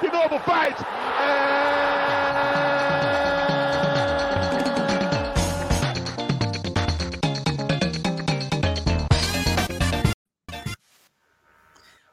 de 0.00 0.08
novo 0.10 0.38
faz. 0.40 0.74
É... 1.20 1.58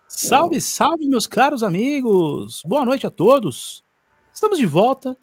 Salve, 0.08 0.60
salve, 0.60 1.08
meus 1.08 1.28
caros 1.28 1.62
amigos! 1.62 2.62
Boa 2.66 2.84
noite 2.84 3.06
a 3.06 3.12
todos! 3.12 3.84
Estamos 4.34 4.58
de 4.58 4.66
volta 4.66 5.16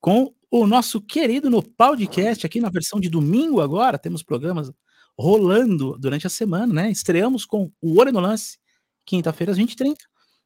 com 0.00 0.32
o 0.50 0.66
nosso 0.66 1.00
querido 1.00 1.50
no 1.50 1.62
podcast 1.62 2.46
aqui 2.46 2.58
na 2.58 2.70
versão 2.70 2.98
de 2.98 3.10
domingo 3.10 3.60
agora. 3.60 3.98
Temos 3.98 4.22
programas 4.22 4.72
rolando 5.18 5.98
durante 5.98 6.26
a 6.26 6.30
semana, 6.30 6.72
né? 6.72 6.90
Estreamos 6.90 7.44
com 7.44 7.70
o 7.82 8.00
Olho 8.00 8.12
no 8.12 8.20
Lance, 8.20 8.58
quinta-feira 9.04 9.52
às 9.52 9.58
20h30. 9.58 9.96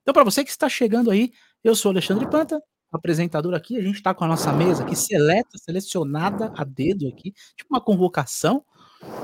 Então, 0.03 0.13
para 0.13 0.25
você 0.25 0.43
que 0.43 0.51
está 0.51 0.69
chegando 0.69 1.11
aí, 1.11 1.33
eu 1.63 1.75
sou 1.75 1.91
Alexandre 1.91 2.29
Panta, 2.29 2.63
apresentador 2.91 3.55
aqui. 3.55 3.77
A 3.77 3.83
gente 3.83 3.97
está 3.97 4.15
com 4.15 4.25
a 4.25 4.29
nossa 4.29 4.53
mesa 4.53 4.83
aqui 4.83 4.97
seleta, 4.97 5.59
selecionada 5.59 6.53
a 6.57 6.65
dedo 6.65 7.09
aqui, 7.09 7.33
tipo 7.57 7.73
uma 7.75 7.81
convocação, 7.81 8.65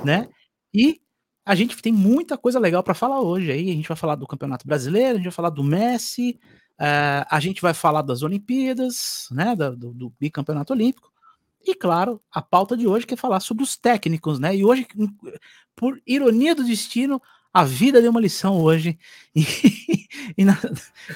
né? 0.05 0.29
E 0.73 1.01
a 1.45 1.55
gente 1.55 1.81
tem 1.81 1.93
muita 1.93 2.37
coisa 2.37 2.59
legal 2.59 2.83
para 2.83 2.95
falar 2.95 3.21
hoje 3.21 3.51
aí. 3.51 3.71
A 3.71 3.75
gente 3.75 3.89
vai 3.89 3.97
falar 3.97 4.17
do 4.17 4.27
Campeonato 4.27 4.67
Brasileiro, 4.67 5.13
a 5.13 5.17
gente 5.17 5.25
vai 5.25 5.33
falar 5.33 5.51
do 5.51 5.65
Messi, 5.65 6.39
uh, 6.81 7.27
a 7.31 7.41
gente 7.41 7.63
vai 7.63 7.73
falar 7.73 8.03
das 8.03 8.23
Olimpíadas, 8.23 9.29
né? 9.31 9.55
Do, 9.55 9.93
do, 9.95 10.13
bicampeonato 10.19 10.73
olímpico. 10.73 11.13
E 11.65 11.75
claro, 11.75 12.23
a 12.31 12.41
pauta 12.41 12.77
de 12.77 12.87
hoje 12.87 13.07
que 13.07 13.15
é 13.15 13.17
falar 13.17 13.41
sobre 13.41 13.65
os 13.65 13.77
técnicos, 13.77 14.39
né? 14.39 14.55
E 14.55 14.65
hoje, 14.65 14.87
por 15.75 16.01
ironia 16.07 16.55
do 16.55 16.65
destino, 16.65 17.21
a 17.57 17.65
vida 17.65 18.03
deu 18.03 18.11
uma 18.11 18.21
lição 18.21 18.61
hoje 18.61 18.99
e, 19.35 19.41
e 20.37 20.45
na, 20.45 20.59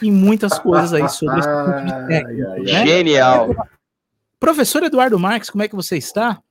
em 0.03 0.11
muitas 0.11 0.59
coisas 0.59 0.95
aí 0.95 1.07
sobre 1.07 1.39
esse 1.39 1.49
tipo 1.53 1.85
de 1.85 2.07
técnico. 2.07 2.63
Né? 2.63 2.87
Genial. 2.87 3.69
Professor 4.39 4.83
Eduardo 4.83 5.19
Marques, 5.19 5.51
como 5.51 5.63
é 5.63 5.69
que 5.69 5.77
você 5.77 5.99
está? 5.99 6.43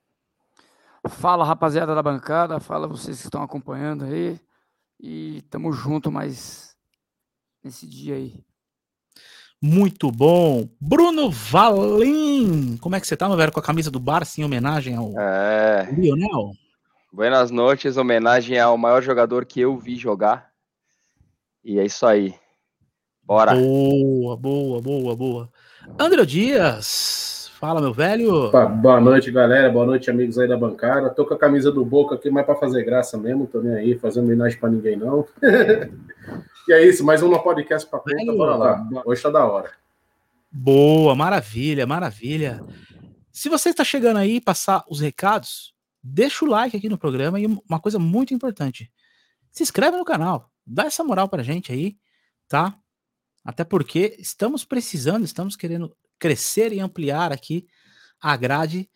Fala, 1.07 1.43
rapaziada 1.43 1.95
da 1.95 2.03
bancada, 2.03 2.59
fala 2.59 2.87
vocês 2.87 3.17
que 3.17 3.25
estão 3.25 3.41
acompanhando 3.41 4.05
aí. 4.05 4.39
E 4.99 5.41
tamo 5.49 5.73
junto 5.73 6.11
mais 6.11 6.75
nesse 7.63 7.87
dia 7.87 8.13
aí. 8.13 8.39
Muito 9.59 10.11
bom. 10.11 10.69
Bruno 10.79 11.31
Valim, 11.31 12.77
como 12.77 12.95
é 12.95 12.99
que 12.99 13.07
você 13.07 13.17
tá, 13.17 13.27
meu 13.27 13.37
velho, 13.37 13.51
com 13.51 13.59
a 13.59 13.63
camisa 13.63 13.89
do 13.89 13.99
Barça 13.99 14.39
em 14.39 14.43
homenagem 14.43 14.95
ao 14.95 15.19
é... 15.19 15.89
Lionel? 15.97 16.51
Buenas 17.11 17.51
noites, 17.51 17.97
homenagem 17.97 18.59
ao 18.59 18.77
maior 18.77 19.01
jogador 19.01 19.45
que 19.45 19.59
eu 19.59 19.77
vi 19.77 19.95
jogar. 19.95 20.51
E 21.63 21.79
é 21.79 21.85
isso 21.85 22.05
aí. 22.05 22.35
Bora. 23.23 23.55
Boa, 23.55 24.37
boa, 24.37 24.81
boa, 24.81 25.15
boa. 25.15 25.49
André 25.99 26.25
Dias, 26.25 27.39
Fala, 27.59 27.81
meu 27.81 27.93
velho. 27.93 28.45
Opa, 28.45 28.65
boa 28.67 29.01
noite, 29.01 29.29
galera. 29.29 29.69
Boa 29.69 29.85
noite, 29.85 30.09
amigos 30.09 30.39
aí 30.39 30.47
da 30.47 30.55
bancada. 30.55 31.09
Tô 31.09 31.25
com 31.25 31.33
a 31.33 31.37
camisa 31.37 31.69
do 31.69 31.83
Boca 31.83 32.15
aqui, 32.15 32.29
mas 32.29 32.45
para 32.45 32.55
fazer 32.55 32.85
graça 32.85 33.17
mesmo. 33.17 33.47
Tô 33.47 33.59
nem 33.59 33.75
aí, 33.75 33.99
fazendo 33.99 34.23
homenagem 34.23 34.57
para 34.57 34.69
ninguém, 34.69 34.95
não. 34.95 35.27
e 36.69 36.71
é 36.71 36.87
isso, 36.87 37.03
mais 37.03 37.21
um 37.21 37.37
podcast 37.37 37.89
para 37.89 37.99
conta. 37.99 38.33
Bora 38.33 38.55
lá. 38.55 38.87
Hoje 39.05 39.21
tá 39.21 39.29
da 39.29 39.45
hora. 39.45 39.71
Boa, 40.49 41.13
maravilha, 41.13 41.85
maravilha. 41.85 42.61
Se 43.29 43.49
você 43.49 43.71
está 43.71 43.83
chegando 43.83 44.19
aí 44.19 44.39
passar 44.39 44.85
os 44.89 45.01
recados, 45.01 45.73
deixa 46.01 46.45
o 46.45 46.47
like 46.47 46.75
aqui 46.75 46.89
no 46.89 46.97
programa 46.97 47.39
e 47.39 47.45
uma 47.45 47.79
coisa 47.79 47.99
muito 47.99 48.33
importante. 48.33 48.91
Se 49.51 49.63
inscreve 49.63 49.97
no 49.97 50.05
canal, 50.05 50.51
dá 50.65 50.85
essa 50.85 51.03
moral 51.03 51.27
pra 51.27 51.43
gente 51.43 51.71
aí, 51.71 51.97
tá? 52.47 52.77
Até 53.43 53.63
porque 53.63 54.15
estamos 54.19 54.63
precisando, 54.63 55.25
estamos 55.25 55.55
querendo 55.55 55.95
crescer 56.17 56.73
e 56.73 56.79
ampliar 56.79 57.31
aqui 57.31 57.67
a 58.21 58.35
grade. 58.35 58.89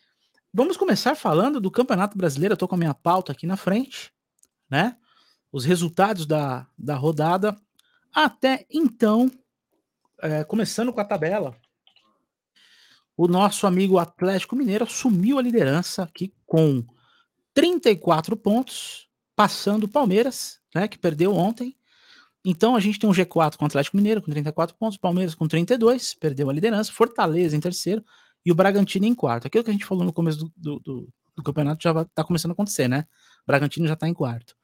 Vamos 0.54 0.78
começar 0.78 1.16
falando 1.16 1.60
do 1.60 1.72
Campeonato 1.72 2.18
Brasileiro. 2.18 2.54
Eu 2.54 2.56
estou 2.56 2.68
com 2.68 2.76
a 2.76 2.78
minha 2.78 2.94
pauta 2.94 3.32
aqui 3.32 3.48
na 3.48 3.58
frente, 3.58 4.12
né? 4.70 4.98
Os 5.52 5.66
resultados 5.66 6.26
da, 6.26 6.68
da 6.78 6.96
rodada. 6.96 7.58
Até 8.14 8.66
então, 8.70 9.32
é, 10.22 10.44
começando 10.44 10.94
com 10.94 11.00
a 11.00 11.06
tabela, 11.06 11.58
o 13.18 13.28
nosso 13.28 13.66
amigo 13.66 13.98
Atlético 13.98 14.56
Mineiro 14.56 14.84
assumiu 14.84 15.40
a 15.40 15.42
liderança 15.42 16.04
aqui 16.04 16.34
com 16.46 16.86
34 17.54 18.36
pontos, 18.36 19.08
passando 19.36 19.84
o 19.84 19.88
Palmeiras, 19.88 20.60
né, 20.74 20.88
que 20.88 20.98
perdeu 20.98 21.36
ontem, 21.36 21.76
então 22.46 22.76
a 22.76 22.80
gente 22.80 23.00
tem 23.00 23.10
um 23.10 23.14
G4 23.14 23.56
com 23.56 23.64
o 23.64 23.68
Atlético 23.68 23.96
Mineiro 23.96 24.22
com 24.22 24.30
34 24.30 24.76
pontos, 24.76 24.98
Palmeiras 24.98 25.34
com 25.34 25.48
32, 25.48 26.14
perdeu 26.16 26.50
a 26.50 26.54
liderança, 26.54 26.92
Fortaleza 26.92 27.56
em 27.56 27.60
terceiro 27.60 28.04
e 28.46 28.52
o 28.52 28.56
Bragantino 28.56 29.06
em 29.06 29.16
quarto. 29.16 29.48
Aquilo 29.48 29.64
que 29.64 29.70
a 29.70 29.74
gente 29.74 29.86
falou 29.86 30.04
no 30.04 30.12
começo 30.12 30.40
do, 30.40 30.52
do, 30.58 30.80
do, 30.80 31.10
do 31.38 31.44
campeonato 31.44 31.82
já 31.82 32.02
está 32.02 32.24
começando 32.24 32.52
a 32.52 32.54
acontecer, 32.54 32.90
né? 32.90 33.06
O 33.44 33.48
Bragantino 33.48 33.88
já 33.88 33.94
está 33.94 34.10
em 34.10 34.14
quarto. 34.14 34.56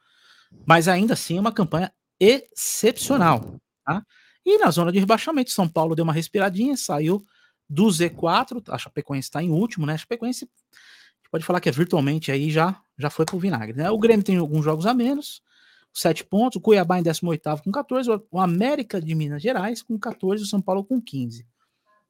Mas 0.66 0.89
ainda 0.89 1.13
assim 1.13 1.38
é 1.38 1.39
uma 1.39 1.53
campanha 1.53 1.91
excepcional. 2.19 3.56
Tá? 3.85 4.06
E 4.45 4.57
na 4.57 4.69
zona 4.71 4.91
de 4.91 5.00
rebaixamento, 5.00 5.51
São 5.51 5.67
Paulo 5.67 5.95
deu 5.95 6.03
uma 6.03 6.13
respiradinha, 6.13 6.75
saiu 6.75 7.23
do 7.69 7.85
Z4, 7.85 8.63
a 8.67 8.77
Chapecoense 8.77 9.27
está 9.27 9.41
em 9.41 9.51
último, 9.51 9.85
né? 9.85 9.94
A 9.94 9.97
Chapecoense 9.97 10.50
pode 11.31 11.45
falar 11.45 11.59
que 11.59 11.69
é 11.69 11.72
virtualmente 11.72 12.31
aí 12.31 12.50
já 12.51 12.81
já 12.97 13.09
foi 13.09 13.25
pro 13.25 13.40
vinagre, 13.40 13.78
né? 13.78 13.90
O 13.90 13.97
Grêmio 13.97 14.25
tem 14.25 14.38
alguns 14.38 14.66
jogos 14.66 14.85
a 14.85 14.94
menos, 14.94 15.41
7 15.94 16.25
pontos, 16.25 16.57
o 16.57 16.62
Cuiabá 16.62 17.00
em 17.00 17.03
18 17.03 17.63
com 17.63 17.72
14, 17.72 18.09
o 18.29 18.40
América 18.40 19.01
de 19.01 19.16
Minas 19.16 19.41
Gerais 19.41 19.81
com 19.81 19.97
14 19.97 20.44
e 20.44 20.45
o 20.45 20.50
São 20.50 20.62
Paulo 20.62 20.84
com 20.84 21.01
15. 21.01 21.47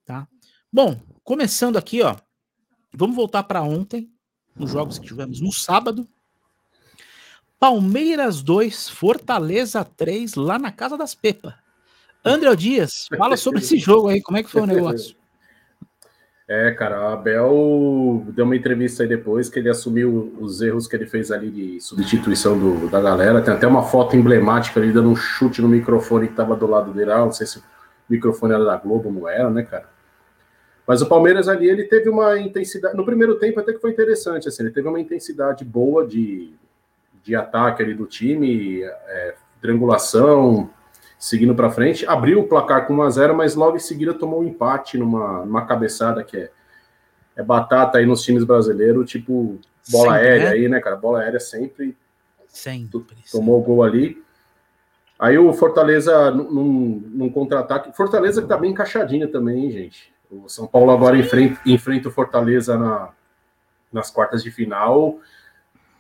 Tá? 0.04 0.28
Bom, 0.72 1.00
começando 1.24 1.78
aqui, 1.78 2.02
ó. 2.02 2.16
Vamos 2.92 3.16
voltar 3.16 3.44
para 3.44 3.62
ontem, 3.62 4.12
nos 4.56 4.72
jogos 4.72 4.98
que 4.98 5.06
tivemos 5.06 5.40
no 5.40 5.54
sábado. 5.54 6.08
Palmeiras 7.60 8.42
2, 8.42 8.90
Fortaleza 8.90 9.84
3, 9.84 10.34
lá 10.36 10.58
na 10.58 10.72
Casa 10.72 10.98
das 10.98 11.14
Pepa. 11.14 11.60
André 12.26 12.56
Dias, 12.56 13.08
fala 13.16 13.38
sobre 13.38 13.60
esse 13.60 13.78
jogo 13.78 14.08
aí, 14.10 14.22
como 14.22 14.38
é 14.38 14.44
que 14.44 14.50
foi 14.50 14.62
o 14.62 14.66
negócio? 14.66 15.16
É, 16.52 16.72
cara, 16.72 17.00
o 17.00 17.14
Abel 17.14 18.24
deu 18.30 18.44
uma 18.44 18.56
entrevista 18.56 19.04
aí 19.04 19.10
depois 19.10 19.52
que 19.52 19.60
ele 19.60 19.70
assumiu 19.70 20.36
os 20.40 20.64
erros 20.64 20.88
que 20.88 20.96
ele 20.96 21.06
fez 21.06 21.32
ali 21.32 21.52
de 21.52 21.80
substituição 21.80 22.58
do, 22.58 22.90
da 22.90 23.00
galera. 23.00 23.40
Tem 23.40 23.54
até 23.54 23.68
uma 23.68 23.84
foto 23.84 24.16
emblemática 24.16 24.80
ali 24.80 24.92
dando 24.92 25.10
um 25.10 25.16
chute 25.16 25.62
no 25.62 25.68
microfone 25.68 26.28
que 26.28 26.34
tava 26.34 26.56
do 26.56 26.66
lado 26.66 26.92
dele. 26.92 27.12
Ah, 27.12 27.20
não 27.20 27.32
sei 27.32 27.46
se 27.46 27.60
o 27.60 27.64
microfone 28.10 28.56
era 28.56 28.66
da 28.66 28.76
Globo, 28.78 29.12
não 29.12 29.30
era, 29.30 29.48
né, 29.52 29.62
cara? 29.62 29.88
Mas 30.88 31.04
o 31.04 31.06
Palmeiras 31.06 31.48
ali, 31.48 31.70
ele 31.70 31.84
teve 31.84 32.10
uma 32.10 32.40
intensidade. 32.40 32.98
No 32.98 33.06
primeiro 33.06 33.36
tempo, 33.36 33.60
até 33.60 33.72
que 33.72 33.80
foi 33.80 33.92
interessante, 33.92 34.48
assim, 34.48 34.64
ele 34.64 34.72
teve 34.72 34.88
uma 34.88 35.00
intensidade 35.00 35.64
boa 35.64 36.04
de, 36.08 36.52
de 37.24 37.36
ataque 37.36 37.84
ali 37.84 37.94
do 37.94 38.08
time, 38.08 38.82
é, 38.82 39.36
triangulação, 39.62 40.68
seguindo 41.20 41.54
para 41.54 41.70
frente, 41.70 42.06
abriu 42.08 42.40
o 42.40 42.48
placar 42.48 42.88
com 42.88 42.94
1 42.96 43.02
a 43.02 43.10
0 43.10 43.36
mas 43.36 43.54
logo 43.54 43.76
em 43.76 43.80
seguida 43.80 44.14
tomou 44.14 44.40
um 44.40 44.46
empate 44.46 44.98
numa, 44.98 45.46
numa 45.46 45.66
cabeçada 45.66 46.24
que 46.24 46.38
é, 46.38 46.52
é 47.36 47.44
batata 47.44 47.98
aí 47.98 48.06
nos 48.06 48.24
times 48.24 48.46
brasileiros, 48.46 49.12
tipo 49.12 49.60
bola 49.90 50.14
sempre, 50.14 50.28
aérea 50.28 50.46
né? 50.46 50.52
aí, 50.52 50.70
né, 50.70 50.80
cara? 50.80 50.96
Bola 50.96 51.20
aérea 51.20 51.40
sempre. 51.40 51.98
Sempre. 52.48 53.06
Tomou 53.32 53.60
o 53.60 53.64
gol 53.64 53.84
ali. 53.84 54.24
Aí 55.20 55.38
o 55.38 55.52
Fortaleza 55.52 56.32
num, 56.32 57.04
num 57.06 57.30
contra-ataque. 57.30 57.96
Fortaleza 57.96 58.42
que 58.42 58.48
tá 58.48 58.56
bem 58.56 58.72
encaixadinho 58.72 59.28
também, 59.28 59.66
hein, 59.66 59.72
gente. 59.72 60.14
O 60.32 60.48
São 60.48 60.66
Paulo 60.66 60.92
agora 60.92 61.18
enfrenta, 61.18 61.60
enfrenta 61.66 62.08
o 62.08 62.12
Fortaleza 62.12 62.78
na, 62.78 63.10
nas 63.92 64.10
quartas 64.10 64.42
de 64.42 64.52
final. 64.52 65.20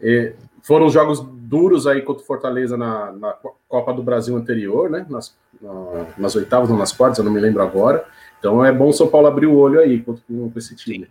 E 0.01 0.33
foram 0.61 0.89
jogos 0.89 1.19
duros 1.21 1.87
aí 1.87 2.01
contra 2.01 2.23
o 2.23 2.25
Fortaleza 2.25 2.77
na, 2.77 3.11
na 3.11 3.35
Copa 3.67 3.93
do 3.93 4.03
Brasil 4.03 4.35
anterior, 4.35 4.89
né? 4.89 5.05
Nas, 5.09 5.35
na, 5.61 6.05
nas 6.17 6.35
oitavas 6.35 6.69
ou 6.69 6.77
nas 6.77 6.91
quartas, 6.91 7.19
eu 7.19 7.25
não 7.25 7.31
me 7.31 7.39
lembro 7.39 7.61
agora. 7.61 8.05
Então 8.39 8.63
é 8.63 8.71
bom 8.71 8.89
o 8.89 8.93
São 8.93 9.07
Paulo 9.07 9.27
abrir 9.27 9.47
o 9.47 9.55
olho 9.55 9.79
aí 9.79 10.01
com, 10.01 10.15
com 10.15 10.51
esse 10.55 10.75
time. 10.75 11.07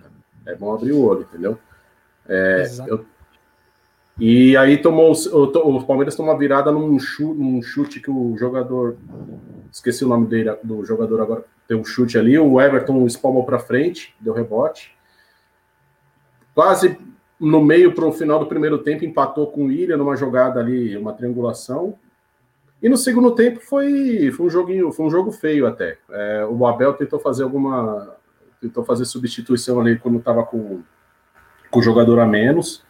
É 0.47 0.55
bom 0.55 0.75
abrir 0.75 0.93
o 0.93 1.05
olho, 1.05 1.23
entendeu? 1.23 1.59
É, 2.29 2.67
eu, 2.87 3.05
e 4.19 4.57
aí 4.57 4.77
tomou 4.79 5.13
o, 5.13 5.43
o, 5.45 5.85
Palmeiras 5.85 6.17
tomou 6.17 6.33
uma 6.33 6.39
virada 6.39 6.73
num 6.73 6.99
chute, 6.99 7.39
num 7.39 7.63
chute 7.63 8.01
que 8.01 8.11
o 8.11 8.37
jogador 8.37 8.97
esqueci 9.71 10.05
o 10.05 10.09
nome 10.09 10.27
dele 10.27 10.57
do 10.65 10.85
jogador 10.85 11.21
agora 11.21 11.45
tem 11.69 11.77
um 11.77 11.85
chute 11.85 12.19
ali, 12.19 12.39
o 12.39 12.59
Everton 12.59 13.07
espalmou 13.07 13.45
para 13.45 13.59
frente, 13.59 14.15
deu 14.19 14.33
rebote. 14.33 14.97
Quase 16.55 16.99
no 17.41 17.63
meio 17.63 17.95
para 17.95 18.05
o 18.05 18.13
final 18.13 18.39
do 18.39 18.47
primeiro 18.47 18.79
tempo 18.79 19.05
empatou 19.05 19.47
com 19.49 19.67
o 19.67 19.73
Ilha 19.73 19.97
numa 19.97 20.17
jogada 20.17 20.61
ali, 20.61 20.97
uma 20.97 21.13
triangulação. 21.13 21.95
E 22.83 22.89
no 22.89 22.97
segundo 22.97 23.33
tempo 23.33 23.61
foi, 23.61 24.31
foi 24.31 24.47
um 24.47 24.51
joguinho, 24.51 24.93
foi 24.93 25.07
um 25.07 25.11
jogo 25.11 25.33
feio 25.33 25.67
até. 25.67 25.99
É, 26.11 26.47
o 26.49 26.67
Abel 26.67 26.95
tentou 26.95 27.19
fazer 27.19 27.43
alguma, 27.43 28.15
tentou 28.61 28.85
fazer 28.85 29.05
substituição 29.05 29.81
ali 29.81 29.99
quando 29.99 30.19
estava 30.19 30.45
com, 30.45 30.81
com 31.71 31.79
o 31.79 31.83
jogador 31.83 32.21
a 32.21 32.27
menos. 32.27 32.85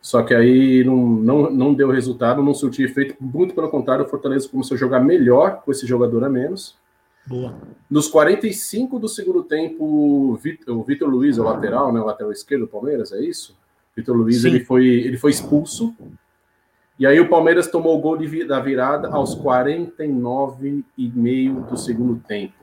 Só 0.00 0.22
que 0.22 0.34
aí 0.34 0.82
não, 0.84 0.96
não, 0.96 1.50
não 1.50 1.74
deu 1.74 1.90
resultado, 1.90 2.42
não 2.42 2.54
surtiu 2.54 2.86
efeito. 2.86 3.14
Muito 3.20 3.54
pelo 3.54 3.70
contrário, 3.70 4.04
o 4.04 4.08
Fortaleza 4.08 4.48
começou 4.48 4.74
a 4.74 4.78
jogar 4.78 5.00
melhor 5.00 5.62
com 5.64 5.70
esse 5.70 5.86
jogador 5.86 6.24
a 6.24 6.28
menos. 6.28 6.76
Boa. 7.26 7.56
Nos 7.88 8.08
45 8.08 8.98
do 8.98 9.08
segundo 9.08 9.44
tempo, 9.44 9.84
o 9.84 10.34
Vitor, 10.36 11.08
Luiz, 11.08 11.38
o 11.38 11.44
lateral, 11.44 11.92
né, 11.92 12.00
o 12.00 12.04
lateral 12.04 12.32
esquerdo 12.32 12.62
do 12.62 12.68
Palmeiras, 12.68 13.12
é 13.12 13.20
isso? 13.20 13.56
Vitor 13.96 14.16
Luiz, 14.16 14.42
Sim. 14.42 14.48
ele 14.48 14.64
foi, 14.64 14.86
ele 14.86 15.16
foi 15.16 15.30
expulso. 15.30 15.94
E 16.98 17.06
aí 17.06 17.18
o 17.20 17.28
Palmeiras 17.28 17.68
tomou 17.68 17.96
o 17.96 18.00
gol 18.00 18.16
de 18.16 18.44
da 18.44 18.60
virada 18.60 19.08
aos 19.08 19.34
49 19.34 20.84
e 20.96 21.08
meio 21.10 21.62
do 21.62 21.76
segundo 21.76 22.16
tempo. 22.26 22.54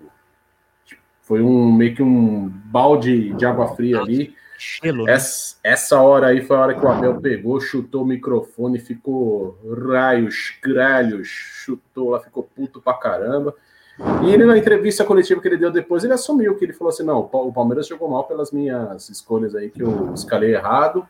Foi 1.21 1.41
um 1.41 1.71
meio 1.71 1.95
que 1.95 2.01
um 2.01 2.49
balde 2.49 3.33
de 3.33 3.45
água 3.45 3.75
fria 3.75 3.99
ali. 3.99 4.33
Né? 4.83 5.13
Essa, 5.13 5.57
essa 5.63 6.01
hora 6.01 6.27
aí 6.27 6.41
foi 6.41 6.57
a 6.57 6.59
hora 6.59 6.73
que 6.73 6.85
o 6.85 6.89
Abel 6.89 7.21
pegou, 7.21 7.61
chutou 7.61 8.03
o 8.03 8.05
microfone, 8.05 8.79
ficou 8.79 9.57
raios, 9.87 10.53
gralhos, 10.61 11.27
chutou 11.27 12.09
lá, 12.09 12.19
ficou 12.19 12.43
puto 12.43 12.81
pra 12.81 12.93
caramba. 12.95 13.55
E 14.23 14.31
ele, 14.33 14.45
na 14.45 14.57
entrevista 14.57 15.03
coletiva 15.03 15.41
que 15.41 15.47
ele 15.47 15.57
deu 15.57 15.71
depois, 15.71 16.03
ele 16.03 16.13
assumiu 16.13 16.55
que 16.55 16.63
ele 16.65 16.73
falou 16.73 16.89
assim: 16.89 17.03
não, 17.03 17.19
o 17.19 17.23
Pa- 17.23 17.37
o 17.39 17.51
Palmeiras 17.51 17.87
jogou 17.87 18.09
mal 18.09 18.23
pelas 18.25 18.51
minhas 18.51 19.09
escolhas 19.09 19.53
aí, 19.55 19.69
que 19.69 19.81
eu 19.83 20.13
escalei 20.13 20.53
errado. 20.55 21.05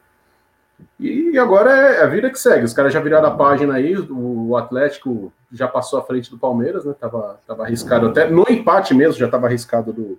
E 0.99 1.37
agora 1.37 1.71
é 1.71 2.03
a 2.03 2.07
vida 2.07 2.29
que 2.29 2.39
segue. 2.39 2.63
Os 2.65 2.73
caras 2.73 2.93
já 2.93 2.99
viraram 3.01 3.27
a 3.27 3.35
página 3.35 3.73
aí, 3.75 3.95
o 3.97 4.55
Atlético 4.55 5.31
já 5.51 5.67
passou 5.67 5.99
à 5.99 6.03
frente 6.03 6.31
do 6.31 6.37
Palmeiras, 6.37 6.85
né? 6.85 6.95
Tava, 6.99 7.39
tava 7.45 7.63
arriscado 7.63 8.07
até. 8.07 8.29
No 8.29 8.45
empate 8.49 8.93
mesmo, 8.93 9.19
já 9.19 9.27
tava 9.27 9.47
arriscado 9.47 9.91
do, 9.91 10.17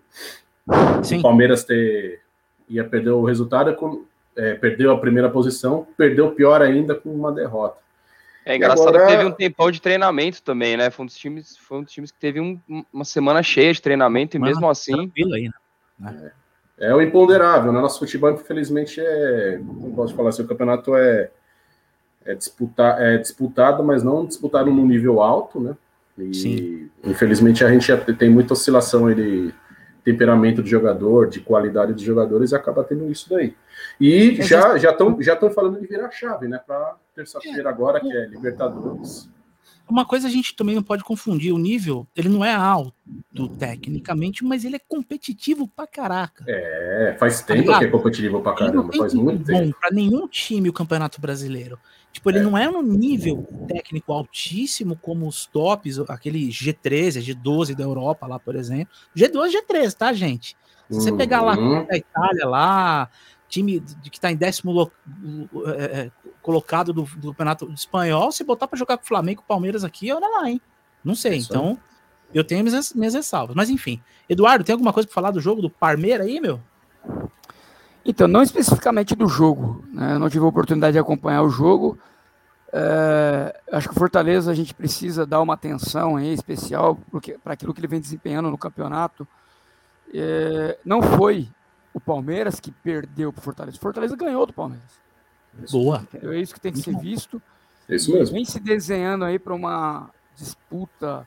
Sim. 1.02 1.18
o 1.18 1.22
Palmeiras 1.22 1.64
ter 1.64 2.20
ia 2.68 2.84
perder 2.84 3.10
o 3.10 3.24
resultado, 3.24 3.74
com- 3.74 4.04
é, 4.36 4.54
perdeu 4.54 4.92
a 4.92 4.98
primeira 4.98 5.28
posição, 5.28 5.86
perdeu 5.96 6.30
pior 6.32 6.62
ainda 6.62 6.94
com 6.94 7.08
uma 7.10 7.32
derrota. 7.32 7.78
É 8.44 8.56
engraçado 8.56 8.88
agora- 8.88 9.06
que 9.06 9.12
teve 9.12 9.24
um 9.24 9.32
tempão 9.32 9.70
de 9.70 9.80
treinamento 9.80 10.42
também, 10.42 10.76
né? 10.76 10.90
Foi 10.90 11.02
um 11.02 11.06
dos 11.06 11.16
times, 11.16 11.56
foi 11.58 11.78
um 11.78 11.82
dos 11.82 11.92
times 11.92 12.10
que 12.10 12.18
teve 12.18 12.40
um- 12.40 12.58
uma 12.92 13.04
semana 13.04 13.42
cheia 13.42 13.72
de 13.72 13.82
treinamento 13.82 14.36
e 14.36 14.40
Mano, 14.40 14.50
mesmo 14.52 14.68
assim. 14.68 15.12
Aí, 15.34 15.50
né? 15.98 16.32
É 16.78 16.94
o 16.94 17.02
imponderável, 17.02 17.72
né? 17.72 17.80
Nosso 17.80 17.98
futebol, 17.98 18.30
infelizmente, 18.30 19.00
é. 19.00 19.58
Não 19.62 19.92
posso 19.92 20.14
falar 20.14 20.30
assim, 20.30 20.42
o 20.42 20.48
campeonato 20.48 20.96
é, 20.96 21.30
é, 22.24 22.34
disputa, 22.34 22.82
é 22.98 23.18
disputado, 23.18 23.84
mas 23.84 24.02
não 24.02 24.24
disputado 24.24 24.70
num 24.70 24.86
nível 24.86 25.20
alto, 25.20 25.60
né? 25.60 25.76
E 26.18 26.34
Sim. 26.34 26.90
infelizmente 27.04 27.64
a 27.64 27.70
gente 27.70 27.86
já 27.86 27.96
tem 27.98 28.30
muita 28.30 28.54
oscilação 28.54 29.06
aí 29.06 29.14
de 29.14 29.54
temperamento 30.02 30.62
de 30.62 30.70
jogador, 30.70 31.28
de 31.28 31.40
qualidade 31.40 31.92
dos 31.92 32.02
jogadores, 32.02 32.52
e 32.52 32.54
acaba 32.54 32.82
tendo 32.82 33.10
isso 33.10 33.28
daí. 33.28 33.54
E 34.00 34.36
Mas 34.38 34.48
já 34.48 34.78
já 34.78 34.90
estão 34.90 35.20
já 35.20 35.36
tão 35.36 35.50
falando 35.50 35.78
de 35.78 35.86
virar 35.86 36.10
chave, 36.10 36.48
né? 36.48 36.58
Para 36.66 36.96
terça-feira 37.24 37.68
agora, 37.68 38.00
que 38.00 38.10
é 38.10 38.26
Libertadores. 38.26 39.28
Uma 39.88 40.04
coisa 40.06 40.28
a 40.28 40.30
gente 40.30 40.54
também 40.54 40.76
não 40.76 40.82
pode 40.84 41.02
confundir, 41.02 41.52
o 41.52 41.58
nível, 41.58 42.06
ele 42.14 42.28
não 42.28 42.44
é 42.44 42.54
alto 42.54 43.48
tecnicamente, 43.58 44.44
mas 44.44 44.64
ele 44.64 44.76
é 44.76 44.78
competitivo 44.78 45.66
pra 45.66 45.84
caraca. 45.86 46.44
É, 46.46 47.16
faz 47.18 47.42
tempo 47.42 47.60
ligado? 47.62 47.78
que 47.80 47.84
é 47.86 47.88
competitivo 47.88 48.40
pra 48.40 48.54
caramba, 48.54 48.92
faz 48.96 49.12
muito 49.14 49.38
bom 49.40 49.44
tempo. 49.64 49.76
pra 49.80 49.90
nenhum 49.90 50.28
time 50.28 50.68
o 50.68 50.72
Campeonato 50.72 51.20
Brasileiro. 51.20 51.76
Tipo, 52.12 52.30
ele 52.30 52.40
não 52.40 52.56
é 52.56 52.68
um 52.68 52.82
nível 52.82 53.46
técnico 53.68 54.12
altíssimo 54.12 54.96
como 54.96 55.26
os 55.26 55.46
tops, 55.46 55.98
aquele 56.08 56.48
G13, 56.48 57.20
G12 57.20 57.74
da 57.74 57.82
Europa 57.84 58.26
lá, 58.28 58.38
por 58.38 58.54
exemplo. 58.54 58.94
G12, 59.16 59.50
G13, 59.68 59.94
tá, 59.94 60.12
gente? 60.12 60.56
Se 60.88 61.00
você 61.00 61.12
pegar 61.12 61.42
lá 61.42 61.56
Uhum. 61.58 61.84
da 61.84 61.96
Itália, 61.96 62.46
lá, 62.46 63.08
time 63.48 63.80
que 64.04 64.16
está 64.16 64.30
em 64.30 64.36
décimo 64.36 64.72
lo- 64.72 64.92
é, 65.66 65.84
é, 65.84 66.10
colocado 66.42 66.92
do, 66.92 67.02
do 67.02 67.28
campeonato 67.28 67.70
espanhol, 67.72 68.32
se 68.32 68.44
botar 68.44 68.66
para 68.66 68.78
jogar 68.78 68.96
com 68.96 69.04
o 69.04 69.06
Flamengo 69.06 69.40
e 69.40 69.44
o 69.44 69.46
Palmeiras 69.46 69.84
aqui, 69.84 70.12
olha 70.12 70.26
lá, 70.26 70.48
hein? 70.48 70.60
Não 71.04 71.14
sei. 71.14 71.32
Aí. 71.32 71.38
Então, 71.40 71.78
eu 72.32 72.44
tenho 72.44 72.64
minhas, 72.64 72.92
minhas 72.92 73.14
ressalvas. 73.14 73.56
Mas 73.56 73.70
enfim. 73.70 74.00
Eduardo, 74.28 74.64
tem 74.64 74.72
alguma 74.72 74.92
coisa 74.92 75.06
para 75.08 75.14
falar 75.14 75.30
do 75.30 75.40
jogo 75.40 75.60
do 75.60 75.70
Parmeira 75.70 76.24
aí, 76.24 76.40
meu? 76.40 76.60
Então, 78.04 78.26
não 78.26 78.42
especificamente 78.42 79.14
do 79.14 79.28
jogo, 79.28 79.84
né? 79.92 80.14
Eu 80.14 80.18
não 80.18 80.30
tive 80.30 80.44
a 80.44 80.48
oportunidade 80.48 80.94
de 80.94 80.98
acompanhar 80.98 81.42
o 81.42 81.50
jogo. 81.50 81.98
É, 82.72 83.60
acho 83.72 83.88
que 83.88 83.94
o 83.94 83.98
Fortaleza 83.98 84.50
a 84.50 84.54
gente 84.54 84.72
precisa 84.72 85.26
dar 85.26 85.40
uma 85.40 85.54
atenção 85.54 86.16
aí 86.16 86.32
especial 86.32 86.98
para 87.42 87.52
aquilo 87.52 87.74
que 87.74 87.80
ele 87.80 87.88
vem 87.88 88.00
desempenhando 88.00 88.50
no 88.50 88.56
campeonato. 88.56 89.26
É, 90.14 90.78
não 90.84 91.02
foi 91.02 91.48
o 91.92 92.00
Palmeiras 92.00 92.60
que 92.60 92.70
perdeu 92.70 93.32
para 93.32 93.40
o 93.40 93.42
Fortaleza, 93.42 93.76
o 93.76 93.80
Fortaleza 93.80 94.16
ganhou 94.16 94.46
do 94.46 94.52
Palmeiras. 94.52 95.00
Boa. 95.70 96.06
É 96.14 96.38
isso 96.38 96.54
que 96.54 96.60
tem 96.60 96.72
que 96.72 96.80
ser 96.80 96.96
visto. 96.98 97.40
É 97.88 97.96
Isso 97.96 98.12
mesmo. 98.12 98.34
Vem 98.34 98.44
se 98.44 98.60
desenhando 98.60 99.24
aí 99.24 99.38
para 99.38 99.54
uma 99.54 100.10
disputa 100.36 101.26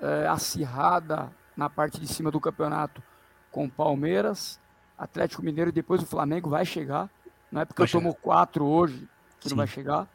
é, 0.00 0.26
acirrada 0.28 1.32
na 1.56 1.68
parte 1.68 2.00
de 2.00 2.06
cima 2.06 2.30
do 2.30 2.40
campeonato 2.40 3.02
com 3.50 3.66
o 3.66 3.70
Palmeiras, 3.70 4.60
Atlético 4.96 5.42
Mineiro 5.42 5.70
e 5.70 5.72
depois 5.72 6.02
o 6.02 6.06
Flamengo 6.06 6.48
vai 6.48 6.64
chegar. 6.64 7.10
Não 7.50 7.60
é 7.60 7.64
porque 7.64 7.82
Vai 7.82 7.88
eu 7.88 7.92
tomo 7.92 8.14
quatro 8.14 8.64
hoje 8.64 9.08
que 9.40 9.48
Sim. 9.48 9.50
não 9.50 9.56
vai 9.58 9.66
chegar. 9.66 10.08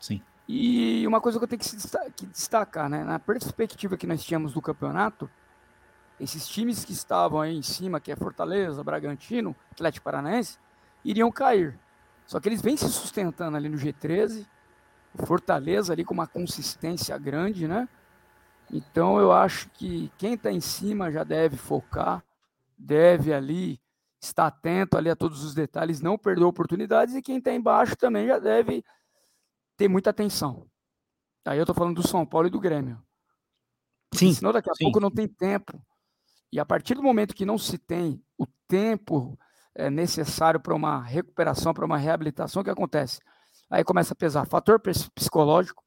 Sim. 0.00 0.22
E 0.48 1.06
uma 1.06 1.20
coisa 1.20 1.38
que 1.38 1.44
eu 1.44 1.48
tenho 1.48 1.60
que 1.60 2.26
destacar, 2.26 2.88
né? 2.88 3.04
Na 3.04 3.18
perspectiva 3.18 3.96
que 3.96 4.06
nós 4.06 4.24
tínhamos 4.24 4.54
do 4.54 4.62
campeonato, 4.62 5.28
esses 6.18 6.48
times 6.48 6.84
que 6.84 6.92
estavam 6.92 7.40
aí 7.40 7.54
em 7.54 7.62
cima, 7.62 8.00
que 8.00 8.10
é 8.10 8.16
Fortaleza, 8.16 8.82
Bragantino, 8.82 9.54
Atlético 9.70 10.04
Paranaense, 10.04 10.58
iriam 11.04 11.30
cair. 11.30 11.78
Só 12.28 12.38
que 12.38 12.46
eles 12.46 12.60
vêm 12.60 12.76
se 12.76 12.86
sustentando 12.90 13.56
ali 13.56 13.70
no 13.70 13.78
G13, 13.78 14.46
o 15.14 15.26
Fortaleza 15.26 15.94
ali 15.94 16.04
com 16.04 16.12
uma 16.12 16.26
consistência 16.26 17.16
grande, 17.16 17.66
né? 17.66 17.88
Então 18.70 19.18
eu 19.18 19.32
acho 19.32 19.70
que 19.70 20.12
quem 20.18 20.34
está 20.34 20.52
em 20.52 20.60
cima 20.60 21.10
já 21.10 21.24
deve 21.24 21.56
focar, 21.56 22.22
deve 22.76 23.32
ali 23.32 23.80
estar 24.20 24.46
atento 24.46 24.98
ali 24.98 25.08
a 25.08 25.16
todos 25.16 25.42
os 25.42 25.54
detalhes, 25.54 26.02
não 26.02 26.18
perder 26.18 26.44
oportunidades, 26.44 27.14
e 27.14 27.22
quem 27.22 27.38
está 27.38 27.50
embaixo 27.50 27.96
também 27.96 28.26
já 28.26 28.38
deve 28.38 28.84
ter 29.78 29.88
muita 29.88 30.10
atenção. 30.10 30.68
Aí 31.46 31.58
eu 31.58 31.62
estou 31.62 31.74
falando 31.74 32.02
do 32.02 32.06
São 32.06 32.26
Paulo 32.26 32.48
e 32.48 32.50
do 32.50 32.60
Grêmio. 32.60 33.02
Porque 34.10 34.26
Sim. 34.26 34.34
senão 34.34 34.52
daqui 34.52 34.68
a 34.68 34.74
sim. 34.74 34.84
pouco 34.84 35.00
não 35.00 35.10
tem 35.10 35.26
tempo. 35.26 35.82
E 36.52 36.60
a 36.60 36.66
partir 36.66 36.94
do 36.94 37.02
momento 37.02 37.34
que 37.34 37.46
não 37.46 37.56
se 37.56 37.78
tem 37.78 38.22
o 38.36 38.46
tempo 38.66 39.38
é, 39.74 39.90
necessário 39.90 40.60
para 40.60 40.74
uma 40.74 41.00
recuperação, 41.02 41.72
para 41.74 41.84
uma 41.84 41.98
reabilitação, 41.98 42.62
o 42.62 42.64
que 42.64 42.70
acontece? 42.70 43.20
Aí 43.70 43.84
começa 43.84 44.12
a 44.12 44.16
pesar 44.16 44.46
fator 44.46 44.80
psicológico, 44.80 45.84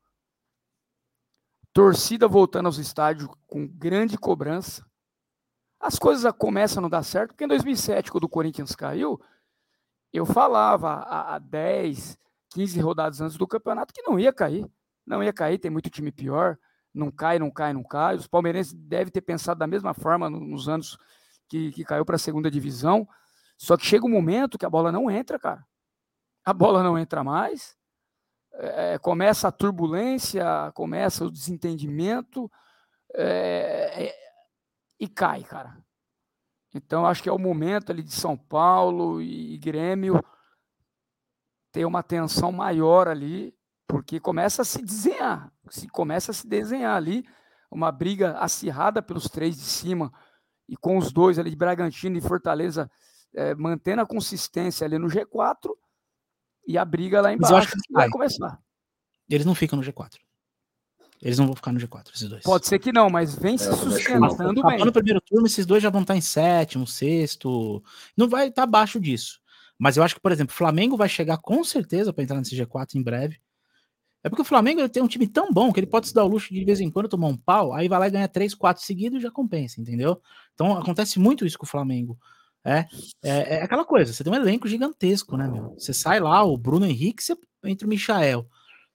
torcida 1.73 2.27
voltando 2.27 2.65
aos 2.67 2.77
estádios 2.77 3.29
com 3.47 3.67
grande 3.67 4.17
cobrança. 4.17 4.85
As 5.79 5.97
coisas 5.97 6.31
começam 6.37 6.79
a 6.79 6.81
não 6.83 6.89
dar 6.89 7.03
certo, 7.03 7.29
porque 7.29 7.45
em 7.45 7.47
2007, 7.47 8.11
quando 8.11 8.25
o 8.25 8.29
Corinthians 8.29 8.75
caiu, 8.75 9.19
eu 10.13 10.25
falava 10.25 10.89
há, 10.89 11.35
há 11.35 11.39
10, 11.39 12.17
15 12.51 12.79
rodadas 12.79 13.21
antes 13.21 13.37
do 13.37 13.47
campeonato 13.47 13.93
que 13.93 14.01
não 14.03 14.19
ia 14.19 14.31
cair. 14.31 14.69
Não 15.05 15.23
ia 15.23 15.33
cair, 15.33 15.57
tem 15.57 15.71
muito 15.71 15.89
time 15.89 16.11
pior. 16.11 16.57
Não 16.93 17.09
cai, 17.09 17.39
não 17.39 17.49
cai, 17.49 17.73
não 17.73 17.83
cai. 17.83 18.15
Os 18.15 18.27
palmeirenses 18.27 18.73
devem 18.73 19.11
ter 19.11 19.21
pensado 19.21 19.57
da 19.59 19.65
mesma 19.65 19.93
forma 19.93 20.29
no- 20.29 20.39
nos 20.39 20.67
anos 20.67 20.97
que, 21.47 21.71
que 21.71 21.83
caiu 21.83 22.05
para 22.05 22.17
a 22.17 22.19
segunda 22.19 22.51
divisão. 22.51 23.07
Só 23.61 23.77
que 23.77 23.85
chega 23.85 24.07
um 24.07 24.09
momento 24.09 24.57
que 24.57 24.65
a 24.65 24.69
bola 24.69 24.91
não 24.91 25.09
entra, 25.09 25.37
cara. 25.37 25.63
A 26.43 26.51
bola 26.51 26.81
não 26.81 26.97
entra 26.97 27.23
mais. 27.23 27.77
É, 28.53 28.97
começa 28.97 29.47
a 29.47 29.51
turbulência, 29.51 30.43
começa 30.73 31.23
o 31.23 31.29
desentendimento 31.29 32.51
é, 33.13 34.07
é, 34.07 34.15
e 34.99 35.07
cai, 35.07 35.43
cara. 35.43 35.77
Então 36.73 37.05
acho 37.05 37.21
que 37.21 37.29
é 37.29 37.31
o 37.31 37.37
momento 37.37 37.91
ali 37.91 38.01
de 38.01 38.13
São 38.13 38.35
Paulo 38.35 39.21
e 39.21 39.59
Grêmio 39.59 40.19
ter 41.71 41.85
uma 41.85 41.99
atenção 41.99 42.51
maior 42.51 43.07
ali, 43.07 43.55
porque 43.87 44.19
começa 44.19 44.63
a 44.63 44.65
se 44.65 44.81
desenhar, 44.81 45.53
se 45.69 45.87
começa 45.87 46.31
a 46.31 46.33
se 46.33 46.47
desenhar 46.47 46.97
ali 46.97 47.23
uma 47.69 47.91
briga 47.91 48.39
acirrada 48.39 49.03
pelos 49.03 49.29
três 49.29 49.55
de 49.55 49.65
cima 49.65 50.11
e 50.67 50.75
com 50.75 50.97
os 50.97 51.13
dois 51.13 51.37
ali 51.37 51.51
de 51.51 51.55
Bragantino 51.55 52.17
e 52.17 52.21
Fortaleza 52.21 52.89
eh, 53.35 53.55
mantendo 53.55 54.01
a 54.01 54.05
consistência 54.05 54.85
ali 54.85 54.97
no 54.97 55.07
G4 55.07 55.71
e 56.67 56.77
a 56.77 56.85
briga 56.85 57.21
lá 57.21 57.33
embaixo 57.33 57.71
que 57.71 57.81
que 57.81 57.93
vai 57.93 58.09
começar. 58.09 58.59
Eles 59.29 59.45
não 59.45 59.55
ficam 59.55 59.77
no 59.77 59.83
G4. 59.83 60.17
Eles 61.21 61.37
não 61.37 61.45
vão 61.45 61.55
ficar 61.55 61.71
no 61.71 61.79
G4, 61.79 62.09
esses 62.15 62.27
dois. 62.27 62.43
Pode 62.43 62.67
ser 62.67 62.79
que 62.79 62.91
não, 62.91 63.07
mas 63.07 63.35
vem 63.35 63.55
se 63.55 63.65
que 63.65 63.69
não. 63.69 63.77
sustentando 63.77 64.63
bem. 64.63 64.83
no 64.83 64.91
primeiro 64.91 65.21
turno, 65.21 65.45
esses 65.45 65.65
dois 65.67 65.83
já 65.83 65.89
vão 65.89 66.01
estar 66.01 66.17
em 66.17 66.21
sétimo, 66.21 66.87
sexto. 66.87 67.83
Não 68.17 68.27
vai 68.27 68.47
estar 68.47 68.63
abaixo 68.63 68.99
disso. 68.99 69.39
Mas 69.77 69.97
eu 69.97 70.03
acho 70.03 70.15
que, 70.15 70.21
por 70.21 70.31
exemplo, 70.31 70.53
o 70.53 70.57
Flamengo 70.57 70.97
vai 70.97 71.07
chegar 71.07 71.37
com 71.37 71.63
certeza 71.63 72.11
para 72.11 72.23
entrar 72.23 72.37
nesse 72.37 72.55
G4 72.55 72.95
em 72.95 73.03
breve. 73.03 73.39
É 74.23 74.29
porque 74.29 74.41
o 74.41 74.45
Flamengo 74.45 74.81
ele 74.81 74.89
tem 74.89 75.01
um 75.01 75.07
time 75.07 75.27
tão 75.27 75.51
bom 75.51 75.71
que 75.71 75.79
ele 75.79 75.87
pode 75.87 76.07
se 76.07 76.13
dar 76.13 76.23
o 76.23 76.27
luxo 76.27 76.53
de, 76.53 76.59
de 76.59 76.65
vez 76.65 76.79
em 76.79 76.89
quando 76.89 77.09
tomar 77.09 77.27
um 77.27 77.37
pau, 77.37 77.73
aí 77.73 77.87
vai 77.87 77.99
lá 77.99 78.07
e 78.07 78.11
ganha 78.11 78.27
três, 78.27 78.53
quatro 78.53 78.83
seguidos 78.83 79.19
e 79.19 79.21
já 79.21 79.31
compensa, 79.31 79.81
entendeu? 79.81 80.21
Então 80.53 80.77
acontece 80.77 81.19
muito 81.19 81.45
isso 81.45 81.57
com 81.57 81.65
o 81.65 81.69
Flamengo. 81.69 82.19
É, 82.63 82.85
é, 83.23 83.55
é 83.55 83.63
aquela 83.63 83.83
coisa, 83.83 84.13
você 84.13 84.23
tem 84.23 84.31
um 84.31 84.35
elenco 84.35 84.67
gigantesco, 84.67 85.35
né, 85.35 85.47
meu? 85.47 85.73
Você 85.77 85.93
sai 85.93 86.19
lá, 86.19 86.43
o 86.43 86.55
Bruno 86.57 86.85
Henrique, 86.85 87.23
você 87.23 87.35
entra 87.63 87.87
o 87.87 87.89
Michael. 87.89 88.47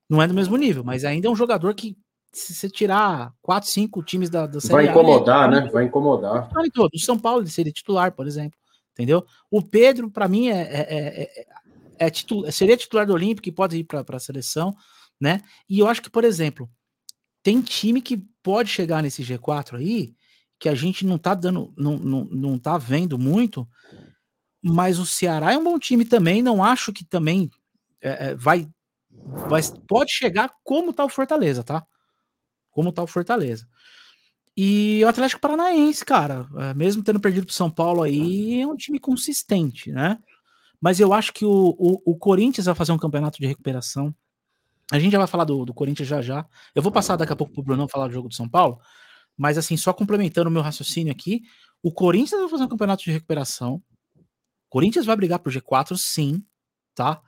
Não 0.08 0.22
é 0.22 0.28
do 0.28 0.34
mesmo 0.34 0.56
nível, 0.56 0.84
mas 0.84 1.04
ainda 1.04 1.26
é 1.26 1.30
um 1.30 1.34
jogador 1.36 1.74
que 1.74 1.96
se 2.32 2.54
você 2.54 2.68
tirar 2.70 3.32
quatro, 3.42 3.68
cinco 3.68 4.02
times 4.02 4.30
da, 4.30 4.46
da 4.46 4.60
Vai 4.60 4.86
A, 4.86 4.90
incomodar, 4.90 5.50
ele- 5.52 5.64
né? 5.64 5.70
Vai 5.70 5.84
incomodar. 5.84 6.48
titular. 6.64 6.90
O 6.94 6.98
São 6.98 7.18
Paulo 7.18 7.42
ele 7.42 7.50
seria 7.50 7.72
titular, 7.72 8.12
por 8.12 8.26
exemplo. 8.26 8.58
Entendeu? 8.92 9.26
O 9.50 9.60
Pedro, 9.62 10.10
para 10.10 10.28
mim, 10.28 10.48
é, 10.48 10.60
é, 10.60 10.80
é- 10.80 11.22
é- 11.40 11.46
é 11.98 12.10
titu- 12.10 12.50
seria 12.52 12.76
titular 12.76 13.06
do 13.06 13.12
Olímpico 13.14 13.48
e 13.48 13.52
pode 13.52 13.76
ir 13.78 13.84
para 13.84 14.04
a 14.08 14.18
seleção, 14.20 14.74
né? 15.20 15.42
E 15.68 15.78
eu 15.80 15.88
acho 15.88 16.00
que, 16.02 16.10
por 16.10 16.24
exemplo, 16.24 16.68
tem 17.42 17.60
time 17.60 18.00
que 18.00 18.18
pode 18.42 18.68
chegar 18.70 19.02
nesse 19.02 19.22
G4 19.22 19.76
aí, 19.76 20.14
que 20.58 20.68
a 20.68 20.74
gente 20.74 21.04
não 21.04 21.18
tá 21.18 21.34
dando, 21.34 21.72
não, 21.76 21.98
não, 21.98 22.24
não 22.24 22.58
tá 22.58 22.78
vendo 22.78 23.18
muito, 23.18 23.68
mas 24.62 24.98
o 24.98 25.06
Ceará 25.06 25.52
é 25.52 25.58
um 25.58 25.64
bom 25.64 25.78
time 25.78 26.04
também. 26.04 26.42
Não 26.42 26.62
acho 26.62 26.92
que 26.92 27.04
também 27.04 27.50
é, 28.00 28.28
é, 28.28 28.34
vai, 28.34 28.68
vai. 29.48 29.62
Pode 29.86 30.12
chegar 30.12 30.50
como 30.64 30.92
tá 30.92 31.04
o 31.04 31.08
Fortaleza, 31.08 31.62
tá? 31.62 31.84
Como 32.70 32.92
tá 32.92 33.02
o 33.02 33.06
Fortaleza. 33.06 33.66
E 34.56 35.02
o 35.04 35.08
Atlético 35.08 35.40
Paranaense, 35.40 36.04
cara, 36.04 36.48
é, 36.56 36.74
mesmo 36.74 37.02
tendo 37.02 37.20
perdido 37.20 37.44
pro 37.44 37.54
São 37.54 37.70
Paulo 37.70 38.02
aí, 38.02 38.62
é 38.62 38.66
um 38.66 38.76
time 38.76 38.98
consistente, 38.98 39.92
né? 39.92 40.18
Mas 40.80 40.98
eu 40.98 41.12
acho 41.12 41.32
que 41.32 41.44
o, 41.44 41.76
o, 41.78 42.12
o 42.12 42.16
Corinthians 42.16 42.66
vai 42.66 42.74
fazer 42.74 42.92
um 42.92 42.98
campeonato 42.98 43.38
de 43.38 43.46
recuperação. 43.46 44.14
A 44.90 44.98
gente 44.98 45.12
já 45.12 45.18
vai 45.18 45.26
falar 45.26 45.44
do, 45.44 45.64
do 45.64 45.74
Corinthians 45.74 46.08
já 46.08 46.22
já. 46.22 46.46
Eu 46.74 46.82
vou 46.82 46.92
passar 46.92 47.16
daqui 47.16 47.32
a 47.32 47.36
pouco 47.36 47.52
pro 47.52 47.62
Brunão 47.62 47.88
falar 47.88 48.08
do 48.08 48.14
jogo 48.14 48.28
do 48.28 48.34
São 48.34 48.48
Paulo. 48.48 48.78
Mas 49.36 49.58
assim, 49.58 49.76
só 49.76 49.92
complementando 49.92 50.48
o 50.48 50.52
meu 50.52 50.62
raciocínio 50.62 51.12
aqui, 51.12 51.42
o 51.82 51.92
Corinthians 51.92 52.40
vai 52.40 52.48
fazer 52.48 52.64
um 52.64 52.68
campeonato 52.68 53.04
de 53.04 53.10
recuperação. 53.10 53.82
O 54.16 54.70
Corinthians 54.70 55.06
vai 55.06 55.16
brigar 55.16 55.38
pro 55.38 55.52
G4, 55.52 55.96
sim, 55.96 56.44
tá? 56.94 57.20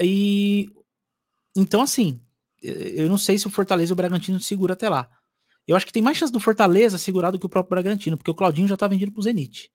E 0.00 0.70
então 1.54 1.82
assim, 1.82 2.20
eu 2.62 3.08
não 3.08 3.18
sei 3.18 3.38
se 3.38 3.46
o 3.46 3.50
Fortaleza 3.50 3.92
e 3.92 3.94
o 3.94 3.96
Bragantino 3.96 4.40
segura 4.40 4.74
até 4.74 4.88
lá. 4.88 5.10
Eu 5.66 5.76
acho 5.76 5.86
que 5.86 5.92
tem 5.92 6.02
mais 6.02 6.16
chance 6.16 6.32
do 6.32 6.40
Fortaleza 6.40 6.98
segurar 6.98 7.30
do 7.30 7.38
que 7.38 7.46
o 7.46 7.48
próprio 7.48 7.70
Bragantino, 7.70 8.16
porque 8.16 8.30
o 8.30 8.34
Claudinho 8.34 8.68
já 8.68 8.76
tá 8.76 8.88
vendido 8.88 9.12
pro 9.12 9.22
Zenit. 9.22 9.70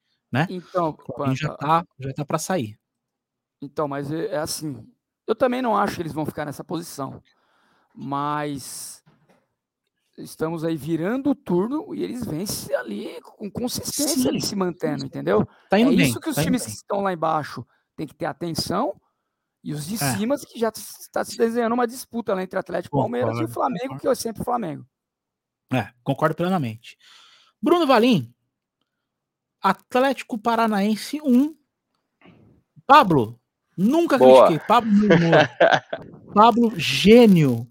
Então, 0.49 0.89
O 0.89 0.93
Claudinho 0.93 1.37
já 1.37 1.55
tá, 1.55 1.85
já 1.99 2.13
tá 2.13 2.25
para 2.25 2.37
sair. 2.37 2.77
Então, 3.61 3.87
mas 3.87 4.11
é, 4.11 4.27
é 4.27 4.37
assim. 4.37 4.85
Eu 5.25 5.35
também 5.35 5.61
não 5.61 5.75
acho 5.75 5.95
que 5.95 6.01
eles 6.01 6.13
vão 6.13 6.25
ficar 6.25 6.45
nessa 6.45 6.63
posição. 6.63 7.21
Mas 7.95 9.03
estamos 10.17 10.63
aí 10.63 10.75
virando 10.75 11.29
o 11.31 11.35
turno 11.35 11.93
e 11.93 12.03
eles 12.03 12.25
vencem 12.25 12.75
ali 12.75 13.21
com 13.21 13.49
consistência 13.51 14.15
Sim. 14.23 14.27
ali 14.29 14.41
se 14.41 14.55
mantendo, 14.55 15.05
entendeu? 15.05 15.45
Tá 15.69 15.79
É 15.79 15.85
bem. 15.85 15.99
isso 15.99 16.19
que 16.19 16.29
os 16.29 16.35
tá 16.35 16.43
times 16.43 16.65
que 16.65 16.71
estão 16.71 17.01
lá 17.01 17.13
embaixo 17.13 17.65
têm 17.95 18.07
que 18.07 18.15
ter 18.15 18.25
atenção. 18.25 18.99
E 19.63 19.73
os 19.73 19.85
de 19.87 19.95
É. 19.95 19.97
cima 20.17 20.35
que 20.37 20.57
já 20.59 20.69
está 20.69 21.23
se 21.23 21.37
desenhando 21.37 21.73
uma 21.73 21.87
disputa 21.87 22.33
lá 22.33 22.41
entre 22.41 22.57
Atlético, 22.57 22.97
Palmeiras 22.97 23.29
e 23.31 23.31
o 23.31 23.47
Concordo, 23.47 23.53
Flamengo, 23.53 23.81
concordo. 23.83 24.01
que 24.01 24.07
é 24.07 24.15
sempre 24.15 24.41
o 24.41 24.45
Flamengo. 24.45 24.85
É, 25.73 25.89
concordo 26.03 26.35
plenamente. 26.35 26.97
Bruno 27.61 27.85
Valim, 27.85 28.33
Atlético 29.61 30.37
Paranaense 30.37 31.19
1. 31.21 31.55
Pablo, 32.85 33.39
nunca 33.77 34.17
Boa. 34.17 34.47
critiquei. 34.47 34.67
Pablo. 34.67 34.91
Pablo, 36.33 36.71
gênio. 36.79 37.67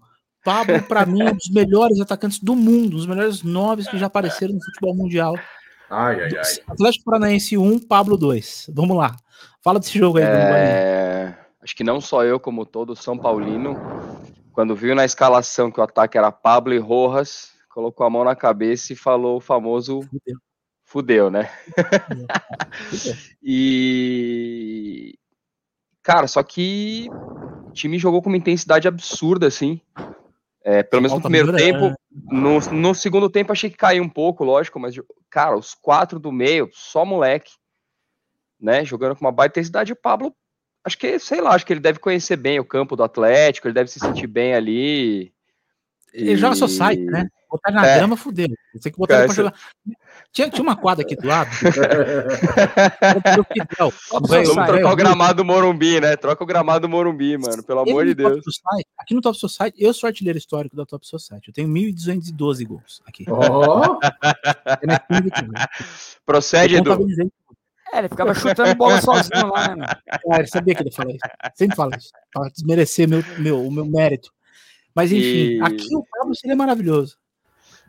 Pablo, 0.47 0.81
pra 0.83 1.05
mim, 1.05 1.23
é 1.23 1.25
um 1.25 1.35
dos 1.35 1.49
melhores 1.49 1.99
atacantes 1.99 2.39
do 2.39 2.55
mundo, 2.55 2.93
um 2.93 2.97
dos 2.99 3.05
melhores 3.05 3.43
noves 3.43 3.85
que 3.85 3.97
já 3.97 4.05
apareceram 4.05 4.53
no 4.53 4.63
futebol 4.63 4.95
mundial. 4.95 5.35
Ai, 5.89 6.21
ai, 6.21 6.29
ai. 6.37 6.53
Atlético 6.65 7.03
Paranaense 7.03 7.57
1, 7.57 7.79
Pablo 7.79 8.15
2. 8.15 8.69
Vamos 8.73 8.95
lá. 8.95 9.13
Fala 9.61 9.77
desse 9.77 9.99
jogo 9.99 10.19
aí. 10.19 10.23
É, 10.23 11.37
acho 11.61 11.75
que 11.75 11.83
não 11.83 11.99
só 11.99 12.23
eu, 12.23 12.39
como 12.39 12.65
todo 12.65 12.95
São 12.95 13.17
Paulino, 13.17 13.75
quando 14.53 14.73
viu 14.73 14.95
na 14.95 15.03
escalação 15.03 15.69
que 15.69 15.81
o 15.81 15.83
ataque 15.83 16.17
era 16.17 16.31
Pablo 16.31 16.73
e 16.73 16.77
Rojas, 16.77 17.51
colocou 17.67 18.05
a 18.05 18.09
mão 18.09 18.23
na 18.23 18.33
cabeça 18.33 18.93
e 18.93 18.95
falou 18.95 19.37
o 19.37 19.41
famoso 19.41 20.01
Fudeu. 20.03 20.37
fudeu, 20.85 21.29
né? 21.29 21.51
Fudeu. 21.75 23.15
E. 23.43 25.13
Cara, 26.01 26.25
só 26.25 26.41
que 26.41 27.09
o 27.65 27.73
time 27.73 27.99
jogou 27.99 28.21
com 28.21 28.29
uma 28.29 28.37
intensidade 28.37 28.87
absurda, 28.87 29.47
assim. 29.47 29.81
É, 30.69 30.83
pelo 30.83 31.01
menos 31.01 31.15
no 31.15 31.21
primeiro 31.21 31.55
tempo. 31.55 31.95
No, 32.11 32.59
no 32.59 32.93
segundo 32.93 33.29
tempo 33.29 33.53
achei 33.53 33.69
que 33.69 33.77
caiu 33.77 34.03
um 34.03 34.09
pouco, 34.09 34.43
lógico, 34.43 34.77
mas, 34.77 34.95
cara, 35.29 35.55
os 35.55 35.73
quatro 35.73 36.19
do 36.19 36.29
meio, 36.29 36.69
só 36.73 37.05
moleque, 37.05 37.51
né? 38.59 38.83
Jogando 38.83 39.15
com 39.15 39.23
uma 39.23 39.31
baita 39.31 39.61
intensidade. 39.61 39.93
O 39.93 39.95
Pablo, 39.95 40.35
acho 40.83 40.97
que, 40.97 41.17
sei 41.19 41.39
lá, 41.39 41.55
acho 41.55 41.65
que 41.65 41.71
ele 41.71 41.79
deve 41.79 41.99
conhecer 41.99 42.35
bem 42.35 42.59
o 42.59 42.65
campo 42.65 42.97
do 42.97 43.03
Atlético, 43.03 43.65
ele 43.65 43.75
deve 43.75 43.89
se 43.89 43.97
sentir 43.97 44.27
bem 44.27 44.55
ali. 44.55 45.33
Ele 46.13 46.35
joga 46.35 46.55
só 46.55 46.67
site, 46.67 47.01
né? 47.03 47.27
Botar 47.49 47.71
na 47.71 47.85
É. 47.87 47.97
grama, 47.97 48.17
fudeu. 48.17 48.47
Você 48.73 48.79
tem 48.83 48.91
que 48.91 48.97
botar 48.97 49.13
Cara, 49.13 49.25
ele 49.25 49.33
pra 49.33 49.43
jogar. 49.43 49.53
Tinha, 50.33 50.49
tinha 50.49 50.63
uma 50.63 50.75
quadra 50.75 51.05
aqui 51.05 51.15
do 51.15 51.25
lado. 51.25 51.49
Fidel. 51.51 51.77
Vamos 54.11 54.29
trocar 54.29 54.91
o 54.91 54.95
gramado 54.95 55.35
do 55.35 55.45
Morumbi, 55.45 56.01
né? 56.01 56.15
Troca 56.17 56.43
o 56.43 56.47
gramado 56.47 56.81
do 56.87 56.89
Morumbi, 56.89 57.37
mano, 57.37 57.63
pelo 57.63 57.79
amor 57.79 58.05
de 58.05 58.13
Deus. 58.13 58.43
Society, 58.43 58.87
aqui 58.99 59.13
no 59.13 59.21
Top 59.21 59.37
Society, 59.37 59.81
eu 59.81 59.93
sou 59.93 60.07
artilheiro 60.07 60.37
histórico 60.37 60.75
da 60.75 60.85
Top 60.85 61.07
Society. 61.07 61.47
Eu 61.47 61.53
tenho 61.53 61.69
1.212 61.69 62.65
gols 62.67 63.01
aqui. 63.07 63.25
Ó, 63.29 63.97
É 64.81 64.85
na 64.85 64.99
15 64.99 65.27
aqui, 65.31 65.47
né? 65.47 65.65
Procede, 66.25 66.75
Edu. 66.75 67.07
É, 67.93 67.99
ele 67.99 68.09
ficava 68.09 68.33
chutando 68.33 68.75
bola 68.75 69.01
sozinho 69.01 69.47
lá, 69.47 69.69
né, 69.69 69.75
meu? 69.75 69.85
Ah, 70.33 70.45
sabia 70.45 70.75
que 70.75 70.83
ele 70.83 70.91
falou 70.91 71.11
isso. 71.13 71.21
Sempre 71.55 71.75
fala 71.77 71.95
isso. 71.95 72.09
Para 72.33 72.49
desmerecer 72.49 73.07
meu, 73.07 73.23
meu, 73.39 73.65
o 73.65 73.71
meu 73.71 73.85
mérito. 73.85 74.29
Mas 74.97 75.11
enfim, 75.11 75.57
E- 75.57 75.61
aqui 75.61 75.95
o 75.95 76.03
Pablo 76.03 76.33
seria 76.35 76.55
maravilhoso. 76.55 77.17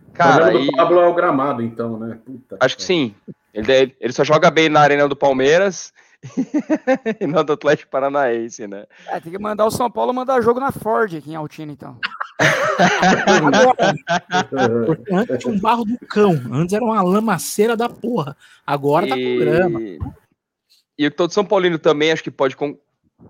o 0.09 0.13
Cara, 0.13 0.43
problema 0.45 0.61
e... 0.61 0.67
do 0.67 0.77
Pablo 0.77 1.01
é 1.01 1.09
o 1.09 1.15
gramado, 1.15 1.63
então, 1.63 1.99
né? 1.99 2.19
Puta 2.23 2.59
Acho 2.61 2.77
que 2.77 2.83
sim. 2.83 3.15
Ele, 3.55 3.67
deve- 3.67 3.97
ele 3.99 4.13
só 4.13 4.23
joga 4.23 4.51
bem 4.51 4.69
na 4.69 4.81
arena 4.81 5.09
do 5.09 5.17
Palmeiras 5.17 5.91
e 7.19 7.27
não 7.27 7.43
do 7.43 7.55
Atlético 7.55 7.91
Paranaense, 7.91 8.67
né? 8.67 8.85
É, 9.07 9.19
tem 9.21 9.33
que 9.33 9.39
mandar 9.39 9.65
o 9.65 9.71
São 9.71 9.91
Paulo 9.91 10.13
mandar 10.13 10.43
jogo 10.43 10.61
na 10.61 10.71
Ford 10.71 11.15
aqui 11.15 11.31
em 11.31 11.35
Altina, 11.35 11.73
então. 11.73 11.99
Porque 14.85 15.09
antes 15.15 15.39
tinha 15.39 15.55
um 15.55 15.59
barro 15.59 15.87
do 15.87 15.99
cão. 16.07 16.33
Antes 16.53 16.75
era 16.75 16.85
uma 16.85 17.01
lamaceira 17.03 17.75
da 17.75 17.89
porra. 17.89 18.37
Agora 18.67 19.09
tá 19.09 19.15
com 19.15 19.39
grama. 19.39 19.81
E, 19.81 19.99
e 20.99 21.07
o 21.07 21.11
que 21.11 21.17
todo 21.17 21.33
São 21.33 21.45
Paulino 21.45 21.79
também 21.79 22.13
acho 22.13 22.23
que 22.23 22.31
pode 22.31 22.55
con- 22.55 22.77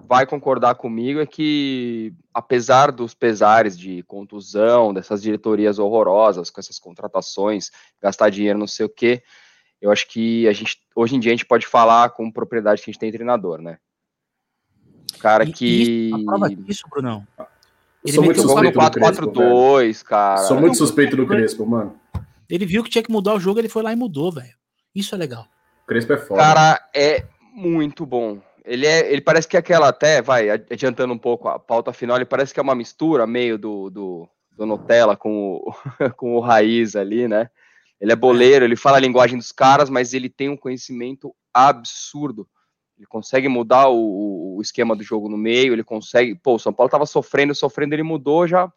vai 0.07 0.27
concordar 0.27 0.75
comigo 0.75 1.21
é 1.21 1.27
que, 1.27 2.13
apesar 2.33 2.93
dos 2.93 3.15
pesares 3.15 3.79
de 3.79 4.03
contusão, 4.05 4.93
dessas 4.93 5.23
diretorias 5.23 5.79
horrorosas, 5.79 6.51
com 6.51 6.61
essas 6.61 6.79
contratações, 6.79 7.71
gastar 8.01 8.31
dinheiro, 8.31 8.59
não 8.59 8.67
sei 8.67 8.87
o 8.87 8.89
quê, 8.89 9.23
eu 9.81 9.91
acho 9.91 10.09
que 10.09 10.47
a 10.49 10.53
gente, 10.53 10.79
hoje 10.95 11.17
em 11.17 11.21
dia, 11.21 11.33
a 11.33 11.35
gente 11.37 11.47
pode 11.47 11.67
falar 11.67 12.11
com 12.11 12.31
propriedade 12.31 12.83
que 12.83 12.91
a 12.91 12.93
gente 12.93 13.01
tem 13.01 13.13
treinador, 13.13 13.61
né? 13.63 13.79
O 15.15 15.19
cara 15.19 15.45
E- 15.45 15.53
que. 15.53 15.65
e 15.67 16.07
isso, 16.11 16.15
a 16.17 16.25
prova 16.25 16.49
disso, 16.51 16.83
Brunão. 16.91 17.27
Eu 18.05 18.13
sou 18.15 18.25
muito 18.25 18.41
suspeito 18.41 18.73
do 18.79 18.91
Crespo, 18.91 19.33
velho. 19.33 19.51
4-4-2, 19.51 20.03
cara. 20.05 20.37
Sou 20.43 20.61
muito 20.61 20.77
suspeito 20.77 21.17
do 21.17 21.27
Crespo, 21.27 21.67
mano. 21.67 21.99
Ele 22.49 22.65
viu 22.65 22.83
que 22.83 22.91
tinha 22.91 23.03
que 23.03 23.11
mudar 23.11 23.35
o 23.35 23.41
jogo, 23.41 23.59
ele 23.59 23.69
foi 23.69 23.83
lá 23.83 23.93
e 23.93 23.97
mudou, 23.97 24.33
velho. 24.33 24.55
Isso 24.95 25.15
é 25.15 25.19
legal. 25.19 25.47
O 25.85 25.87
Crespo 25.87 26.13
é 26.13 26.17
foda. 26.17 26.41
cara 26.41 26.89
é 26.95 27.25
muito 27.53 28.07
bom. 28.07 28.41
Ele 28.69 28.87
é, 28.87 29.11
ele 29.13 29.21
parece 29.21 29.49
que 29.49 29.57
é 29.57 29.61
aquela 29.61 29.89
até, 29.89 30.21
vai, 30.23 30.51
adiantando 30.51 31.13
um 31.13 31.19
pouco 31.19 31.49
a 31.49 31.59
pauta 31.59 31.93
final, 31.93 32.17
ele 32.17 32.25
parece 32.25 32.53
que 32.53 32.61
é 32.61 32.63
uma 32.63 32.75
mistura 32.75 33.27
meio 33.27 33.59
do, 33.59 33.91
do, 33.91 34.29
do 34.53 34.67
Nutella 34.67 35.17
com 35.17 35.55
o, 35.55 35.73
com 36.17 36.37
o 36.37 36.41
Raiz 36.41 36.95
ali, 36.95 37.27
né? 37.27 37.51
Ele 38.01 38.13
é 38.13 38.17
boleiro, 38.17 38.65
ele 38.65 38.77
fala 38.77 38.99
a 38.99 39.01
linguagem 39.01 39.37
dos 39.37 39.51
caras, 39.51 39.91
mas 39.91 40.15
ele 40.15 40.29
tem 40.29 40.49
um 40.49 40.57
conhecimento 40.57 41.35
absurdo. 41.53 42.49
Ele 42.97 43.07
consegue 43.07 43.49
mudar 43.49 43.89
o, 43.89 44.57
o 44.57 44.63
esquema 44.63 44.95
do 44.95 45.03
jogo 45.03 45.29
no 45.29 45.37
meio, 45.37 45.73
ele 45.73 45.83
consegue. 45.85 46.35
Pô, 46.35 46.55
o 46.55 46.59
São 46.59 46.73
Paulo 46.73 46.91
tava 46.91 47.07
sofrendo, 47.07 47.55
sofrendo, 47.55 47.95
ele 47.95 48.03
mudou, 48.03 48.47
já 48.47 48.73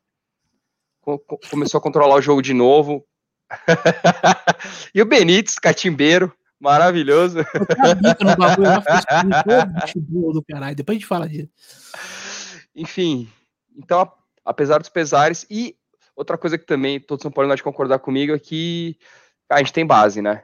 co- 1.02 1.20
co- 1.20 1.40
começou 1.50 1.78
a 1.80 1.82
controlar 1.82 2.16
o 2.16 2.22
jogo 2.22 2.42
de 2.42 2.54
novo. 2.54 3.06
e 4.96 5.02
o 5.02 5.06
Benítez, 5.06 5.60
catimbeiro, 5.60 6.34
maravilhoso. 6.62 7.40
No 7.40 8.38
bagulho 8.38 8.84
todo 10.12 10.34
do 10.34 10.44
caralho. 10.44 10.76
Depois 10.76 10.96
a 10.96 11.00
gente 11.00 11.08
fala 11.08 11.28
disso. 11.28 11.50
Enfim, 12.76 13.28
então, 13.76 14.10
apesar 14.46 14.78
dos 14.78 14.90
pesares, 14.90 15.46
e 15.50 15.76
outra 16.16 16.38
coisa 16.38 16.58
que 16.58 16.66
também 16.66 17.00
todo 17.00 17.22
São 17.22 17.32
Paulo 17.32 17.50
pode 17.50 17.64
concordar 17.64 18.00
comigo 18.00 18.34
é 18.34 18.40
que 18.40 18.96
a 19.50 19.58
gente 19.58 19.74
tem 19.74 19.86
base, 19.86 20.22
né? 20.22 20.44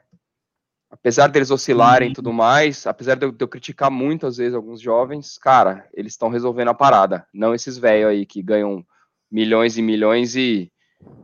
Apesar 0.89 1.27
deles 1.27 1.51
oscilarem 1.51 2.11
e 2.11 2.13
tudo 2.13 2.33
mais, 2.33 2.87
apesar 2.87 3.15
de 3.15 3.25
eu, 3.25 3.31
de 3.31 3.43
eu 3.43 3.47
criticar 3.47 3.91
muito 3.91 4.25
às 4.25 4.37
vezes 4.37 4.55
alguns 4.55 4.81
jovens, 4.81 5.37
cara, 5.37 5.87
eles 5.93 6.13
estão 6.13 6.29
resolvendo 6.29 6.69
a 6.69 6.73
parada. 6.73 7.27
Não 7.33 7.53
esses 7.53 7.77
velhos 7.77 8.09
aí 8.09 8.25
que 8.25 8.41
ganham 8.41 8.85
milhões 9.29 9.77
e 9.77 9.81
milhões 9.81 10.35
e 10.35 10.71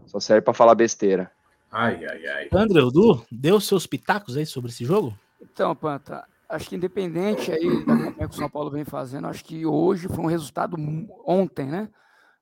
só 0.05 0.19
serve 0.19 0.41
pra 0.41 0.53
falar 0.53 0.75
besteira. 0.75 1.31
Ai, 1.73 2.05
ai, 2.05 2.27
ai. 2.27 2.49
André, 2.53 2.81
Du, 2.91 3.25
deu 3.31 3.59
seus 3.59 3.87
pitacos 3.87 4.37
aí 4.37 4.45
sobre 4.45 4.69
esse 4.69 4.85
jogo? 4.85 5.17
Então, 5.41 5.75
Panta, 5.75 6.23
acho 6.47 6.69
que 6.69 6.75
independente 6.75 7.51
aí 7.51 7.83
da 7.83 7.97
campanha 7.97 8.29
que 8.29 8.35
o 8.35 8.37
São 8.37 8.49
Paulo 8.49 8.69
vem 8.69 8.85
fazendo, 8.85 9.25
acho 9.25 9.43
que 9.43 9.65
hoje 9.65 10.07
foi 10.07 10.23
um 10.23 10.27
resultado, 10.27 10.77
ontem, 11.25 11.65
né? 11.65 11.89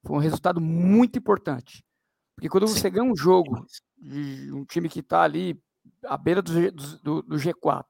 Foi 0.04 0.18
um 0.18 0.20
resultado 0.20 0.60
muito 0.60 1.18
importante. 1.18 1.82
Porque 2.36 2.50
quando 2.50 2.68
você 2.68 2.90
ganha 2.90 3.10
um 3.10 3.16
jogo 3.16 3.66
de 3.98 4.52
um 4.52 4.66
time 4.66 4.90
que 4.90 5.00
está 5.00 5.22
ali 5.22 5.58
à 6.06 6.18
beira 6.18 6.42
do, 6.42 6.72
do, 7.02 7.22
do, 7.22 7.36
G4, 7.38 7.86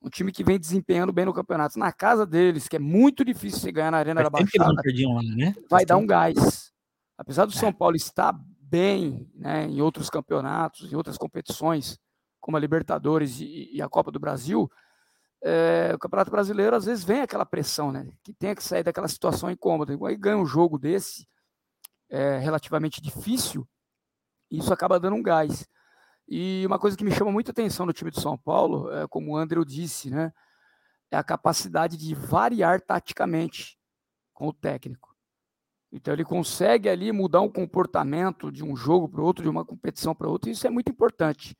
um 0.00 0.08
time 0.08 0.30
que 0.30 0.44
vem 0.44 0.60
desempenhando 0.60 1.12
bem 1.12 1.24
no 1.24 1.34
campeonato, 1.34 1.76
na 1.76 1.92
casa 1.92 2.24
deles, 2.24 2.68
que 2.68 2.76
é 2.76 2.78
muito 2.78 3.24
difícil 3.24 3.58
você 3.58 3.72
ganhar 3.72 3.90
na 3.90 3.98
Arena 3.98 4.22
da 4.22 4.30
Baixada, 4.30 4.72
lá, 4.72 5.22
né? 5.22 5.54
vai 5.68 5.84
dar 5.84 5.96
um 5.96 6.06
gás. 6.06 6.70
Apesar 7.18 7.46
do 7.46 7.52
é. 7.52 7.56
São 7.56 7.72
Paulo 7.72 7.96
estar 7.96 8.38
bem 8.72 9.30
né, 9.34 9.66
em 9.66 9.82
outros 9.82 10.08
campeonatos, 10.08 10.90
em 10.90 10.96
outras 10.96 11.18
competições, 11.18 11.98
como 12.40 12.56
a 12.56 12.60
Libertadores 12.60 13.38
e, 13.38 13.68
e 13.70 13.82
a 13.82 13.88
Copa 13.88 14.10
do 14.10 14.18
Brasil, 14.18 14.70
é, 15.42 15.92
o 15.94 15.98
Campeonato 15.98 16.30
Brasileiro 16.30 16.74
às 16.74 16.86
vezes 16.86 17.04
vem 17.04 17.20
aquela 17.20 17.44
pressão, 17.44 17.92
né? 17.92 18.10
Que 18.22 18.32
tem 18.32 18.54
que 18.54 18.64
sair 18.64 18.82
daquela 18.82 19.08
situação 19.08 19.50
incômoda. 19.50 19.92
Aí 20.06 20.16
ganha 20.16 20.38
um 20.38 20.46
jogo 20.46 20.78
desse, 20.78 21.28
é, 22.08 22.38
relativamente 22.38 23.02
difícil, 23.02 23.68
e 24.50 24.58
isso 24.58 24.72
acaba 24.72 24.98
dando 24.98 25.16
um 25.16 25.22
gás. 25.22 25.68
E 26.26 26.64
uma 26.66 26.78
coisa 26.78 26.96
que 26.96 27.04
me 27.04 27.12
chama 27.12 27.30
muita 27.30 27.50
atenção 27.50 27.84
no 27.84 27.92
time 27.92 28.10
de 28.10 28.20
São 28.22 28.38
Paulo, 28.38 28.90
é, 28.90 29.06
como 29.06 29.32
o 29.32 29.36
André 29.36 29.62
disse, 29.66 30.08
né? 30.08 30.32
É 31.10 31.16
a 31.18 31.22
capacidade 31.22 31.98
de 31.98 32.14
variar 32.14 32.80
taticamente 32.80 33.78
com 34.32 34.48
o 34.48 34.52
técnico. 34.52 35.11
Então 35.92 36.14
ele 36.14 36.24
consegue 36.24 36.88
ali 36.88 37.12
mudar 37.12 37.42
um 37.42 37.50
comportamento 37.50 38.50
de 38.50 38.64
um 38.64 38.74
jogo 38.74 39.08
para 39.08 39.22
outro, 39.22 39.42
de 39.42 39.50
uma 39.50 39.64
competição 39.64 40.14
para 40.14 40.28
outra, 40.28 40.48
e 40.48 40.54
isso 40.54 40.66
é 40.66 40.70
muito 40.70 40.90
importante. 40.90 41.54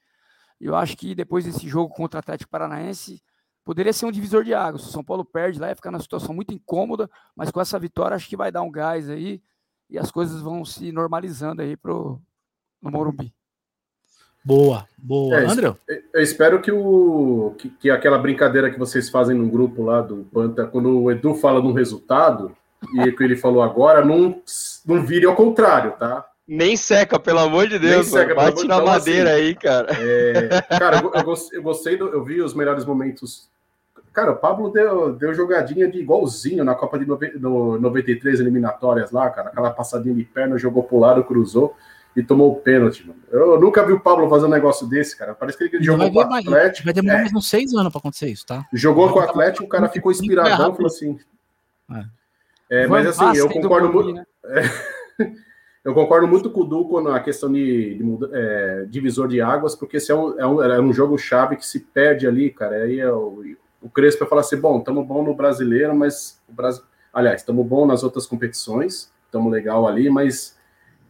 Eu 0.59 0.75
acho 0.75 0.97
que 0.97 1.15
depois 1.15 1.45
desse 1.45 1.69
jogo 1.69 1.93
contra 1.93 2.19
o 2.19 2.21
Atlético 2.21 2.51
Paranaense, 2.51 3.23
poderia 3.65 3.93
ser 3.93 4.07
um 4.07 4.13
divisor 4.13 4.43
de 4.43 4.55
águas. 4.55 4.87
O 4.87 4.91
São 4.91 5.05
Paulo 5.05 5.25
perde 5.25 5.59
lá, 5.59 5.69
ia 5.69 5.77
ficar 5.77 5.91
numa 5.91 6.01
situação 6.01 6.35
muito 6.35 6.55
incômoda, 6.55 7.11
mas 7.37 7.51
com 7.51 7.61
essa 7.61 7.79
vitória 7.79 8.15
acho 8.15 8.29
que 8.29 8.37
vai 8.37 8.51
dar 8.51 8.63
um 8.63 8.71
gás 8.71 9.11
aí 9.11 9.43
e 9.91 9.99
as 9.99 10.11
coisas 10.11 10.41
vão 10.41 10.65
se 10.65 10.91
normalizando 10.91 11.61
aí 11.61 11.77
pro, 11.77 12.21
no 12.81 12.91
Morumbi. 12.91 13.35
Boa, 14.45 14.89
boa. 14.99 15.39
É, 15.39 15.47
André? 15.47 15.77
Eu 16.13 16.21
espero 16.21 16.61
que, 16.61 16.73
o, 16.73 17.55
que, 17.59 17.71
que, 17.71 17.91
aquela 17.91 18.19
brincadeira 18.19 18.71
que 18.71 18.79
vocês 18.79 19.09
fazem 19.09 19.37
no 19.37 19.49
grupo 19.49 19.83
lá 19.83 20.01
do 20.01 20.25
Panta, 20.33 20.67
quando 20.67 20.99
o 20.99 21.11
Edu 21.11 21.35
fala 21.35 21.61
de 21.61 21.69
um 21.69 21.73
resultado, 21.73 22.57
e 22.95 23.09
o 23.09 23.17
que 23.17 23.25
ele 23.25 23.37
falou 23.37 23.63
agora, 23.63 24.05
não, 24.05 24.43
não 24.87 25.03
vire 25.05 25.27
ao 25.27 25.35
contrário, 25.35 25.93
tá? 25.93 26.27
Nem 26.47 26.77
seca, 26.77 27.19
pelo 27.19 27.39
amor 27.39 27.69
de 27.69 27.79
Deus. 27.79 28.09
Seca, 28.09 28.35
Bate 28.35 28.67
na 28.67 28.77
então, 28.77 28.87
madeira 28.87 29.33
assim, 29.33 29.43
aí, 29.43 29.55
cara. 29.55 29.89
É, 29.91 30.63
cara, 30.79 31.01
eu, 31.01 31.13
eu, 31.15 31.25
gostei, 31.25 31.59
eu 31.59 31.63
gostei 31.63 31.97
do, 31.97 32.09
eu 32.09 32.25
vi 32.25 32.43
os 32.43 32.53
melhores 32.53 32.85
momentos. 32.85 33.49
Cara, 34.13 34.33
o 34.33 34.37
Pablo 34.37 34.71
deu, 34.71 35.15
deu 35.15 35.33
jogadinha 35.33 35.89
de 35.89 35.99
igualzinho 35.99 36.65
na 36.65 36.75
Copa 36.75 36.99
de 36.99 37.07
no, 37.07 37.79
93 37.79 38.41
eliminatórias 38.41 39.11
lá, 39.11 39.31
cara. 39.31 39.49
Aquela 39.49 39.71
passadinha 39.71 40.15
de 40.15 40.25
perna, 40.25 40.59
jogou 40.59 40.83
pro 40.83 40.99
lado, 40.99 41.25
cruzou 41.25 41.75
e 42.15 42.23
tomou 42.23 42.53
o 42.53 42.57
pênalti, 42.57 43.07
mano. 43.07 43.21
Eu 43.31 43.59
nunca 43.59 43.87
vi 43.87 43.93
o 43.93 44.01
Pablo 44.01 44.29
fazer 44.29 44.47
um 44.47 44.51
negócio 44.51 44.87
desse, 44.87 45.17
cara. 45.17 45.35
Parece 45.35 45.57
que 45.57 45.77
ele 45.77 45.83
jogou 45.83 46.11
com 46.11 46.19
o 46.19 46.37
Atlético. 46.37 46.85
Vai 46.85 46.93
demorar 46.93 47.15
é. 47.15 47.21
mais 47.21 47.35
uns 47.35 47.49
seis 47.49 47.73
anos 47.73 47.91
pra 47.91 47.99
acontecer 47.99 48.29
isso, 48.29 48.45
tá? 48.45 48.67
Jogou 48.73 49.11
com 49.11 49.21
o 49.21 49.23
Atlético, 49.23 49.65
o 49.65 49.69
cara 49.69 49.89
ficou 49.89 50.13
inspiradão, 50.13 50.75
falou 50.75 50.87
assim. 50.87 51.19
É. 51.91 52.05
É, 52.73 52.87
mas 52.87 53.07
assim, 53.07 53.39
eu 53.39 53.51
concordo 53.51 53.93
muito. 53.93 54.15
Né? 54.15 54.25
É. 54.47 55.23
Eu 55.85 55.95
concordo 55.95 56.29
muito 56.29 56.49
com 56.49 56.61
o 56.61 56.65
Duco 56.65 57.01
na 57.01 57.19
questão 57.19 57.53
de, 57.53 57.97
de 57.97 58.05
é, 58.33 58.87
divisor 58.89 59.27
de 59.27 59.41
águas, 59.41 59.75
porque 59.75 59.97
esse 59.97 60.13
é 60.13 60.15
um, 60.15 60.39
é 60.39 60.47
um, 60.47 60.63
é 60.63 60.81
um 60.81 60.93
jogo-chave 60.93 61.57
que 61.57 61.67
se 61.67 61.81
perde 61.81 62.25
ali, 62.25 62.51
cara. 62.51 62.85
Aí 62.85 63.01
é 63.01 63.11
o, 63.11 63.43
o 63.83 63.91
Crespo 63.91 64.21
vai 64.21 64.29
falar 64.29 64.41
assim: 64.43 64.61
bom, 64.61 64.79
estamos 64.79 65.05
bom 65.05 65.25
no 65.25 65.35
brasileiro, 65.35 65.93
mas 65.93 66.41
o 66.49 66.53
Brasil. 66.53 66.85
Aliás, 67.13 67.41
estamos 67.41 67.67
bom 67.67 67.85
nas 67.85 68.05
outras 68.05 68.27
competições, 68.27 69.13
estamos 69.27 69.53
legal 69.53 69.89
ali, 69.89 70.09
mas 70.09 70.57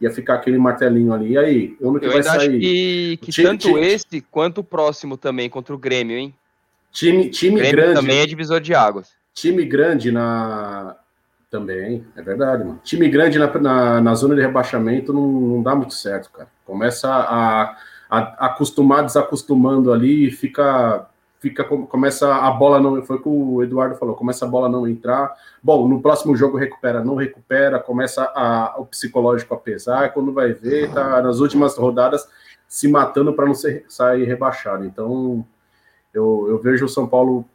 ia 0.01 0.09
ficar 0.09 0.33
aquele 0.33 0.57
martelinho 0.57 1.13
ali. 1.13 1.33
E 1.33 1.37
aí, 1.37 1.77
ano 1.79 1.99
que 1.99 2.07
Eu 2.07 2.11
vai 2.13 2.23
sair? 2.23 2.37
Acho 2.37 2.49
que, 2.49 3.17
que 3.21 3.31
time, 3.31 3.47
tanto 3.47 3.67
time, 3.67 3.79
esse 3.79 4.21
quanto 4.21 4.61
o 4.61 4.63
próximo 4.63 5.17
também 5.17 5.51
contra 5.51 5.75
o 5.75 5.77
Grêmio, 5.77 6.17
hein? 6.17 6.33
Time, 6.91 7.29
time 7.29 7.57
Grêmio 7.57 7.77
grande. 7.77 8.01
Também 8.01 8.21
é 8.21 8.25
divisor 8.25 8.59
de 8.59 8.73
águas. 8.73 9.11
Time 9.35 9.63
grande 9.65 10.11
na, 10.11 10.95
também, 11.53 12.03
é 12.15 12.21
verdade, 12.23 12.63
mano. 12.63 12.79
Time 12.83 13.07
grande 13.07 13.37
na, 13.37 13.45
na, 13.59 14.01
na 14.01 14.15
zona 14.15 14.33
de 14.33 14.41
rebaixamento 14.41 15.13
não, 15.13 15.29
não, 15.29 15.61
dá 15.61 15.75
muito 15.75 15.93
certo, 15.93 16.31
cara. 16.31 16.49
Começa 16.65 17.07
a, 17.07 17.77
a, 18.09 18.47
acostumar, 18.47 19.05
desacostumando 19.05 19.93
ali, 19.93 20.31
fica, 20.31 21.07
fica, 21.39 21.63
começa 21.63 22.33
a 22.33 22.49
bola 22.49 22.81
não. 22.81 23.03
Foi 23.03 23.17
o 23.17 23.21
que 23.21 23.29
o 23.29 23.61
Eduardo 23.61 23.95
falou, 23.97 24.15
começa 24.15 24.45
a 24.45 24.47
bola 24.47 24.67
não 24.67 24.87
entrar. 24.87 25.31
Bom, 25.61 25.87
no 25.87 26.01
próximo 26.01 26.35
jogo 26.35 26.57
recupera, 26.57 27.03
não 27.03 27.13
recupera, 27.13 27.79
começa 27.79 28.23
a, 28.33 28.73
o 28.79 28.85
psicológico 28.87 29.53
a 29.53 29.57
pesar. 29.57 30.11
Quando 30.11 30.33
vai 30.33 30.53
ver, 30.53 30.91
tá 30.91 31.21
nas 31.21 31.39
últimas 31.39 31.77
rodadas 31.77 32.27
se 32.67 32.87
matando 32.87 33.31
para 33.31 33.45
não 33.45 33.53
ser, 33.53 33.85
sair 33.87 34.23
rebaixado. 34.25 34.85
Então, 34.85 35.45
eu, 36.11 36.47
eu 36.49 36.57
vejo 36.57 36.85
o 36.85 36.89
São 36.89 37.07
Paulo 37.07 37.45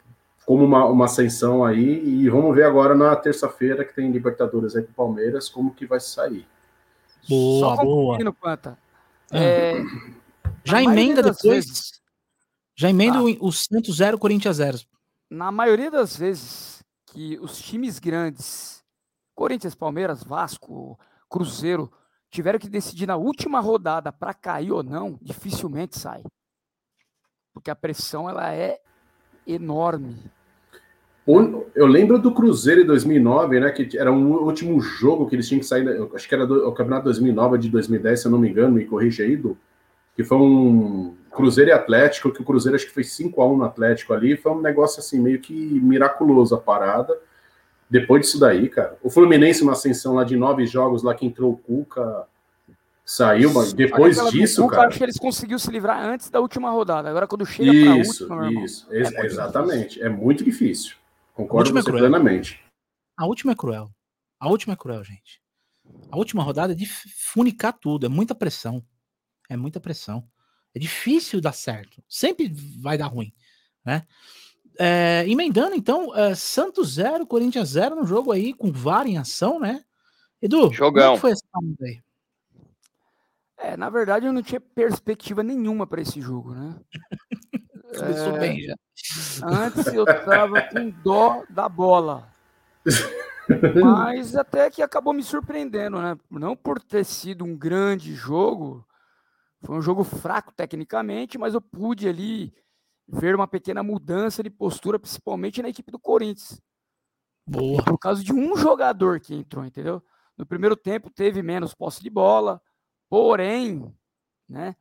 como 0.48 0.64
uma, 0.64 0.87
uma 0.87 1.04
ascensão 1.04 1.62
aí, 1.62 2.02
e 2.02 2.26
vamos 2.30 2.56
ver 2.56 2.64
agora 2.64 2.94
na 2.94 3.14
terça-feira 3.14 3.84
que 3.84 3.94
tem 3.94 4.11
Libertadores 4.11 4.74
aí 4.74 4.82
com 4.82 4.92
o 4.92 4.94
Palmeiras, 4.94 5.46
como 5.46 5.74
que 5.74 5.84
vai 5.84 6.00
sair. 6.00 6.48
Boa, 7.28 7.76
Só 7.76 7.84
boa. 7.84 8.32
Quanta. 8.32 8.78
Ah. 9.30 9.38
É, 9.38 9.74
já 10.64 10.82
emenda 10.82 11.22
depois. 11.22 11.66
Vezes, 11.66 12.00
já 12.74 12.88
emenda 12.88 13.18
ah, 13.18 13.24
o 13.40 13.52
Santos 13.52 13.98
0, 13.98 14.18
Corinthians 14.18 14.56
0. 14.56 14.78
Na 15.28 15.52
maioria 15.52 15.90
das 15.90 16.16
vezes 16.16 16.82
que 17.12 17.38
os 17.40 17.58
times 17.58 17.98
grandes, 17.98 18.82
Corinthians, 19.34 19.74
Palmeiras, 19.74 20.24
Vasco, 20.24 20.98
Cruzeiro, 21.28 21.92
tiveram 22.30 22.58
que 22.58 22.70
decidir 22.70 23.06
na 23.06 23.16
última 23.16 23.61
rodada 23.61 24.11
para 24.11 24.32
cair 24.32 24.72
ou 24.72 24.82
não, 24.82 25.18
dificilmente 25.20 25.98
sai. 25.98 26.22
Porque 27.52 27.70
a 27.70 27.76
pressão 27.76 28.30
ela 28.30 28.50
é 28.54 28.80
enorme. 29.46 30.38
Eu 31.75 31.87
lembro 31.87 32.19
do 32.19 32.33
Cruzeiro 32.33 32.81
em 32.81 32.87
2009, 32.87 33.61
né? 33.61 33.71
Que 33.71 33.99
era 33.99 34.11
um 34.11 34.33
último 34.45 34.81
jogo 34.81 35.29
que 35.29 35.37
eles 35.37 35.47
tinham 35.47 35.61
que 35.61 35.67
sair. 35.67 35.87
Acho 36.14 36.27
que 36.27 36.35
era 36.35 36.47
do, 36.47 36.67
o 36.67 36.73
Campeonato 36.73 37.05
2009 37.05 37.59
de 37.59 37.69
2010, 37.69 38.21
se 38.21 38.27
eu 38.27 38.33
não 38.33 38.38
me 38.38 38.49
engano, 38.49 38.75
me 38.75 38.87
corrija 38.87 39.23
aí, 39.25 39.37
do, 39.37 39.57
que 40.17 40.25
foi 40.25 40.38
um 40.38 41.14
Cruzeiro 41.31 41.71
e 41.71 41.73
Atlético, 41.73 42.33
que 42.33 42.41
o 42.41 42.45
Cruzeiro 42.45 42.75
acho 42.75 42.87
que 42.87 42.95
foi 42.95 43.05
5 43.05 43.41
a 43.41 43.47
1 43.47 43.57
no 43.59 43.64
Atlético 43.64 44.14
ali. 44.14 44.37
Foi 44.37 44.53
um 44.53 44.61
negócio 44.61 45.01
assim, 45.01 45.21
meio 45.21 45.38
que 45.38 45.53
miraculoso 45.53 46.55
a 46.55 46.59
parada. 46.59 47.17
Depois 47.91 48.23
disso 48.23 48.41
daí, 48.41 48.69
cara. 48.69 48.97
O 49.03 49.11
Fluminense, 49.11 49.62
uma 49.62 49.73
ascensão 49.73 50.14
lá 50.14 50.25
de 50.25 50.37
nove 50.37 50.67
jogos, 50.67 51.03
lá 51.03 51.14
que 51.14 51.27
entrou 51.27 51.53
o 51.53 51.57
Cuca. 51.57 52.25
Saiu, 53.05 53.53
mas 53.55 53.73
depois 53.73 54.19
disso, 54.31 54.62
Cuca, 54.62 54.77
cara. 54.77 54.88
acho 54.88 54.99
que 54.99 55.05
eles 55.05 55.19
conseguiram 55.19 55.59
se 55.59 55.71
livrar 55.71 56.05
antes 56.05 56.29
da 56.29 56.41
última 56.41 56.71
rodada. 56.71 57.09
Agora, 57.09 57.27
quando 57.27 57.47
chega 57.47 57.71
para 57.71 57.93
a 57.93 57.97
última. 57.97 58.64
Isso, 58.64 58.87
é 58.91 59.25
exatamente. 59.25 59.88
Difícil. 59.91 60.07
É 60.07 60.09
muito 60.09 60.45
difícil. 60.45 60.97
Concordo 61.38 61.72
com 61.72 61.81
você 61.81 61.88
é 61.88 61.92
plenamente. 61.92 62.61
A 63.16 63.24
última 63.24 63.53
é 63.53 63.55
cruel. 63.55 63.94
A 64.40 64.48
última 64.48 64.74
é 64.74 64.77
cruel, 64.77 65.05
gente. 65.05 65.40
A 66.11 66.16
última 66.16 66.42
rodada 66.42 66.72
é 66.72 66.77
de 66.77 66.85
funicar 66.85 67.72
tudo, 67.79 68.07
é 68.07 68.09
muita 68.09 68.35
pressão. 68.35 68.85
É 69.48 69.57
muita 69.57 69.79
pressão. 69.79 70.29
É 70.74 70.81
difícil 70.81 71.40
dar 71.40 71.53
certo. 71.53 72.03
Sempre 72.09 72.53
vai 72.83 72.98
dar 72.98 73.07
ruim, 73.07 73.33
né? 73.85 74.05
É, 74.81 75.24
emendando, 75.29 75.77
então, 75.77 76.12
é, 76.16 76.35
Santos 76.35 76.94
0, 76.94 77.24
Corinthians 77.24 77.68
0 77.68 77.94
no 77.94 78.05
jogo 78.05 78.33
aí, 78.33 78.53
com 78.53 78.72
VAR 78.72 79.07
em 79.07 79.16
ação, 79.16 79.61
né? 79.61 79.85
Edu, 80.42 80.72
Jogão. 80.72 81.11
como 81.11 81.20
foi 81.20 81.31
esse 81.31 81.44
aí? 81.83 82.03
É, 83.59 83.77
na 83.77 83.88
verdade, 83.88 84.27
eu 84.27 84.33
não 84.33 84.42
tinha 84.42 84.61
perspectiva 84.61 85.44
nenhuma 85.44 85.87
para 85.87 86.03
esse 86.03 86.20
jogo, 86.20 86.53
né? 86.53 86.81
Começou 87.98 88.37
é, 88.37 88.38
bem 88.38 88.61
já. 88.62 88.74
Antes 89.44 89.87
eu 89.88 90.04
tava 90.04 90.62
com 90.62 90.90
dó 90.90 91.44
da 91.48 91.68
bola. 91.68 92.32
Mas 93.82 94.37
até 94.37 94.70
que 94.70 94.82
acabou 94.82 95.12
me 95.12 95.22
surpreendendo, 95.22 96.00
né? 96.00 96.16
Não 96.30 96.54
por 96.54 96.82
ter 96.82 97.04
sido 97.04 97.44
um 97.44 97.56
grande 97.56 98.14
jogo, 98.14 98.87
foi 99.62 99.76
um 99.76 99.82
jogo 99.82 100.04
fraco 100.04 100.52
tecnicamente, 100.52 101.38
mas 101.38 101.54
eu 101.54 101.61
pude 101.61 102.08
ali 102.08 102.52
ver 103.06 103.34
uma 103.34 103.48
pequena 103.48 103.82
mudança 103.82 104.42
de 104.42 104.50
postura, 104.50 104.98
principalmente 104.98 105.62
na 105.62 105.70
equipe 105.70 105.90
do 105.90 105.98
Corinthians. 105.98 106.61
Boa. 107.46 107.82
Por 107.82 107.98
causa 107.98 108.22
de 108.22 108.32
um 108.32 108.54
jogador 108.56 109.18
que 109.18 109.34
entrou, 109.34 109.64
entendeu? 109.64 110.02
No 110.37 110.44
primeiro 110.44 110.76
tempo 110.76 111.11
teve 111.11 111.42
menos 111.42 111.74
posse 111.74 112.02
de 112.02 112.11
bola, 112.11 112.61
porém, 113.08 113.92
né? 114.46 114.76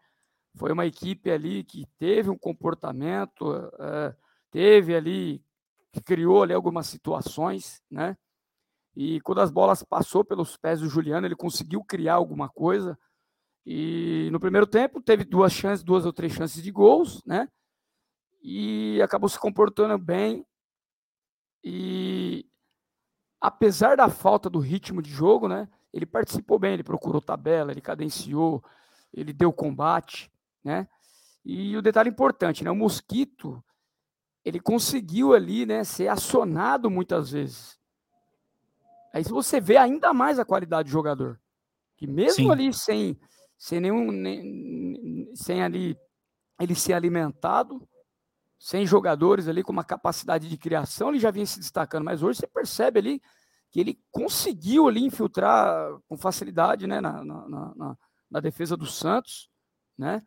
Foi 0.57 0.71
uma 0.71 0.85
equipe 0.85 1.29
ali 1.29 1.63
que 1.63 1.85
teve 1.97 2.29
um 2.29 2.37
comportamento, 2.37 3.49
uh, 3.49 4.15
teve 4.51 4.95
ali, 4.95 5.43
criou 6.05 6.43
ali 6.43 6.53
algumas 6.53 6.87
situações, 6.87 7.81
né? 7.89 8.17
E 8.95 9.21
quando 9.21 9.41
as 9.41 9.51
bolas 9.51 9.83
passou 9.83 10.25
pelos 10.25 10.57
pés 10.57 10.81
do 10.81 10.89
Juliano, 10.89 11.27
ele 11.27 11.35
conseguiu 11.35 11.83
criar 11.83 12.15
alguma 12.15 12.49
coisa. 12.49 12.97
E 13.65 14.29
no 14.31 14.39
primeiro 14.39 14.65
tempo 14.65 15.01
teve 15.01 15.23
duas 15.23 15.53
chances, 15.53 15.83
duas 15.83 16.05
ou 16.05 16.11
três 16.11 16.33
chances 16.33 16.63
de 16.63 16.71
gols, 16.71 17.23
né? 17.25 17.47
E 18.41 18.99
acabou 19.03 19.29
se 19.29 19.39
comportando 19.39 19.97
bem. 19.97 20.45
E 21.63 22.49
apesar 23.39 23.97
da 23.97 24.09
falta 24.09 24.49
do 24.49 24.59
ritmo 24.59 25.01
de 25.01 25.11
jogo, 25.11 25.47
né? 25.47 25.69
ele 25.93 26.05
participou 26.05 26.59
bem, 26.59 26.73
ele 26.73 26.83
procurou 26.83 27.21
tabela, 27.21 27.71
ele 27.71 27.81
cadenciou, 27.81 28.63
ele 29.13 29.33
deu 29.33 29.51
combate, 29.51 30.31
né? 30.67 30.85
E 31.45 31.77
o 31.77 31.81
detalhe 31.81 32.09
importante, 32.09 32.61
né? 32.61 32.69
O 32.69 32.75
Mosquito, 32.75 33.63
ele 34.43 34.59
conseguiu 34.59 35.33
ali, 35.33 35.65
né, 35.65 35.85
ser 35.85 36.09
acionado 36.09 36.91
muitas 36.91 37.31
vezes. 37.31 37.79
Aí 39.13 39.23
você 39.23 39.61
vê 39.61 39.77
ainda 39.77 40.13
mais 40.13 40.37
a 40.39 40.45
qualidade 40.45 40.89
do 40.89 40.91
jogador. 40.91 41.39
Que 41.95 42.05
mesmo 42.05 42.43
Sim. 42.43 42.51
ali 42.51 42.73
sem, 42.73 43.17
sem 43.57 43.79
nenhum. 43.79 44.11
Nem, 44.11 45.31
sem 45.33 45.63
ali 45.63 45.97
ele 46.59 46.75
ser 46.75 46.93
alimentado, 46.93 47.87
sem 48.59 48.85
jogadores 48.85 49.47
ali 49.47 49.63
com 49.63 49.71
uma 49.71 49.85
capacidade 49.85 50.49
de 50.49 50.57
criação, 50.57 51.09
ele 51.09 51.19
já 51.19 51.31
vinha 51.31 51.45
se 51.45 51.59
destacando. 51.59 52.03
Mas 52.03 52.21
hoje 52.21 52.39
você 52.39 52.47
percebe 52.47 52.99
ali 52.99 53.21
que 53.71 53.79
ele 53.79 53.97
conseguiu 54.11 54.89
ali 54.89 55.05
infiltrar 55.05 55.97
com 56.09 56.17
facilidade 56.17 56.85
né, 56.87 56.99
na, 56.99 57.23
na, 57.23 57.47
na, 57.47 57.97
na 58.29 58.39
defesa 58.41 58.75
do 58.75 58.85
Santos, 58.85 59.49
né? 59.97 60.21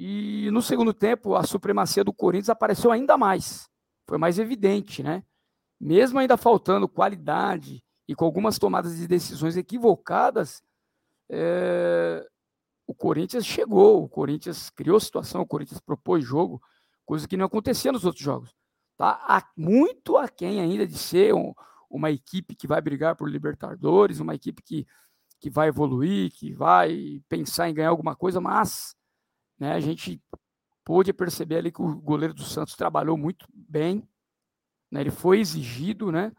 E 0.00 0.48
no 0.52 0.62
segundo 0.62 0.94
tempo, 0.94 1.34
a 1.34 1.42
supremacia 1.42 2.04
do 2.04 2.12
Corinthians 2.12 2.50
apareceu 2.50 2.92
ainda 2.92 3.18
mais. 3.18 3.68
Foi 4.08 4.16
mais 4.16 4.38
evidente, 4.38 5.02
né? 5.02 5.24
Mesmo 5.80 6.20
ainda 6.20 6.36
faltando 6.36 6.88
qualidade 6.88 7.82
e 8.06 8.14
com 8.14 8.24
algumas 8.24 8.60
tomadas 8.60 8.96
de 8.96 9.08
decisões 9.08 9.56
equivocadas, 9.56 10.62
é... 11.28 12.24
o 12.86 12.94
Corinthians 12.94 13.44
chegou, 13.44 14.04
o 14.04 14.08
Corinthians 14.08 14.70
criou 14.70 15.00
situação, 15.00 15.42
o 15.42 15.46
Corinthians 15.46 15.80
propôs 15.80 16.24
jogo, 16.24 16.62
coisa 17.04 17.26
que 17.26 17.36
não 17.36 17.46
acontecia 17.46 17.90
nos 17.90 18.04
outros 18.04 18.22
jogos. 18.24 18.54
Tá 18.96 19.50
muito 19.56 20.16
aquém 20.16 20.60
ainda 20.60 20.86
de 20.86 20.96
ser 20.96 21.34
um, 21.34 21.52
uma 21.90 22.10
equipe 22.10 22.54
que 22.54 22.68
vai 22.68 22.80
brigar 22.80 23.16
por 23.16 23.28
Libertadores, 23.28 24.20
uma 24.20 24.34
equipe 24.36 24.62
que, 24.62 24.86
que 25.40 25.50
vai 25.50 25.68
evoluir, 25.68 26.30
que 26.30 26.52
vai 26.52 27.20
pensar 27.28 27.68
em 27.68 27.74
ganhar 27.74 27.90
alguma 27.90 28.14
coisa, 28.14 28.40
mas 28.40 28.96
né, 29.58 29.72
a 29.72 29.80
gente 29.80 30.22
pôde 30.84 31.12
perceber 31.12 31.56
ali 31.56 31.72
que 31.72 31.82
o 31.82 32.00
goleiro 32.00 32.34
do 32.34 32.42
Santos 32.42 32.74
trabalhou 32.74 33.16
muito 33.16 33.46
bem, 33.52 34.08
né, 34.90 35.00
ele 35.00 35.10
foi 35.10 35.40
exigido, 35.40 36.10
né? 36.10 36.32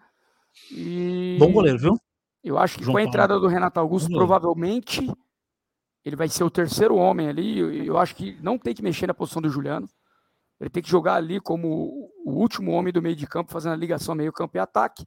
E 0.71 1.38
Bom 1.39 1.51
goleiro, 1.51 1.77
viu? 1.77 1.97
Eu 2.43 2.58
acho 2.58 2.77
que 2.77 2.84
João 2.84 2.93
com 2.93 2.99
a 2.99 3.03
entrada 3.03 3.34
Paulo. 3.34 3.47
do 3.47 3.53
Renato 3.53 3.79
Augusto, 3.79 4.10
provavelmente 4.10 5.05
ele 6.03 6.15
vai 6.15 6.27
ser 6.27 6.43
o 6.43 6.49
terceiro 6.49 6.95
homem 6.95 7.27
ali. 7.27 7.86
Eu 7.86 7.97
acho 7.97 8.15
que 8.15 8.38
não 8.41 8.58
tem 8.58 8.73
que 8.73 8.82
mexer 8.82 9.08
na 9.08 9.13
posição 9.13 9.41
do 9.41 9.49
Juliano. 9.49 9.88
Ele 10.60 10.69
tem 10.69 10.84
que 10.84 10.89
jogar 10.89 11.15
ali 11.15 11.39
como 11.39 12.12
o 12.25 12.32
último 12.32 12.71
homem 12.71 12.91
do 12.91 13.01
meio 13.01 13.15
de 13.15 13.27
campo, 13.27 13.51
fazendo 13.51 13.73
a 13.73 13.77
ligação 13.77 14.15
meio-campo 14.15 14.58
e 14.58 14.60
ataque 14.60 15.05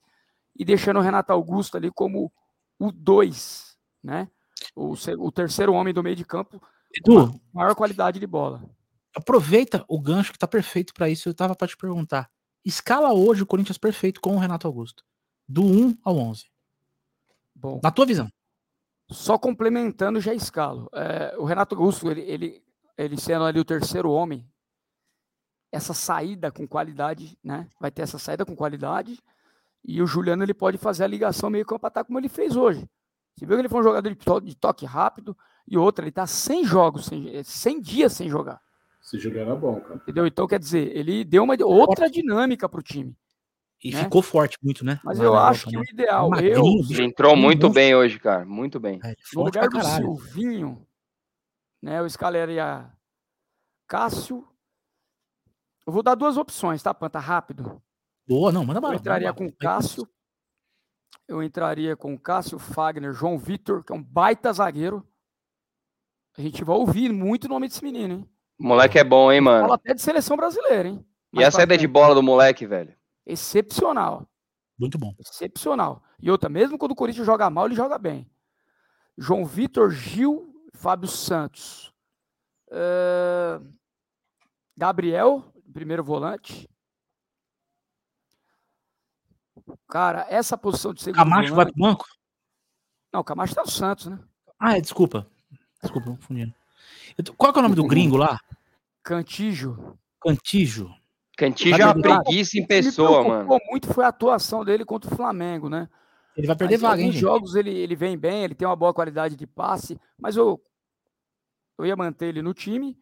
e 0.56 0.64
deixando 0.64 0.98
o 0.98 1.02
Renato 1.02 1.32
Augusto 1.32 1.76
ali 1.76 1.90
como 1.90 2.32
o 2.78 2.90
2, 2.90 3.76
né? 4.02 4.28
O, 4.74 4.94
o, 5.18 5.32
terceiro 5.32 5.72
homem 5.72 5.92
do 5.92 6.02
meio 6.02 6.16
de 6.16 6.24
campo, 6.24 6.62
Edu, 6.94 7.40
maior 7.52 7.74
qualidade 7.74 8.20
de 8.20 8.26
bola. 8.26 8.62
Aproveita 9.14 9.84
o 9.88 10.00
gancho 10.00 10.32
que 10.32 10.38
tá 10.38 10.48
perfeito 10.48 10.92
para 10.94 11.08
isso. 11.08 11.28
Eu 11.28 11.34
tava 11.34 11.54
para 11.54 11.68
te 11.68 11.76
perguntar. 11.76 12.30
Escala 12.64 13.12
hoje 13.12 13.42
o 13.42 13.46
Corinthians 13.46 13.78
perfeito 13.78 14.20
com 14.20 14.36
o 14.36 14.38
Renato 14.38 14.66
Augusto, 14.66 15.04
do 15.48 15.64
1 15.64 15.98
ao 16.04 16.16
11. 16.16 16.46
Bom, 17.54 17.80
na 17.82 17.90
tua 17.90 18.06
visão. 18.06 18.30
Só 19.10 19.36
complementando 19.36 20.20
já 20.20 20.32
escalo. 20.32 20.88
É, 20.94 21.34
o 21.36 21.44
Renato 21.44 21.74
Augusto, 21.74 22.10
ele, 22.10 22.22
ele, 22.22 22.64
ele 22.96 23.20
sendo 23.20 23.44
ali 23.44 23.58
o 23.58 23.64
terceiro 23.64 24.10
homem, 24.10 24.48
essa 25.70 25.92
saída 25.92 26.52
com 26.52 26.66
qualidade, 26.66 27.36
né? 27.42 27.68
Vai 27.80 27.90
ter 27.90 28.02
essa 28.02 28.18
saída 28.18 28.44
com 28.44 28.54
qualidade 28.54 29.18
e 29.84 30.00
o 30.00 30.06
Juliano 30.06 30.44
ele 30.44 30.54
pode 30.54 30.78
fazer 30.78 31.04
a 31.04 31.08
ligação 31.08 31.50
meio 31.50 31.66
campo 31.66 31.86
ataque 31.86 32.06
como 32.06 32.18
ele 32.18 32.28
fez 32.28 32.56
hoje. 32.56 32.88
Você 33.36 33.46
viu 33.46 33.56
que 33.56 33.62
ele 33.62 33.68
foi 33.68 33.80
um 33.80 33.84
jogador 33.84 34.08
de, 34.08 34.16
to 34.16 34.40
de 34.40 34.54
toque 34.54 34.86
rápido 34.86 35.36
e 35.68 35.76
outra, 35.76 36.04
ele 36.04 36.10
está 36.10 36.26
100 36.26 36.64
jogos, 36.64 37.06
100, 37.06 37.42
100 37.44 37.80
dias 37.80 38.12
sem 38.12 38.28
jogar. 38.28 38.60
Esse 39.02 39.18
Juliano 39.18 39.52
é 39.52 39.56
bom, 39.56 39.80
cara. 39.80 39.96
Entendeu? 39.96 40.26
Então, 40.26 40.46
quer 40.46 40.58
dizer, 40.58 40.96
ele 40.96 41.24
deu 41.24 41.42
uma 41.42 41.56
outra 41.64 42.08
dinâmica 42.08 42.68
para 42.68 42.80
o 42.80 42.82
time. 42.82 43.16
E 43.82 43.90
né? 43.90 44.04
ficou 44.04 44.22
forte 44.22 44.56
muito, 44.62 44.84
né? 44.84 45.00
Mas 45.02 45.18
eu 45.18 45.36
acho 45.36 45.66
que 45.66 45.74
né? 45.74 45.80
o 45.80 45.84
ideal. 45.84 46.30
eu, 46.40 46.62
entrou 47.02 47.36
muito 47.36 47.68
bem 47.68 47.94
hoje, 47.96 48.20
cara. 48.20 48.44
Muito 48.44 48.78
bem. 48.78 49.00
É, 49.02 49.16
no 49.34 49.42
lugar 49.42 49.68
do 49.68 49.82
Silvinho, 49.82 50.86
né? 51.82 51.98
Eu 51.98 52.06
escalaria 52.06 52.88
Cássio. 53.88 54.46
Eu 55.84 55.92
vou 55.92 56.02
dar 56.02 56.14
duas 56.14 56.36
opções, 56.36 56.80
tá, 56.80 56.94
Panta? 56.94 57.18
Rápido. 57.18 57.82
Boa, 58.26 58.52
não, 58.52 58.64
manda 58.64 58.80
bala. 58.80 58.94
Eu 58.94 59.00
entraria 59.00 59.32
com 59.32 59.46
o 59.46 59.52
Cássio. 59.52 60.08
Eu 61.26 61.42
entraria 61.42 61.96
com 61.96 62.14
o 62.14 62.18
Cássio 62.18 62.60
Fagner, 62.60 63.12
João 63.12 63.36
Vitor, 63.36 63.82
que 63.82 63.92
é 63.92 63.96
um 63.96 64.02
baita 64.02 64.52
zagueiro. 64.52 65.04
A 66.36 66.42
gente 66.42 66.64
vai 66.64 66.76
ouvir 66.76 67.12
muito 67.12 67.44
o 67.44 67.48
nome 67.48 67.68
desse 67.68 67.84
menino, 67.84 68.14
hein? 68.14 68.30
O 68.58 68.66
moleque 68.66 68.98
é 68.98 69.04
bom, 69.04 69.30
hein, 69.30 69.40
mano? 69.40 69.62
Fala 69.62 69.74
até 69.74 69.92
de 69.92 70.00
seleção 70.00 70.36
brasileira, 70.36 70.88
hein? 70.88 71.04
E 71.32 71.42
a 71.42 71.50
saída 71.50 71.76
de 71.76 71.86
bola 71.86 72.14
do 72.14 72.22
moleque, 72.22 72.66
velho? 72.66 72.94
Excepcional. 73.26 74.28
Muito 74.78 74.98
bom. 74.98 75.14
Excepcional. 75.18 76.02
E 76.20 76.30
outra, 76.30 76.48
mesmo 76.48 76.78
quando 76.78 76.92
o 76.92 76.96
Corinthians 76.96 77.26
joga 77.26 77.50
mal, 77.50 77.66
ele 77.66 77.74
joga 77.74 77.98
bem. 77.98 78.30
João 79.16 79.44
Vitor, 79.44 79.90
Gil, 79.90 80.54
Fábio 80.74 81.08
Santos. 81.08 81.92
Uh... 82.68 83.66
Gabriel, 84.76 85.44
primeiro 85.72 86.02
volante. 86.02 86.68
Cara, 89.88 90.26
essa 90.28 90.56
posição 90.56 90.92
de 90.92 91.02
segundo 91.02 91.18
Camacho 91.18 91.50
volante... 91.50 91.56
vai 91.56 91.66
pro 91.66 91.82
banco? 91.82 92.06
Não, 93.12 93.20
o 93.20 93.24
Camacho 93.24 93.54
tá 93.54 93.62
no 93.62 93.70
Santos, 93.70 94.06
né? 94.06 94.18
Ah, 94.58 94.76
é, 94.76 94.80
desculpa. 94.80 95.26
Desculpa, 95.82 96.10
confundindo. 96.10 96.54
Qual 97.36 97.52
é 97.54 97.58
o 97.58 97.62
nome 97.62 97.74
do 97.74 97.86
gringo 97.86 98.16
lá? 98.16 98.38
Cantijo. 99.02 99.96
Cantijo. 100.20 100.94
Cantijo 101.36 101.74
é 101.74 101.84
uma 101.84 102.00
preguiça 102.00 102.58
em 102.58 102.66
pessoa, 102.66 103.24
mano. 103.24 103.58
muito 103.68 103.92
foi 103.92 104.04
a 104.04 104.08
atuação 104.08 104.64
dele 104.64 104.84
contra 104.84 105.12
o 105.12 105.16
Flamengo, 105.16 105.68
né? 105.68 105.88
Ele 106.36 106.46
vai 106.46 106.56
perder 106.56 106.74
mas, 106.74 106.82
vaga, 106.82 107.02
hein, 107.02 107.08
Em 107.08 107.12
jogos 107.12 107.54
ele, 107.54 107.70
ele 107.70 107.96
vem 107.96 108.16
bem, 108.16 108.44
ele 108.44 108.54
tem 108.54 108.66
uma 108.66 108.76
boa 108.76 108.94
qualidade 108.94 109.36
de 109.36 109.46
passe, 109.46 109.98
mas 110.18 110.36
eu, 110.36 110.62
eu 111.78 111.84
ia 111.84 111.96
manter 111.96 112.26
ele 112.26 112.42
no 112.42 112.54
time. 112.54 112.96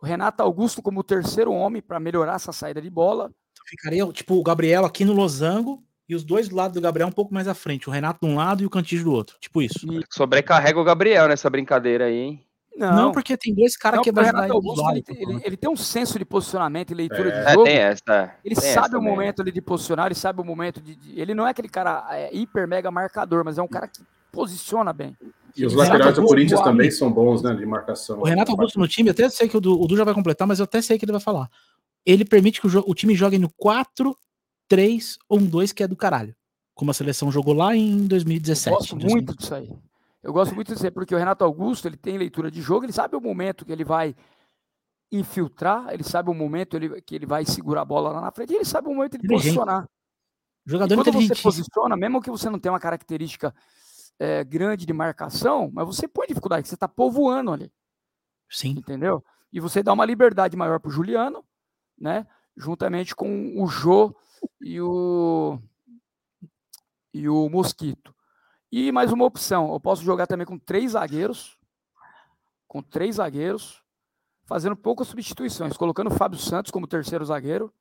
O 0.00 0.06
Renato 0.06 0.42
Augusto 0.42 0.80
como 0.80 1.02
terceiro 1.02 1.52
homem 1.52 1.82
para 1.82 1.98
melhorar 1.98 2.36
essa 2.36 2.52
saída 2.52 2.80
de 2.80 2.88
bola. 2.88 3.32
Ficaria, 3.66 4.06
tipo, 4.12 4.34
o 4.34 4.42
Gabriel 4.42 4.84
aqui 4.84 5.04
no 5.04 5.12
losango 5.12 5.82
e 6.08 6.14
os 6.14 6.24
dois 6.24 6.48
do 6.48 6.56
lado 6.56 6.74
do 6.74 6.80
Gabriel 6.80 7.08
um 7.08 7.12
pouco 7.12 7.34
mais 7.34 7.48
à 7.48 7.54
frente. 7.54 7.88
O 7.88 7.92
Renato 7.92 8.24
de 8.24 8.32
um 8.32 8.36
lado 8.36 8.62
e 8.62 8.66
o 8.66 8.70
Cantígio 8.70 9.04
do 9.04 9.12
outro. 9.12 9.36
Tipo 9.40 9.60
isso. 9.60 9.86
E... 9.92 10.02
Sobrecarrega 10.10 10.78
o 10.78 10.84
Gabriel 10.84 11.28
nessa 11.28 11.50
brincadeira 11.50 12.06
aí, 12.06 12.16
hein? 12.16 12.42
Não, 12.76 12.94
não 12.94 13.12
porque 13.12 13.38
tem 13.38 13.54
dois 13.54 13.74
caras 13.74 14.00
que 14.02 14.10
é 14.10 14.12
mais 14.12 14.50
Augusto, 14.50 14.90
ele, 14.90 15.02
ele, 15.08 15.40
ele, 15.42 15.56
tem 15.56 15.70
um 15.70 15.76
senso 15.76 16.18
de 16.18 16.26
posicionamento 16.26 16.90
e 16.90 16.94
leitura 16.94 17.30
é, 17.30 17.44
de 17.44 17.52
jogo. 17.52 17.66
É, 17.66 17.70
tem 17.70 17.78
essa, 17.78 18.34
ele 18.44 18.54
tem 18.54 18.70
sabe 18.70 18.88
essa 18.88 18.98
o 18.98 19.02
momento 19.02 19.40
ali 19.40 19.50
de 19.50 19.62
posicionar, 19.62 20.06
ele 20.06 20.14
sabe 20.14 20.42
o 20.42 20.44
momento 20.44 20.78
de, 20.82 20.94
de. 20.94 21.18
ele 21.18 21.32
não 21.32 21.46
é 21.46 21.52
aquele 21.52 21.70
cara 21.70 22.06
é, 22.10 22.28
hiper 22.36 22.68
mega 22.68 22.90
marcador, 22.90 23.42
mas 23.42 23.56
é 23.56 23.62
um 23.62 23.66
cara 23.66 23.88
que 23.88 24.02
posiciona 24.30 24.92
bem. 24.92 25.16
E 25.56 25.64
os 25.64 25.72
laterais 25.72 26.16
do 26.16 26.24
Corinthians 26.24 26.60
também 26.60 26.90
são 26.90 27.10
bons, 27.10 27.42
né, 27.42 27.54
de 27.54 27.64
marcação. 27.64 28.18
O 28.18 28.24
Renato 28.24 28.50
Augusto 28.50 28.78
no 28.78 28.86
time, 28.86 29.08
até 29.08 29.26
sei 29.30 29.48
que 29.48 29.56
o 29.56 29.60
Du, 29.60 29.80
o 29.80 29.86
du 29.86 29.96
já 29.96 30.04
vai 30.04 30.12
completar, 30.12 30.46
mas 30.46 30.58
eu 30.58 30.64
até 30.64 30.82
sei 30.82 30.98
que 30.98 31.06
ele 31.06 31.12
vai 31.12 31.20
falar 31.20 31.48
ele 32.06 32.24
permite 32.24 32.60
que 32.60 32.68
o, 32.68 32.84
o 32.86 32.94
time 32.94 33.14
jogue 33.14 33.36
no 33.36 33.50
4, 33.56 34.16
3 34.68 35.18
ou 35.28 35.38
1, 35.38 35.46
2, 35.46 35.72
que 35.72 35.82
é 35.82 35.88
do 35.88 35.96
caralho. 35.96 36.34
Como 36.74 36.90
a 36.90 36.94
seleção 36.94 37.30
jogou 37.30 37.54
lá 37.54 37.74
em 37.74 38.06
2017. 38.06 38.68
Eu 38.68 38.78
gosto 38.78 38.96
muito 38.96 39.36
disso 39.36 39.54
aí. 39.54 39.72
Eu 40.22 40.32
gosto 40.32 40.54
muito 40.54 40.72
disso 40.72 40.84
aí, 40.84 40.90
porque 40.90 41.14
o 41.14 41.18
Renato 41.18 41.44
Augusto 41.44 41.86
ele 41.86 41.96
tem 41.96 42.18
leitura 42.18 42.50
de 42.50 42.60
jogo, 42.60 42.84
ele 42.84 42.92
sabe 42.92 43.16
o 43.16 43.20
momento 43.20 43.64
que 43.64 43.72
ele 43.72 43.84
vai 43.84 44.14
infiltrar, 45.10 45.88
ele 45.92 46.02
sabe 46.02 46.30
o 46.30 46.34
momento 46.34 46.76
ele, 46.76 47.00
que 47.00 47.14
ele 47.14 47.26
vai 47.26 47.44
segurar 47.44 47.82
a 47.82 47.84
bola 47.84 48.10
lá 48.10 48.20
na 48.20 48.32
frente, 48.32 48.52
e 48.52 48.56
ele 48.56 48.64
sabe 48.64 48.88
o 48.88 48.94
momento 48.94 49.16
de 49.18 49.26
posicionar. 49.26 49.88
Jogador 50.64 50.94
e 50.94 50.96
quando 50.96 51.12
você 51.12 51.40
posiciona, 51.40 51.96
mesmo 51.96 52.20
que 52.20 52.30
você 52.30 52.50
não 52.50 52.58
tenha 52.58 52.72
uma 52.72 52.80
característica 52.80 53.54
é, 54.18 54.42
grande 54.42 54.84
de 54.84 54.92
marcação, 54.92 55.70
mas 55.72 55.86
você 55.86 56.08
põe 56.08 56.26
dificuldade, 56.26 56.66
você 56.66 56.74
está 56.74 56.88
povoando 56.88 57.52
ali. 57.52 57.72
Sim. 58.50 58.70
Entendeu? 58.70 59.24
E 59.52 59.60
você 59.60 59.82
dá 59.82 59.92
uma 59.92 60.04
liberdade 60.04 60.56
maior 60.56 60.80
para 60.80 60.88
o 60.88 60.92
Juliano, 60.92 61.44
né? 61.96 62.26
Juntamente 62.56 63.14
com 63.14 63.62
o 63.62 63.66
Jô 63.68 64.14
e 64.60 64.80
o 64.80 65.58
e 67.12 67.28
o 67.28 67.48
Mosquito. 67.48 68.14
E 68.70 68.92
mais 68.92 69.12
uma 69.12 69.24
opção, 69.24 69.72
eu 69.72 69.80
posso 69.80 70.02
jogar 70.02 70.26
também 70.26 70.46
com 70.46 70.58
três 70.58 70.92
zagueiros, 70.92 71.56
com 72.68 72.82
três 72.82 73.16
zagueiros, 73.16 73.82
fazendo 74.44 74.76
poucas 74.76 75.08
substituições, 75.08 75.76
colocando 75.76 76.08
o 76.08 76.14
Fábio 76.14 76.38
Santos 76.38 76.70
como 76.70 76.86
terceiro 76.86 77.24
zagueiro, 77.24 77.72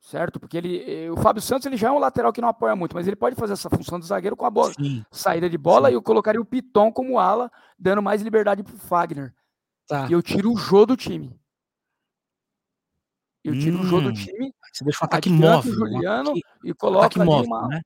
certo? 0.00 0.38
Porque 0.38 0.56
ele, 0.56 0.84
eh, 0.86 1.10
o 1.10 1.16
Fábio 1.16 1.42
Santos 1.42 1.66
ele 1.66 1.76
já 1.76 1.88
é 1.88 1.90
um 1.90 1.98
lateral 1.98 2.32
que 2.32 2.40
não 2.40 2.48
apoia 2.48 2.76
muito, 2.76 2.94
mas 2.94 3.06
ele 3.06 3.16
pode 3.16 3.34
fazer 3.34 3.54
essa 3.54 3.70
função 3.70 3.98
de 3.98 4.06
zagueiro 4.06 4.36
com 4.36 4.44
a 4.44 4.50
bola, 4.50 4.72
sim, 4.74 5.04
saída 5.10 5.48
de 5.48 5.58
bola, 5.58 5.88
sim. 5.88 5.94
e 5.94 5.96
eu 5.96 6.02
colocaria 6.02 6.40
o 6.40 6.44
Piton 6.44 6.92
como 6.92 7.18
ala, 7.18 7.50
dando 7.78 8.02
mais 8.02 8.22
liberdade 8.22 8.62
para 8.62 8.74
o 8.74 8.78
Fagner. 8.78 9.34
Tá. 9.88 10.06
E 10.08 10.12
eu 10.12 10.22
tiro 10.22 10.52
o 10.52 10.56
Jô 10.56 10.84
do 10.84 10.96
time. 10.96 11.38
Eu 13.48 13.58
tiro 13.58 13.78
hum, 13.78 13.80
o 13.82 13.86
jogo 13.86 14.02
do 14.10 14.12
time. 14.12 14.52
Você 14.72 14.84
deixa 14.84 14.98
um 15.02 15.06
ataque 15.06 15.30
móvel. 15.30 15.72
O 15.72 15.74
Juliano 15.74 16.30
um 16.30 16.32
ataque, 16.32 16.42
e 16.64 16.74
coloca 16.74 17.20
ali 17.20 17.30
móvel, 17.30 17.46
uma, 17.46 17.68
né? 17.68 17.82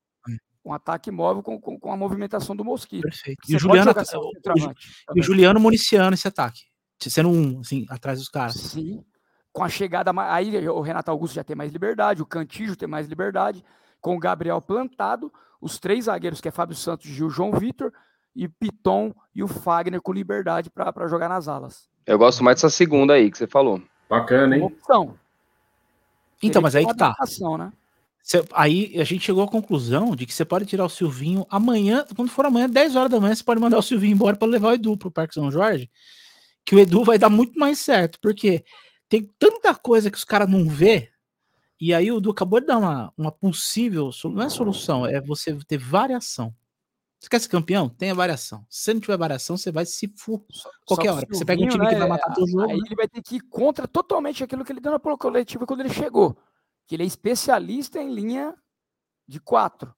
Um 0.65 0.73
ataque 0.73 1.11
móvel 1.11 1.43
com, 1.43 1.61
com, 1.61 1.79
com 1.79 1.93
a 1.93 1.97
movimentação 1.97 2.55
do 2.55 2.65
Mosquito. 2.65 3.03
Perfeito. 3.03 3.47
Você 3.47 3.53
E 3.53 3.57
o 3.57 3.59
Juliano, 3.59 3.91
jogar 3.91 4.05
sem 4.05 4.19
o, 4.19 4.31
centroavante 4.33 4.89
e 5.15 5.21
o. 5.21 5.23
Juliano 5.23 5.61
municiando 5.61 6.15
esse 6.15 6.29
ataque. 6.29 6.63
Sendo 6.99 7.31
um, 7.31 7.61
assim, 7.61 7.87
atrás 7.89 8.19
dos 8.19 8.29
caras. 8.29 8.55
Sim. 8.55 9.05
Com 9.53 9.65
a 9.65 9.69
chegada. 9.69 10.13
Aí 10.31 10.69
o 10.69 10.81
Renato 10.81 11.11
Augusto 11.11 11.35
já 11.35 11.45
tem 11.45 11.57
mais 11.57 11.73
liberdade, 11.73 12.23
o 12.23 12.27
Cantijo 12.27 12.77
tem 12.77 12.89
mais 12.89 13.09
liberdade. 13.09 13.65
Com 14.01 14.17
o 14.17 14.19
Gabriel 14.19 14.61
plantado, 14.61 15.33
os 15.61 15.79
três 15.79 16.07
zagueiros, 16.07 16.41
que 16.41 16.49
é 16.49 16.51
Fábio 16.51 16.75
Santos, 16.75 17.07
Gil, 17.07 17.29
João 17.29 17.53
Vitor, 17.53 17.93
e 18.35 18.49
Piton 18.49 19.13
e 19.35 19.43
o 19.43 19.49
Fagner 19.49 20.01
com 20.01 20.13
liberdade 20.13 20.71
para 20.71 21.09
jogar 21.09 21.29
nas 21.29 21.49
alas. 21.49 21.89
Eu 22.07 22.19
gosto 22.19 22.43
mais 22.43 22.57
dessa 22.57 22.71
segunda 22.71 23.15
aí 23.15 23.31
que 23.31 23.39
você 23.39 23.47
falou. 23.47 23.83
Bacana, 24.09 24.57
Uma 24.57 24.57
hein? 24.57 24.63
opção. 24.65 25.15
Então, 26.43 26.63
mas 26.63 26.75
aí 26.75 26.85
que 26.85 26.95
tá. 26.99 27.09
né? 27.59 27.73
Cê- 28.23 28.45
aí 28.53 28.95
a 29.01 29.05
gente 29.05 29.25
chegou 29.25 29.43
à 29.43 29.49
conclusão 29.49 30.15
de 30.15 30.27
que 30.27 30.33
você 30.35 30.45
pode 30.45 30.67
tirar 30.67 30.85
o 30.85 30.89
Silvinho 30.91 31.47
amanhã, 31.51 32.05
quando 32.15 32.31
for 32.31 32.45
amanhã, 32.47 32.69
10 32.69 32.95
horas 32.97 33.11
da 33.11 33.19
manhã, 33.21 33.35
você 33.35 33.43
pode 33.43 33.61
mandar 33.61 33.79
o 33.79 33.83
Silvinho 33.83 34.13
embora 34.13 34.37
para 34.37 34.49
levar 34.49 34.69
o 34.69 34.75
Edu 34.75 34.97
pro 34.97 35.11
Parque 35.11 35.35
São 35.35 35.51
Jorge, 35.51 35.91
que 36.65 36.75
o 36.75 36.79
Edu 36.79 37.03
vai 37.05 37.19
dar 37.19 37.31
muito 37.31 37.59
mais 37.59 37.79
certo, 37.79 38.19
porque 38.21 38.65
tem 39.09 39.29
tanta 39.39 39.75
coisa 39.75 40.11
que 40.11 40.17
os 40.19 40.25
caras 40.25 40.49
não 40.49 40.69
vê, 40.69 41.11
e 41.81 41.95
aí 41.95 42.13
o 42.13 42.19
Edu 42.19 42.31
acabou 42.31 42.61
de 42.61 42.67
dar 42.67 42.79
uma, 42.79 43.13
uma 43.17 43.33
possível, 43.33 44.11
não 44.25 44.43
é 44.43 44.49
solução, 44.51 45.07
é 45.07 45.21
você 45.21 45.57
ter 45.67 45.79
variação. 45.79 46.55
Você 47.21 47.29
quer 47.29 47.39
ser 47.39 47.49
campeão? 47.49 47.87
Tenha 47.87 48.15
variação. 48.15 48.65
Se 48.71 48.83
você 48.85 48.95
não 48.95 49.01
tiver 49.01 49.19
variação, 49.19 49.57
você 49.57 49.71
vai 49.71 49.85
se 49.85 50.11
Só- 50.17 50.71
qualquer 50.87 51.03
que 51.05 51.09
hora. 51.11 51.27
o 51.31 51.35
Você 51.37 51.45
pega 51.45 51.63
um 51.63 51.69
time 51.69 51.87
que 51.87 51.93
né, 51.93 51.99
vai 51.99 52.09
matar 52.09 52.33
teu 52.33 52.47
jogo. 52.49 52.63
Aí 52.63 52.79
né? 52.79 52.83
ele 52.87 52.97
vai 52.97 53.07
ter 53.07 53.21
que 53.21 53.37
ir 53.37 53.41
contra 53.43 53.87
totalmente 53.87 54.43
aquilo 54.43 54.65
que 54.65 54.73
ele 54.73 54.81
deu 54.81 54.91
na 54.93 54.99
coletiva 54.99 55.67
quando 55.67 55.81
ele 55.81 55.91
chegou. 55.93 56.35
Que 56.87 56.97
ele 56.97 57.03
é 57.03 57.07
especialista 57.07 58.01
em 58.01 58.11
linha 58.11 58.55
de 59.29 59.39
quatro. 59.39 59.95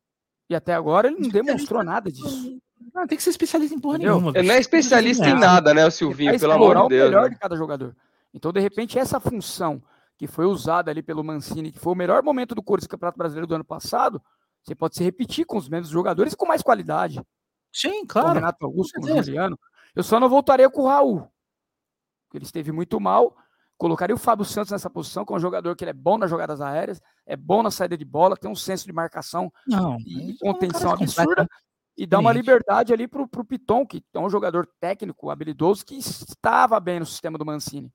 E 0.51 0.55
até 0.57 0.75
agora 0.75 1.07
ele 1.09 1.21
não 1.21 1.29
demonstrou 1.29 1.85
nada 1.85 2.11
disso. 2.11 2.61
Não, 2.93 3.07
tem 3.07 3.17
que 3.17 3.23
ser 3.23 3.31
especialista 3.31 3.75
em 3.75 3.79
porra 3.81 3.99
Entendeu? 3.99 4.17
nenhuma. 4.17 4.33
Ele 4.37 4.49
não 4.49 4.55
é 4.57 4.59
especialista 4.59 5.29
em 5.29 5.39
nada, 5.39 5.73
né, 5.73 5.83
o 5.83 5.85
Ele 5.85 5.91
Silvinho, 5.93 6.41
pelo 6.41 6.53
amor 6.53 6.77
de 6.77 6.83
o 6.83 6.89
Deus. 6.89 7.05
melhor 7.09 7.25
né? 7.25 7.29
de 7.31 7.39
cada 7.39 7.57
jogador. 7.57 7.97
Então, 8.35 8.53
de 8.53 8.59
repente, 8.59 8.99
essa 8.99 9.21
função 9.21 9.81
que 10.19 10.27
foi 10.27 10.45
usada 10.45 10.91
ali 10.91 11.03
pelo 11.03 11.23
Mancini, 11.23 11.71
que 11.71 11.79
foi 11.79 11.93
o 11.93 11.97
melhor 11.97 12.23
momento 12.23 12.55
do 12.55 12.63
Corinthians 12.63 12.89
Campeonato 12.89 13.17
Brasileiro 13.17 13.47
do 13.47 13.55
ano 13.55 13.65
passado, 13.65 14.21
você 14.62 14.75
pode 14.75 14.96
se 14.96 15.03
repetir 15.03 15.44
com 15.44 15.57
os 15.57 15.68
mesmos 15.68 15.90
jogadores 15.90 16.35
com 16.35 16.46
mais 16.46 16.62
qualidade. 16.62 17.20
Sim, 17.72 18.01
Com 18.01 18.05
o 18.05 18.07
claro. 18.07 18.35
Renato 18.35 18.64
Augusto, 18.64 19.01
com 19.01 19.07
o. 19.07 19.22
Juliano. 19.22 19.59
Eu 19.94 20.03
só 20.03 20.20
não 20.20 20.29
voltaria 20.29 20.70
com 20.70 20.83
o 20.83 20.87
Raul. 20.87 21.29
Ele 22.33 22.44
esteve 22.44 22.72
muito 22.72 23.01
mal. 23.01 23.37
Colocaria 23.77 24.14
o 24.14 24.18
Fábio 24.18 24.44
Santos 24.44 24.70
nessa 24.70 24.88
posição, 24.88 25.25
que 25.25 25.33
é 25.33 25.37
um 25.37 25.40
jogador 25.40 25.75
que 25.75 25.83
ele 25.83 25.90
é 25.90 25.94
bom 25.94 26.16
nas 26.16 26.31
jogadas 26.31 26.61
aéreas, 26.61 27.03
é 27.27 27.37
bom 27.37 27.64
na 27.64 27.70
saída 27.70 27.96
de 27.96 28.05
bola, 28.05 28.37
tem 28.37 28.48
um 28.48 28.55
senso 28.55 28.87
de 28.87 28.92
marcação 28.92 29.53
Não, 29.66 29.98
e 30.07 30.14
mas 30.14 30.29
é 30.29 30.48
um 30.48 30.53
contenção 30.53 30.92
absurda. 30.92 31.48
E 31.96 32.07
dá 32.07 32.20
uma 32.20 32.33
liberdade 32.33 32.92
ali 32.92 33.09
pro, 33.09 33.27
pro 33.27 33.44
Piton, 33.44 33.85
que 33.85 34.03
é 34.14 34.18
um 34.18 34.31
jogador 34.31 34.68
técnico, 34.81 35.31
habilidoso, 35.31 35.85
que 35.85 35.96
estava 35.96 36.79
bem 36.79 37.01
no 37.01 37.07
sistema 37.07 37.37
do 37.37 37.44
Mancini. 37.44 37.92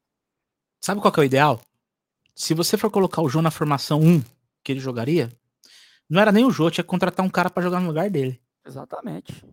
Sabe 0.82 1.01
qual 1.01 1.12
que 1.12 1.19
é 1.19 1.23
o 1.23 1.25
ideal? 1.25 1.60
Se 2.36 2.53
você 2.53 2.77
for 2.77 2.91
colocar 2.91 3.21
o 3.21 3.30
Jô 3.30 3.41
na 3.41 3.49
formação 3.49 3.99
1 3.99 4.21
que 4.63 4.73
ele 4.73 4.80
jogaria, 4.80 5.32
não 6.10 6.22
era 6.22 6.32
nem 6.32 6.46
o 6.46 6.52
Jô, 6.52 6.70
tinha 6.70 6.84
que 6.84 6.89
contratar 6.89 7.26
um 7.26 7.30
cara 7.30 7.50
pra 7.50 7.63
jogar 7.63 7.80
no 7.80 7.88
lugar 7.88 8.10
dele. 8.10 8.39
Exatamente. 8.65 9.43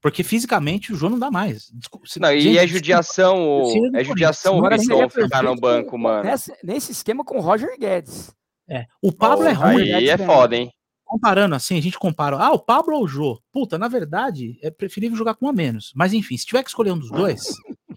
Porque 0.00 0.22
fisicamente 0.22 0.92
o 0.92 0.96
Jô 0.96 1.10
não 1.10 1.18
dá 1.18 1.30
mais. 1.30 1.70
Desculpa, 1.74 2.06
se- 2.06 2.18
Não, 2.20 2.32
e 2.32 2.40
gente, 2.40 2.56
é 2.56 2.60
desculpa. 2.62 2.78
judiação, 2.78 3.48
o- 3.48 3.96
é 3.96 4.02
judiação 4.04 4.58
o 4.58 4.62
seria 4.78 5.08
Piton 5.08 5.22
ficar 5.22 5.42
no 5.42 5.54
banco, 5.56 5.98
mano. 5.98 6.24
Nesse, 6.24 6.56
nesse 6.64 6.92
esquema 6.92 7.22
com 7.24 7.36
o 7.38 7.40
Roger 7.40 7.78
Guedes. 7.78 8.34
É, 8.68 8.86
o 9.02 9.12
Pablo 9.12 9.46
é 9.46 9.54
Porra, 9.54 9.72
ruim. 9.72 9.92
Aí 9.92 10.08
é 10.08 10.16
foda, 10.16 10.56
hein? 10.56 10.70
Comparando 11.04 11.54
assim, 11.56 11.76
a 11.76 11.82
gente 11.82 11.98
compara. 11.98 12.36
Ah, 12.36 12.52
o 12.52 12.58
Pablo 12.58 12.94
ou 12.96 13.04
o 13.04 13.08
Jô? 13.08 13.42
Puta, 13.52 13.76
na 13.76 13.88
verdade, 13.88 14.58
é 14.62 14.70
preferível 14.70 15.18
jogar 15.18 15.34
com 15.34 15.46
um 15.46 15.48
a 15.48 15.52
menos. 15.52 15.92
Mas 15.94 16.12
enfim, 16.12 16.36
se 16.36 16.46
tiver 16.46 16.62
que 16.62 16.68
escolher 16.70 16.92
um 16.92 16.98
dos 16.98 17.10
dois. 17.10 17.40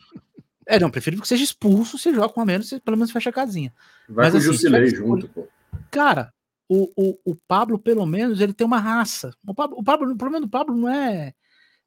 É, 0.66 0.80
não, 0.80 0.90
preferível 0.90 1.22
que 1.22 1.28
seja 1.28 1.44
expulso, 1.44 1.98
você 1.98 2.14
joga 2.14 2.30
com 2.30 2.40
um 2.40 2.44
a 2.44 2.46
menos, 2.46 2.70
você 2.70 2.80
pelo 2.80 2.96
menos 2.96 3.12
fecha 3.12 3.30
a 3.30 3.34
casinha. 3.34 3.74
Vai 4.08 4.26
Mas 4.26 4.32
com 4.32 4.38
o 4.38 4.40
assim, 4.40 4.52
Jusilei 4.54 4.86
se 4.88 4.94
tiver 4.94 5.02
que 5.04 5.08
junto, 5.10 5.28
pô. 5.28 5.46
Cara, 5.92 6.34
o, 6.70 6.90
o, 6.96 7.20
o 7.32 7.36
Pablo, 7.48 7.78
pelo 7.78 8.06
menos, 8.06 8.40
ele 8.40 8.54
tem 8.54 8.66
uma 8.66 8.80
raça. 8.80 9.32
O, 9.48 9.54
Pablo, 9.54 9.78
o, 9.80 9.84
Pablo, 9.84 10.12
o 10.12 10.18
problema 10.18 10.46
do 10.46 10.50
Pablo 10.50 10.76
não 10.76 10.90
é 10.90 11.34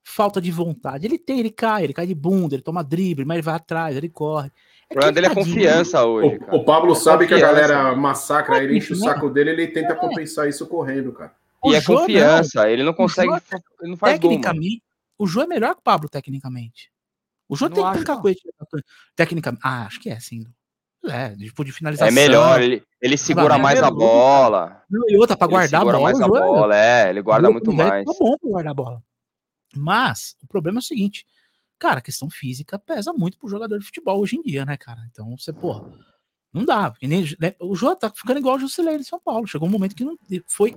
falta 0.05 0.41
de 0.41 0.51
vontade. 0.51 1.07
Ele 1.07 1.19
tem, 1.19 1.41
ele 1.41 1.51
cai, 1.51 1.85
ele 1.85 1.93
cai 1.93 2.07
de 2.07 2.15
bunda, 2.15 2.55
ele 2.55 2.63
toma 2.63 2.85
drible, 2.85 3.25
mas 3.25 3.37
ele 3.37 3.43
vai 3.43 3.55
atrás, 3.55 3.97
ele 3.97 4.09
corre. 4.09 4.49
O 4.89 4.95
problema 4.95 5.13
dele 5.13 5.27
é 5.27 5.35
confiança 5.35 6.05
hoje, 6.05 6.39
cara. 6.39 6.55
O, 6.55 6.61
o 6.61 6.65
Pablo 6.65 6.93
É 6.93 6.95
sabe 6.95 7.27
que 7.27 7.35
a 7.35 7.39
confiança. 7.41 7.69
galera 7.69 7.97
massacra 7.97 8.63
ele, 8.63 8.77
enche 8.77 8.93
o 8.93 8.97
Né? 8.97 9.03
saco 9.05 9.29
dele, 9.29 9.51
ele 9.51 9.67
tenta 9.69 9.97
compensar 9.97 10.49
isso 10.49 10.65
correndo, 10.69 11.13
cara. 11.13 11.35
O 11.61 11.73
E 11.73 11.75
é 11.75 11.81
Jô, 11.81 11.95
não. 11.95 12.01
confiança, 12.03 12.71
ele 12.71 12.85
não 12.85 12.95
consegue, 12.95 13.33
ele 13.81 13.91
não 13.91 13.97
faz 13.97 14.19
gol. 14.21 14.31
Tecnicamente, 14.31 14.83
o 15.19 15.27
Jô 15.27 15.43
é 15.43 15.47
melhor 15.47 15.75
que 15.75 15.81
o 15.81 15.83
Pablo, 15.83 16.09
tecnicamente. 16.09 16.93
O 17.49 17.57
Jô 17.57 17.69
Não 17.69 17.75
tem, 17.75 17.83
tem 17.83 17.91
acho, 17.93 17.99
não. 18.01 18.05
cacoete. 18.05 18.43
Tecnicamente. 19.17 19.63
Ah, 19.65 19.87
acho 19.87 19.99
que 20.01 20.09
é, 20.11 20.21
sim. 20.21 20.47
É, 21.11 21.35
tipo 21.37 21.65
de 21.65 21.73
finalização. 21.73 22.09
É 22.09 22.11
melhor, 22.11 22.61
ele, 22.61 22.83
ele 23.01 23.17
segura 23.17 23.55
é 23.55 23.59
mais 23.59 23.79
a 23.83 23.91
melhor. 23.91 23.99
bola. 23.99 24.83
Não, 24.91 25.03
E 25.09 25.17
outra, 25.17 25.37
pra 25.37 25.47
Ele 25.47 25.53
guardar 25.55 25.81
a 25.81 25.85
segura 25.85 25.97
bola. 25.99 26.05
mais 26.11 26.21
a 26.21 26.25
é- 26.25 26.29
bola, 26.29 26.77
é, 26.77 27.11
ele 27.11 27.23
guarda 27.23 27.51
muito 27.51 27.73
mais. 27.73 28.05
Tá 28.05 28.13
bom 28.19 28.37
pra 28.39 28.51
guardar 28.51 28.71
a 28.71 28.75
bola. 28.75 29.03
Mas 29.75 30.37
o 30.43 30.47
problema 30.47 30.79
é 30.79 30.81
o 30.81 30.83
seguinte, 30.83 31.27
cara, 31.79 31.99
a 31.99 32.03
questão 32.03 32.31
física 32.31 32.79
pesa 32.79 33.13
muito 33.13 33.39
pro 33.39 33.49
jogador 33.49 33.79
de 33.79 33.85
futebol 33.85 34.21
hoje 34.21 34.37
em 34.37 34.43
dia, 34.43 34.65
né, 34.65 34.77
cara? 34.77 35.01
Então 35.11 35.37
você, 35.37 35.53
porra, 35.53 35.85
não 36.53 36.65
dá. 36.65 36.95
nem- 37.03 37.37
né, 37.39 37.55
o 37.61 37.75
Jô 37.75 37.95
tá 37.95 38.11
ficando 38.11 38.39
igual 38.39 38.57
o 38.57 38.59
Jusilei 38.59 38.97
de 38.99 39.05
São 39.05 39.21
Paulo. 39.23 39.47
Chegou 39.47 39.69
um 39.69 39.71
momento 39.73 39.95
que 39.95 40.05
não 40.05 40.17
foi 40.47 40.75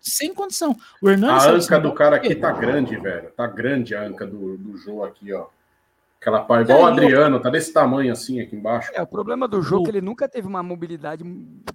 sem 0.00 0.32
condição. 0.32 0.76
O 1.02 1.08
Hernandes 1.10 1.44
A 1.46 1.50
anca 1.50 1.80
do 1.80 1.92
cara 1.92 2.16
aqui 2.16 2.34
tá 2.36 2.52
grande, 2.52 2.96
velho. 2.96 3.30
Tá 3.32 3.46
grande 3.48 3.94
a 3.96 4.02
anca 4.04 4.24
do, 4.26 4.56
do 4.56 4.76
Jô 4.78 5.02
aqui, 5.02 5.32
ó. 5.32 5.46
Aquela 6.20 6.40
pá, 6.40 6.62
igual 6.62 6.82
o 6.82 6.86
Adriano, 6.86 7.40
tá 7.40 7.50
desse 7.50 7.72
tamanho 7.72 8.12
assim 8.12 8.40
aqui 8.40 8.56
embaixo. 8.56 8.90
É, 8.94 9.02
o 9.02 9.06
problema 9.06 9.46
do 9.46 9.62
jogo 9.62 9.82
é 9.82 9.84
que 9.84 9.90
ele 9.98 10.04
nunca 10.04 10.28
teve 10.28 10.46
uma 10.46 10.62
mobilidade 10.62 11.22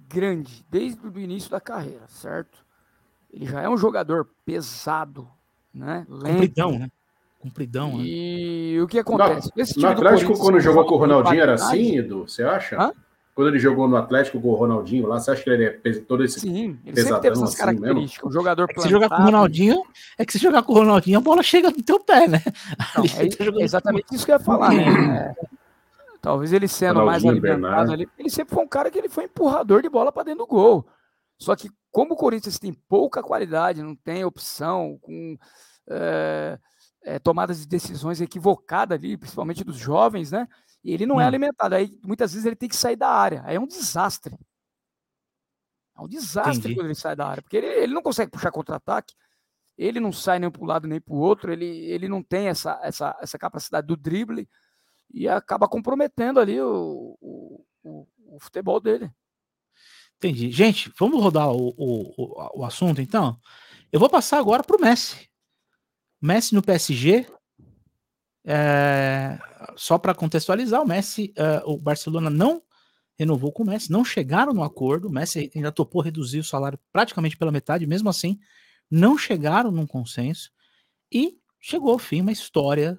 grande, 0.08 0.64
desde 0.68 1.06
o 1.06 1.18
início 1.18 1.50
da 1.50 1.60
carreira, 1.60 2.06
certo? 2.08 2.64
Ele 3.32 3.46
já 3.46 3.62
é 3.62 3.68
um 3.68 3.78
jogador 3.78 4.28
pesado, 4.44 5.28
né? 5.72 6.06
Lento. 6.08 6.32
Compridão, 6.32 6.78
né? 6.78 6.90
Compridão, 7.38 7.96
né? 7.96 8.04
E 8.04 8.78
o 8.82 8.86
que 8.86 8.98
acontece? 8.98 9.50
Esse 9.56 9.76
No 9.76 9.82
time 9.82 9.94
do 9.94 10.06
Atlético, 10.06 10.38
quando 10.38 10.60
jogou 10.60 10.86
com 10.86 10.94
o 10.96 10.98
Ronaldinho, 10.98 11.40
era 11.40 11.54
assim, 11.54 11.96
Edu? 11.96 12.28
Você 12.28 12.42
acha? 12.42 12.80
Hã? 12.80 12.92
Quando 13.34 13.48
ele 13.48 13.58
jogou 13.58 13.88
no 13.88 13.96
Atlético 13.96 14.40
com 14.40 14.48
o 14.48 14.54
Ronaldinho 14.54 15.06
lá, 15.06 15.18
você 15.18 15.30
acha 15.30 15.42
que 15.42 15.48
ele 15.48 15.64
é 15.64 15.92
todo 16.06 16.22
esse. 16.22 16.40
Sim, 16.40 16.78
ele 16.84 16.94
pesadão 16.94 17.16
sempre 17.16 17.20
teve 17.22 17.32
essas 17.32 17.48
assim 17.48 17.58
características. 17.58 18.28
Um 18.28 18.32
jogador 18.32 18.70
É 18.70 18.74
que 18.74 18.82
se 18.82 18.88
jogar 18.90 19.08
com 19.08 19.14
o. 19.14 19.24
Ronaldinho, 19.24 19.82
é 20.18 20.26
que 20.26 20.32
se 20.32 20.38
jogar 20.38 20.62
com 20.62 20.72
o 20.72 20.76
Ronaldinho, 20.76 21.18
a 21.18 21.20
bola 21.22 21.42
chega 21.42 21.70
no 21.70 21.82
teu 21.82 21.98
pé, 21.98 22.28
né? 22.28 22.42
Não, 22.96 23.04
é, 23.04 23.60
é 23.60 23.64
exatamente 23.64 24.14
isso 24.14 24.26
que 24.26 24.32
eu 24.32 24.36
ia 24.36 24.40
falar, 24.40 24.72
né? 24.72 24.84
É, 24.84 25.46
talvez 26.20 26.52
ele 26.52 26.68
sendo 26.68 27.04
mais 27.06 27.22
Ronaldinho, 27.22 27.32
alimentado 27.32 27.86
Bernardo. 27.86 27.92
ali, 27.92 28.08
ele 28.18 28.30
sempre 28.30 28.54
foi 28.54 28.64
um 28.64 28.68
cara 28.68 28.90
que 28.90 28.98
ele 28.98 29.08
foi 29.08 29.24
empurrador 29.24 29.80
de 29.80 29.88
bola 29.88 30.12
para 30.12 30.24
dentro 30.24 30.40
do 30.40 30.46
gol. 30.46 30.86
Só 31.38 31.56
que 31.56 31.70
como 31.90 32.12
o 32.12 32.16
Corinthians 32.16 32.58
tem 32.58 32.72
pouca 32.72 33.22
qualidade, 33.22 33.82
não 33.82 33.94
tem 33.94 34.24
opção, 34.24 34.98
com 35.00 35.38
é, 35.88 36.58
é, 37.04 37.18
tomadas 37.18 37.60
de 37.60 37.66
decisões 37.66 38.20
equivocadas 38.20 38.98
ali, 38.98 39.16
principalmente 39.16 39.64
dos 39.64 39.76
jovens, 39.76 40.32
né? 40.32 40.46
E 40.84 40.92
ele 40.92 41.06
não 41.06 41.20
é 41.20 41.24
Hum. 41.24 41.28
alimentado. 41.28 41.74
Aí 41.74 41.98
muitas 42.04 42.32
vezes 42.32 42.44
ele 42.46 42.56
tem 42.56 42.68
que 42.68 42.76
sair 42.76 42.96
da 42.96 43.08
área. 43.08 43.42
Aí 43.44 43.56
é 43.56 43.60
um 43.60 43.66
desastre. 43.66 44.36
É 45.96 46.00
um 46.00 46.08
desastre 46.08 46.58
Entendi. 46.58 46.74
quando 46.74 46.86
ele 46.86 46.94
sai 46.94 47.14
da 47.14 47.26
área, 47.26 47.42
porque 47.42 47.56
ele, 47.56 47.66
ele 47.66 47.92
não 47.94 48.02
consegue 48.02 48.30
puxar 48.30 48.50
contra-ataque. 48.50 49.14
Ele 49.76 50.00
não 50.00 50.12
sai 50.12 50.38
nem 50.38 50.50
para 50.50 50.62
um 50.62 50.66
lado 50.66 50.86
nem 50.86 51.00
para 51.00 51.14
o 51.14 51.18
outro, 51.18 51.52
ele, 51.52 51.66
ele 51.66 52.08
não 52.08 52.22
tem 52.22 52.48
essa, 52.48 52.78
essa, 52.82 53.16
essa 53.20 53.38
capacidade 53.38 53.86
do 53.86 53.96
drible 53.96 54.48
e 55.12 55.28
acaba 55.28 55.68
comprometendo 55.68 56.38
ali 56.40 56.60
o, 56.60 57.16
o, 57.20 57.64
o, 57.82 58.06
o 58.36 58.40
futebol 58.40 58.80
dele. 58.80 59.10
Entendi. 60.16 60.50
Gente, 60.50 60.92
vamos 60.98 61.22
rodar 61.22 61.50
o, 61.50 61.68
o, 61.76 62.14
o, 62.16 62.60
o 62.60 62.64
assunto, 62.64 63.00
então? 63.00 63.38
Eu 63.90 63.98
vou 63.98 64.08
passar 64.08 64.38
agora 64.38 64.62
pro 64.62 64.80
Messi. 64.80 65.28
Messi 66.20 66.54
no 66.54 66.62
PSG. 66.62 67.26
É, 68.44 69.38
só 69.76 69.98
para 69.98 70.14
contextualizar, 70.14 70.82
o 70.82 70.86
Messi, 70.86 71.32
é, 71.36 71.62
o 71.64 71.76
Barcelona 71.78 72.28
não 72.30 72.62
renovou 73.18 73.52
com 73.52 73.62
o 73.62 73.66
Messi, 73.66 73.90
não 73.92 74.04
chegaram 74.04 74.52
no 74.52 74.62
acordo. 74.64 75.08
O 75.08 75.12
Messi 75.12 75.50
ainda 75.54 75.70
topou 75.70 76.02
reduzir 76.02 76.40
o 76.40 76.44
salário 76.44 76.78
praticamente 76.92 77.36
pela 77.36 77.52
metade, 77.52 77.86
mesmo 77.86 78.08
assim, 78.08 78.38
não 78.90 79.16
chegaram 79.16 79.70
num 79.70 79.86
consenso. 79.86 80.50
E 81.12 81.38
chegou 81.60 81.92
ao 81.92 81.98
fim 81.98 82.20
uma 82.20 82.32
história 82.32 82.98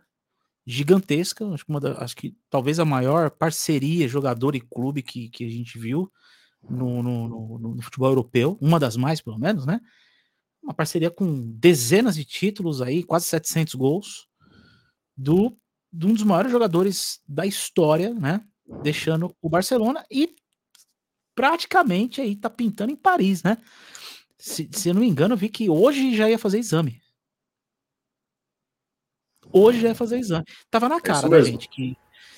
gigantesca. 0.65 1.45
Acho 1.53 1.65
que, 1.65 1.79
da- 1.79 1.97
acho 2.03 2.15
que 2.15 2.35
talvez 2.49 2.79
a 2.79 2.85
maior 2.85 3.29
parceria 3.31 4.07
jogador 4.07 4.55
e 4.55 4.61
clube 4.61 5.01
que, 5.01 5.29
que 5.29 5.45
a 5.45 5.49
gente 5.49 5.77
viu 5.77 6.11
no, 6.69 7.03
no, 7.03 7.27
no- 7.27 7.59
no- 7.59 7.75
no 7.75 7.81
futebol 7.81 8.09
europeu, 8.09 8.57
uma 8.61 8.79
das 8.79 8.95
mais, 8.95 9.19
pelo 9.21 9.37
menos, 9.37 9.65
né? 9.65 9.81
Uma 10.61 10.73
parceria 10.73 11.11
com 11.11 11.51
dezenas 11.57 12.15
de 12.15 12.23
títulos 12.23 12.81
aí, 12.81 13.03
quase 13.03 13.25
700 13.25 13.75
gols, 13.75 14.27
do, 15.15 15.55
de 15.91 16.05
um 16.07 16.13
dos 16.13 16.23
maiores 16.23 16.51
jogadores 16.51 17.21
da 17.27 17.45
história, 17.45 18.13
né? 18.13 18.41
Deixando 18.81 19.35
o 19.41 19.49
Barcelona 19.49 20.03
e 20.09 20.35
praticamente 21.35 22.21
aí 22.21 22.35
tá 22.35 22.49
pintando 22.49 22.91
em 22.91 22.95
Paris, 22.95 23.43
né? 23.43 23.57
Se, 24.37 24.69
se 24.71 24.89
eu 24.89 24.93
não 24.93 25.01
me 25.01 25.07
engano, 25.07 25.33
eu 25.33 25.37
vi 25.37 25.49
que 25.49 25.69
hoje 25.69 26.15
já 26.15 26.29
ia 26.29 26.37
fazer 26.39 26.59
exame. 26.59 27.01
Hoje 29.51 29.81
já 29.81 29.89
ia 29.89 29.95
fazer 29.95 30.17
exame. 30.19 30.45
Tava 30.69 30.89
na 30.89 30.99
cara, 30.99 31.27
né, 31.29 31.37
mesmo. 31.37 31.51
gente? 31.53 31.69
Que... 31.69 31.95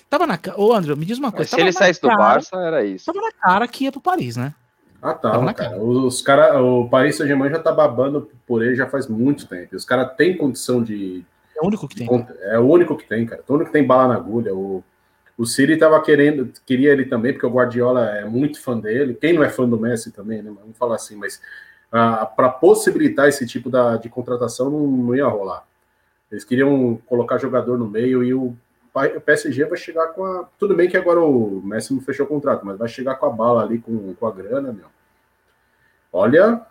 Tava 0.09 0.27
na 0.27 0.37
cara. 0.37 0.59
Ô, 0.59 0.73
André, 0.73 0.95
me 0.95 1.05
diz 1.05 1.17
uma 1.17 1.29
Mas 1.29 1.35
coisa. 1.35 1.49
se 1.49 1.51
tava 1.51 1.61
ele 1.63 1.71
saísse 1.71 2.01
do 2.01 2.07
cara- 2.07 2.19
Barça, 2.19 2.55
era 2.57 2.85
isso. 2.85 3.05
Tava 3.05 3.21
na 3.21 3.31
cara 3.31 3.67
que 3.67 3.85
ia 3.85 3.91
pro 3.91 4.01
Paris, 4.01 4.35
né? 4.35 4.53
Ah, 5.01 5.13
Tava 5.13 5.39
tá, 5.39 5.43
na 5.45 5.53
cara. 5.53 5.69
cara. 5.71 5.81
Os 5.83 6.21
cara, 6.21 6.61
o 6.63 6.89
Paris 6.89 7.15
Saint-Germain 7.15 7.49
já 7.51 7.59
tá 7.59 7.71
babando 7.71 8.29
por 8.45 8.63
ele 8.63 8.75
já 8.75 8.87
faz 8.89 9.07
muito 9.07 9.47
tempo. 9.47 9.75
Os 9.75 9.85
caras 9.85 10.15
têm 10.15 10.37
condição 10.37 10.83
de, 10.83 11.19
É 11.19 11.25
o 11.65 11.67
único 11.67 11.87
que 11.87 11.95
tem. 11.95 12.27
É 12.41 12.59
o 12.59 12.63
único 12.63 12.95
que 12.95 13.07
tem, 13.07 13.25
cara. 13.25 13.43
O 13.47 13.53
único 13.53 13.71
que 13.71 13.77
tem 13.77 13.85
bala 13.85 14.09
na 14.09 14.15
agulha. 14.15 14.53
O, 14.53 14.83
o 15.37 15.45
City 15.45 15.75
tava 15.77 16.01
querendo, 16.01 16.51
queria 16.65 16.91
ele 16.91 17.05
também, 17.05 17.33
porque 17.33 17.45
o 17.45 17.51
Guardiola 17.51 18.09
é 18.11 18.25
muito 18.25 18.61
fã 18.61 18.79
dele. 18.79 19.15
Quem 19.15 19.33
não 19.33 19.43
é 19.43 19.49
fã 19.49 19.67
do 19.67 19.79
Messi 19.79 20.11
também, 20.11 20.41
né? 20.41 20.53
Vamos 20.57 20.77
falar 20.77 20.95
assim, 20.95 21.15
mas 21.15 21.41
ah, 21.91 22.25
para 22.25 22.49
possibilitar 22.49 23.27
esse 23.27 23.45
tipo 23.45 23.69
da, 23.69 23.97
de 23.97 24.09
contratação 24.09 24.69
não, 24.69 24.87
não 24.87 25.15
ia 25.15 25.27
rolar. 25.27 25.65
Eles 26.31 26.43
queriam 26.43 26.99
colocar 27.05 27.37
jogador 27.37 27.77
no 27.77 27.87
meio 27.87 28.23
e 28.23 28.33
o, 28.33 28.55
o 28.93 29.21
PSG 29.21 29.65
vai 29.65 29.77
chegar 29.77 30.07
com 30.07 30.23
a. 30.23 30.47
Tudo 30.57 30.75
bem 30.75 30.89
que 30.89 30.97
agora 30.97 31.19
o 31.19 31.61
Messi 31.63 31.93
não 31.93 32.01
fechou 32.01 32.25
o 32.25 32.29
contrato, 32.29 32.65
mas 32.65 32.77
vai 32.77 32.87
chegar 32.87 33.15
com 33.15 33.25
a 33.25 33.29
bala 33.29 33.63
ali, 33.63 33.79
com, 33.79 34.13
com 34.13 34.27
a 34.27 34.31
grana, 34.31 34.71
meu. 34.71 34.87
Olha, 36.11 36.65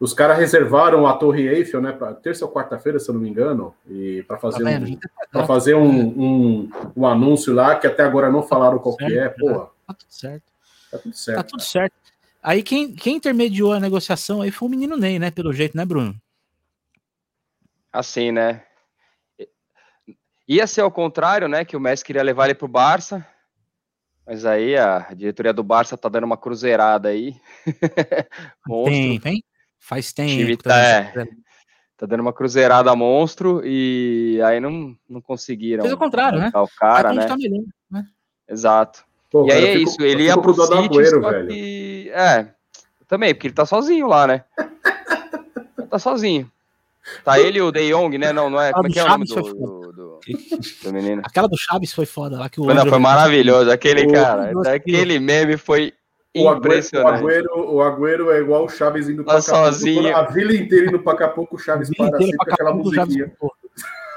os 0.00 0.14
caras 0.14 0.38
reservaram 0.38 1.06
a 1.06 1.14
Torre 1.16 1.48
Eiffel, 1.48 1.80
né, 1.82 1.92
para 1.92 2.14
terça 2.14 2.44
ou 2.44 2.52
quarta-feira, 2.52 2.98
se 3.00 3.08
eu 3.10 3.14
não 3.14 3.20
me 3.20 3.28
engano, 3.28 3.74
e 3.88 4.22
para 4.28 4.36
Tá 4.36 4.42
fazer 4.42 4.64
vendo? 4.64 4.86
um, 4.86 4.96
tá- 4.96 5.08
para 5.32 5.46
fazer 5.46 5.74
um, 5.74 5.90
um, 5.90 6.70
um 6.96 7.06
anúncio 7.06 7.52
lá 7.52 7.74
que 7.76 7.86
até 7.86 8.02
agora 8.04 8.30
não 8.30 8.42
falaram 8.42 8.78
qual 8.78 8.96
que 8.96 9.04
é. 9.04 9.08
Certo, 9.08 9.38
Pô, 9.40 9.54
Tá 9.86 9.94
tudo 9.94 10.10
certo. 10.10 10.44
tá 10.90 10.98
tudo 10.98 11.12
Tá 11.12 11.18
certo. 11.18 11.46
tudo 11.50 11.62
certo. 11.62 11.94
Aí 12.42 12.62
quem, 12.62 12.94
quem 12.94 13.16
intermediou 13.16 13.72
a 13.72 13.80
negociação 13.80 14.40
aí 14.42 14.50
foi 14.50 14.68
o 14.68 14.70
menino 14.70 14.96
Ney, 14.96 15.18
né? 15.18 15.30
Pelo 15.30 15.52
jeito, 15.52 15.76
né, 15.76 15.84
Bruno? 15.84 16.14
Assim, 17.92 18.30
né? 18.30 18.62
Ia 20.46 20.66
ser 20.66 20.82
ao 20.82 20.90
contrário, 20.90 21.48
né? 21.48 21.64
Que 21.64 21.76
o 21.76 21.80
Messi 21.80 22.04
queria 22.04 22.22
levar 22.22 22.44
ele 22.46 22.54
pro 22.54 22.68
Barça. 22.68 23.26
Mas 24.24 24.44
aí 24.46 24.76
a 24.76 25.12
diretoria 25.14 25.52
do 25.52 25.62
Barça 25.64 25.96
tá 25.96 26.08
dando 26.08 26.24
uma 26.24 26.36
cruzeirada 26.36 27.08
aí. 27.08 27.34
monstro. 28.66 28.92
Tem, 28.92 29.20
tem. 29.20 29.44
Faz 29.78 30.12
tempo. 30.12 30.30
time 30.30 30.56
tá- 30.56 30.70
dando 30.70 31.20
essa- 31.20 31.28
Tá 31.96 32.06
dando 32.06 32.20
uma 32.20 32.32
cruzeirada 32.32 32.94
monstro 32.94 33.60
e 33.64 34.40
aí 34.44 34.60
não, 34.60 34.94
não 35.10 35.20
conseguiram. 35.20 35.82
Fez 35.82 35.92
o 35.92 35.98
contrário, 35.98 36.38
né? 36.38 36.52
O 36.54 36.68
cara, 36.78 37.12
né? 37.12 37.26
tá 37.26 37.36
melhor. 37.36 37.64
Exato. 38.48 39.04
Pô, 39.30 39.44
e 39.44 39.48
cara, 39.48 39.58
aí 39.58 39.66
é 39.66 39.72
fico- 39.78 39.90
isso, 39.90 40.02
ele 40.02 40.22
ia 40.24 40.38
pro 40.38 40.54
City, 40.54 40.72
Agüero, 40.74 41.20
só 41.22 41.30
velho. 41.30 41.48
que... 41.48 42.10
É, 42.14 42.48
também, 43.08 43.34
porque 43.34 43.48
ele 43.48 43.54
tá 43.54 43.66
sozinho 43.66 44.06
lá, 44.06 44.26
né? 44.28 44.44
tá 45.90 45.98
sozinho. 45.98 46.50
Tá 47.24 47.40
ele 47.40 47.58
e 47.58 47.62
o 47.62 47.72
De 47.72 47.90
Jong, 47.90 48.16
né? 48.16 48.32
Não, 48.32 48.48
não 48.48 48.60
é... 48.60 48.70
Como 48.72 48.86
é 48.86 48.88
do 48.88 48.92
que 48.92 49.00
é 49.00 49.04
o 49.04 49.08
nome 49.08 49.26
Chaves 49.26 49.34
do, 49.34 49.50
foi 49.50 49.58
do, 49.60 49.92
do, 49.92 50.20
do 50.84 50.92
menino? 50.92 51.22
Aquela 51.24 51.48
do 51.48 51.56
Chaves 51.56 51.92
foi 51.92 52.06
foda 52.06 52.38
lá 52.38 52.48
que 52.48 52.60
o 52.60 52.64
Não, 52.66 52.72
André- 52.76 52.90
foi 52.90 52.98
maravilhoso. 52.98 53.70
Aquele 53.70 54.06
O- 54.06 54.12
cara, 54.12 54.52
Nossa, 54.52 54.72
aquele 54.72 55.18
meme 55.18 55.56
foi 55.56 55.92
O 56.42 56.48
Agüero, 56.48 56.86
o. 56.94 57.08
Agüero, 57.08 57.74
o 57.74 57.82
Agüero 57.82 58.30
é 58.30 58.40
igual 58.40 58.64
o 58.64 58.68
Chaves 58.68 59.08
indo 59.08 59.24
Tá 59.24 59.32
pra 59.32 59.40
Acapulco. 59.40 59.64
sozinho. 59.66 60.16
A 60.16 60.22
vila 60.22 60.54
inteira 60.54 60.86
indo 60.86 60.98
pra 61.00 61.12
Acapulco, 61.12 61.56
o 61.56 61.58
Chaves 61.58 61.90
para 61.96 62.18
sempre 62.18 62.36
aquela 62.40 62.74
musiquinha. 62.74 63.26
né? 63.26 63.32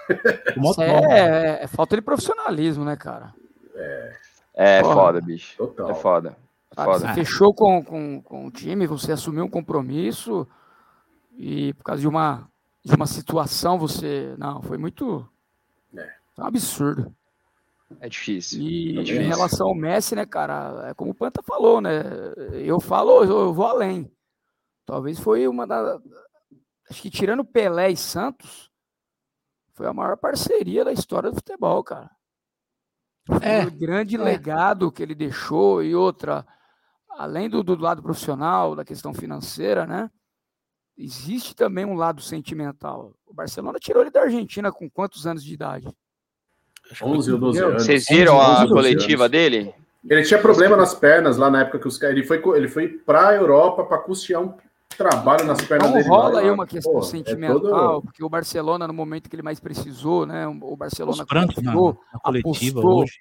é, 1.59 1.63
é 1.63 1.67
falta 1.67 1.95
de 1.95 2.01
profissionalismo, 2.01 2.83
né, 2.83 2.95
cara? 2.95 3.33
É 4.53 4.81
Porra. 4.81 4.93
foda, 4.93 5.21
bicho. 5.21 5.57
Total. 5.57 5.89
É 5.89 5.93
foda. 5.95 6.37
É 6.71 6.75
Sabe, 6.75 6.91
foda. 6.93 7.07
Você 7.07 7.13
fechou 7.13 7.53
com, 7.53 7.83
com, 7.83 8.21
com 8.21 8.47
o 8.47 8.51
time, 8.51 8.85
você 8.87 9.11
assumiu 9.11 9.45
um 9.45 9.49
compromisso 9.49 10.47
e 11.37 11.73
por 11.73 11.83
causa 11.83 12.01
de 12.01 12.07
uma, 12.07 12.47
de 12.83 12.93
uma 12.95 13.07
situação 13.07 13.79
você. 13.79 14.35
Não, 14.37 14.61
foi 14.61 14.77
muito. 14.77 15.27
É. 15.95 16.09
foi 16.35 16.43
um 16.43 16.47
absurdo. 16.47 17.13
É 17.99 18.09
difícil. 18.09 18.61
E 18.61 18.97
É 18.97 19.03
em 19.03 19.03
difícil. 19.03 19.27
relação 19.27 19.67
ao 19.67 19.75
Messi, 19.75 20.15
né, 20.15 20.25
cara, 20.25 20.89
é 20.89 20.93
como 20.93 21.11
o 21.11 21.15
Panta 21.15 21.41
falou, 21.43 21.81
né? 21.81 22.01
Eu 22.65 22.79
falo, 22.79 23.23
eu, 23.23 23.53
vou 23.53 23.65
além. 23.65 24.11
Talvez 24.85 25.19
foi 25.19 25.47
uma 25.47 25.65
da. 25.67 25.99
Acho 26.89 27.01
que 27.01 27.09
tirando 27.09 27.45
Pelé 27.45 27.91
e 27.91 27.97
Santos, 27.97 28.69
foi 29.73 29.87
a 29.87 29.93
maior 29.93 30.17
parceria 30.17 30.83
da 30.83 30.91
história 30.91 31.29
do 31.29 31.35
futebol, 31.37 31.83
cara. 31.83 32.09
Foi 33.25 33.37
É, 33.41 33.65
o 33.65 33.71
grande 33.71 34.15
é. 34.15 34.19
legado 34.19 34.91
que 34.91 35.01
ele 35.01 35.15
deixou 35.15 35.83
e 35.83 35.95
outra, 35.95 36.45
além 37.11 37.49
do, 37.49 37.63
do 37.63 37.75
lado 37.77 38.01
profissional, 38.03 38.75
da 38.75 38.83
questão 38.85 39.13
financeira, 39.13 39.85
né? 39.87 40.09
Existe 40.97 41.55
também 41.55 41.85
um 41.85 41.95
lado 41.95 42.21
sentimental. 42.21 43.15
O 43.25 43.33
Barcelona 43.33 43.79
tirou 43.79 44.01
ele 44.01 44.11
da 44.11 44.21
Argentina 44.21 44.71
com 44.71 44.89
quantos 44.89 45.25
anos 45.25 45.43
de 45.43 45.53
idade? 45.53 45.87
11 47.01 47.31
ou 47.33 47.37
12 47.37 47.57
Entendeu? 47.57 47.69
anos. 47.73 47.85
Vocês 47.85 48.05
viram 48.09 48.35
11, 48.35 48.45
a 48.49 48.59
12 48.61 48.73
coletiva 48.73 49.23
anos. 49.23 49.31
dele? 49.31 49.73
Ele 50.09 50.23
tinha 50.23 50.39
problema 50.41 50.75
nas 50.75 50.93
pernas 50.95 51.37
lá 51.37 51.49
na 51.51 51.61
época 51.61 51.79
que 51.79 51.87
os 51.87 51.97
caras. 51.97 52.15
Ele 52.17 52.25
foi, 52.25 52.41
ele 52.57 52.67
foi 52.67 52.87
pra 52.87 53.35
Europa 53.35 53.83
pra 53.83 53.97
custear 53.99 54.41
um 54.41 54.53
trabalho 54.97 55.45
nas 55.45 55.61
pernas 55.61 55.87
Então 55.89 55.97
dele. 55.99 56.09
rola 56.09 56.29
lá, 56.29 56.39
aí 56.41 56.49
uma 56.49 56.65
questão 56.67 56.93
Pô, 56.93 56.99
é 56.99 57.03
sentimental, 57.03 57.59
todo- 57.61 58.01
porque 58.01 58.23
o 58.23 58.29
Barcelona, 58.29 58.87
no 58.87 58.93
momento 58.93 59.29
que 59.29 59.35
ele 59.35 59.43
mais 59.43 59.59
precisou, 59.59 60.25
né? 60.25 60.47
O 60.47 60.75
Barcelona 60.75 61.23
confiou, 61.25 61.97
na 62.13 62.19
coletiva 62.19 62.79
apostou. 62.79 63.03
hoje. 63.03 63.13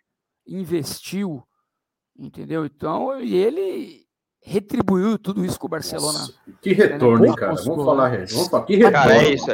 investiu, 0.47 1.43
entendeu? 2.19 2.65
Então, 2.65 3.21
e 3.21 3.35
ele 3.37 4.01
retribuiu 4.43 5.19
tudo 5.19 5.45
isso 5.45 5.61
com 5.61 5.67
o 5.67 5.71
Barcelona. 5.71 6.19
Nossa, 6.19 6.35
que 6.63 6.73
retorno, 6.73 7.27
hein, 7.27 7.35
cara? 7.35 7.55
Vamos 7.55 7.85
falar, 7.85 8.11
né? 8.11 8.25
vamos 8.31 8.49
falar. 8.49 8.65
Que 8.65 8.75
retorno. 8.77 8.97
Cara, 8.99 9.17
é 9.23 9.35
isso. 9.35 9.47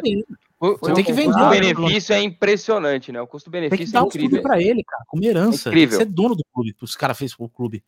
O, 0.59 0.69
o 0.69 0.95
tem 0.95 1.05
que 1.05 1.12
vender, 1.12 1.35
custo-benefício 1.35 2.14
é 2.14 2.23
impressionante, 2.23 3.12
né? 3.12 3.21
O 3.21 3.25
Tem 3.25 3.27
que 3.27 3.33
custo-benefício 3.33 3.90
é 3.90 3.92
dar 3.92 4.01
clubes 4.01 4.16
incrível. 4.16 4.42
pra 4.42 4.61
ele, 4.61 4.83
cara, 4.83 5.05
como 5.07 5.23
herança. 5.23 5.64
Tem 5.64 5.73
Incrível. 5.73 5.99
que 5.99 6.05
ser 6.05 6.11
dono 6.11 6.35
do 6.35 6.42
clube, 6.53 6.73
que 6.73 6.83
os 6.85 6.97
caras 6.97 7.19
fez 7.19 7.35
pro 7.35 7.49
clube. 7.49 7.85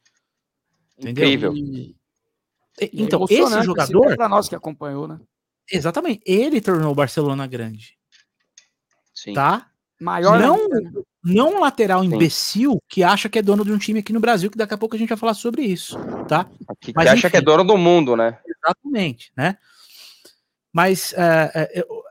Entendeu? 0.98 1.24
Incrível. 1.24 1.54
E- 1.56 1.96
é 2.80 2.90
Então, 2.92 3.24
esse 3.24 3.34
emocionante, 3.34 3.64
jogador, 3.66 4.16
para 4.16 4.28
nós 4.28 4.48
que 4.48 4.54
acompanhou, 4.54 5.08
né? 5.08 5.18
exatamente, 5.70 6.22
ele 6.26 6.60
tornou 6.60 6.92
o 6.92 6.94
Barcelona 6.94 7.46
grande, 7.46 7.96
Sim. 9.14 9.32
tá? 9.34 9.70
Maior 10.00 10.38
Não, 10.38 10.68
né? 10.68 10.92
não 11.24 11.56
um 11.56 11.60
lateral 11.60 12.00
Sim. 12.02 12.14
imbecil 12.14 12.78
que 12.88 13.02
acha 13.02 13.28
que 13.28 13.38
é 13.38 13.42
dono 13.42 13.64
de 13.64 13.72
um 13.72 13.78
time 13.78 13.98
aqui 14.00 14.12
no 14.12 14.20
Brasil, 14.20 14.50
que 14.50 14.56
daqui 14.58 14.74
a 14.74 14.78
pouco 14.78 14.94
a 14.94 14.98
gente 14.98 15.08
vai 15.08 15.18
falar 15.18 15.34
sobre 15.34 15.62
isso, 15.62 15.98
tá? 16.28 16.44
Que, 16.80 16.92
que 16.92 16.92
Mas, 16.94 17.08
acha 17.08 17.28
que 17.28 17.36
é 17.36 17.40
enfim. 17.40 17.44
dono 17.46 17.64
do 17.64 17.76
mundo, 17.76 18.14
né? 18.16 18.38
Exatamente, 18.46 19.32
né? 19.36 19.58
Mas 20.72 21.12
é, 21.14 21.50
é, 21.54 21.80
eu- 21.80 22.02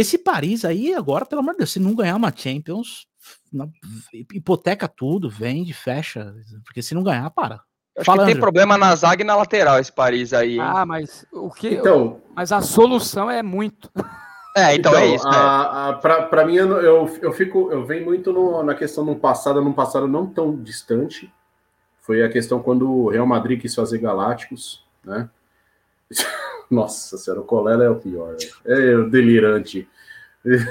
esse 0.00 0.18
Paris 0.18 0.64
aí, 0.64 0.94
agora, 0.94 1.24
pelo 1.26 1.40
amor 1.40 1.52
de 1.52 1.58
Deus, 1.58 1.72
se 1.72 1.78
não 1.80 1.94
ganhar 1.94 2.16
uma 2.16 2.32
Champions, 2.34 3.06
hipoteca 4.32 4.88
tudo, 4.88 5.28
vende, 5.28 5.72
fecha, 5.72 6.34
porque 6.64 6.82
se 6.82 6.94
não 6.94 7.02
ganhar, 7.02 7.28
para. 7.30 7.60
Acho 7.96 8.04
Fala, 8.06 8.18
que 8.20 8.24
tem 8.26 8.34
André. 8.34 8.40
problema 8.40 8.78
na 8.78 8.94
zaga 8.94 9.22
e 9.22 9.26
na 9.26 9.36
lateral 9.36 9.78
esse 9.78 9.92
Paris 9.92 10.32
aí, 10.32 10.54
hein? 10.54 10.60
Ah, 10.62 10.86
mas 10.86 11.26
o 11.32 11.50
que? 11.50 11.74
Então, 11.74 12.20
Mas 12.34 12.52
a 12.52 12.60
solução 12.62 13.30
é 13.30 13.42
muito. 13.42 13.90
é, 14.56 14.74
então, 14.74 14.94
é 14.94 15.06
isso. 15.14 15.28
né? 15.28 15.36
A, 15.36 15.88
a, 15.88 15.92
pra, 15.94 16.22
pra 16.22 16.46
mim, 16.46 16.54
eu, 16.54 16.68
eu, 16.80 17.18
eu 17.20 17.32
fico, 17.32 17.70
eu 17.70 17.84
venho 17.84 18.04
muito 18.04 18.32
no- 18.32 18.62
na 18.62 18.74
questão 18.74 19.04
num 19.04 19.18
passado, 19.18 19.60
num 19.60 19.72
passado 19.72 20.06
não 20.08 20.24
tão 20.26 20.56
distante. 20.62 21.32
Foi 22.00 22.22
a 22.24 22.30
questão 22.30 22.62
quando 22.62 22.90
o 22.90 23.08
Real 23.10 23.26
Madrid 23.26 23.60
quis 23.60 23.74
fazer 23.74 23.98
Galácticos, 23.98 24.82
né? 25.04 25.28
Nossa 26.70 27.18
senhora, 27.18 27.40
o 27.40 27.44
Colela 27.44 27.84
é 27.84 27.90
o 27.90 27.96
pior. 27.96 28.36
É 28.64 28.94
o 28.96 29.10
delirante. 29.10 29.88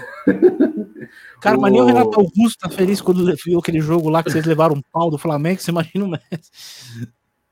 Cara, 1.41 1.57
mas 1.57 1.71
nem 1.71 1.81
o 1.81 1.83
O- 1.85 1.87
Renato 1.87 2.19
Augusto 2.19 2.59
tá 2.59 2.69
feliz 2.69 3.01
quando 3.01 3.25
viu 3.45 3.59
aquele 3.59 3.79
jogo 3.79 4.09
lá 4.09 4.23
que 4.23 4.31
vocês 4.31 4.45
levaram 4.45 4.75
um 4.75 4.81
pau 4.91 5.09
do 5.09 5.17
Flamengo, 5.17 5.59
você 5.59 5.71
imagina 5.71 6.05
o 6.05 6.09
Messi. 6.09 7.07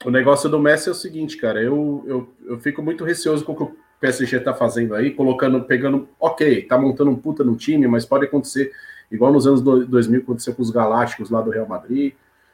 O 0.05 0.11
negócio 0.11 0.49
do 0.49 0.59
Messi 0.59 0.89
é 0.89 0.91
o 0.91 0.95
seguinte, 0.95 1.37
cara. 1.37 1.61
Eu, 1.61 2.03
eu, 2.07 2.33
eu 2.45 2.59
fico 2.59 2.81
muito 2.81 3.03
receoso 3.03 3.43
com 3.43 3.53
o 3.53 3.55
que 3.55 3.63
o 3.63 3.75
PSG 3.99 4.39
tá 4.39 4.53
fazendo 4.53 4.93
aí, 4.95 5.11
colocando, 5.11 5.61
pegando. 5.63 6.07
Ok, 6.19 6.63
tá 6.63 6.77
montando 6.77 7.11
um 7.11 7.15
puta 7.15 7.43
no 7.43 7.55
time, 7.55 7.87
mas 7.87 8.05
pode 8.05 8.25
acontecer, 8.25 8.71
igual 9.11 9.31
nos 9.33 9.47
anos 9.47 9.61
do- 9.61 9.85
2000, 9.85 10.21
aconteceu 10.21 10.53
com 10.53 10.61
os 10.61 10.69
Galácticos 10.69 11.29
lá 11.29 11.41
do 11.41 11.49
Real 11.51 11.67
Madrid. 11.67 12.13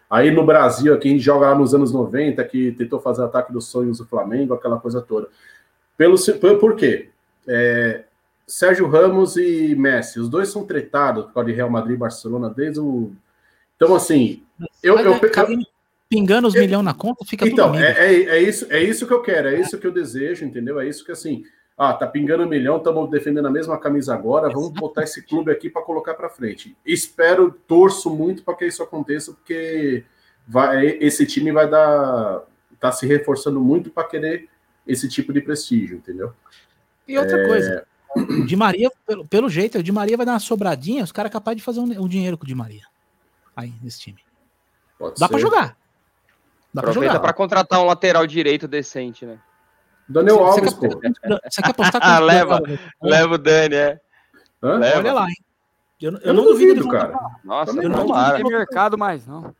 Aí 0.09 0.29
no 0.29 0.45
Brasil, 0.45 0.93
aqui 0.93 1.07
a 1.07 1.11
gente 1.11 1.23
joga 1.23 1.49
lá 1.49 1.55
nos 1.55 1.73
anos 1.73 1.91
90, 1.91 2.43
que 2.45 2.71
tentou 2.73 2.99
fazer 2.99 3.23
ataque 3.23 3.51
dos 3.51 3.65
sonhos 3.65 3.97
do 3.97 4.05
Flamengo, 4.05 4.53
aquela 4.53 4.79
coisa 4.79 5.01
toda. 5.01 5.27
Pelo, 5.97 6.17
por, 6.59 6.75
quê? 6.75 7.09
É, 7.47 8.03
Sérgio 8.47 8.87
Ramos 8.87 9.37
e 9.37 9.75
Messi, 9.75 10.19
os 10.19 10.29
dois 10.29 10.49
são 10.49 10.65
tretados 10.65 11.25
por 11.25 11.33
causa 11.33 11.49
de 11.49 11.55
Real 11.55 11.69
Madrid 11.69 11.95
e 11.95 11.99
Barcelona 11.99 12.49
desde 12.49 12.79
o. 12.79 13.11
Então, 13.75 13.95
assim, 13.95 14.43
eu, 14.81 14.97
eu, 14.97 15.13
é, 15.13 15.17
eu, 15.17 15.19
pingando 16.09 16.47
os 16.47 16.53
milhões 16.53 16.85
na 16.85 16.93
conta, 16.93 17.25
fica 17.25 17.47
então, 17.47 17.71
tudo 17.71 17.77
amigo. 17.77 17.99
é, 17.99 18.13
é, 18.13 18.23
é 18.37 18.41
isso, 18.41 18.67
é 18.69 18.81
isso 18.81 19.07
que 19.07 19.13
eu 19.13 19.21
quero, 19.21 19.49
é 19.49 19.59
isso 19.59 19.77
que 19.79 19.87
eu 19.87 19.91
desejo, 19.91 20.45
entendeu? 20.45 20.79
É 20.79 20.87
isso 20.87 21.03
que 21.03 21.11
assim, 21.11 21.43
ah, 21.77 21.93
tá 21.93 22.05
pingando 22.05 22.43
um 22.43 22.47
milhão, 22.47 22.77
estamos 22.77 23.09
defendendo 23.09 23.47
a 23.47 23.51
mesma 23.51 23.79
camisa 23.79 24.13
agora, 24.13 24.49
vamos 24.49 24.71
botar 24.71 25.03
esse 25.03 25.23
clube 25.23 25.51
aqui 25.51 25.69
para 25.69 25.81
colocar 25.81 26.13
para 26.13 26.29
frente. 26.29 26.77
Espero, 26.85 27.51
torço 27.67 28.09
muito 28.11 28.43
para 28.43 28.55
que 28.55 28.65
isso 28.65 28.83
aconteça, 28.83 29.33
porque 29.33 30.03
vai, 30.47 30.85
esse 31.01 31.25
time 31.25 31.51
vai 31.51 31.67
dar, 31.67 32.43
tá 32.79 32.91
se 32.91 33.07
reforçando 33.07 33.59
muito 33.59 33.89
para 33.89 34.07
querer 34.07 34.47
esse 34.87 35.07
tipo 35.09 35.31
de 35.33 35.41
prestígio, 35.41 35.97
entendeu? 35.97 36.33
E 37.07 37.17
outra 37.17 37.45
coisa, 37.45 37.85
o 38.15 38.45
Di 38.45 38.55
Maria, 38.55 38.91
pelo, 39.05 39.25
pelo 39.27 39.49
jeito, 39.49 39.77
o 39.77 39.83
Di 39.83 39.91
Maria 39.91 40.17
vai 40.17 40.25
dar 40.25 40.33
uma 40.33 40.39
sobradinha, 40.39 41.03
os 41.03 41.11
caras 41.11 41.29
é 41.29 41.33
capazes 41.33 41.57
de 41.57 41.63
fazer 41.63 41.79
um, 41.79 41.83
um 42.03 42.07
dinheiro 42.07 42.37
com 42.37 42.43
o 42.43 42.47
Di 42.47 42.55
Maria. 42.55 42.83
Aí, 43.55 43.73
nesse 43.81 43.99
time. 43.99 44.19
Pode 44.97 45.19
Dá 45.19 45.27
ser. 45.27 45.31
pra 45.33 45.39
jogar. 45.41 45.77
Dá 46.73 46.81
pra 46.81 46.89
Aproveita 46.91 47.13
jogar. 47.15 47.19
pra 47.23 47.33
contratar 47.33 47.79
um 47.81 47.85
lateral 47.85 48.25
direito 48.25 48.67
decente, 48.67 49.25
né? 49.25 49.37
Daniel 50.09 50.37
Você- 50.37 50.59
Alves, 50.59 50.73
você, 50.73 50.89
pô. 50.89 50.99
quer, 50.99 51.11
você 51.49 51.61
quer 51.61 51.69
apostar 51.71 52.01
Ah, 52.03 52.17
quanto 52.17 52.25
leva. 52.25 52.61
tempo? 52.61 52.83
Leva 53.01 53.33
o 53.35 53.37
Dani, 53.37 53.75
é. 53.75 53.99
Hã? 54.61 54.77
Leva. 54.77 54.99
Olha 54.99 55.13
lá, 55.13 55.27
hein? 55.29 55.35
Eu, 56.01 56.11
eu 56.11 56.19
Eu 56.19 56.33
não 56.33 56.43
não 56.43 56.51
duvido 56.51 56.75
duvido, 56.75 56.89
cara. 56.89 57.17
Nossa, 57.43 57.71
Eu 57.71 57.89
não 57.89 58.05
Não 58.05 58.33
tem 58.35 58.43
mercado 58.45 58.97
mais, 58.97 59.25
não. 59.27 59.55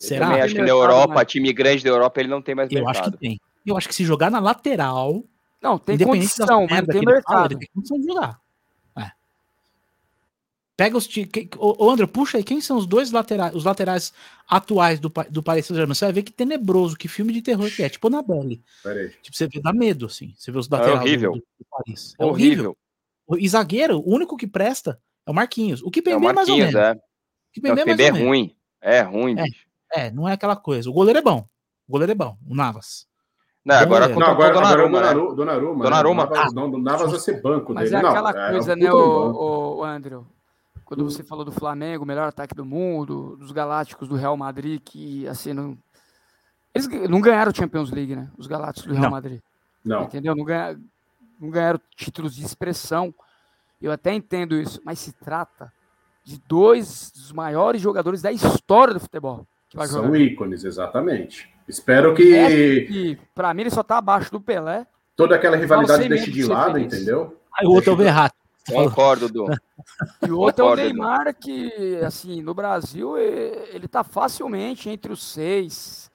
Eu 0.00 0.08
Será? 0.08 0.26
também 0.26 0.42
acho 0.42 0.54
que 0.54 0.60
na 0.60 0.64
Mercado, 0.66 0.82
Europa, 0.82 1.14
mas- 1.14 1.26
time 1.32 1.52
grande 1.52 1.82
da 1.84 1.90
Europa, 1.90 2.20
ele 2.20 2.28
não 2.28 2.42
tem 2.42 2.54
mais 2.54 2.70
Eu 2.70 2.86
acho 2.88 3.00
mercado. 3.00 3.12
que 3.12 3.18
tem. 3.18 3.40
Eu 3.64 3.76
acho 3.76 3.88
que 3.88 3.94
se 3.94 4.04
jogar 4.04 4.30
na 4.30 4.38
lateral, 4.38 5.24
Não, 5.62 5.78
tem 5.78 5.98
condição, 5.98 6.66
mas 6.68 6.80
tem 6.82 6.86
que 6.86 6.96
ele 6.98 7.04
fala, 7.04 7.14
mercado. 7.14 7.52
ele 7.52 7.58
tem 7.60 7.68
condição 7.74 7.98
de 7.98 8.04
jogar. 8.06 8.40
É. 8.98 9.10
Pega 10.76 10.96
os. 10.98 11.08
Ô, 11.58 11.86
ô, 11.86 11.90
André, 11.90 12.06
puxa 12.06 12.36
aí, 12.36 12.44
quem 12.44 12.60
são 12.60 12.76
os 12.76 12.86
dois 12.86 13.10
laterais, 13.10 13.54
os 13.54 13.64
laterais 13.64 14.12
atuais 14.46 15.00
do, 15.00 15.10
do 15.30 15.42
Paris 15.42 15.64
Saint-Germain? 15.66 15.94
Você 15.94 16.04
vai 16.04 16.12
ver 16.12 16.22
que 16.22 16.32
tenebroso, 16.32 16.96
que 16.96 17.08
filme 17.08 17.32
de 17.32 17.40
terror 17.40 17.70
que 17.70 17.82
é. 17.82 17.88
Tipo 17.88 18.10
na 18.10 18.20
Belly. 18.22 18.62
Pera 18.82 19.00
aí. 19.00 19.08
Tipo, 19.22 19.34
você 19.36 19.48
vê, 19.48 19.60
dá 19.62 19.72
medo, 19.72 20.04
assim. 20.06 20.34
Você 20.36 20.52
vê 20.52 20.58
os 20.58 20.68
laterais 20.68 20.98
do- 20.98 21.02
horrível. 21.02 21.32
do, 21.32 21.38
do 21.38 21.66
Paris. 21.70 22.14
É 22.18 22.24
horrível. 22.24 22.76
Horrível. 23.26 23.44
E 23.44 23.48
zagueiro, 23.48 23.98
o 23.98 24.14
único 24.14 24.36
que 24.36 24.46
presta 24.46 25.00
é 25.26 25.30
o 25.30 25.34
Marquinhos. 25.34 25.82
O 25.82 25.90
que 25.90 26.00
É 26.00 26.02
bem 26.02 26.14
o 26.14 26.20
bem 26.20 26.32
mais 26.34 26.48
ou 26.48 26.56
menos. 26.58 26.74
é. 26.74 26.92
O 26.92 26.96
que 27.52 27.60
bem 27.62 27.72
é 27.72 27.74
ou 27.74 27.86
menos. 27.96 28.18
ruim. 28.20 28.56
É 28.82 29.00
ruim, 29.00 29.36
É. 29.38 29.42
bicho. 29.44 29.65
É, 29.96 30.10
não 30.10 30.28
é 30.28 30.32
aquela 30.32 30.56
coisa. 30.56 30.90
O 30.90 30.92
goleiro 30.92 31.18
é 31.18 31.22
bom. 31.22 31.46
O 31.88 31.92
goleiro 31.92 32.12
é 32.12 32.14
bom. 32.14 32.36
O 32.46 32.54
Navas. 32.54 33.06
Não, 33.64 33.74
agora 33.76 34.06
Não, 34.08 34.18
Não, 34.20 34.26
agora, 34.28 34.54
o 34.54 34.58
agora 34.58 34.82
é 34.82 34.84
o 34.84 34.88
Donnarumma, 34.88 35.00
né? 35.00 35.34
Donnarumma. 35.34 35.84
né? 35.84 35.90
Donnarumma. 35.90 36.26
Navas, 36.26 36.52
não, 36.52 36.70
do 36.70 36.78
Navas 36.78 37.10
vai 37.10 37.20
ser 37.20 37.40
banco 37.42 37.74
Mas 37.74 37.90
dele. 37.90 37.96
é 37.96 38.02
Não, 38.02 38.10
aquela 38.10 38.30
é 38.48 38.52
coisa, 38.52 38.72
um 38.74 38.76
né, 38.76 38.92
o, 38.92 38.96
o, 38.96 39.76
o 39.78 39.84
Andrew? 39.84 40.26
Quando 40.84 41.02
você 41.02 41.24
falou 41.24 41.44
do 41.44 41.50
Flamengo, 41.50 42.04
o 42.04 42.06
melhor 42.06 42.28
ataque 42.28 42.54
do 42.54 42.64
mundo, 42.64 43.36
dos 43.36 43.50
Galácticos 43.50 44.06
do 44.06 44.14
Real 44.14 44.36
Madrid, 44.36 44.80
que 44.84 45.26
assim, 45.26 45.52
não. 45.52 45.76
Eles 46.72 46.86
não 47.08 47.20
ganharam 47.20 47.52
Champions 47.52 47.90
League, 47.90 48.14
né? 48.14 48.30
Os 48.38 48.46
Galácticos 48.46 48.88
do 48.88 48.92
Real 48.94 49.04
Não. 49.04 49.10
Madrid. 49.10 49.40
Não, 49.84 50.02
Entendeu? 50.04 50.36
Não, 50.36 50.44
ganha, 50.44 50.78
não 51.40 51.50
ganharam 51.50 51.80
títulos 51.96 52.36
de 52.36 52.44
expressão. 52.44 53.12
Eu 53.80 53.90
até 53.90 54.12
entendo 54.12 54.54
isso, 54.54 54.80
mas 54.84 54.98
se 55.00 55.12
trata 55.12 55.72
de 56.22 56.38
dois 56.46 57.10
dos 57.10 57.32
maiores 57.32 57.80
jogadores 57.80 58.22
da 58.22 58.30
história 58.30 58.94
do 58.94 59.00
futebol 59.00 59.46
vai 59.76 59.86
são 59.86 60.04
jogar. 60.04 60.18
ícones, 60.20 60.64
exatamente. 60.64 61.48
Espero 61.68 62.14
que 62.14 62.22
E 62.90 63.18
pra 63.34 63.52
mim 63.54 63.62
ele 63.62 63.70
só 63.70 63.82
tá 63.82 63.98
abaixo 63.98 64.30
do 64.30 64.40
Pelé. 64.40 64.86
toda 65.16 65.34
aquela 65.36 65.56
rivalidade 65.56 66.08
deixe 66.08 66.30
de 66.30 66.44
lado, 66.44 66.72
feliz. 66.74 66.92
entendeu? 66.92 67.36
Aí 67.58 67.66
o 67.66 67.70
outro 67.70 67.90
é 67.90 67.94
o 67.94 67.96
Verratti. 67.96 68.36
Concordo, 68.68 69.28
Du. 69.28 69.46
E 70.26 70.30
o 70.30 70.38
outro 70.38 70.62
é 70.62 70.64
o 70.66 70.70
Concordo, 70.70 70.82
Neymar, 70.82 71.34
que, 71.36 72.00
assim, 72.04 72.42
no 72.42 72.52
Brasil, 72.52 73.16
ele 73.16 73.86
tá 73.86 74.02
facilmente 74.02 74.88
entre 74.90 75.12
os 75.12 75.22
seis, 75.22 76.05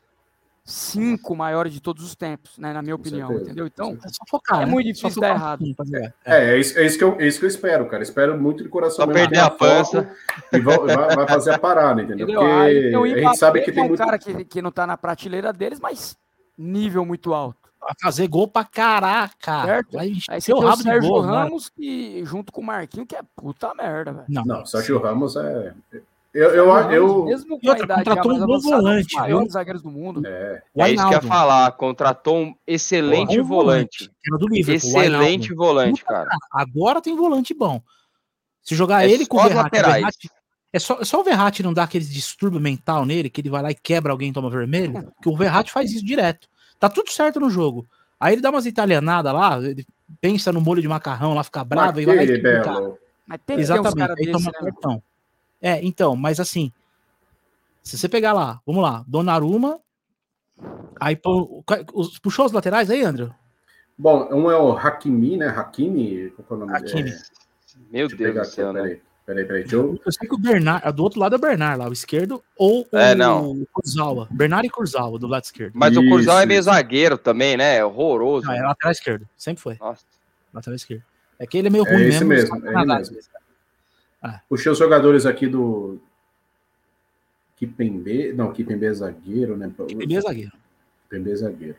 cinco 0.64 1.36
maiores 1.36 1.74
de 1.74 1.82
todos 1.82 2.04
os 2.04 2.16
tempos, 2.16 2.58
né? 2.58 2.72
Na 2.74 2.82
minha 2.82 2.96
Com 2.96 3.02
opinião, 3.02 3.28
certeza, 3.28 3.46
entendeu? 3.50 3.68
Então. 3.68 3.98
É 4.04 4.08
só 4.10 4.24
focar. 4.30 4.62
É 4.62 4.66
né? 4.66 4.72
muito 4.72 4.88
Só 4.88 5.08
difícil 5.08 5.12
focar 5.22 5.30
dar 5.30 5.36
errado. 5.36 5.66
jogar. 5.66 6.14
É, 6.26 6.54
é 6.54 6.58
isso, 6.60 6.78
é, 6.80 6.86
isso 6.86 6.98
que 6.98 7.04
eu, 7.04 7.20
é 7.20 7.28
isso 7.28 7.40
que 7.40 7.46
eu 7.46 7.50
espero, 7.50 7.86
cara. 7.88 8.04
Espero 8.04 8.40
muito 8.40 8.64
de 8.64 8.70
coração 8.70 9.06
Só 9.06 9.08
mesmo 9.08 9.20
perder 9.30 9.40
a 9.40 9.50
pança. 9.50 10.04
foco 10.04 10.16
E 10.56 10.60
vai, 10.60 10.78
vai- 10.78 11.16
vai 11.16 11.28
fazer 11.28 11.52
a 11.56 11.60
parada, 11.60 12.02
entendeu? 12.02 12.26
entendeu? 12.30 12.42
Porque 12.42 12.54
Aí 12.62 12.82
tem 12.90 12.98
o 12.98 13.04
a 13.04 13.08
gente 13.08 13.38
sabe 13.38 13.62
que 13.62 13.72
é 13.72 13.74
tem 13.74 13.84
um 13.84 13.88
muito. 13.88 13.98
cara 14.00 14.18
que, 14.20 14.46
que 14.46 14.62
não 14.62 14.72
tá 14.72 14.86
na 14.86 14.98
prateleira 14.98 15.52
deles, 15.52 15.80
mas 15.80 16.16
nível 16.58 17.04
muito 17.06 17.34
alto. 17.34 17.58
Vai 17.82 17.94
fazer 18.00 18.28
gol 18.28 18.48
pra 18.48 18.64
caraca. 18.64 19.66
Certo? 19.66 19.94
Vai 19.94 20.06
Aí 20.06 20.12
encher 20.12 20.40
você 20.42 20.54
o 20.54 20.60
tem 20.60 20.70
o 20.70 20.78
Sérgio 20.78 21.10
gol. 21.10 21.22
Ramos, 21.22 21.70
que, 21.70 22.24
junto 22.24 22.52
com 22.52 22.62
o 22.62 22.64
Marquinhos, 22.64 23.08
que 23.08 23.16
é 23.16 23.22
puta 23.36 23.74
merda, 23.74 24.12
velho. 24.14 24.26
Não, 24.30 24.44
Não, 24.46 24.66
Sérgio 24.68 25.00
Ramos 25.00 25.36
é. 25.36 25.74
Eu, 26.34 26.50
eu, 26.52 26.66
eu, 26.92 27.26
mesmo 27.26 27.60
com 27.60 27.68
outra, 27.68 27.86
contratou 27.96 28.32
um 28.32 28.40
bom 28.40 28.44
um 28.44 28.48
dos 28.48 28.64
volante, 28.64 29.10
viu? 29.10 29.20
maiores 29.20 29.52
zagueiros 29.52 29.82
do 29.82 29.92
mundo. 29.92 30.26
é, 30.26 30.64
É 30.78 30.90
isso 30.92 31.06
que 31.06 31.14
eu 31.14 31.18
ia 31.18 31.22
falar. 31.22 31.72
Contratou 31.74 32.38
um 32.38 32.56
excelente 32.66 33.38
um 33.40 33.44
volante. 33.44 34.10
que 34.10 34.30
era 34.30 34.38
do 34.38 34.48
Liverpool, 34.48 34.74
o 34.74 35.02
Excelente 35.04 35.54
volante, 35.54 36.06
cara. 36.06 36.30
Agora 36.54 37.02
tem 37.02 37.14
volante 37.16 37.54
bom. 37.54 37.82
Se 38.64 38.76
jogar 38.76 39.04
É 39.06 39.12
ele 39.12 39.26
com 39.26 39.38
o 39.38 39.44
Verratti. 39.44 39.72
Verratti- 39.82 40.30
é 40.72 40.80
só, 40.80 41.04
só 41.04 41.20
o 41.20 41.24
Verratti 41.24 41.62
não 41.64 41.74
dar 41.74 41.84
aquele 41.84 42.06
distúrbio 42.06 42.62
mental 42.62 43.06
nele, 43.06 43.30
que 43.30 43.42
ele 43.42 43.50
vai 43.50 43.62
lá 43.62 43.72
e 43.72 43.76
quebra 43.76 44.14
alguém 44.14 44.30
e 44.30 44.34
toma 44.34 44.50
vermelho, 44.50 45.12
que 45.22 45.28
o 45.28 45.36
Verratti 45.36 45.70
faz 45.70 45.92
isso 45.92 46.06
direto. 46.06 46.48
Tá 46.80 46.88
tudo 46.88 47.12
certo 47.12 47.42
no 47.42 47.50
jogo. 47.50 47.86
Aí 48.18 48.36
ele 48.36 48.42
dá 48.42 48.50
umas 48.52 48.66
italianadas 48.66 49.34
lá, 49.34 49.58
ele 49.62 49.86
pensa 50.22 50.54
no 50.54 50.62
molho 50.62 50.82
de 50.82 50.88
macarrão 50.88 51.34
lá, 51.34 51.44
fica 51.44 51.62
bravo 51.64 52.00
e 52.00 52.06
vai 52.06 52.16
lá 52.16 52.24
e 52.24 52.42
cara. 52.64 52.94
Mas 53.28 53.40
tem 53.46 53.58
que 53.58 53.62
ter 53.62 53.62
Exatamente, 53.62 54.10
aí 54.12 54.16
desses, 54.16 54.32
toma 54.32 54.46
né? 54.46 54.72
cartão. 54.72 55.04
É, 55.62 55.84
então, 55.86 56.16
mas 56.16 56.40
assim, 56.40 56.72
se 57.84 57.98
você 57.98 58.10
pegar 58.10 58.34
lá, 58.34 58.60
vamos 58.66 58.82
lá, 58.82 59.04
Donnarumma, 59.08 59.80
aí 61.00 61.16
pô- 61.16 61.64
os- 61.94 62.18
puxou 62.20 62.46
os 62.46 62.52
laterais 62.52 62.90
aí, 62.90 63.04
André? 63.04 63.30
Bom, 63.98 64.28
um 64.34 64.50
é 64.50 64.58
o 64.58 64.72
Hakimi, 64.72 65.38
né? 65.38 65.48
Hakimi. 65.48 66.32
Qual 66.32 66.48
que 66.48 66.54
é 66.54 66.56
o 66.56 66.60
nome 66.60 66.74
Hakimi. 66.76 67.10
É, 67.12 67.18
Meu 67.92 68.08
deixa 68.08 68.24
eu 68.24 68.34
Deus 68.34 68.48
do 68.48 68.52
céu, 68.52 68.74
né? 68.74 68.82
peraí. 68.82 69.02
Peraí, 69.46 69.66
eu... 69.72 69.98
Eu 70.04 70.12
sei 70.12 70.28
que 70.28 70.34
o 70.34 70.38
Bernard, 70.38 70.86
a 70.86 70.92
do 70.92 71.04
outro 71.04 71.20
lado 71.20 71.36
é 71.36 71.38
o 71.38 71.42
Bernard 71.42 71.78
lá, 71.80 71.88
o 71.88 71.94
esquerdo, 71.94 72.44
ou 72.58 72.86
É, 72.92 73.14
o 73.14 73.16
não. 73.16 73.66
Kurzawa. 73.72 74.28
Bernard 74.32 74.68
e 74.68 74.70
Kurzawa, 74.70 75.20
do 75.20 75.28
lado 75.28 75.44
esquerdo. 75.44 75.74
Mas 75.76 75.96
o 75.96 76.02
Curzal 76.04 76.38
é 76.38 76.40
Isso, 76.40 76.48
meio 76.48 76.60
isso. 76.60 76.66
zagueiro 76.66 77.18
também, 77.18 77.56
né? 77.56 77.78
É 77.78 77.86
horroroso. 77.86 78.48
Não, 78.48 78.54
é 78.54 78.62
lateral 78.62 78.92
esquerdo, 78.92 79.30
sempre 79.38 79.62
foi, 79.62 79.78
Nossa. 79.80 80.04
lateral 80.52 80.76
esquerdo. 80.76 81.04
É 81.40 81.46
que 81.48 81.58
ele 81.58 81.68
é 81.68 81.72
meio 81.72 81.86
É 81.88 81.94
ruim 81.94 82.04
esse 82.08 82.26
mesmo. 82.26 82.56
mesmo, 82.56 82.68
é 82.68 82.86
na 82.86 83.02
mesmo. 84.22 84.42
Puxei 84.50 84.72
os 84.72 84.78
jogadores 84.78 85.26
aqui 85.26 85.48
do. 85.48 86.00
Kipembe. 87.56 88.34
Não, 88.34 88.52
Kipembe 88.52 88.86
é 88.86 88.94
zagueiro, 88.94 89.56
né? 89.56 89.72
Ele 89.90 90.16
é 90.16 90.22
zagueiro. 90.22 90.52
Kipembe 91.04 91.32
é 91.32 91.36
zagueiro. 91.36 91.76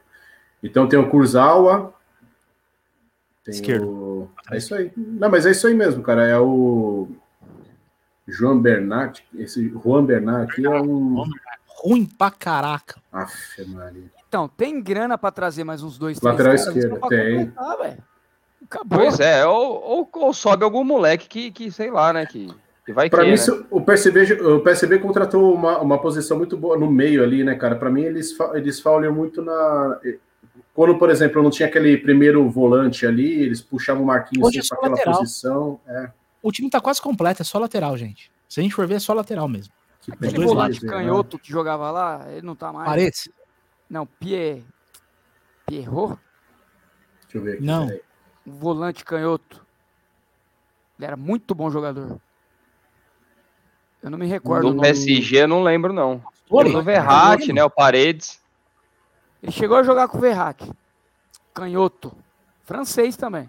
Então 0.62 0.88
tem 0.88 0.99
o 0.99 1.11
Kurzawa. 1.11 1.93
Tem 3.45 3.55
Esquerdo. 3.55 3.88
o. 3.88 4.30
É 4.51 4.57
isso 4.59 4.74
aí. 4.74 4.93
Não, 4.97 5.28
mas 5.28 5.45
é 5.47 5.51
isso 5.51 5.66
aí 5.66 5.74
mesmo, 5.74 6.03
cara. 6.03 6.24
É 6.26 6.38
o. 6.38 7.09
João 8.28 8.61
Bernat. 8.61 9.24
Esse 9.34 9.68
Juan 9.68 10.05
Bernat 10.05 10.51
aqui 10.51 10.64
é 10.64 10.70
um. 10.80 11.24
Ruim 11.66 12.07
pra 12.07 12.30
caraca. 12.30 13.01
Aff, 13.11 13.64
Maria. 13.66 14.05
Então, 14.28 14.49
tem 14.49 14.80
grana 14.80 15.18
pra 15.18 15.32
trazer 15.32 15.64
mais 15.64 15.82
uns 15.82 15.99
dois, 15.99 16.20
três 16.20 16.32
Lateral 16.32 16.55
esquerdo, 16.55 16.90
só 16.95 16.97
pra 17.01 17.09
tem. 17.09 17.47
completar, 17.47 17.78
velho. 17.78 18.05
Acabou. 18.73 18.99
Pois 19.01 19.20
é, 19.20 19.47
ou, 19.47 19.83
ou, 19.83 20.09
ou 20.14 20.33
sobe 20.33 20.64
algum 20.64 20.83
moleque 20.83 21.29
que, 21.29 21.51
que 21.51 21.70
sei 21.70 21.91
lá, 21.91 22.12
né? 22.12 22.25
Que, 22.25 22.49
que 22.87 22.93
vai 22.93 23.11
Para 23.11 23.25
mim, 23.25 23.33
né? 23.33 23.64
o 23.70 23.81
PSV, 23.83 24.33
o 24.43 24.61
PSV 24.61 24.99
contratou 24.99 25.55
uma, 25.55 25.79
uma 25.79 25.99
posição 26.01 26.39
muito 26.39 26.57
boa 26.57 26.77
no 26.79 26.91
meio 26.91 27.23
ali, 27.23 27.45
né, 27.45 27.55
cara? 27.55 27.77
Para 27.77 27.91
mim, 27.91 28.03
eles, 28.03 28.35
eles 28.55 28.81
falham 28.81 29.14
muito 29.14 29.43
na. 29.43 30.01
Quando, 30.75 30.99
por 30.99 31.11
exemplo, 31.11 31.43
não 31.43 31.51
tinha 31.51 31.68
aquele 31.68 31.99
primeiro 31.99 32.49
volante 32.49 33.07
ali, 33.07 33.43
eles 33.43 33.61
puxavam 33.61 34.03
o 34.03 34.07
Marquinhos 34.07 34.49
Hoje 34.49 34.61
é 34.61 34.62
só 34.62 34.75
para 34.77 34.87
aquela 34.89 34.97
lateral. 34.97 35.18
posição. 35.20 35.81
É, 35.87 36.11
O 36.43 36.51
time 36.51 36.70
tá 36.70 36.81
quase 36.81 37.01
completo, 37.01 37.43
é 37.43 37.45
só 37.45 37.59
lateral, 37.59 37.95
gente. 37.97 38.33
Se 38.49 38.59
a 38.59 38.62
gente 38.62 38.75
for 38.75 38.87
ver, 38.87 38.95
é 38.95 38.99
só 38.99 39.12
lateral 39.12 39.47
mesmo. 39.49 39.73
que 40.01 40.12
Aquele 40.12 40.45
volante 40.47 40.83
né? 40.83 40.91
canhoto 40.91 41.39
que 41.39 41.51
jogava 41.51 41.91
lá, 41.91 42.27
ele 42.31 42.43
não 42.47 42.57
tá 42.57 42.73
mais. 42.73 42.89
Paredes? 42.89 43.29
Não, 43.89 44.07
Pierre. 44.07 44.64
Pierrot? 45.66 46.18
Deixa 47.23 47.39
eu 47.39 47.43
ver 47.43 47.55
aqui. 47.55 47.64
Não. 47.64 47.87
peraí. 47.87 48.01
Um 48.47 48.53
volante 48.53 49.05
canhoto. 49.05 49.64
Ele 50.99 51.07
era 51.07 51.16
muito 51.16 51.55
bom 51.55 51.70
jogador. 51.70 52.20
Eu 54.03 54.11
não 54.11 54.18
me 54.18 54.26
recordo. 54.26 54.72
Do. 54.72 54.80
PSG 54.80 55.43
eu 55.43 55.49
não 55.49 55.62
lembro, 55.62 55.93
não. 55.93 56.22
Do 56.49 56.82
Verratti, 56.82 57.53
né? 57.53 57.64
O 57.64 57.70
Paredes. 57.70 58.40
Ele 59.43 59.53
chegou 59.53 59.76
a 59.76 59.82
jogar 59.82 60.09
com 60.09 60.18
o 60.18 60.20
Verratti. 60.20 60.70
Canhoto. 61.55 62.12
Francês 62.64 63.16
também. 63.16 63.49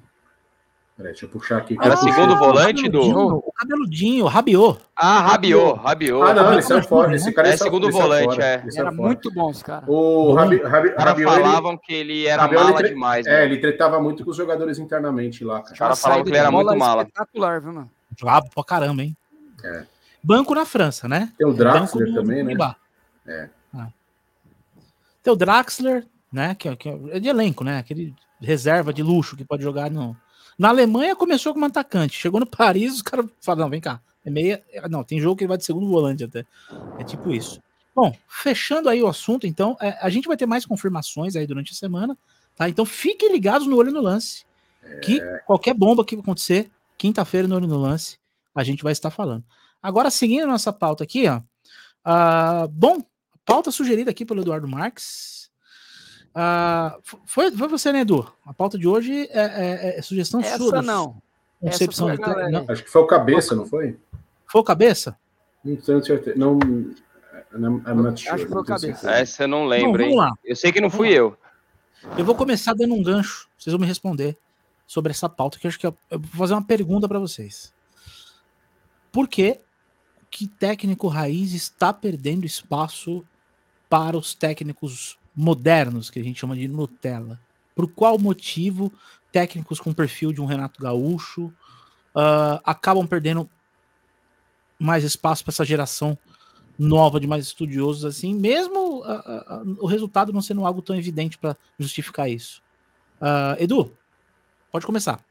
Peraí, 0.96 1.12
deixa 1.12 1.26
eu 1.26 1.30
puxar 1.30 1.58
aqui. 1.58 1.76
Era 1.82 1.96
Ah, 1.96 1.98
segundo 1.98 2.38
volante 2.38 2.88
do. 2.88 3.00
Cabeludinho, 3.00 3.36
O 3.38 3.52
cabeludinho, 3.52 4.26
o 4.26 4.28
Rabiot. 4.28 4.80
Ah, 4.96 5.22
Rabiot, 5.22 5.80
Rabiot. 5.80 6.22
Ah, 6.30 6.34
não, 6.36 6.54
ele 6.54 6.62
saiu 6.62 6.76
Rabiot, 6.78 6.88
fora. 6.90 7.08
né? 7.10 7.16
Esse 7.16 7.32
cara 7.32 7.48
É 7.48 7.58
saiu- 7.58 7.64
segundo 7.72 7.92
saiu 7.92 8.02
volante, 8.04 8.40
é. 8.42 8.60
saiu 8.70 8.82
Era 8.82 8.92
muito 8.92 9.32
bom 9.34 9.50
esse 9.50 9.64
cara. 9.64 9.84
O. 9.88 10.34
Rabi, 10.34 10.58
Rabi, 10.62 10.90
Os 10.90 10.94
caras 10.96 11.06
Rabiot, 11.14 11.32
ele- 11.34 11.42
falavam 11.44 11.78
que 11.78 11.94
ele 11.94 12.28
era 12.28 12.42
Rabiot, 12.44 12.64
mala 12.64 12.76
ele 12.76 12.78
tre- 12.84 12.94
demais, 12.94 13.26
É, 13.26 13.30
né? 13.32 13.46
ele 13.46 13.58
tretava 13.58 14.00
muito 14.00 14.24
com 14.24 14.30
os 14.30 14.38
jogadores 14.38 14.78
internamente 14.78 15.44
lá, 15.44 15.62
cara. 15.62 15.74
Os 15.74 15.80
caras 15.80 16.00
falavam 16.00 16.24
que 16.24 16.30
ele 16.30 16.38
era 16.38 16.52
muito 16.52 16.76
mala. 16.78 17.02
Espetacular, 17.02 17.60
viu, 17.60 17.74
mano? 17.74 17.92
Jogava 18.20 18.46
pra 18.54 18.64
caramba, 18.64 19.02
hein? 19.02 19.18
É. 19.64 19.86
Banco 20.24 20.54
na 20.54 20.64
França, 20.66 21.08
né? 21.08 21.32
Tem 21.38 21.48
o 21.48 21.54
Draxler 21.54 22.14
também, 22.14 22.44
né? 22.44 22.54
É. 23.26 23.50
Ah. 23.76 23.88
Tem 25.24 25.34
o 25.34 25.36
Draxler, 25.36 26.06
né? 26.32 26.54
Que, 26.54 26.70
é- 26.70 26.76
que 26.76 26.88
é 26.88 27.20
de 27.20 27.30
elenco, 27.30 27.64
né? 27.64 27.80
Aquele 27.80 28.14
reserva 28.40 28.94
de 28.94 29.02
luxo 29.02 29.36
que 29.36 29.44
pode 29.44 29.64
jogar 29.64 29.90
no. 29.90 30.16
Na 30.58 30.70
Alemanha 30.70 31.16
começou 31.16 31.54
como 31.54 31.66
atacante. 31.66 32.18
Chegou 32.18 32.40
no 32.40 32.46
Paris, 32.46 32.96
os 32.96 33.02
caras 33.02 33.26
falaram: 33.42 33.64
não, 33.64 33.70
vem 33.70 33.82
cá. 33.82 34.00
É 34.26 34.30
meia. 34.30 34.64
é- 34.72 34.88
Não, 34.88 35.04
tem 35.04 35.20
jogo 35.20 35.36
que 35.36 35.44
ele 35.44 35.50
vai 35.50 35.58
de 35.58 35.66
segundo 35.66 35.88
volante 35.88 36.24
até. 36.24 36.46
É 36.98 37.04
tipo 37.04 37.32
isso. 37.32 37.60
Bom, 37.96 38.16
fechando 38.28 38.90
aí 38.90 39.04
o 39.04 39.08
assunto, 39.08 39.46
então, 39.46 39.78
é, 39.80 39.98
a 40.02 40.10
gente 40.10 40.28
vai 40.28 40.36
ter 40.36 40.46
mais 40.48 40.66
confirmações 40.66 41.36
aí 41.36 41.46
durante 41.46 41.74
a 41.74 41.76
semana, 41.76 42.18
tá? 42.56 42.68
Então 42.68 42.86
fiquem 42.86 43.32
ligados 43.32 43.68
no 43.68 43.76
olho 43.78 43.92
no 43.92 44.02
lance. 44.02 44.46
Que 45.02 45.22
qualquer 45.46 45.74
bomba 45.74 46.04
que 46.04 46.16
acontecer, 46.16 46.70
quinta-feira 46.98 47.48
no 47.48 47.56
olho 47.56 47.68
no 47.68 47.78
lance, 47.78 48.18
a 48.54 48.64
gente 48.64 48.84
vai 48.84 48.92
estar 48.92 49.10
falando. 49.12 49.44
Agora, 49.82 50.10
seguindo 50.10 50.44
a 50.44 50.48
nossa 50.48 50.74
pauta 50.74 51.04
aqui, 51.04 51.26
ó. 51.28 51.38
Uh, 52.06 52.68
bom, 52.70 53.02
pauta 53.46 53.72
sugerida 53.72 54.12
aqui 54.12 54.26
pelo 54.26 54.42
Eduardo 54.42 54.68
Marques. 54.68 55.43
Uh, 56.36 57.00
foi, 57.26 57.52
foi 57.52 57.68
você, 57.68 57.92
né, 57.92 58.02
Edu? 58.02 58.28
A 58.46 58.54
pauta 58.54 58.78
de 58.78 58.88
hoje 58.88 59.28
é, 59.32 59.42
é, 59.42 60.00
é 60.00 60.02
sugestão 60.02 60.40
Essa 60.40 60.58
sua. 60.58 60.82
não. 60.82 61.22
Concepção 61.60 62.12
de 62.12 62.18
galera. 62.18 62.50
não, 62.50 62.66
Acho 62.68 62.84
que 62.84 62.90
foi 62.90 63.02
o 63.02 63.08
cabeça, 63.08 63.56
não 63.56 63.66
foi? 63.66 63.98
Foi 64.46 64.62
o 64.62 64.64
cabeça? 64.64 65.18
Não 65.64 65.76
tenho 65.78 66.04
certeza. 66.04 66.38
Não. 66.38 66.60
I'm 67.56 68.02
not 68.02 68.20
sure, 68.20 68.34
Acho 68.34 68.44
que 68.46 68.52
foi 68.52 68.56
não 68.56 68.62
o 68.62 68.66
cabeça. 68.66 69.12
Essa 69.12 69.44
eu 69.44 69.48
não 69.48 69.66
lembro, 69.66 70.00
vamos 70.00 70.12
hein? 70.12 70.18
lá. 70.18 70.34
Eu 70.44 70.56
sei 70.56 70.72
que 70.72 70.82
não 70.82 70.90
fui 70.90 71.10
eu. 71.10 71.38
Eu 72.18 72.26
vou 72.26 72.36
começar 72.36 72.74
dando 72.74 72.94
um 72.94 73.04
gancho. 73.04 73.48
Vocês 73.58 73.72
vão 73.72 73.80
me 73.80 73.88
responder 73.88 74.38
sobre 74.86 75.12
essa 75.12 75.30
pauta, 75.30 75.58
que 75.58 75.66
eu 75.66 75.70
acho 75.70 75.80
que 75.80 75.88
eu, 75.88 75.96
eu 76.10 76.20
vou 76.20 76.40
fazer 76.40 76.54
uma 76.54 76.64
pergunta 76.66 77.08
para 77.08 77.20
vocês. 77.20 77.74
Por 79.12 79.28
que 79.28 79.60
que 80.30 80.48
técnico 80.48 81.08
raiz 81.08 81.54
está 81.54 81.94
perdendo 81.94 82.44
espaço 82.44 83.24
para 83.88 84.18
os 84.18 84.34
técnicos 84.34 85.18
modernos, 85.36 86.10
que 86.10 86.20
a 86.20 86.24
gente 86.24 86.40
chama 86.40 86.56
de 86.56 86.68
Nutella? 86.68 87.40
Por 87.76 87.88
qual 87.88 88.20
motivo 88.20 88.92
técnicos 89.32 89.80
com 89.80 89.92
perfil 89.92 90.32
de 90.32 90.40
um 90.40 90.46
Renato 90.46 90.82
Gaúcho 90.82 91.52
ah, 92.16 92.62
acabam 92.64 93.08
perdendo 93.08 93.50
mais 94.78 95.04
espaço 95.04 95.44
para 95.44 95.52
essa 95.52 95.66
geração 95.66 96.18
nova 96.78 97.20
de 97.20 97.28
mais 97.28 97.46
estudiosos 97.46 98.06
assim, 98.06 98.34
mesmo 98.34 99.04
ah, 99.04 99.24
ah, 99.48 99.64
o 99.80 99.88
resultado 99.88 100.32
não 100.32 100.42
sendo 100.42 100.66
algo 100.66 100.82
tão 100.82 100.96
evidente 100.96 101.38
para 101.38 101.58
justificar 101.80 102.30
isso. 102.30 102.62
Edu, 103.58 103.98
pode 104.72 104.86
começar. 104.86 105.24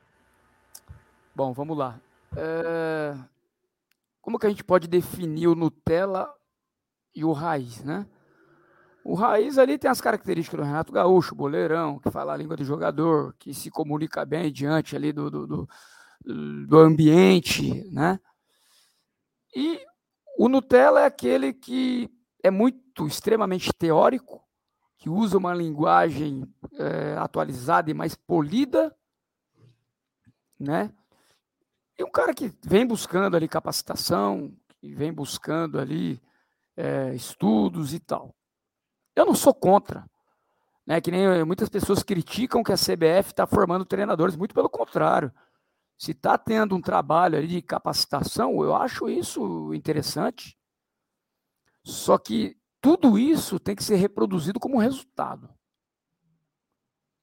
Bom, 1.35 1.53
vamos 1.53 1.77
lá. 1.77 2.01
É, 2.35 3.15
Como 4.23 4.39
que 4.39 4.47
a 4.47 4.49
gente 4.49 4.65
pode 4.65 4.89
definir 4.89 5.47
o 5.47 5.55
Nutella 5.55 6.33
e 7.15 7.23
o 7.23 7.33
raiz, 7.33 7.85
né? 7.85 8.07
O 9.05 9.15
raiz 9.15 9.59
ali 9.59 9.79
tem 9.79 9.91
as 9.91 10.01
características 10.01 10.61
do 10.61 10.67
Renato 10.67 10.93
Gaúcho, 10.93 11.35
boleirão, 11.35 11.99
que 11.99 12.11
fala 12.11 12.33
a 12.33 12.37
língua 12.37 12.57
do 12.57 12.65
jogador, 12.65 13.35
que 13.39 13.53
se 13.53 13.71
comunica 13.71 14.25
bem 14.25 14.53
diante 14.53 14.95
ali 14.95 15.13
do, 15.13 15.29
do, 15.31 15.47
do, 15.47 15.69
do 16.67 16.79
ambiente, 16.79 17.91
né? 17.91 18.21
E 19.55 19.81
o 20.39 20.49
Nutella 20.49 21.01
é 21.01 21.05
aquele 21.05 21.53
que 21.53 22.09
é 22.43 22.51
muito, 22.51 23.07
extremamente 23.07 23.73
teórico, 23.73 24.43
que 24.99 25.09
usa 25.09 25.37
uma 25.37 25.53
linguagem 25.53 26.47
eh, 26.79 27.17
atualizada 27.19 27.91
e 27.91 27.95
mais 27.95 28.15
polida, 28.15 28.95
né? 30.59 30.93
E 31.99 32.05
um 32.05 32.11
cara 32.11 32.33
que 32.33 32.53
vem 32.65 32.87
buscando 32.87 33.37
ali 33.37 33.49
capacitação, 33.49 34.57
que 34.81 34.95
vem 34.95 35.13
buscando 35.13 35.79
ali 35.79 36.21
eh, 36.77 37.15
estudos 37.15 37.93
e 37.93 37.99
tal. 37.99 38.35
Eu 39.15 39.27
não 39.27 39.35
sou 39.35 39.55
contra, 39.55 40.09
né? 40.87 41.01
Que 41.01 41.11
nem 41.11 41.25
eh, 41.25 41.45
muitas 41.45 41.69
pessoas 41.69 42.03
criticam 42.03 42.63
que 42.63 42.73
a 42.73 42.77
CBF 42.77 43.31
está 43.31 43.47
formando 43.47 43.85
treinadores, 43.85 44.37
muito 44.37 44.55
pelo 44.55 44.69
contrário. 44.69 45.33
Se 45.99 46.13
está 46.13 46.37
tendo 46.37 46.75
um 46.75 46.81
trabalho 46.81 47.39
ali 47.39 47.47
de 47.47 47.63
capacitação, 47.63 48.63
eu 48.65 48.75
acho 48.75 49.09
isso 49.09 49.73
interessante. 49.75 50.59
Só 51.85 52.19
que 52.19 52.57
tudo 52.81 53.19
isso 53.19 53.61
tem 53.61 53.77
que 53.77 53.85
ser 53.85 53.97
reproduzido 53.97 54.59
como 54.59 54.79
resultado. 54.79 55.49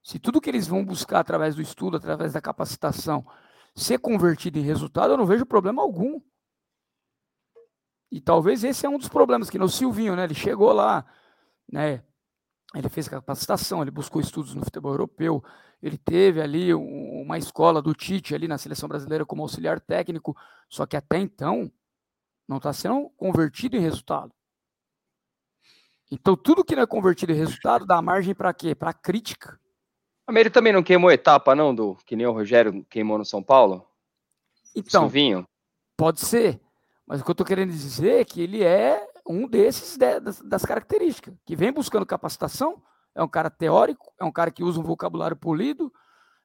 Se 0.01 0.17
tudo 0.17 0.39
que 0.39 0.49
eles 0.49 0.67
vão 0.67 0.85
buscar 0.85 1.19
através 1.19 1.55
do 1.55 1.61
estudo, 1.61 1.97
através 1.97 2.33
da 2.33 2.41
capacitação, 2.41 3.25
ser 3.75 3.99
convertido 3.99 4.57
em 4.57 4.63
resultado, 4.63 5.13
eu 5.13 5.17
não 5.17 5.25
vejo 5.25 5.45
problema 5.45 5.81
algum. 5.81 6.21
E 8.11 8.19
talvez 8.19 8.63
esse 8.63 8.85
é 8.85 8.89
um 8.89 8.97
dos 8.97 9.09
problemas, 9.09 9.49
que 9.49 9.59
no 9.59 9.69
Silvinho, 9.69 10.15
né? 10.15 10.23
Ele 10.23 10.33
chegou 10.33 10.71
lá, 10.71 11.05
né? 11.72 12.03
Ele 12.76 12.89
fez 12.89 13.07
capacitação, 13.07 13.82
ele 13.82 13.89
buscou 13.91 14.22
estudos 14.22 14.53
no 14.53 14.63
futebol 14.63 14.91
europeu, 14.91 15.43
ele 15.82 15.97
teve 15.97 16.41
ali 16.41 16.74
um- 16.74 17.22
uma 17.22 17.38
escola 17.38 17.82
do 17.82 17.93
Tite 17.95 18.36
ali 18.36 18.47
na 18.47 18.57
seleção 18.57 18.88
brasileira 18.88 19.26
como 19.26 19.41
auxiliar 19.41 19.80
técnico, 19.80 20.36
só 20.70 20.86
que 20.86 20.95
até 20.95 21.17
então 21.17 21.72
não 22.47 22.57
está 22.57 22.72
sendo 22.74 23.09
convertido 23.11 23.76
em 23.76 23.80
resultado. 23.80 24.32
Então 26.11 26.36
tudo 26.36 26.63
que 26.63 26.76
não 26.76 26.84
é 26.84 26.88
convertido 26.88 27.32
em 27.32 27.36
resultado 27.36 27.86
dá 27.86 28.01
margem 28.01 28.36
para 28.36 28.53
quê? 28.53 28.76
Para 28.76 28.93
crítica. 28.93 29.59
Mas 30.28 30.38
ele 30.38 30.49
também 30.49 30.74
não 30.74 30.84
queimou 30.84 31.11
etapa, 31.11 31.55
não, 31.55 31.74
do 31.74 31.95
que 32.05 32.15
nem 32.15 32.28
o 32.28 32.32
Rogério 32.32 32.86
queimou 32.86 33.17
no 33.17 33.26
São 33.26 33.41
Paulo? 33.41 33.88
Então, 34.76 35.03
Silvinho? 35.03 35.47
Pode 35.97 36.20
ser, 36.22 36.61
mas 37.05 37.20
o 37.20 37.24
que 37.24 37.32
eu 37.32 37.34
estou 37.34 37.45
querendo 37.45 37.72
dizer 37.72 38.22
é 38.22 38.26
que 38.26 38.41
ele 38.41 38.63
é 38.63 39.09
um 39.30 39.47
desses 39.47 39.95
de- 39.95 40.19
das, 40.19 40.41
das 40.41 40.65
características, 40.65 41.36
que 41.45 41.55
vem 41.55 41.71
buscando 41.71 42.05
capacitação, 42.05 42.82
é 43.13 43.21
um 43.21 43.27
cara 43.27 43.49
teórico, 43.49 44.11
é 44.19 44.25
um 44.25 44.32
cara 44.32 44.49
que 44.49 44.63
usa 44.63 44.80
um 44.80 44.84
vocabulário 44.84 45.38
polido, 45.38 45.93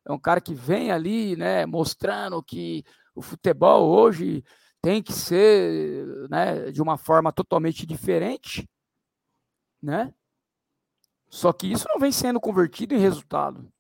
é 0.07 0.12
um 0.12 0.18
cara 0.18 0.39
que 0.41 0.53
vem 0.53 0.93
ali, 0.93 1.35
né, 1.35 1.64
mostrando 1.64 2.43
que 2.43 2.85
o 3.14 3.22
futebol 3.22 3.89
hoje 3.89 4.45
tem 4.82 5.03
que 5.03 5.14
ser, 5.14 6.28
né, 6.28 6.70
de 6.70 6.82
uma 6.82 6.99
forma 6.99 7.32
totalmente 7.32 7.87
diferente, 7.87 8.68
né? 9.82 10.12
Só 11.30 11.53
que 11.53 11.72
isso 11.72 11.87
não 11.89 11.99
vem 11.99 12.12
sendo 12.12 12.39
convertido 12.39 12.95
em 12.95 12.99
resultado. 12.99 13.72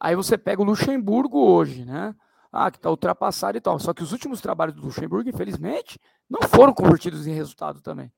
Aí 0.00 0.16
você 0.16 0.36
pega 0.36 0.60
o 0.60 0.64
Luxemburgo 0.64 1.38
hoje, 1.38 1.84
né? 1.84 2.14
ah, 2.54 2.70
que 2.70 2.78
está 2.78 2.88
ultrapassado 2.88 3.58
e 3.58 3.60
tal. 3.60 3.78
Só 3.80 3.92
que 3.92 4.02
os 4.02 4.12
últimos 4.12 4.40
trabalhos 4.40 4.76
do 4.76 4.82
Luxemburgo, 4.82 5.28
infelizmente, 5.28 5.98
não 6.28 6.48
foram 6.48 6.72
convertidos 6.72 7.26
em 7.26 7.32
resultado 7.32 7.80
também. 7.80 8.12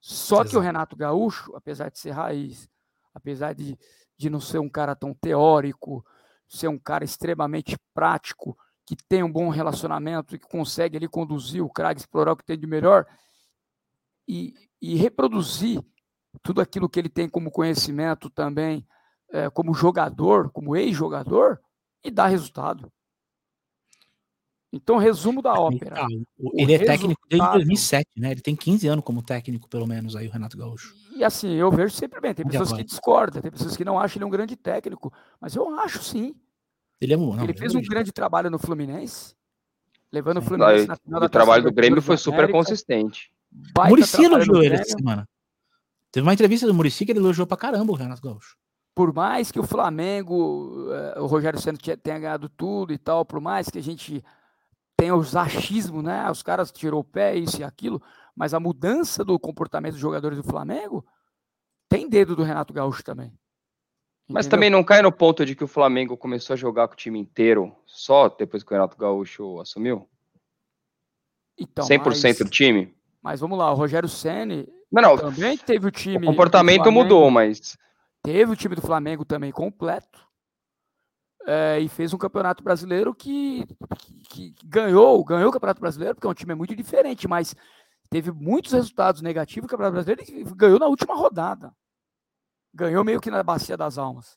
Só 0.00 0.36
que 0.36 0.48
o 0.48 0.50
Exato. 0.50 0.60
Renato 0.60 0.96
Gaúcho, 0.96 1.54
apesar 1.54 1.90
de 1.90 1.98
ser 1.98 2.10
raiz, 2.10 2.68
apesar 3.14 3.54
de, 3.54 3.78
de 4.16 4.30
não 4.30 4.40
ser 4.40 4.58
um 4.58 4.68
cara 4.68 4.94
tão 4.94 5.12
teórico, 5.14 6.04
ser 6.48 6.68
um 6.68 6.78
cara 6.78 7.04
extremamente 7.04 7.76
prático, 7.92 8.56
que 8.84 8.96
tem 9.08 9.22
um 9.22 9.32
bom 9.32 9.48
relacionamento 9.48 10.34
e 10.34 10.38
que 10.38 10.46
consegue 10.46 10.96
ali 10.96 11.08
conduzir 11.08 11.62
o 11.62 11.68
craque, 11.68 12.00
explorar 12.00 12.32
o 12.32 12.36
que 12.36 12.44
tem 12.44 12.56
de 12.56 12.66
melhor 12.66 13.04
e, 14.28 14.54
e 14.80 14.94
reproduzir 14.94 15.82
tudo 16.42 16.60
aquilo 16.60 16.88
que 16.88 17.00
ele 17.00 17.08
tem 17.08 17.28
como 17.28 17.50
conhecimento 17.50 18.30
também, 18.30 18.86
eh, 19.32 19.50
como 19.50 19.74
jogador, 19.74 20.50
como 20.50 20.76
ex-jogador, 20.76 21.60
e 22.04 22.10
dar 22.10 22.28
resultado. 22.28 22.92
Então, 24.76 24.96
resumo 24.98 25.42
da 25.42 25.54
ópera. 25.54 25.94
Ah, 26.02 26.06
o- 26.38 26.48
O 26.48 26.60
ele 26.60 26.74
é 26.74 26.78
técnico 26.78 27.20
desde 27.28 27.36
resultado- 27.44 27.54
2007, 27.58 28.06
né? 28.16 28.30
Ele 28.32 28.40
tem 28.40 28.54
15 28.56 28.86
anos 28.88 29.04
como 29.04 29.22
técnico, 29.22 29.68
pelo 29.68 29.86
menos, 29.86 30.14
aí, 30.16 30.28
o 30.28 30.30
Renato 30.30 30.56
Gaúcho. 30.56 30.94
E 31.14 31.24
assim, 31.24 31.54
eu 31.54 31.70
vejo 31.70 31.94
sempre 31.94 32.20
bem. 32.20 32.34
Tem 32.34 32.46
pessoas 32.46 32.72
que 32.72 32.84
discordam, 32.84 33.40
tem 33.42 33.50
pessoas 33.50 33.76
que 33.76 33.84
não 33.84 33.98
acham 33.98 34.18
ele 34.18 34.24
um 34.26 34.30
grande 34.30 34.54
técnico, 34.56 35.12
mas 35.40 35.56
eu 35.56 35.68
acho 35.80 36.02
sim. 36.02 36.34
Ele 37.00 37.14
é 37.14 37.16
não, 37.16 37.42
ele 37.44 37.52
fez 37.54 37.74
um 37.74 37.78
é- 37.78 37.82
grande 37.82 38.12
trabalho 38.12 38.50
no 38.50 38.58
Fluminense, 38.58 39.34
levando 40.12 40.38
o 40.38 40.40
Sim. 40.42 40.48
Fluminense 40.48 40.86
na 40.86 40.96
final 40.96 41.20
da 41.20 41.26
O 41.26 41.28
trabalho 41.28 41.62
do 41.64 41.72
Grêmio 41.72 42.00
foi 42.02 42.16
super 42.16 42.38
América, 42.44 42.58
consistente. 42.58 43.30
baita 43.74 43.90
Muricy 43.90 44.12
trabalho 44.12 44.30
no 44.30 44.36
elogiou 44.44 44.62
ele 44.64 44.74
essa 44.74 44.96
semana. 44.96 45.28
Teve 46.12 46.26
uma 46.26 46.32
entrevista 46.32 46.66
do 46.66 46.72
Murici 46.74 47.04
que 47.04 47.12
ele 47.12 47.18
elogiou 47.18 47.46
pra 47.46 47.56
caramba 47.56 47.92
o 47.92 47.96
Renato 47.96 48.22
Gaúcho. 48.22 48.56
por 48.94 49.12
mais 49.12 49.52
que 49.52 49.60
o 49.60 49.62
Flamengo, 49.62 50.88
eh, 50.90 51.20
o 51.20 51.26
Rogério 51.26 51.60
tinha- 51.76 51.98
tenha 51.98 52.18
ganhado 52.18 52.48
tudo 52.48 52.94
e 52.94 52.98
tal, 52.98 53.26
por 53.26 53.42
mais 53.42 53.68
que 53.68 53.78
a 53.78 53.82
gente 53.82 54.24
tenha 54.96 55.14
os 55.14 55.36
achismos, 55.36 56.02
né? 56.02 56.30
Os 56.30 56.42
caras 56.42 56.72
tirou 56.72 57.00
o 57.00 57.04
pé, 57.04 57.34
isso 57.36 57.60
e 57.60 57.64
aquilo, 57.64 58.00
mas 58.34 58.54
a 58.54 58.60
mudança 58.60 59.24
do 59.24 59.38
comportamento 59.38 59.92
dos 59.92 60.00
jogadores 60.00 60.38
do 60.38 60.44
Flamengo 60.44 61.04
tem 61.88 62.08
dedo 62.08 62.34
do 62.34 62.42
Renato 62.42 62.72
Gaúcho 62.72 63.02
também. 63.04 63.32
Mas 64.28 64.46
Entendeu? 64.46 64.50
também 64.56 64.70
não 64.70 64.82
cai 64.82 65.02
no 65.02 65.12
ponto 65.12 65.44
de 65.46 65.54
que 65.54 65.62
o 65.62 65.68
Flamengo 65.68 66.16
começou 66.16 66.54
a 66.54 66.56
jogar 66.56 66.88
com 66.88 66.94
o 66.94 66.96
time 66.96 67.18
inteiro 67.18 67.74
só 67.86 68.28
depois 68.28 68.64
que 68.64 68.70
o 68.72 68.74
Renato 68.74 68.96
Gaúcho 68.96 69.60
assumiu? 69.60 70.08
então, 71.58 71.86
100% 71.86 72.38
do 72.38 72.44
mas, 72.44 72.50
time? 72.50 72.94
mas 73.22 73.40
vamos 73.40 73.56
lá, 73.58 73.70
o 73.70 73.74
Rogério 73.74 74.08
Ceni 74.08 74.68
Não, 74.92 75.00
não. 75.02 75.16
também 75.16 75.56
teve 75.56 75.86
o 75.86 75.88
O 75.88 75.92
time. 75.92 76.18
do 76.18 76.26
comportamento 76.26 76.82
Flamengo- 76.82 77.02
mudou, 77.04 77.30
mas 77.30 77.76
Teve 78.22 78.52
o 78.52 78.56
time 78.56 78.74
do 78.74 78.82
Flamengo 78.82 79.24
também 79.24 79.52
completo. 79.52 80.25
Eh, 81.46 81.80
e 81.80 81.88
fez 81.88 82.12
um 82.12 82.18
campeonato 82.18 82.62
brasileiro 82.62 83.14
que, 83.14 83.64
que- 84.28 84.50
que 84.52 84.66
ganhou, 84.66 85.22
ganhou 85.24 85.48
o 85.48 85.52
Campeonato 85.52 85.80
Brasileiro, 85.80 86.14
porque 86.14 86.26
é 86.26 86.30
um 86.30 86.34
time 86.34 86.54
muito 86.54 86.74
diferente, 86.76 87.26
mas 87.28 87.54
teve 88.10 88.30
muitos 88.30 88.72
resultados 88.72 89.22
negativos 89.22 89.64
no 89.66 89.68
Campeonato 89.70 89.94
Brasileiro 89.94 90.22
e 90.50 90.54
ganhou 90.54 90.78
na 90.78 90.86
última 90.86 91.14
rodada. 91.14 91.72
Ganhou 92.74 93.02
meio 93.04 93.20
que 93.20 93.30
na 93.30 93.42
bacia 93.42 93.76
das 93.76 93.96
almas. 93.96 94.36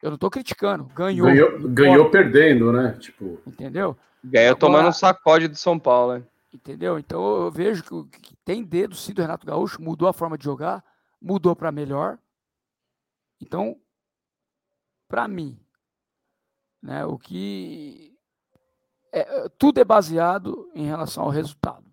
Eu 0.00 0.10
não 0.10 0.14
estou 0.16 0.30
criticando, 0.30 0.84
ganhou. 0.86 1.26
Ganhou, 1.28 1.68
ganhou 1.68 2.10
perdendo, 2.10 2.72
né? 2.72 2.96
Tipo, 3.00 3.40
Entendeu? 3.46 3.96
ganhou 4.22 4.54
tomando 4.56 4.88
um 4.88 4.92
sacode 4.92 5.48
do 5.48 5.56
São 5.56 5.78
Paulo. 5.78 6.18
né? 6.18 6.24
Entendeu? 6.52 6.98
Então 6.98 7.42
eu 7.44 7.50
vejo 7.50 7.82
que, 8.08 8.18
que 8.18 8.36
tem 8.44 8.62
dedo 8.62 8.94
sim 8.94 9.12
do 9.14 9.22
Renato 9.22 9.46
Gaúcho, 9.46 9.80
mudou 9.82 10.06
a 10.08 10.12
forma 10.12 10.36
de 10.36 10.44
jogar, 10.44 10.84
mudou 11.20 11.56
para 11.56 11.72
melhor. 11.72 12.18
Então, 13.40 13.76
para 15.08 15.26
mim, 15.26 15.58
né, 16.82 17.04
o 17.04 17.16
que 17.16 18.16
é, 19.12 19.48
tudo 19.50 19.78
é 19.78 19.84
baseado 19.84 20.70
em 20.74 20.86
relação 20.86 21.24
ao 21.24 21.30
resultado. 21.30 21.92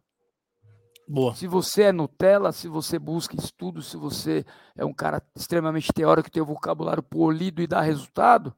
Boa. 1.07 1.33
Se 1.33 1.47
você 1.47 1.83
é 1.83 1.91
Nutella, 1.91 2.51
se 2.51 2.67
você 2.67 2.99
busca 2.99 3.35
estudo, 3.35 3.81
se 3.81 3.97
você 3.97 4.45
é 4.75 4.85
um 4.85 4.93
cara 4.93 5.21
extremamente 5.35 5.91
teórico, 5.91 6.29
tem 6.29 6.41
o 6.41 6.45
vocabulário 6.45 7.01
polido 7.01 7.61
e 7.61 7.67
dá 7.67 7.81
resultado, 7.81 8.55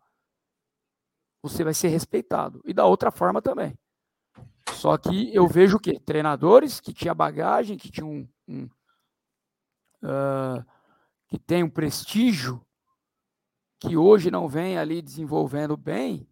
você 1.41 1.63
vai 1.63 1.73
ser 1.73 1.87
respeitado. 1.87 2.61
E 2.65 2.73
da 2.73 2.85
outra 2.85 3.09
forma 3.09 3.41
também. 3.41 3.77
Só 4.73 4.97
que 4.97 5.33
eu 5.33 5.47
vejo 5.47 5.77
o 5.77 5.79
quê? 5.79 5.99
Treinadores 5.99 6.79
que 6.79 6.93
tinham 6.93 7.15
bagagem, 7.15 7.77
que 7.77 7.89
tinham 7.89 8.09
um, 8.09 8.27
um 8.47 8.69
uh, 10.03 10.65
que 11.27 11.39
tem 11.39 11.63
um 11.63 11.69
prestígio, 11.69 12.61
que 13.81 13.97
hoje 13.97 14.29
não 14.29 14.47
vem 14.47 14.77
ali 14.77 15.01
desenvolvendo 15.01 15.75
bem, 15.75 16.29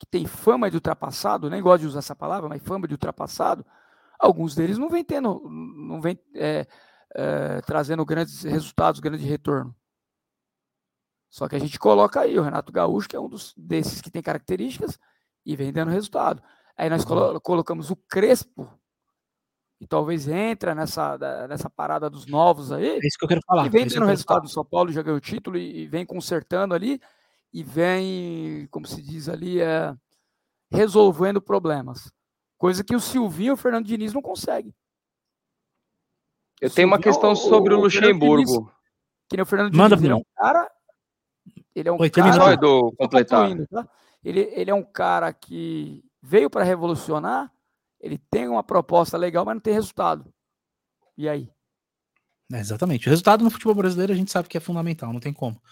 que 0.00 0.06
tem 0.10 0.26
fama 0.26 0.68
de 0.68 0.76
ultrapassado, 0.76 1.48
nem 1.48 1.62
gosto 1.62 1.82
de 1.82 1.86
usar 1.86 2.00
essa 2.00 2.16
palavra, 2.16 2.48
mas 2.48 2.60
fama 2.60 2.88
de 2.88 2.94
ultrapassado, 2.94 3.64
alguns 4.18 4.56
deles 4.56 4.76
não 4.78 4.90
vem 4.90 5.04
tendo, 5.04 5.40
não 5.48 6.00
vem 6.00 6.18
é, 6.34 6.66
é, 7.14 7.60
trazendo 7.60 8.04
grandes 8.04 8.42
resultados, 8.42 8.98
grande 8.98 9.24
retorno. 9.24 9.74
Só 11.30 11.48
que 11.48 11.54
a 11.54 11.58
gente 11.58 11.78
coloca 11.78 12.20
aí 12.20 12.36
o 12.36 12.42
Renato 12.42 12.72
Gaúcho, 12.72 13.08
que 13.08 13.16
é 13.16 13.20
um 13.20 13.28
dos, 13.28 13.54
desses 13.56 14.00
que 14.00 14.10
tem 14.10 14.20
características 14.20 14.98
e 15.46 15.54
vem 15.54 15.72
dando 15.72 15.92
resultado. 15.92 16.42
Aí 16.76 16.90
nós 16.90 17.04
colo 17.04 17.40
colocamos 17.40 17.90
o 17.90 17.96
Crespo, 17.96 18.68
que 19.82 19.86
talvez 19.88 20.28
entra 20.28 20.76
nessa, 20.76 21.18
nessa 21.48 21.68
parada 21.68 22.08
dos 22.08 22.24
novos 22.24 22.70
aí. 22.70 22.86
É 22.86 22.98
isso 23.04 23.18
que 23.18 23.24
eu 23.24 23.28
quero 23.28 23.40
falar. 23.44 23.66
E 23.66 23.68
vem 23.68 23.82
é 23.82 23.86
dando 23.86 24.06
resultado 24.06 24.42
do 24.42 24.48
São 24.48 24.64
Paulo, 24.64 24.92
já 24.92 25.02
ganhou 25.02 25.18
o 25.18 25.20
título 25.20 25.58
e, 25.58 25.80
e, 25.80 25.86
vem 25.88 26.06
consertando 26.06 26.72
ali 26.72 27.00
e 27.52 27.64
vem, 27.64 28.68
como 28.70 28.86
se 28.86 29.02
diz 29.02 29.28
ali, 29.28 29.60
é, 29.60 29.92
resolvendo 30.70 31.42
problemas. 31.42 32.12
Coisa 32.56 32.84
que 32.84 32.94
o 32.94 33.00
Silvinho 33.00 33.48
e 33.48 33.52
o 33.54 33.56
Fernando 33.56 33.84
Diniz 33.84 34.12
não 34.12 34.22
conseguem. 34.22 34.72
Eu 36.60 36.70
tenho 36.70 36.86
uma 36.86 37.00
questão 37.00 37.34
sobre 37.34 37.74
o, 37.74 37.78
o 37.78 37.80
Luxemburgo. 37.82 38.44
Diniz, 38.44 38.72
que 39.28 39.36
nem 39.36 39.42
o 39.42 39.46
Fernando 39.46 39.74
Manda 39.74 39.96
Diniz, 39.96 40.04
ele 40.04 40.12
é 40.12 40.16
um 40.16 40.24
cara. 40.36 40.70
Ele 41.74 41.88
é 41.88 41.92
um 41.92 42.00
Oi, 42.00 42.08
cara. 42.08 42.56
Do 42.56 42.92
completar. 42.92 43.50
Tá? 43.66 43.88
Ele, 44.24 44.48
ele 44.52 44.70
é 44.70 44.74
um 44.74 44.84
cara 44.84 45.32
que 45.32 46.04
veio 46.22 46.48
para 46.48 46.62
revolucionar, 46.62 47.52
ele 48.02 48.18
tem 48.30 48.48
uma 48.48 48.62
proposta 48.62 49.16
legal, 49.16 49.44
mas 49.44 49.54
não 49.54 49.60
tem 49.60 49.74
resultado. 49.74 50.32
E 51.16 51.28
aí? 51.28 51.48
É, 52.52 52.58
exatamente. 52.58 53.06
O 53.06 53.10
resultado 53.10 53.44
no 53.44 53.50
futebol 53.50 53.74
brasileiro 53.74 54.12
a 54.12 54.16
gente 54.16 54.30
sabe 54.30 54.48
que 54.48 54.56
é 54.58 54.60
fundamental, 54.60 55.12
não 55.12 55.20
tem 55.20 55.32
como. 55.32 55.62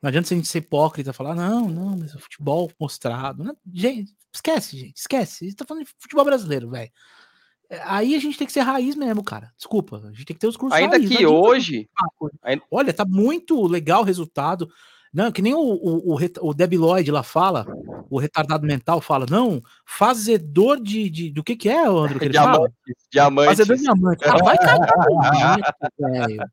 Não 0.00 0.08
adianta 0.08 0.32
a 0.32 0.36
gente 0.36 0.48
ser 0.48 0.58
hipócrita 0.58 1.10
e 1.10 1.12
falar, 1.12 1.34
não, 1.34 1.68
não, 1.68 1.96
mas 1.96 2.14
o 2.14 2.18
futebol 2.18 2.70
mostrado. 2.78 3.42
Não, 3.42 3.56
gente, 3.72 4.14
Esquece, 4.36 4.76
gente, 4.76 4.98
esquece. 4.98 5.44
A 5.44 5.48
gente 5.48 5.56
tá 5.56 5.64
falando 5.64 5.84
de 5.84 5.92
futebol 5.98 6.24
brasileiro, 6.24 6.68
velho. 6.68 6.90
É, 7.70 7.80
aí 7.84 8.14
a 8.14 8.18
gente 8.18 8.36
tem 8.36 8.46
que 8.46 8.52
ser 8.52 8.60
raiz 8.60 8.94
mesmo, 8.94 9.24
cara. 9.24 9.52
Desculpa, 9.56 9.96
a 9.96 10.12
gente 10.12 10.24
tem 10.26 10.34
que 10.36 10.40
ter 10.40 10.46
os 10.46 10.56
cursos 10.56 10.78
Ainda 10.78 10.98
raiz, 10.98 11.08
que 11.08 11.26
hoje. 11.26 11.88
Olha, 12.70 12.92
tá 12.92 13.04
muito 13.04 13.66
legal 13.66 14.02
o 14.02 14.04
resultado. 14.04 14.70
Não, 15.16 15.32
que 15.32 15.40
nem 15.40 15.54
o, 15.54 15.58
o, 15.58 16.14
o, 16.14 16.18
o 16.42 16.52
Debi 16.52 16.76
Lloyd 16.76 17.10
lá 17.10 17.22
fala, 17.22 17.64
o 18.10 18.18
retardado 18.18 18.66
mental 18.66 19.00
fala, 19.00 19.24
não, 19.30 19.62
fazedor 19.86 20.78
de, 20.78 21.08
de 21.08 21.30
do 21.30 21.42
que 21.42 21.56
que 21.56 21.70
é, 21.70 21.86
André, 21.86 22.18
que 22.18 22.24
ele 22.26 22.32
diamante, 22.32 22.56
fala? 22.56 22.70
Diamante. 23.10 23.46
Fazedor 23.48 23.76
de 23.76 23.82
diamante. 23.82 24.24
Ah, 24.28 24.44
vai 24.44 24.58
cagar 24.58 25.06
velho. 25.98 26.44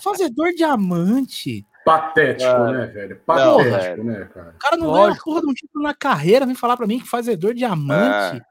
Fazedor 0.00 0.54
diamante. 0.56 1.66
Patético, 1.84 2.58
né, 2.70 2.86
velho? 2.86 3.20
Patético, 3.26 4.02
não, 4.02 4.04
né, 4.04 4.24
cara? 4.32 4.54
O 4.56 4.58
cara 4.58 4.76
não 4.78 4.90
ganha 4.90 5.16
porra 5.22 5.40
de 5.42 5.46
um 5.46 5.52
título 5.52 5.84
na 5.84 5.92
carreira, 5.92 6.46
vem 6.46 6.54
falar 6.54 6.78
pra 6.78 6.86
mim 6.86 7.00
que 7.00 7.06
fazedor 7.06 7.52
diamante. 7.52 8.38
É. 8.38 8.42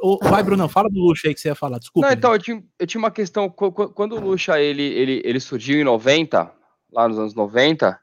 Ou, 0.00 0.18
vai, 0.18 0.42
Bruno, 0.42 0.66
fala 0.66 0.88
do 0.88 0.98
Lucha 0.98 1.28
aí 1.28 1.34
que 1.34 1.40
você 1.40 1.48
ia 1.48 1.54
falar, 1.54 1.78
desculpa. 1.78 2.08
Não, 2.08 2.14
então, 2.14 2.32
eu 2.32 2.38
tinha, 2.38 2.64
eu 2.78 2.86
tinha 2.86 2.98
uma 2.98 3.10
questão, 3.10 3.50
quando 3.50 4.16
o 4.16 4.20
Lucha, 4.20 4.58
ele, 4.58 4.82
ele, 4.82 5.20
ele 5.26 5.40
surgiu 5.40 5.78
em 5.78 5.84
90, 5.84 6.50
lá 6.90 7.06
nos 7.06 7.18
anos 7.18 7.34
90, 7.34 8.02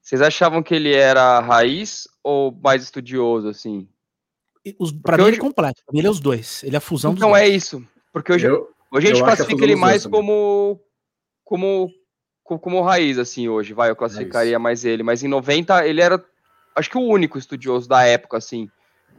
vocês 0.00 0.20
achavam 0.22 0.62
que 0.62 0.74
ele 0.74 0.94
era 0.94 1.40
raiz 1.40 2.08
ou 2.22 2.52
mais 2.52 2.82
estudioso, 2.82 3.48
assim? 3.48 3.88
Os, 4.78 4.92
pra 4.92 5.16
mim 5.16 5.22
hoje... 5.22 5.30
ele 5.32 5.38
é 5.38 5.40
completo, 5.40 5.82
ele 5.92 6.06
é 6.06 6.10
os 6.10 6.20
dois, 6.20 6.62
ele 6.64 6.74
é 6.74 6.78
a 6.78 6.80
fusão 6.80 7.12
então, 7.12 7.28
dos 7.28 7.38
dois. 7.38 7.42
Então 7.42 7.52
é 7.52 7.56
isso, 7.56 7.86
porque 8.12 8.32
hoje, 8.32 8.46
eu, 8.46 8.68
hoje 8.92 9.06
a 9.06 9.10
gente 9.10 9.22
classifica 9.22 9.64
ele 9.64 9.76
mais 9.76 10.06
como, 10.06 10.80
como 11.44 11.90
como 12.58 12.82
raiz, 12.82 13.18
assim, 13.18 13.48
hoje, 13.48 13.72
vai, 13.72 13.90
eu 13.90 13.96
classificaria 13.96 14.56
é 14.56 14.58
mais 14.58 14.84
ele. 14.84 15.02
Mas 15.02 15.22
em 15.22 15.28
90, 15.28 15.86
ele 15.86 16.00
era, 16.00 16.22
acho 16.74 16.90
que 16.90 16.98
o 16.98 17.02
único 17.02 17.38
estudioso 17.38 17.88
da 17.88 18.04
época, 18.04 18.36
assim. 18.36 18.68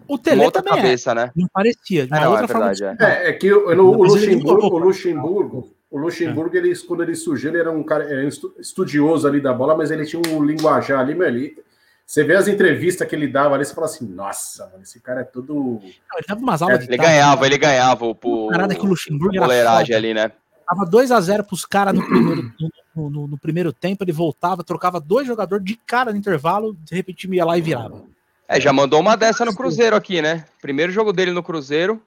O 0.08 0.18
Tele 0.18 0.50
também 0.52 0.74
é. 0.74 0.76
cabeça, 0.78 1.12
é. 1.12 1.16
né? 1.16 1.32
Não 1.36 1.48
parecia, 1.48 2.06
de 2.06 2.12
uma 2.12 2.18
é, 2.18 2.24
não, 2.24 2.32
outra 2.32 2.46
é 2.46 2.48
verdade, 2.48 2.80
forma. 2.80 2.98
É. 3.00 3.28
é, 3.28 3.30
é 3.30 3.34
que 3.34 3.50
no, 3.50 3.92
o, 3.92 4.04
Luxemburgo, 4.04 4.68
o 4.68 4.80
Luxemburgo, 4.80 5.76
o 5.92 5.98
Luxemburgo, 5.98 6.56
ele, 6.56 6.74
quando 6.88 7.04
ele 7.04 7.14
surgiu, 7.16 7.50
ele 7.50 7.60
era 7.60 7.70
um 7.70 7.84
cara 7.84 8.06
era 8.06 8.24
estudioso 8.58 9.28
ali 9.28 9.42
da 9.42 9.54
bola, 9.54 9.76
mas 9.76 9.92
ele 9.92 10.06
tinha 10.06 10.22
um 10.26 10.42
linguajar 10.42 11.02
ali, 11.02 11.14
meu, 11.14 11.28
ele, 11.28 11.58
você 12.06 12.24
vê 12.24 12.36
as 12.36 12.48
entrevistas 12.48 13.06
que 13.08 13.14
ele 13.14 13.28
dava 13.28 13.56
ali, 13.56 13.66
você 13.66 13.74
fala 13.74 13.88
assim, 13.88 14.08
nossa, 14.08 14.68
mano, 14.68 14.84
esse 14.84 15.02
cara 15.02 15.22
é 15.22 15.24
todo. 15.26 15.54
Não, 15.54 15.82
ele 15.82 16.26
dava 16.28 16.40
umas 16.40 16.62
aulas 16.62 16.80
é, 16.80 16.84
Ele 16.84 16.98
ganhava, 16.98 17.46
ele 17.46 17.58
ganhava 17.58 18.06
o. 18.06 18.12
o 18.12 18.48
parada 18.50 18.74
que 18.74 18.86
o 18.86 18.90
Luxemburgo 18.90 19.36
era 19.36 19.78
ali, 19.78 20.14
né? 20.14 20.32
Tava 20.66 20.90
2x0 20.90 21.44
pros 21.44 21.66
caras 21.66 21.94
no 21.94 22.06
primeiro, 22.06 22.54
no, 22.96 23.10
no, 23.10 23.28
no, 23.28 23.38
primeiro 23.38 23.74
tempo, 23.74 24.06
ele 24.06 24.14
voltava, 24.14 24.64
trocava 24.64 25.02
dois 25.02 25.28
jogadores 25.28 25.66
de 25.66 25.76
cara 25.76 26.14
no 26.14 26.18
intervalo, 26.18 26.74
de 26.74 26.96
repente 26.96 27.30
ia 27.30 27.44
lá 27.44 27.58
e 27.58 27.62
virava. 27.62 28.04
É, 28.48 28.60
já 28.60 28.72
mandou 28.72 29.02
uma 29.02 29.18
dessa 29.18 29.44
no 29.44 29.54
Cruzeiro 29.54 29.96
aqui, 29.96 30.22
né? 30.22 30.46
Primeiro 30.62 30.92
jogo 30.92 31.12
dele 31.12 31.32
no 31.32 31.44
Cruzeiro. 31.44 32.02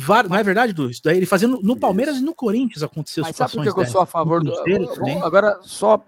Var, 0.00 0.28
não 0.28 0.36
é 0.36 0.42
verdade, 0.42 0.72
Du? 0.72 0.88
Isso 0.88 1.02
daí 1.02 1.16
ele 1.16 1.26
fazia 1.26 1.46
no, 1.46 1.60
no 1.60 1.78
Palmeiras 1.78 2.16
e 2.16 2.22
no 2.22 2.34
Corinthians 2.34 2.82
aconteceu 2.82 3.22
Mas 3.22 3.36
sabe 3.36 3.52
por 3.52 3.64
que, 3.64 3.72
que 3.72 3.80
eu 3.80 3.86
sou 3.86 4.00
a 4.00 4.06
favor 4.06 4.42
do. 4.42 4.52
Cruzeiro, 4.62 5.24
agora, 5.24 5.58
só 5.62 6.02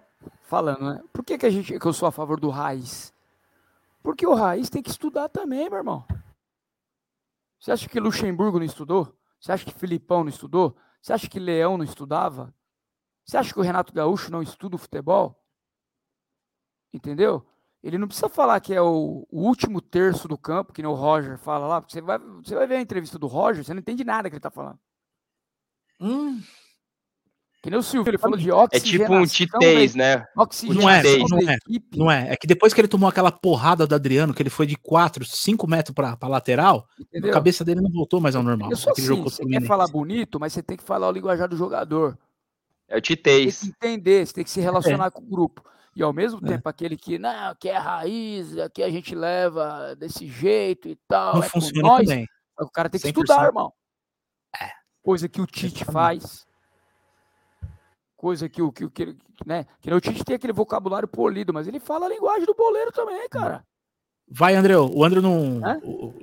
falando, 0.45 0.81
né? 0.81 1.03
Por 1.13 1.25
que, 1.25 1.37
que, 1.37 1.47
a 1.47 1.51
gente, 1.51 1.79
que 1.79 1.87
eu 1.87 1.93
sou 1.93 2.09
a 2.09 2.13
favor 2.13 2.41
do 2.41 2.49
Raiz? 2.49 3.13
Porque 4.03 4.27
o 4.27 4.35
Raiz 4.35 4.71
tem 4.71 4.83
que 4.83 4.91
estudar 4.91 5.29
também, 5.29 5.69
meu 5.69 5.79
irmão. 5.79 6.05
Você 7.61 7.71
acha 7.71 7.89
que 7.89 8.01
Luxemburgo 8.01 8.59
não 8.59 8.67
estudou? 8.67 9.15
Você 9.39 9.53
acha 9.53 9.65
que 9.65 9.73
Filipão 9.73 10.25
não 10.25 10.31
estudou? 10.31 10.77
Você 11.01 11.13
acha 11.13 11.29
que 11.29 11.39
Leão 11.39 11.77
não 11.77 11.85
estudava? 11.85 12.53
Você 13.25 13.37
acha 13.37 13.53
que 13.53 13.61
o 13.61 13.63
Renato 13.63 13.93
Gaúcho 13.93 14.31
não 14.33 14.43
estuda 14.43 14.77
o 14.77 14.79
futebol? 14.79 15.39
Entendeu? 16.93 17.47
Ele 17.83 17.99
não 17.99 18.07
precisa 18.07 18.29
falar 18.29 18.61
que 18.61 18.73
é 18.73 18.81
o, 18.81 19.27
o, 19.31 19.43
último 19.43 19.81
terço 19.81 20.29
do 20.29 20.39
campo, 20.39 20.73
que 20.73 20.83
nem 20.83 20.91
o 20.91 20.95
Roger 20.95 21.37
fala 21.37 21.67
lá, 21.67 21.81
porque 21.81 21.93
você 21.93 22.01
vai, 22.01 22.19
você 22.19 22.55
vai 22.55 22.67
ver 22.67 22.77
a 22.77 22.81
entrevista 22.81 23.19
do 23.19 23.27
Roger, 23.27 23.65
você 23.65 23.75
não 23.75 23.81
entende 23.81 24.05
nada 24.05 24.31
que 24.31 24.35
ele 24.35 24.39
está 24.39 24.51
falando. 24.51 24.79
Hum. 26.01 26.41
Que 27.63 27.71
nem 27.71 27.79
o 27.79 27.83
Silvio, 27.83 28.11
ele 28.11 28.19
falou 28.19 28.37
de 28.37 28.51
oxigenação. 28.51 29.23
É 29.23 29.27
tipo 29.27 29.55
um 29.55 29.61
titez, 29.61 29.95
né? 29.95 30.25
Não 30.37 30.91
é, 30.91 31.03
não 31.03 31.39
é, 31.39 31.57
não 31.95 32.11
é. 32.11 32.33
É 32.33 32.37
que 32.37 32.47
depois 32.47 32.75
que 32.75 32.81
ele 32.81 32.89
tomou 32.89 33.09
aquela 33.09 33.31
porrada 33.31 33.87
do 33.87 33.95
Adriano, 33.95 34.35
que 34.35 34.43
ele 34.43 34.51
foi 34.51 34.67
de 34.67 34.77
4, 34.77 35.25
5 35.25 35.69
metros 35.69 35.95
pra, 35.95 36.17
pra 36.17 36.29
lateral, 36.29 36.89
Entendeu? 36.99 37.31
a 37.31 37.33
cabeça 37.33 37.65
dele 37.65 37.81
não 37.81 37.91
voltou 37.91 38.21
mais 38.21 38.35
ao 38.35 38.43
normal. 38.43 38.73
Assim, 38.73 39.17
você 39.23 39.47
quer 39.47 39.65
falar 39.65 39.87
bonito, 39.87 40.41
mas 40.41 40.53
você 40.53 40.61
tem 40.61 40.77
que 40.77 40.83
falar 40.83 41.09
o 41.09 41.13
linguajar 41.13 41.49
do 41.49 41.57
jogador. 41.57 42.19
É 42.89 42.97
o 42.97 43.01
titez. 43.01 43.61
Tem 43.61 43.71
que 43.71 43.77
entender, 43.77 44.27
você 44.27 44.35
tem 44.35 44.45
que 44.45 44.51
se 44.51 44.61
relacionar 44.61 45.07
é. 45.07 45.11
com 45.11 45.23
o 45.23 45.27
grupo. 45.27 45.65
E 45.95 46.03
ao 46.03 46.13
mesmo 46.13 46.41
é. 46.45 46.49
tempo, 46.49 46.69
aquele 46.69 46.97
que, 46.97 47.19
não, 47.19 47.55
que 47.55 47.69
é 47.69 47.77
raiz, 47.77 48.57
aqui 48.59 48.83
a 48.83 48.91
gente 48.91 49.15
leva 49.15 49.95
desse 49.95 50.27
jeito 50.27 50.89
e 50.89 50.97
tal. 51.07 51.35
Não 51.35 51.43
é 51.43 51.49
funciona 51.49 51.89
nós, 51.89 52.09
também. 52.09 52.27
O 52.59 52.71
cara 52.71 52.89
tem 52.89 53.01
que 53.01 53.09
100%. 53.09 53.11
estudar, 53.11 53.47
irmão. 53.47 53.73
É. 54.61 54.71
Coisa 55.03 55.29
que 55.29 55.41
o 55.41 55.47
Tite 55.47 55.85
faz 55.85 56.47
coisa 58.23 58.49
que 58.49 58.63
o 58.63 58.71
que, 58.71 58.89
que, 58.89 59.17
né? 59.45 59.67
Que 59.81 59.93
o 59.93 60.01
Tite 60.01 60.25
tem 60.25 60.37
aquele 60.37 60.53
vocabulário 60.53 61.09
polido, 61.09 61.53
mas 61.53 61.67
ele 61.67 61.81
fala 61.81 62.07
a 62.07 62.09
linguagem 62.09 62.47
do 62.47 62.55
boleiro 62.55 62.93
também, 62.93 63.29
cara. 63.29 63.65
Vai, 64.31 64.55
André. 64.55 64.77
O 64.79 65.05
André 65.05 65.21
não. 65.21 65.61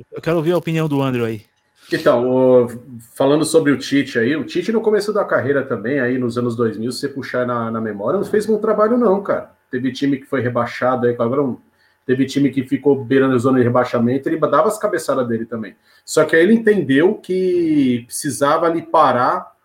Eu 0.10 0.22
quero 0.22 0.38
ouvir 0.38 0.54
a 0.54 0.58
opinião 0.58 0.88
do 0.88 1.02
André 1.02 1.26
aí. 1.26 1.46
Então, 1.92 2.68
falando 3.14 3.44
sobre 3.44 3.74
o 3.74 3.78
Tite 3.78 4.18
aí, 4.18 4.34
o 4.36 4.46
Tite 4.46 4.72
no 4.72 4.80
começo 4.80 5.12
da 5.12 5.26
carreira 5.26 5.66
também, 5.66 6.00
aí 6.00 6.18
nos 6.18 6.38
anos 6.38 6.56
2000, 6.56 6.90
se 6.92 7.00
você 7.00 7.10
puxar 7.10 7.46
na, 7.46 7.70
na 7.70 7.82
memória, 7.82 8.18
não 8.18 8.26
fez 8.26 8.46
bom 8.46 8.58
trabalho 8.60 8.98
não, 8.98 9.22
cara. 9.22 9.52
Teve 9.70 9.92
time 9.92 10.18
que 10.18 10.26
foi 10.26 10.42
rebaixado 10.42 11.08
aí, 11.08 11.14
agora 11.14 11.44
um, 11.44 11.58
teve 12.06 12.26
time 12.26 12.50
que 12.50 12.64
ficou 12.64 13.04
beirando 13.04 13.36
a 13.36 13.38
zona 13.38 13.60
de 13.60 13.64
rebaixamento, 13.64 14.28
ele 14.28 14.38
dava 14.38 14.68
as 14.68 14.80
cabeçadas 14.80 15.28
dele 15.28 15.46
também. 15.46 15.76
Só 16.04 16.26
que 16.26 16.36
aí 16.36 16.42
ele 16.42 16.54
entendeu 16.54 17.16
que 17.16 18.04
precisava 18.08 18.66
ali 18.66 18.82
parar, 18.82 19.56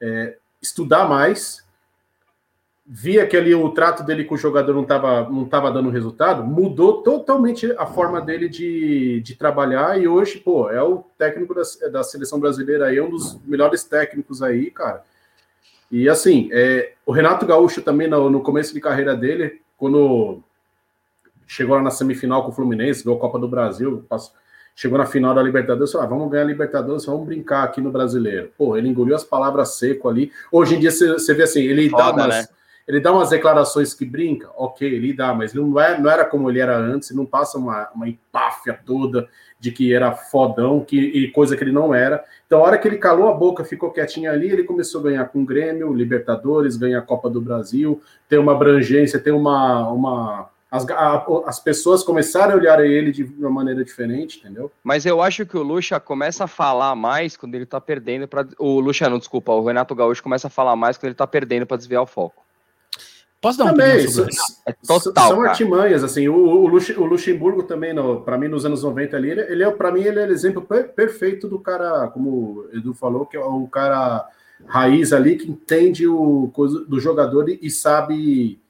é, 0.00 0.36
estudar 0.60 1.08
mais, 1.08 1.64
via 2.90 3.26
que 3.26 3.36
ali 3.36 3.54
o 3.54 3.68
trato 3.68 4.02
dele 4.02 4.24
com 4.24 4.34
o 4.34 4.38
jogador 4.38 4.72
não 4.72 4.82
estava 4.82 5.28
não 5.28 5.44
tava 5.44 5.70
dando 5.70 5.90
resultado, 5.90 6.42
mudou 6.42 7.02
totalmente 7.02 7.70
a 7.78 7.84
forma 7.84 8.18
dele 8.18 8.48
de, 8.48 9.20
de 9.20 9.36
trabalhar 9.36 10.00
e 10.00 10.08
hoje, 10.08 10.38
pô, 10.38 10.70
é 10.70 10.82
o 10.82 11.04
técnico 11.18 11.54
da, 11.54 11.62
da 11.92 12.02
seleção 12.02 12.40
brasileira 12.40 12.86
aí, 12.86 12.96
é 12.96 13.02
um 13.02 13.10
dos 13.10 13.38
melhores 13.44 13.84
técnicos 13.84 14.42
aí, 14.42 14.70
cara. 14.70 15.04
E 15.90 16.08
assim, 16.08 16.48
é, 16.52 16.92
o 17.06 17.12
Renato 17.12 17.46
Gaúcho 17.46 17.82
também, 17.82 18.08
no, 18.08 18.28
no 18.28 18.40
começo 18.40 18.74
de 18.74 18.80
carreira 18.80 19.16
dele, 19.16 19.60
quando 19.76 20.42
chegou 21.46 21.76
lá 21.76 21.82
na 21.82 21.90
semifinal 21.90 22.44
com 22.44 22.50
o 22.50 22.54
Fluminense, 22.54 23.02
ganhou 23.02 23.16
a 23.16 23.20
Copa 23.20 23.38
do 23.38 23.48
Brasil, 23.48 24.04
passou, 24.08 24.34
chegou 24.76 24.98
na 24.98 25.06
final 25.06 25.34
da 25.34 25.42
Libertadores, 25.42 25.90
falou, 25.90 26.06
ah, 26.06 26.10
vamos 26.10 26.30
ganhar 26.30 26.44
a 26.44 26.46
Libertadores, 26.46 27.04
vamos 27.04 27.26
brincar 27.26 27.64
aqui 27.64 27.80
no 27.80 27.90
Brasileiro. 27.90 28.52
Pô, 28.56 28.76
ele 28.76 28.88
engoliu 28.88 29.16
as 29.16 29.24
palavras 29.24 29.76
seco 29.76 30.08
ali. 30.08 30.30
Hoje 30.52 30.76
em 30.76 30.78
dia 30.78 30.90
você 30.90 31.34
vê 31.34 31.42
assim, 31.42 31.62
ele 31.62 31.88
Foda, 31.88 32.04
dá 32.04 32.12
umas, 32.12 32.28
né? 32.28 32.48
ele 32.86 33.00
dá 33.00 33.12
umas 33.12 33.30
declarações 33.30 33.92
que 33.92 34.04
brinca, 34.04 34.48
ok, 34.56 34.86
ele 34.86 35.12
dá, 35.12 35.34
mas 35.34 35.54
ele 35.54 35.64
não, 35.64 35.80
é, 35.80 35.98
não 35.98 36.08
era 36.08 36.24
como 36.24 36.48
ele 36.48 36.60
era 36.60 36.76
antes, 36.76 37.10
não 37.10 37.26
passa 37.26 37.58
uma, 37.58 37.90
uma 37.94 38.08
empáfia 38.08 38.78
toda 38.86 39.28
de 39.60 39.72
que 39.72 39.92
era 39.92 40.12
fodão, 40.12 40.84
que, 40.84 40.98
e 40.98 41.30
coisa 41.30 41.56
que 41.56 41.64
ele 41.64 41.72
não 41.72 41.94
era. 41.94 42.24
Então, 42.46 42.60
a 42.60 42.62
hora 42.62 42.78
que 42.78 42.86
ele 42.86 42.98
calou 42.98 43.28
a 43.28 43.34
boca, 43.34 43.64
ficou 43.64 43.90
quietinho 43.90 44.30
ali, 44.30 44.50
ele 44.50 44.64
começou 44.64 45.00
a 45.00 45.04
ganhar 45.04 45.24
com 45.26 45.42
o 45.42 45.44
Grêmio, 45.44 45.92
Libertadores, 45.92 46.76
ganha 46.76 46.98
a 46.98 47.02
Copa 47.02 47.28
do 47.28 47.40
Brasil, 47.40 48.00
tem 48.28 48.38
uma 48.38 48.52
abrangência, 48.52 49.18
tem 49.18 49.32
uma, 49.32 49.90
uma 49.90 50.48
as, 50.70 50.88
a, 50.90 51.26
as 51.46 51.58
pessoas 51.58 52.02
começaram 52.04 52.52
a 52.52 52.56
olhar 52.56 52.84
ele 52.84 53.10
de 53.10 53.24
uma 53.24 53.50
maneira 53.50 53.82
diferente, 53.82 54.38
entendeu? 54.38 54.70
Mas 54.84 55.06
eu 55.06 55.22
acho 55.22 55.46
que 55.46 55.56
o 55.56 55.62
Lucha 55.62 55.98
começa 55.98 56.44
a 56.44 56.48
falar 56.48 56.94
mais 56.94 57.36
quando 57.36 57.54
ele 57.54 57.66
tá 57.66 57.80
perdendo 57.80 58.28
para 58.28 58.46
o 58.58 58.78
Lucha 58.78 59.08
não, 59.08 59.18
desculpa, 59.18 59.52
o 59.52 59.64
Renato 59.64 59.94
Gaúcho 59.94 60.22
começa 60.22 60.48
a 60.48 60.50
falar 60.50 60.76
mais 60.76 60.98
quando 60.98 61.08
ele 61.08 61.14
tá 61.14 61.26
perdendo 61.26 61.66
para 61.66 61.76
desviar 61.76 62.02
o 62.02 62.06
foco. 62.06 62.47
Posso 63.40 63.58
dar 63.58 63.66
também, 63.66 64.04
opinião 64.04 64.26
é 64.66 64.72
total, 64.72 65.28
São 65.28 65.36
cara. 65.38 65.50
artimanhas, 65.50 66.02
assim, 66.02 66.28
o, 66.28 66.34
o, 66.34 66.64
o 66.64 67.04
Luxemburgo 67.04 67.62
também, 67.62 67.94
para 68.24 68.36
mim, 68.36 68.48
nos 68.48 68.64
anos 68.64 68.82
90 68.82 69.16
ali, 69.16 69.30
ele, 69.30 69.40
ele 69.42 69.62
é, 69.62 69.70
para 69.70 69.92
mim, 69.92 70.02
ele 70.02 70.18
é 70.18 70.26
o 70.26 70.32
exemplo 70.32 70.62
per, 70.62 70.88
perfeito 70.92 71.46
do 71.46 71.60
cara, 71.60 72.08
como 72.08 72.30
o 72.30 72.68
Edu 72.72 72.92
falou, 72.94 73.26
que 73.26 73.36
é 73.36 73.40
o 73.40 73.68
cara 73.68 74.28
raiz 74.66 75.12
ali, 75.12 75.36
que 75.36 75.48
entende 75.48 76.06
o 76.08 76.50
coisa 76.52 76.84
do 76.84 76.98
jogador 76.98 77.48
e, 77.48 77.60
e 77.62 77.70
sabe 77.70 78.60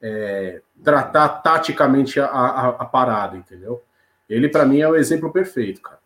é, 0.00 0.62
tratar 0.82 1.28
taticamente 1.28 2.18
a, 2.18 2.26
a, 2.26 2.68
a, 2.68 2.84
parada, 2.86 3.36
entendeu? 3.36 3.82
Ele, 4.28 4.48
para 4.48 4.64
mim, 4.64 4.80
é 4.80 4.88
o 4.88 4.96
exemplo 4.96 5.30
perfeito, 5.30 5.82
cara. 5.82 5.98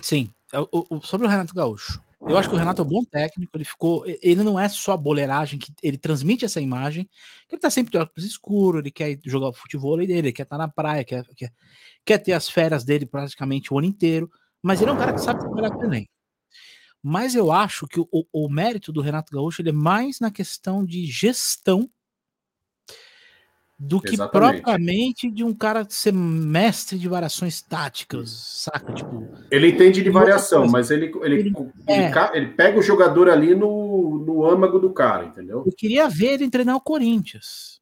Sim, 0.00 0.28
é 0.52 0.58
o, 0.58 0.68
o, 0.72 1.00
sobre 1.02 1.26
o 1.26 1.30
Renato 1.30 1.54
Gaúcho. 1.54 2.00
Eu 2.20 2.36
acho 2.36 2.48
que 2.48 2.54
o 2.54 2.58
Renato 2.58 2.82
é 2.82 2.84
um 2.84 2.88
bom 2.88 3.04
técnico, 3.04 3.56
ele 3.56 3.64
ficou. 3.64 4.04
Ele 4.06 4.42
não 4.42 4.58
é 4.58 4.68
só 4.68 4.96
boleiragem, 4.96 5.58
que 5.58 5.72
ele 5.82 5.96
transmite 5.96 6.44
essa 6.44 6.60
imagem, 6.60 7.08
que 7.48 7.54
ele 7.54 7.60
tá 7.60 7.70
sempre 7.70 7.92
de 7.92 7.98
óculos 7.98 8.24
escuro, 8.24 8.78
ele 8.80 8.90
quer 8.90 9.18
jogar 9.24 9.48
o 9.48 9.52
futebol 9.52 9.96
dele, 9.96 10.14
ele 10.14 10.32
quer 10.32 10.42
estar 10.42 10.56
tá 10.56 10.66
na 10.66 10.68
praia, 10.68 11.04
quer, 11.04 11.24
quer, 11.36 11.52
quer 12.04 12.18
ter 12.18 12.32
as 12.32 12.48
férias 12.48 12.84
dele 12.84 13.06
praticamente 13.06 13.72
o 13.72 13.78
ano 13.78 13.86
inteiro, 13.86 14.28
mas 14.60 14.80
ele 14.80 14.90
é 14.90 14.92
um 14.92 14.98
cara 14.98 15.12
que 15.12 15.20
sabe 15.20 15.40
trabalhar 15.40 15.70
com. 15.70 15.88
Mas 17.02 17.34
eu 17.36 17.52
acho 17.52 17.86
que 17.86 18.00
o, 18.00 18.08
o, 18.32 18.48
mérito 18.48 18.92
do 18.92 19.00
Renato 19.00 19.32
Gaúcho 19.32 19.62
ele 19.62 19.70
é 19.70 19.72
mais 19.72 20.18
na 20.18 20.30
questão 20.30 20.84
de 20.84 21.06
gestão 21.06 21.88
do 23.78 24.00
que 24.00 24.14
Exatamente. 24.14 24.62
propriamente 24.62 25.30
de 25.30 25.44
um 25.44 25.54
cara 25.54 25.86
ser 25.88 26.12
mestre 26.12 26.98
de 26.98 27.06
variações 27.06 27.62
táticas, 27.62 28.30
saca? 28.64 28.92
Tipo, 28.92 29.28
ele 29.50 29.68
entende 29.68 30.02
de 30.02 30.10
variação, 30.10 30.66
mas 30.66 30.90
ele, 30.90 31.12
ele, 31.22 31.34
ele, 31.36 31.52
é. 31.86 32.36
ele, 32.36 32.48
pega 32.48 32.76
o 32.76 32.82
jogador 32.82 33.30
ali 33.30 33.54
no, 33.54 34.18
no 34.26 34.44
âmago 34.44 34.80
do 34.80 34.90
cara, 34.90 35.26
entendeu? 35.26 35.62
Eu 35.64 35.72
queria 35.72 36.08
ver 36.08 36.34
ele 36.34 36.50
treinar 36.50 36.74
o 36.74 36.80
Corinthians. 36.80 37.80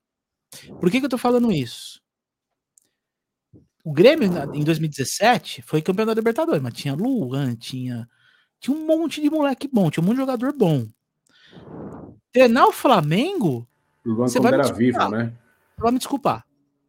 Por 0.79 0.91
que, 0.91 1.01
que 1.01 1.07
eu 1.07 1.11
tô 1.11 1.19
falando 1.19 1.51
isso? 1.51 2.03
O 3.83 3.93
Grêmio, 3.93 4.29
em 4.53 4.65
2017, 4.65 5.63
foi 5.63 5.81
campeão 5.81 6.05
da 6.05 6.13
Libertadores, 6.13 6.63
mas 6.63 6.75
tinha 6.75 6.95
Luan, 6.95 7.55
tinha, 7.55 8.07
tinha 8.61 8.77
um 8.77 8.85
monte 8.85 9.23
de 9.23 9.31
moleque 9.31 9.67
bom, 9.73 9.91
tinha 9.91 10.03
um 10.03 10.07
monte 10.07 10.17
de 10.17 10.23
jogador 10.23 10.53
bom. 10.53 10.87
Treinar 12.33 12.67
o 12.67 12.73
Flamengo. 12.73 13.67
Luan 14.05 14.29
você 14.29 14.41
vai 14.41 14.53
era 14.53 14.73
vivo, 14.73 15.09
né? 15.09 15.33
Vai 15.79 15.93
me 15.93 15.99
desculpar. 15.99 16.45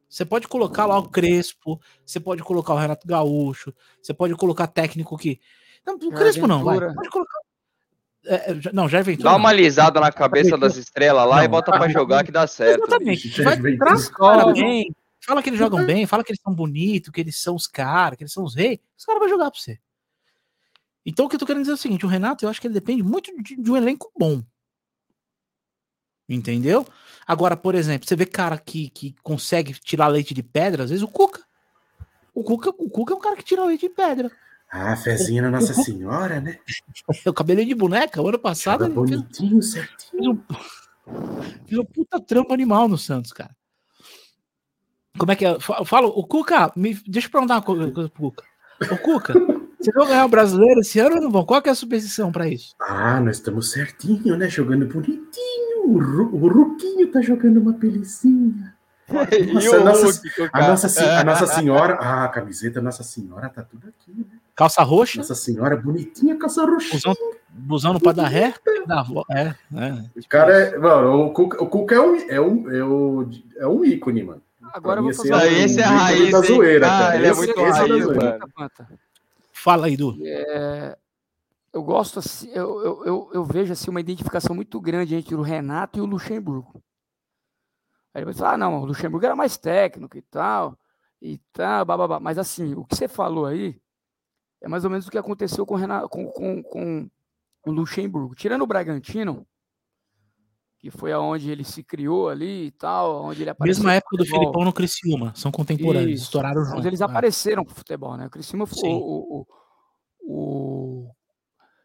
Você 0.09 0.25
pode 0.25 0.47
colocar 0.47 0.85
lá 0.85 0.97
o 0.97 1.09
Crespo, 1.09 1.79
você 2.05 2.19
pode 2.19 2.41
colocar 2.41 2.73
o 2.73 2.77
Renato 2.77 3.05
Gaúcho, 3.05 3.73
você 4.01 4.13
pode 4.13 4.35
colocar 4.35 4.67
técnico 4.67 5.17
que. 5.17 5.39
Não, 5.85 5.95
o 5.95 6.11
Crespo 6.11 6.47
não, 6.47 6.63
vai. 6.63 6.79
Pode 6.93 7.09
colocar. 7.09 7.39
É, 8.25 8.51
é 8.51 8.59
não, 8.73 8.87
já 8.87 9.01
Ventura. 9.01 9.29
Dá 9.29 9.35
uma 9.35 9.49
alisada 9.49 9.99
na 9.99 10.11
cabeça 10.11 10.57
das 10.57 10.75
estrelas 10.77 11.27
lá 11.27 11.37
não, 11.37 11.43
e 11.43 11.47
bota 11.47 11.71
para 11.71 11.89
jogar 11.89 12.23
que 12.23 12.31
dá 12.31 12.47
certo. 12.47 12.85
Exatamente. 12.87 13.41
Vai, 13.41 13.77
traz 13.77 14.09
cara 14.09 14.51
bem. 14.53 14.95
Fala 15.19 15.43
que 15.43 15.49
eles 15.49 15.59
jogam 15.59 15.85
bem, 15.85 16.05
fala 16.05 16.23
que 16.23 16.31
eles 16.31 16.41
são 16.41 16.53
bonitos, 16.53 17.09
que 17.09 17.19
eles 17.19 17.41
são 17.41 17.55
os 17.55 17.67
caras, 17.67 18.17
que 18.17 18.23
eles 18.23 18.31
são 18.31 18.45
os 18.45 18.55
reis. 18.55 18.79
Os 18.97 19.03
caras 19.03 19.19
vão 19.19 19.29
jogar 19.29 19.51
pra 19.51 19.59
você. 19.59 19.77
Então 21.05 21.25
o 21.25 21.29
que 21.29 21.35
eu 21.35 21.39
tô 21.39 21.45
querendo 21.45 21.63
dizer 21.63 21.71
é 21.71 21.75
o 21.75 21.77
seguinte: 21.77 22.05
o 22.05 22.09
Renato, 22.09 22.45
eu 22.45 22.49
acho 22.49 22.61
que 22.61 22.67
ele 22.67 22.73
depende 22.73 23.03
muito 23.03 23.31
de, 23.43 23.61
de 23.61 23.71
um 23.71 23.75
elenco 23.75 24.09
bom. 24.17 24.41
Entendeu? 26.29 26.85
Agora, 27.25 27.55
por 27.55 27.75
exemplo, 27.75 28.07
você 28.07 28.15
vê 28.15 28.25
cara 28.25 28.57
que, 28.57 28.89
que 28.89 29.15
consegue 29.23 29.73
tirar 29.73 30.07
leite 30.07 30.33
de 30.33 30.43
pedra, 30.43 30.83
às 30.83 30.89
vezes 30.89 31.03
o 31.03 31.07
Cuca. 31.07 31.41
O 32.33 32.43
Cuca, 32.43 32.69
o 32.69 32.89
Cuca 32.89 33.13
é 33.13 33.17
um 33.17 33.19
cara 33.19 33.35
que 33.35 33.43
tira 33.43 33.65
leite 33.65 33.87
de 33.87 33.93
pedra. 33.93 34.31
Ah, 34.69 34.95
fezinha 34.97 35.41
na 35.41 35.49
Nossa 35.49 35.73
Senhora, 35.73 36.41
né? 36.41 36.59
o 37.25 37.33
cabelinho 37.33 37.67
de 37.67 37.75
boneca, 37.75 38.21
o 38.21 38.27
ano 38.27 38.39
passado. 38.39 38.85
Ele 38.85 38.93
bonitinho, 38.93 39.61
fez, 39.61 39.71
certinho. 39.71 40.45
Fez 41.65 41.79
um, 41.79 41.85
puta 41.85 42.19
trampo 42.19 42.53
animal 42.53 42.87
no 42.87 42.97
Santos, 42.97 43.31
cara. 43.31 43.55
Como 45.17 45.31
é 45.31 45.35
que 45.35 45.45
é? 45.45 45.51
Eu 45.51 45.85
falo, 45.85 46.09
o 46.09 46.25
Cuca, 46.25 46.71
me, 46.75 46.93
deixa 47.07 47.27
eu 47.27 47.31
perguntar 47.31 47.55
uma 47.55 47.61
coisa 47.61 47.91
pro 47.91 48.11
Cuca. 48.11 48.43
O 48.91 48.97
Cuca, 48.97 49.33
você 49.79 49.91
vai 49.91 50.07
ganhar 50.07 50.25
o 50.25 50.29
brasileiro 50.29 50.81
esse 50.81 50.99
ano 50.99 51.15
ou 51.15 51.21
não 51.21 51.31
vão? 51.31 51.45
Qual 51.45 51.61
que 51.61 51.69
é 51.69 51.71
a 51.71 51.75
superstição 51.75 52.31
para 52.31 52.47
isso? 52.47 52.75
Ah, 52.79 53.19
nós 53.21 53.37
estamos 53.37 53.71
certinho, 53.71 54.35
né? 54.37 54.49
Jogando 54.49 54.85
bonitinho. 54.85 55.66
O, 55.87 55.97
Ru, 55.99 56.35
o 56.35 56.47
Ruquinho 56.49 57.09
tá 57.09 57.21
jogando 57.21 57.61
uma 57.61 57.73
pelicinha. 57.73 58.75
Nossa, 59.07 59.77
a, 59.77 59.79
nossa, 59.79 60.21
a, 60.51 60.67
nossa, 60.67 61.19
a 61.19 61.23
Nossa 61.23 61.47
Senhora, 61.47 61.93
ah, 61.93 62.25
a 62.25 62.27
camiseta 62.27 62.81
Nossa 62.81 63.03
Senhora 63.03 63.47
tá 63.47 63.63
tudo 63.63 63.87
aqui, 63.87 64.11
né? 64.11 64.25
Calça 64.53 64.83
roxa. 64.83 65.19
Nossa 65.19 65.33
Senhora, 65.33 65.77
bonitinha, 65.77 66.35
calça 66.35 66.65
roxa. 66.65 66.93
Busão, 66.93 67.15
busão 67.49 67.93
no 67.93 68.13
dar 68.13 68.27
ré. 68.27 68.53
É, 69.31 69.41
é. 69.41 70.03
O 70.13 70.27
cara 70.27 70.51
é. 70.51 70.77
Mano, 70.77 71.25
o 71.25 71.31
Cuca, 71.31 71.63
o 71.63 71.67
Cuca 71.67 71.95
é, 71.95 72.01
um, 72.01 72.15
é, 72.29 72.41
um, 72.41 72.69
é, 72.69 72.83
um, 72.83 73.31
é 73.59 73.67
um 73.67 73.85
ícone, 73.85 74.23
mano. 74.23 74.41
Agora 74.73 74.99
eu 74.99 75.03
vou 75.05 75.13
fazer. 75.13 75.33
Assim, 75.33 75.45
é 75.45 75.49
um 75.51 75.63
esse 75.63 75.79
é 75.79 75.83
a 75.85 75.89
raiz. 75.89 76.31
Da 76.31 76.41
zoeira, 76.41 76.87
ah, 76.89 77.15
ele 77.15 77.27
é 77.27 77.33
muito 77.33 77.61
esse 77.61 77.79
raiz, 77.79 78.09
é 78.09 78.13
mano. 78.13 78.39
Fala 79.53 79.85
aí, 79.87 79.95
Du. 79.95 80.17
É, 80.21 80.97
eu 81.77 81.83
gosto 81.83 82.17
assim, 82.17 82.49
eu, 82.49 82.81
eu, 82.81 83.05
eu, 83.05 83.29
eu, 83.33 83.45
vejo 83.45 83.71
assim 83.71 83.91
uma 83.91 83.99
identificação 83.99 84.55
muito 84.55 84.81
grande 84.81 85.13
entre 85.13 85.35
o 85.35 85.43
Renato 85.43 85.99
e 85.99 86.01
o 86.01 86.05
Luxemburgo. 86.05 86.83
Aí 88.11 88.19
ele 88.19 88.25
vai 88.25 88.33
falar, 88.33 88.53
ah, 88.53 88.57
não, 88.57 88.81
o 88.81 88.85
Luxemburgo 88.85 89.23
era 89.23 89.35
mais 89.35 89.57
técnico 89.57 90.17
e 90.17 90.21
tal, 90.23 90.75
e 91.21 91.37
tal, 91.53 91.85
bababá. 91.85 92.19
Mas 92.19 92.39
assim, 92.39 92.73
o 92.73 92.83
que 92.83 92.95
você 92.95 93.07
falou 93.07 93.45
aí 93.45 93.79
é 94.59 94.67
mais 94.67 94.83
ou 94.83 94.89
menos 94.89 95.05
o 95.05 95.11
que 95.11 95.19
aconteceu 95.19 95.67
com, 95.67 95.75
o 95.75 95.77
Renato, 95.77 96.09
com, 96.09 96.31
com, 96.31 96.63
com 96.63 97.09
o 97.67 97.71
Luxemburgo. 97.71 98.33
Tirando 98.33 98.63
o 98.63 98.67
Bragantino, 98.67 99.45
que 100.79 100.89
foi 100.89 101.11
aonde 101.11 101.51
ele 101.51 101.63
se 101.63 101.83
criou 101.83 102.27
ali 102.27 102.65
e 102.65 102.71
tal, 102.71 103.23
onde 103.23 103.43
ele 103.43 103.51
apareceu. 103.51 103.83
Mesma 103.83 103.93
época 103.93 104.17
do 104.17 104.25
Filipão 104.25 104.65
no 104.65 104.73
Criciúma, 104.73 105.31
são 105.35 105.51
contemporâneos, 105.51 106.21
Isso. 106.21 106.23
estouraram 106.23 106.65
juntos. 106.65 106.85
Eles 106.85 107.01
é. 107.01 107.03
apareceram 107.03 107.63
pro 107.63 107.75
futebol, 107.75 108.17
né? 108.17 108.25
O 108.25 108.31
Criciúma 108.31 108.65
foi 108.65 108.89
o, 108.89 108.97
o, 108.97 109.47
o, 110.21 111.11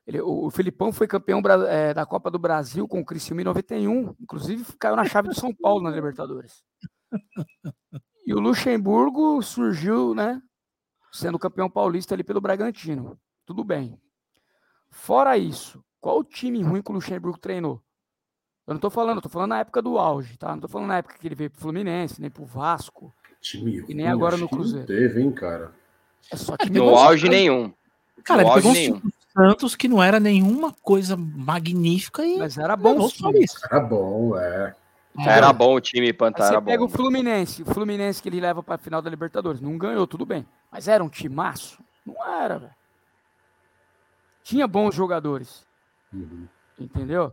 ele, 0.07 0.20
o, 0.20 0.50
Filipão 0.50 0.92
foi 0.92 1.07
campeão 1.07 1.40
é, 1.68 1.94
da 1.94 2.05
Copa 2.05 2.30
do 2.30 2.38
Brasil 2.38 2.88
com 2.88 3.00
o 3.00 3.05
Criciúma 3.05 3.42
em 3.42 3.44
91, 3.44 4.14
inclusive 4.20 4.64
caiu 4.78 4.96
na 4.96 5.05
chave 5.05 5.28
de 5.28 5.38
São 5.38 5.55
Paulo 5.55 5.82
na 5.82 5.90
Libertadores. 5.90 6.62
E 8.24 8.32
o 8.32 8.38
Luxemburgo 8.38 9.42
surgiu, 9.42 10.14
né, 10.14 10.40
sendo 11.12 11.40
campeão 11.40 11.68
paulista 11.68 12.14
ali 12.14 12.22
pelo 12.22 12.40
Bragantino. 12.40 13.18
Tudo 13.44 13.64
bem. 13.64 14.00
Fora 14.88 15.36
isso, 15.36 15.84
qual 16.00 16.20
o 16.20 16.24
time 16.24 16.62
ruim 16.62 16.82
que 16.82 16.90
o 16.92 16.94
Luxemburgo 16.94 17.36
treinou? 17.36 17.82
Eu 18.64 18.74
não 18.74 18.80
tô 18.80 18.90
falando, 18.90 19.16
eu 19.16 19.22
tô 19.22 19.28
falando 19.28 19.50
na 19.50 19.59
época 19.59 19.82
do 19.82 19.98
auge, 19.98 20.36
tá? 20.36 20.53
Não 20.53 20.61
tô 20.61 20.68
falando 20.68 20.88
na 20.88 20.98
época 20.98 21.18
que 21.18 21.26
ele 21.26 21.34
veio 21.34 21.50
pro 21.50 21.61
Fluminense, 21.61 22.20
nem 22.20 22.30
pro 22.30 22.44
Vasco. 22.44 23.12
Time 23.40 23.84
e 23.88 23.94
nem 23.94 24.07
agora 24.07 24.36
no 24.36 24.48
Cruzeiro. 24.48 24.86
teve, 24.86 25.20
hein, 25.20 25.32
cara? 25.32 25.72
É 26.30 26.36
só 26.36 26.57
time 26.57 26.78
no 26.78 26.90
auge 26.90 27.28
nenhum. 27.28 27.74
Cara, 28.22 28.42
no 28.42 28.48
ele 28.48 28.55
pegou 28.55 28.72
nenhum. 28.72 29.03
Santos 29.33 29.74
que 29.74 29.89
não 29.89 30.03
era 30.03 30.20
nenhuma 30.20 30.72
coisa 30.72 31.16
magnífica 31.16 32.24
e. 32.24 32.39
Mas 32.39 32.59
era 32.59 32.76
bom, 32.76 33.09
Era 33.70 33.80
bom, 33.80 34.37
é. 34.37 34.74
Era 35.18 35.53
bom 35.53 35.74
o 35.74 35.80
time 35.80 36.12
Pantera. 36.12 36.55
Você 36.55 36.61
pega 36.62 36.85
o 36.85 36.89
Fluminense, 36.89 37.62
o 37.62 37.66
Fluminense 37.66 38.22
que 38.22 38.28
ele 38.28 38.41
leva 38.41 38.62
para 38.62 38.76
a 38.76 38.78
final 38.78 39.03
da 39.03 39.11
Libertadores. 39.11 39.61
Não 39.61 39.76
ganhou, 39.76 40.07
tudo 40.07 40.24
bem. 40.24 40.47
Mas 40.70 40.89
era 40.89 41.05
um 41.05 41.09
timaço? 41.09 41.83
Não 42.05 42.26
era, 42.26 42.59
velho. 42.59 42.74
Tinha 44.43 44.66
bons 44.66 44.95
jogadores. 44.95 45.66
Uhum. 46.12 46.49
Entendeu? 46.78 47.33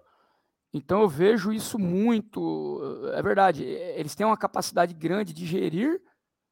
Então 0.74 1.02
eu 1.02 1.08
vejo 1.08 1.52
isso 1.52 1.80
muito. 1.80 2.82
É 3.14 3.22
verdade, 3.22 3.64
eles 3.64 4.14
têm 4.14 4.26
uma 4.26 4.38
capacidade 4.38 4.94
grande 4.94 5.34
de 5.34 5.46
gerir 5.46 6.02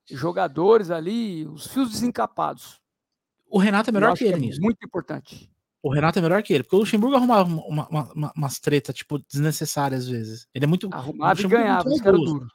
jogadores 0.09 0.89
ali, 0.89 1.45
os 1.45 1.67
fios 1.67 1.91
desencapados. 1.91 2.81
O 3.49 3.59
Renato 3.59 3.89
é 3.89 3.93
melhor 3.93 4.15
que 4.17 4.23
ele 4.25 4.33
é 4.33 4.37
nisso. 4.39 4.61
Muito 4.61 4.77
importante. 4.85 5.49
O 5.81 5.93
Renato 5.93 6.19
é 6.19 6.21
melhor 6.21 6.43
que 6.43 6.53
ele, 6.53 6.63
porque 6.63 6.75
o 6.75 6.79
Luxemburgo 6.79 7.15
arrumava 7.15 7.47
uma, 7.49 7.87
uma, 7.87 8.09
uma, 8.13 8.33
umas 8.35 8.59
tretas, 8.59 8.95
tipo, 8.95 9.19
desnecessárias 9.19 10.01
às 10.01 10.09
vezes. 10.09 10.47
Ele 10.53 10.65
é 10.65 10.67
muito. 10.67 10.89
Arrumava 10.91 11.39
e 11.41 11.45
é 11.45 11.47
ganhava, 11.47 11.89
vaidoso. 11.89 12.25
duro. 12.25 12.47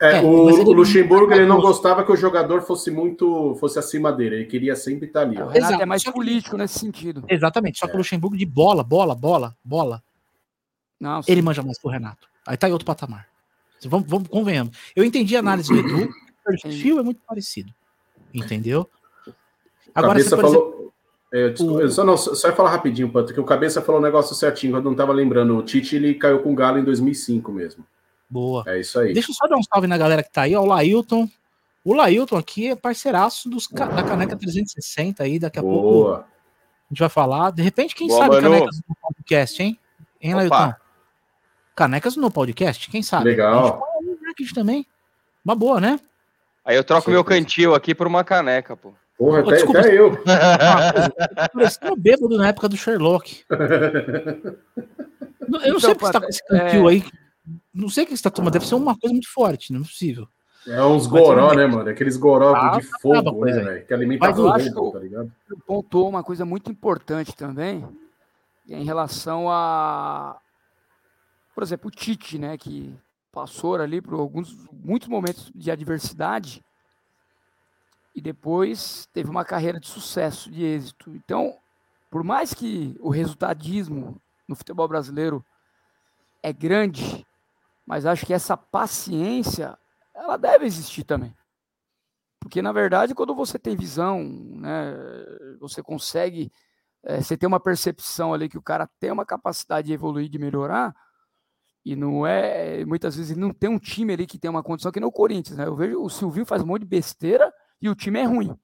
É, 0.00 0.18
É, 0.18 0.20
o, 0.22 0.48
ele- 0.48 0.62
o 0.62 0.72
Luxemburgo 0.72 1.32
ele 1.32 1.44
não 1.44 1.60
gostava 1.60 2.04
que 2.04 2.12
o 2.12 2.16
jogador 2.16 2.62
fosse 2.62 2.88
muito 2.88 3.56
fosse 3.56 3.80
acima 3.80 4.12
dele, 4.12 4.36
ele 4.36 4.44
queria 4.44 4.76
sempre 4.76 5.08
estar 5.08 5.22
ali. 5.22 5.36
O 5.36 5.46
Ó. 5.46 5.48
Renato 5.48 5.58
Exato, 5.72 5.82
é 5.82 5.86
mais 5.86 6.04
político 6.04 6.56
nesse 6.56 6.78
sentido. 6.78 7.24
Exatamente, 7.28 7.80
só 7.80 7.88
que 7.88 7.94
o 7.94 7.96
Luxemburgo 7.98 8.36
de 8.36 8.46
bola, 8.46 8.84
bola, 8.84 9.12
bola, 9.16 9.56
bola, 9.64 10.00
Não, 11.00 11.20
ele 11.26 11.42
manja 11.42 11.64
mais 11.64 11.78
que 11.78 11.86
o 11.88 11.90
Renato. 11.90 12.28
Aí 12.46 12.56
tá 12.56 12.68
em 12.68 12.72
outro 12.72 12.86
patamar. 12.86 13.26
Vamos, 13.86 14.08
vamos 14.08 14.28
convenhamos. 14.28 14.76
Eu 14.94 15.04
entendi 15.04 15.34
a 15.34 15.40
análise 15.40 15.68
do 15.72 15.80
Edu, 15.80 16.04
o 16.46 16.60
perfil 16.62 17.00
é 17.00 17.02
muito 17.02 17.20
parecido. 17.26 17.72
Entendeu? 18.32 18.88
Agora, 19.94 20.12
Cabeça 20.14 20.30
você, 20.30 20.36
por 20.36 20.44
exemplo, 20.48 20.64
falou. 20.72 20.92
É, 21.30 21.48
desculpa, 21.50 21.84
o- 21.84 21.90
só, 21.90 22.04
não, 22.04 22.16
só 22.16 22.48
ia 22.48 22.54
falar 22.54 22.70
rapidinho, 22.70 23.10
Pato, 23.10 23.34
que 23.34 23.40
o 23.40 23.44
Cabeça 23.44 23.82
falou 23.82 24.00
um 24.00 24.04
negócio 24.04 24.34
certinho, 24.34 24.76
eu 24.76 24.82
não 24.82 24.92
estava 24.92 25.12
lembrando. 25.12 25.56
O 25.56 25.62
Tite 25.62 25.96
ele 25.96 26.14
caiu 26.14 26.40
com 26.42 26.52
o 26.52 26.54
Galo 26.54 26.78
em 26.78 26.84
2005 26.84 27.52
mesmo. 27.52 27.84
boa. 28.30 28.62
É 28.66 28.80
isso 28.80 28.98
aí. 28.98 29.12
Deixa 29.12 29.30
eu 29.30 29.34
só 29.34 29.46
dar 29.46 29.56
um 29.56 29.62
salve 29.62 29.86
na 29.86 29.98
galera 29.98 30.22
que 30.22 30.30
tá 30.32 30.42
aí, 30.42 30.54
ó, 30.56 30.62
o 30.62 30.66
Lailton. 30.66 31.28
O 31.84 31.94
Lailton 31.94 32.36
aqui 32.36 32.68
é 32.68 32.76
parceiraço 32.76 33.48
dos, 33.48 33.66
ca- 33.66 33.86
da 33.86 34.02
Caneca 34.02 34.36
360 34.36 35.22
aí, 35.22 35.38
daqui 35.38 35.58
a 35.58 35.62
pouco 35.62 35.80
Boa. 35.82 36.18
a 36.20 36.24
gente 36.90 36.98
vai 37.00 37.08
falar. 37.08 37.50
De 37.50 37.62
repente, 37.62 37.94
quem 37.94 38.08
Boa, 38.08 38.18
sabe 38.20 38.34
Manu. 38.36 38.50
Canecas 38.50 38.80
no 38.88 38.96
podcast, 39.02 39.62
hein? 39.62 39.78
Hein, 40.20 40.34
Opa. 40.34 40.38
Lailton? 40.58 40.74
Canecas 41.74 42.16
no 42.16 42.30
podcast, 42.30 42.90
quem 42.90 43.02
sabe? 43.02 43.24
Legal. 43.24 43.82
A 43.98 44.02
gente 44.02 44.48
fala 44.48 44.54
também. 44.54 44.86
Uma 45.44 45.54
boa, 45.54 45.80
né? 45.80 45.98
Aí 46.64 46.76
eu 46.76 46.84
troco 46.84 47.10
meu 47.10 47.20
Certeza. 47.20 47.40
cantil 47.40 47.74
aqui 47.74 47.94
por 47.94 48.06
uma 48.06 48.24
caneca, 48.24 48.76
pô. 48.76 48.92
Porra, 49.18 49.42
Pô, 49.42 49.48
até, 49.48 49.56
desculpa. 49.56 49.80
até 49.80 49.98
eu. 49.98 50.10
Parecia 51.52 51.92
um 51.92 51.96
bêbado 51.96 52.36
na 52.38 52.48
época 52.48 52.68
do 52.68 52.76
Sherlock. 52.76 53.44
Não, 55.48 55.60
Eu 55.60 55.72
não 55.72 55.78
Então, 55.78 55.80
sei 55.80 55.94
porque 55.94 56.06
você 56.06 56.12
tá 56.12 56.20
Pata, 56.20 56.20
com 56.20 56.28
esse 56.28 56.46
cantil 56.46 56.88
é- 56.88 56.92
aí. 56.92 57.04
Não 57.72 57.88
sei 57.88 58.04
o 58.04 58.06
que 58.06 58.16
você 58.16 58.22
tá 58.22 58.30
tomando. 58.30 58.52
Deve 58.52 58.66
ser 58.66 58.74
uma 58.74 58.96
coisa 58.96 59.12
muito 59.14 59.32
forte, 59.32 59.72
não 59.72 59.80
é 59.80 59.84
possível. 59.84 60.28
É 60.66 60.82
uns 60.84 61.06
goró, 61.06 61.54
né, 61.54 61.66
mano? 61.66 61.88
Aqueles 61.88 62.16
goró 62.18 62.54
Ah, 62.54 62.78
de 62.78 62.86
fogo, 63.00 63.42
a 63.42 63.46
né, 63.46 63.52
velho? 63.64 63.86
Que 63.86 63.94
alimenta 63.94 64.26
Mas 64.28 64.36
eu 64.36 64.44
fogo, 64.44 64.56
acho 64.56 64.70
que 64.72 64.78
eu- 64.78 64.90
tá 64.92 64.98
ligado? 64.98 65.32
pontuou 65.66 66.08
uma 66.08 66.22
coisa 66.22 66.44
muito 66.44 66.70
importante 66.70 67.34
também 67.34 67.88
em 68.68 68.84
relação 68.84 69.48
a, 69.50 70.36
por 71.54 71.62
exemplo, 71.62 71.88
o 71.88 71.90
Tite, 71.90 72.38
né, 72.38 72.58
que 72.58 72.94
passou 73.32 73.76
ali 73.76 74.02
por 74.02 74.12
alguns 74.20 74.54
muitos 74.70 75.08
momentos 75.08 75.50
de 75.54 75.70
adversidade 75.70 76.62
e 78.18 78.20
depois 78.20 79.08
teve 79.12 79.30
uma 79.30 79.44
carreira 79.44 79.78
de 79.78 79.86
sucesso, 79.86 80.50
de 80.50 80.64
êxito. 80.64 81.14
Então, 81.14 81.56
por 82.10 82.24
mais 82.24 82.52
que 82.52 82.96
o 82.98 83.10
resultadismo 83.10 84.20
no 84.48 84.56
futebol 84.56 84.88
brasileiro 84.88 85.44
é 86.42 86.52
grande, 86.52 87.24
mas 87.86 88.04
acho 88.04 88.26
que 88.26 88.34
essa 88.34 88.56
paciência 88.56 89.78
ela 90.12 90.36
deve 90.36 90.66
existir 90.66 91.04
também. 91.04 91.32
Porque, 92.40 92.60
na 92.60 92.72
verdade, 92.72 93.14
quando 93.14 93.36
você 93.36 93.56
tem 93.56 93.76
visão, 93.76 94.24
né, 94.24 94.96
você 95.60 95.80
consegue, 95.80 96.50
eh, 97.04 97.20
você 97.20 97.36
tem 97.36 97.46
uma 97.46 97.60
percepção 97.60 98.34
ali 98.34 98.48
que 98.48 98.58
o 98.58 98.62
cara 98.62 98.90
tem 98.98 99.12
uma 99.12 99.24
capacidade 99.24 99.86
de 99.86 99.92
evoluir, 99.92 100.28
de 100.28 100.40
melhorar, 100.40 100.92
e 101.84 101.94
não 101.94 102.26
é, 102.26 102.84
muitas 102.84 103.14
vezes 103.14 103.36
não 103.36 103.52
tem 103.52 103.70
um 103.70 103.78
time 103.78 104.12
ali 104.12 104.26
que 104.26 104.40
tem 104.40 104.50
uma 104.50 104.62
condição 104.62 104.90
que 104.90 104.98
nem 104.98 105.08
o 105.08 105.12
Corinthians, 105.12 105.56
né? 105.56 105.66
Eu 105.66 105.76
vejo 105.76 106.02
o 106.02 106.10
Silvinho 106.10 106.44
faz 106.44 106.62
um 106.62 106.66
monte 106.66 106.80
de 106.80 106.88
besteira 106.88 107.52
e 107.80 107.88
o 107.88 107.94
time 107.94 108.18
é 108.20 108.24
ruim. 108.24 108.54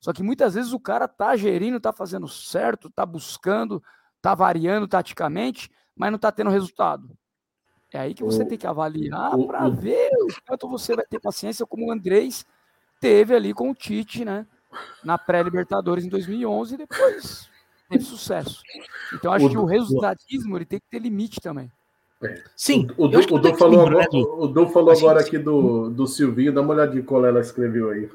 Só 0.00 0.12
que 0.12 0.22
muitas 0.22 0.54
vezes 0.54 0.72
o 0.72 0.80
cara 0.80 1.08
tá 1.08 1.36
gerindo, 1.36 1.80
tá 1.80 1.92
fazendo 1.92 2.28
certo, 2.28 2.90
tá 2.90 3.04
buscando, 3.04 3.82
tá 4.22 4.34
variando 4.34 4.86
taticamente, 4.86 5.70
mas 5.96 6.10
não 6.12 6.18
tá 6.18 6.30
tendo 6.30 6.50
resultado. 6.50 7.10
É 7.92 7.98
aí 8.00 8.14
que 8.14 8.22
você 8.22 8.42
O- 8.42 8.46
tem 8.46 8.58
que 8.58 8.66
avaliar 8.66 9.34
o- 9.34 9.46
para 9.46 9.66
o- 9.66 9.72
ver 9.72 10.10
o 10.22 10.28
quanto 10.46 10.68
você 10.68 10.94
vai 10.94 11.04
ter 11.06 11.18
paciência, 11.20 11.64
como 11.66 11.86
o 11.86 11.92
Andrés 11.92 12.44
teve 13.00 13.34
ali 13.34 13.54
com 13.54 13.70
o 13.70 13.74
Tite, 13.74 14.24
né? 14.24 14.46
Na 15.02 15.16
pré-Libertadores 15.16 16.04
em 16.04 16.08
2011 16.08 16.74
e 16.74 16.78
depois 16.78 17.48
teve 17.88 18.04
sucesso. 18.04 18.60
Então 19.14 19.32
acho 19.32 19.46
O- 19.46 19.50
que 19.50 19.56
o 19.56 19.64
resultadismo 19.64 20.56
ele 20.56 20.66
tem 20.66 20.78
que 20.78 20.86
ter 20.90 20.98
limite 20.98 21.40
também. 21.40 21.70
Sim. 22.56 22.86
O, 22.96 23.04
o, 23.06 23.08
o 23.08 23.54
falou, 23.56 23.86
agora, 23.86 24.06
o 24.12 24.46
Du 24.48 24.68
falou 24.68 24.90
agora 24.92 25.20
aqui 25.20 25.38
do, 25.38 25.90
do 25.90 26.06
Silvinho, 26.06 26.52
dá 26.52 26.60
uma 26.62 26.74
olhadinha 26.74 27.02
qual 27.02 27.24
ela 27.24 27.40
escreveu 27.40 27.90
aí. 27.90 28.10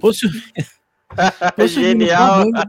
Ô, 0.00 0.12
Silvinho, 0.12 0.42
Genial. 1.68 2.44
tá. 2.52 2.66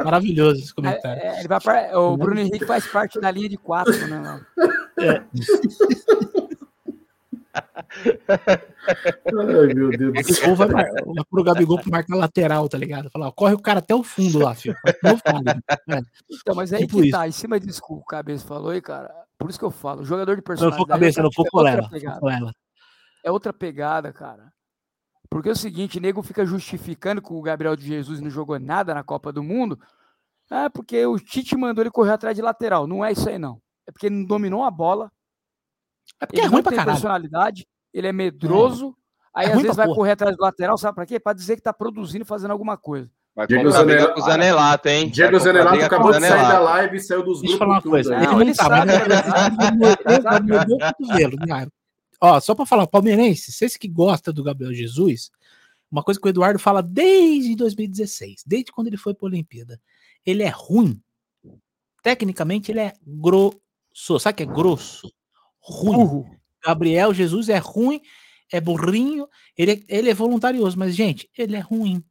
Maravilhoso 0.04 0.60
esse 0.62 0.70
É, 0.70 0.74
comentário. 0.74 1.22
é, 1.22 1.38
ele 1.40 1.48
vai 1.48 1.60
par- 1.60 1.94
o 1.94 2.16
Bruno 2.16 2.40
Henrique 2.40 2.64
faz 2.64 2.86
parte 2.86 3.20
da 3.20 3.30
linha 3.30 3.48
de 3.48 3.56
quatro, 3.58 3.92
né? 4.08 4.40
Léo? 4.96 5.26
Ai, 8.30 9.66
meu 9.74 9.90
Deus 9.90 10.12
do 10.26 10.34
céu. 10.34 10.50
Ou 10.50 10.56
vai, 10.56 10.68
vai 10.68 10.84
pro 11.30 11.42
Gabigol 11.44 11.78
pra 11.78 11.90
marcar 11.90 12.16
lateral, 12.16 12.68
tá 12.68 12.78
ligado? 12.78 13.10
Falar, 13.10 13.28
ó, 13.28 13.32
corre 13.32 13.54
o 13.54 13.60
cara 13.60 13.80
até 13.80 13.94
o 13.94 14.02
fundo 14.02 14.38
lá, 14.38 14.54
filho. 14.54 14.74
Não 15.02 15.16
fale. 15.18 15.44
É. 15.88 16.00
Então, 16.30 16.54
mas 16.54 16.72
aí 16.72 16.80
Tipo 16.86 16.98
que 17.00 17.08
isso. 17.08 17.18
tá, 17.18 17.28
em 17.28 17.32
cima 17.32 17.58
disso 17.60 17.82
que 17.84 17.92
o 17.92 18.00
Cabeça 18.04 18.46
falou 18.46 18.70
aí, 18.70 18.80
cara, 18.80 19.12
por 19.40 19.50
isso 19.50 19.58
que 19.58 19.64
eu 19.64 19.70
falo, 19.70 20.04
jogador 20.04 20.36
de 20.36 20.42
Se 20.42 20.48
não 20.64 20.70
for 20.72 20.86
personalidade 20.86 20.88
cabeça, 20.88 21.20
é 21.20 21.24
outra 21.24 21.36
for 21.44 21.50
colela. 21.50 22.54
é 23.24 23.30
outra 23.30 23.52
pegada, 23.52 24.12
cara. 24.12 24.52
Porque 25.28 25.48
é 25.48 25.52
o 25.52 25.56
seguinte, 25.56 26.00
nego 26.00 26.22
fica 26.22 26.44
justificando 26.44 27.22
que 27.22 27.32
o 27.32 27.40
Gabriel 27.40 27.76
de 27.76 27.86
Jesus 27.86 28.20
não 28.20 28.28
jogou 28.30 28.58
nada 28.58 28.92
na 28.94 29.02
Copa 29.04 29.32
do 29.32 29.42
Mundo. 29.42 29.78
Ah, 30.50 30.68
porque 30.68 31.06
o 31.06 31.18
Tite 31.18 31.56
mandou 31.56 31.82
ele 31.82 31.90
correr 31.90 32.10
atrás 32.12 32.34
de 32.34 32.42
lateral. 32.42 32.86
Não 32.86 33.04
é 33.04 33.12
isso 33.12 33.28
aí, 33.28 33.38
não. 33.38 33.62
É 33.86 33.92
porque 33.92 34.06
ele 34.06 34.16
não 34.16 34.24
dominou 34.24 34.64
a 34.64 34.70
bola. 34.70 35.10
É 36.20 36.26
porque 36.26 36.40
ele 36.40 36.46
é 36.46 36.48
ruim 36.48 36.56
não 36.56 36.62
pra 36.64 36.70
tem 36.70 36.78
caralho. 36.78 36.96
personalidade. 36.96 37.66
Ele 37.94 38.08
é 38.08 38.12
medroso. 38.12 38.96
Aí, 39.32 39.46
É 39.46 39.52
às 39.52 39.62
vezes, 39.62 39.76
vai 39.76 39.86
porra. 39.86 39.96
correr 39.96 40.10
atrás 40.12 40.36
do 40.36 40.42
lateral, 40.42 40.76
sabe 40.76 40.96
pra 40.96 41.06
quê? 41.06 41.20
Pra 41.20 41.32
dizer 41.32 41.54
que 41.54 41.62
tá 41.62 41.72
produzindo 41.72 42.24
e 42.24 42.26
fazendo 42.26 42.50
alguma 42.50 42.76
coisa. 42.76 43.08
Vai 43.40 43.46
Diego 43.46 43.64
comprar 43.64 43.84
briga 43.84 43.98
Zanella- 44.00 44.14
com 44.14 44.20
o 44.20 44.24
Zanelato, 44.24 44.88
hein? 44.88 45.08
Diego 45.08 45.38
Zanelato 45.38 45.84
acabou 45.84 46.12
de 46.12 46.20
sair 46.20 46.30
da 46.30 46.36
Zanelato. 46.36 46.64
live 46.64 46.96
e 46.96 47.00
saiu 47.00 47.22
dos 47.24 47.40
Deixa 47.40 47.54
eu 47.54 47.58
falar 47.58 47.74
uma 47.74 47.80
grupos 47.80 48.06
coisa. 48.08 48.14
Ele. 48.16 48.26
Não, 48.26 48.40
tá? 51.48 51.66
Ó, 52.20 52.40
só 52.40 52.54
pra 52.54 52.66
falar, 52.66 52.86
palmeirense, 52.86 53.50
vocês 53.52 53.76
que 53.76 53.88
gostam 53.88 54.34
do 54.34 54.42
Gabriel 54.44 54.74
Jesus, 54.74 55.30
uma 55.90 56.02
coisa 56.02 56.20
que 56.20 56.26
o 56.26 56.28
Eduardo 56.28 56.58
fala 56.58 56.82
desde 56.82 57.54
2016, 57.56 58.42
desde 58.46 58.70
quando 58.72 58.88
ele 58.88 58.98
foi 58.98 59.14
pra 59.14 59.26
Olimpíada. 59.26 59.80
Ele 60.26 60.42
é 60.42 60.50
ruim. 60.54 61.00
Tecnicamente, 62.02 62.70
ele 62.70 62.80
é 62.80 62.92
grosso. 63.06 64.18
Sabe 64.18 64.36
que 64.36 64.42
é 64.42 64.46
grosso? 64.46 65.10
Ruim. 65.60 65.96
Burro. 65.96 66.30
Gabriel 66.62 67.14
Jesus 67.14 67.48
é 67.48 67.56
ruim, 67.56 68.02
é 68.52 68.60
burrinho, 68.60 69.26
ele, 69.56 69.72
é- 69.72 69.80
ele 69.98 70.10
é 70.10 70.14
voluntarioso, 70.14 70.78
mas, 70.78 70.94
gente, 70.94 71.26
ele 71.38 71.56
é 71.56 71.60
ruim. 71.60 72.04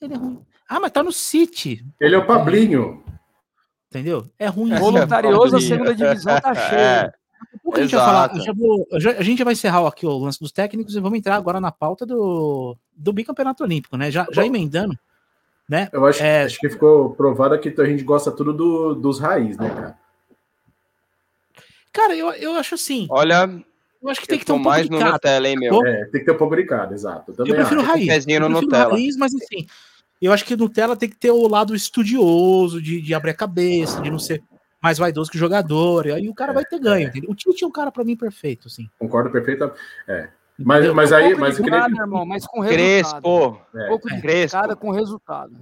Ele 0.00 0.14
é 0.14 0.16
ruim. 0.16 0.40
Ah, 0.68 0.78
mas 0.80 0.90
tá 0.92 1.02
no 1.02 1.12
City. 1.12 1.84
Ele 2.00 2.14
é 2.14 2.18
o 2.18 2.26
Pablinho. 2.26 3.02
Entendeu? 3.90 4.28
É 4.38 4.46
ruim. 4.46 4.74
Voluntarioso, 4.74 5.56
a 5.56 5.60
segunda 5.60 5.94
divisão 5.94 6.40
tá 6.40 6.54
cheia. 6.68 7.14
O 7.64 7.72
que 7.72 7.80
a 7.80 7.82
gente 7.84 7.94
vai 7.94 8.04
falar? 8.04 8.24
Exato. 8.26 8.38
Eu 8.38 8.44
já 8.44 8.52
vou- 8.52 8.86
já- 9.00 9.10
a 9.12 9.22
gente 9.22 9.38
já 9.38 9.44
vai 9.44 9.52
encerrar 9.54 9.86
aqui 9.86 10.04
o 10.06 10.18
lance 10.18 10.38
dos 10.40 10.52
técnicos 10.52 10.94
e 10.94 11.00
vamos 11.00 11.18
entrar 11.18 11.36
agora 11.36 11.60
na 11.60 11.70
pauta 11.72 12.04
do, 12.04 12.76
do 12.94 13.12
bicampeonato 13.12 13.62
olímpico, 13.64 13.96
né? 13.96 14.10
Já, 14.10 14.26
já 14.32 14.44
emendando, 14.44 14.98
né? 15.68 15.88
Eu 15.92 16.04
acho, 16.04 16.22
É. 16.22 16.42
acho 16.44 16.58
que 16.58 16.68
ficou 16.68 17.10
provado 17.14 17.58
que 17.58 17.74
a 17.80 17.84
gente 17.86 18.02
gosta 18.02 18.30
tudo 18.30 18.52
do- 18.52 18.94
dos 18.94 19.18
raiz, 19.18 19.56
né, 19.56 19.70
cara? 19.70 19.98
Cara, 21.92 22.14
eu, 22.14 22.30
eu 22.32 22.52
acho 22.56 22.74
assim. 22.74 23.06
Olha, 23.10 23.48
Eu 24.02 24.08
acho 24.10 24.20
que 24.20 24.28
tem 24.28 24.38
que 24.38 24.44
ter 24.44 24.52
um 24.52 24.56
pouco 24.56 24.68
mais 24.70 24.88
no. 24.88 25.00
Nutella, 25.00 25.48
hein, 25.48 25.56
meu? 25.58 25.72
Tô. 25.72 25.84
É, 25.86 26.04
tem 26.06 26.20
que 26.20 26.26
ter 26.26 26.32
um 26.32 26.36
pouco 26.36 26.54
de 26.54 26.64
cada, 26.64 26.94
exato. 26.94 27.34
Eu 27.36 27.46
Eu 27.46 27.54
prefiro 27.56 27.80
acho. 27.80 27.88
raiz. 27.90 28.08
Eu 28.08 28.40
no 28.40 28.46
prefiro 28.46 28.48
Nutella. 28.48 28.92
raiz, 28.92 29.16
mas 29.16 29.34
assim, 29.34 29.66
eu 30.26 30.32
acho 30.32 30.44
que 30.44 30.56
Nutella 30.56 30.96
tem 30.96 31.08
que 31.08 31.16
ter 31.16 31.30
o 31.30 31.46
lado 31.48 31.74
estudioso, 31.74 32.80
de, 32.82 33.00
de 33.00 33.14
abrir 33.14 33.30
a 33.30 33.34
cabeça, 33.34 34.00
de 34.00 34.10
não 34.10 34.18
ser 34.18 34.42
mais 34.82 34.98
vaidoso 34.98 35.30
que 35.30 35.36
o 35.36 35.40
jogador. 35.40 36.06
E 36.06 36.12
aí 36.12 36.28
o 36.28 36.34
cara 36.34 36.52
vai 36.52 36.64
ter 36.64 36.78
ganho, 36.80 37.06
é. 37.06 37.10
entendeu? 37.10 37.30
O 37.30 37.34
Tite 37.34 37.64
é 37.64 37.66
um 37.66 37.70
cara 37.72 37.90
pra 37.92 38.04
mim 38.04 38.16
perfeito, 38.16 38.68
assim. 38.68 38.88
Concordo 38.98 39.30
perfeitamente. 39.30 39.78
É. 40.06 40.28
Mas, 40.58 40.78
entendeu? 40.78 40.94
mas 40.94 41.12
aí, 41.12 41.34
mas 41.36 41.56
que 41.56 41.70
nem- 41.70 41.80
irmão, 42.00 42.26
mas 42.26 42.44
com 42.46 42.60
resultado. 42.60 43.22
Crespo. 43.22 43.60
é. 43.76 43.86
pouco 43.88 44.08
de 44.08 44.20
Crespo. 44.20 44.58
cada 44.60 44.74
com 44.76 44.90
resultado. 44.90 45.52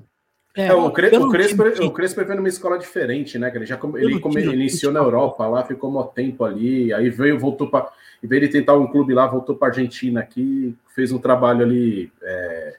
É, 0.56 0.68
É, 0.68 0.74
o, 0.74 0.90
Cre 0.90 1.14
o, 1.18 1.28
Crespo, 1.28 1.62
o 1.84 1.90
Crespo 1.90 2.24
veio 2.24 2.36
numa 2.36 2.48
escola 2.48 2.78
diferente, 2.78 3.38
né? 3.38 3.50
Que 3.50 3.58
ele 3.58 3.66
já 3.66 3.76
come- 3.76 4.00
ele 4.02 4.18
come- 4.18 4.42
iniciou 4.42 4.90
na 4.90 5.00
Europa 5.00 5.46
lá, 5.46 5.62
ficou 5.64 5.90
um 5.90 6.02
tempo 6.06 6.44
ali, 6.46 6.94
aí 6.94 7.10
veio, 7.10 7.38
voltou 7.38 7.68
para. 7.68 7.90
Em 8.24 8.26
vez 8.26 8.40
de 8.40 8.48
tentar 8.48 8.74
um 8.74 8.86
clube 8.86 9.12
lá, 9.12 9.26
voltou 9.26 9.54
para 9.54 9.68
Argentina 9.68 10.20
aqui, 10.20 10.74
fez 10.94 11.12
um 11.12 11.18
trabalho 11.18 11.62
ali 11.62 12.10
é, 12.22 12.76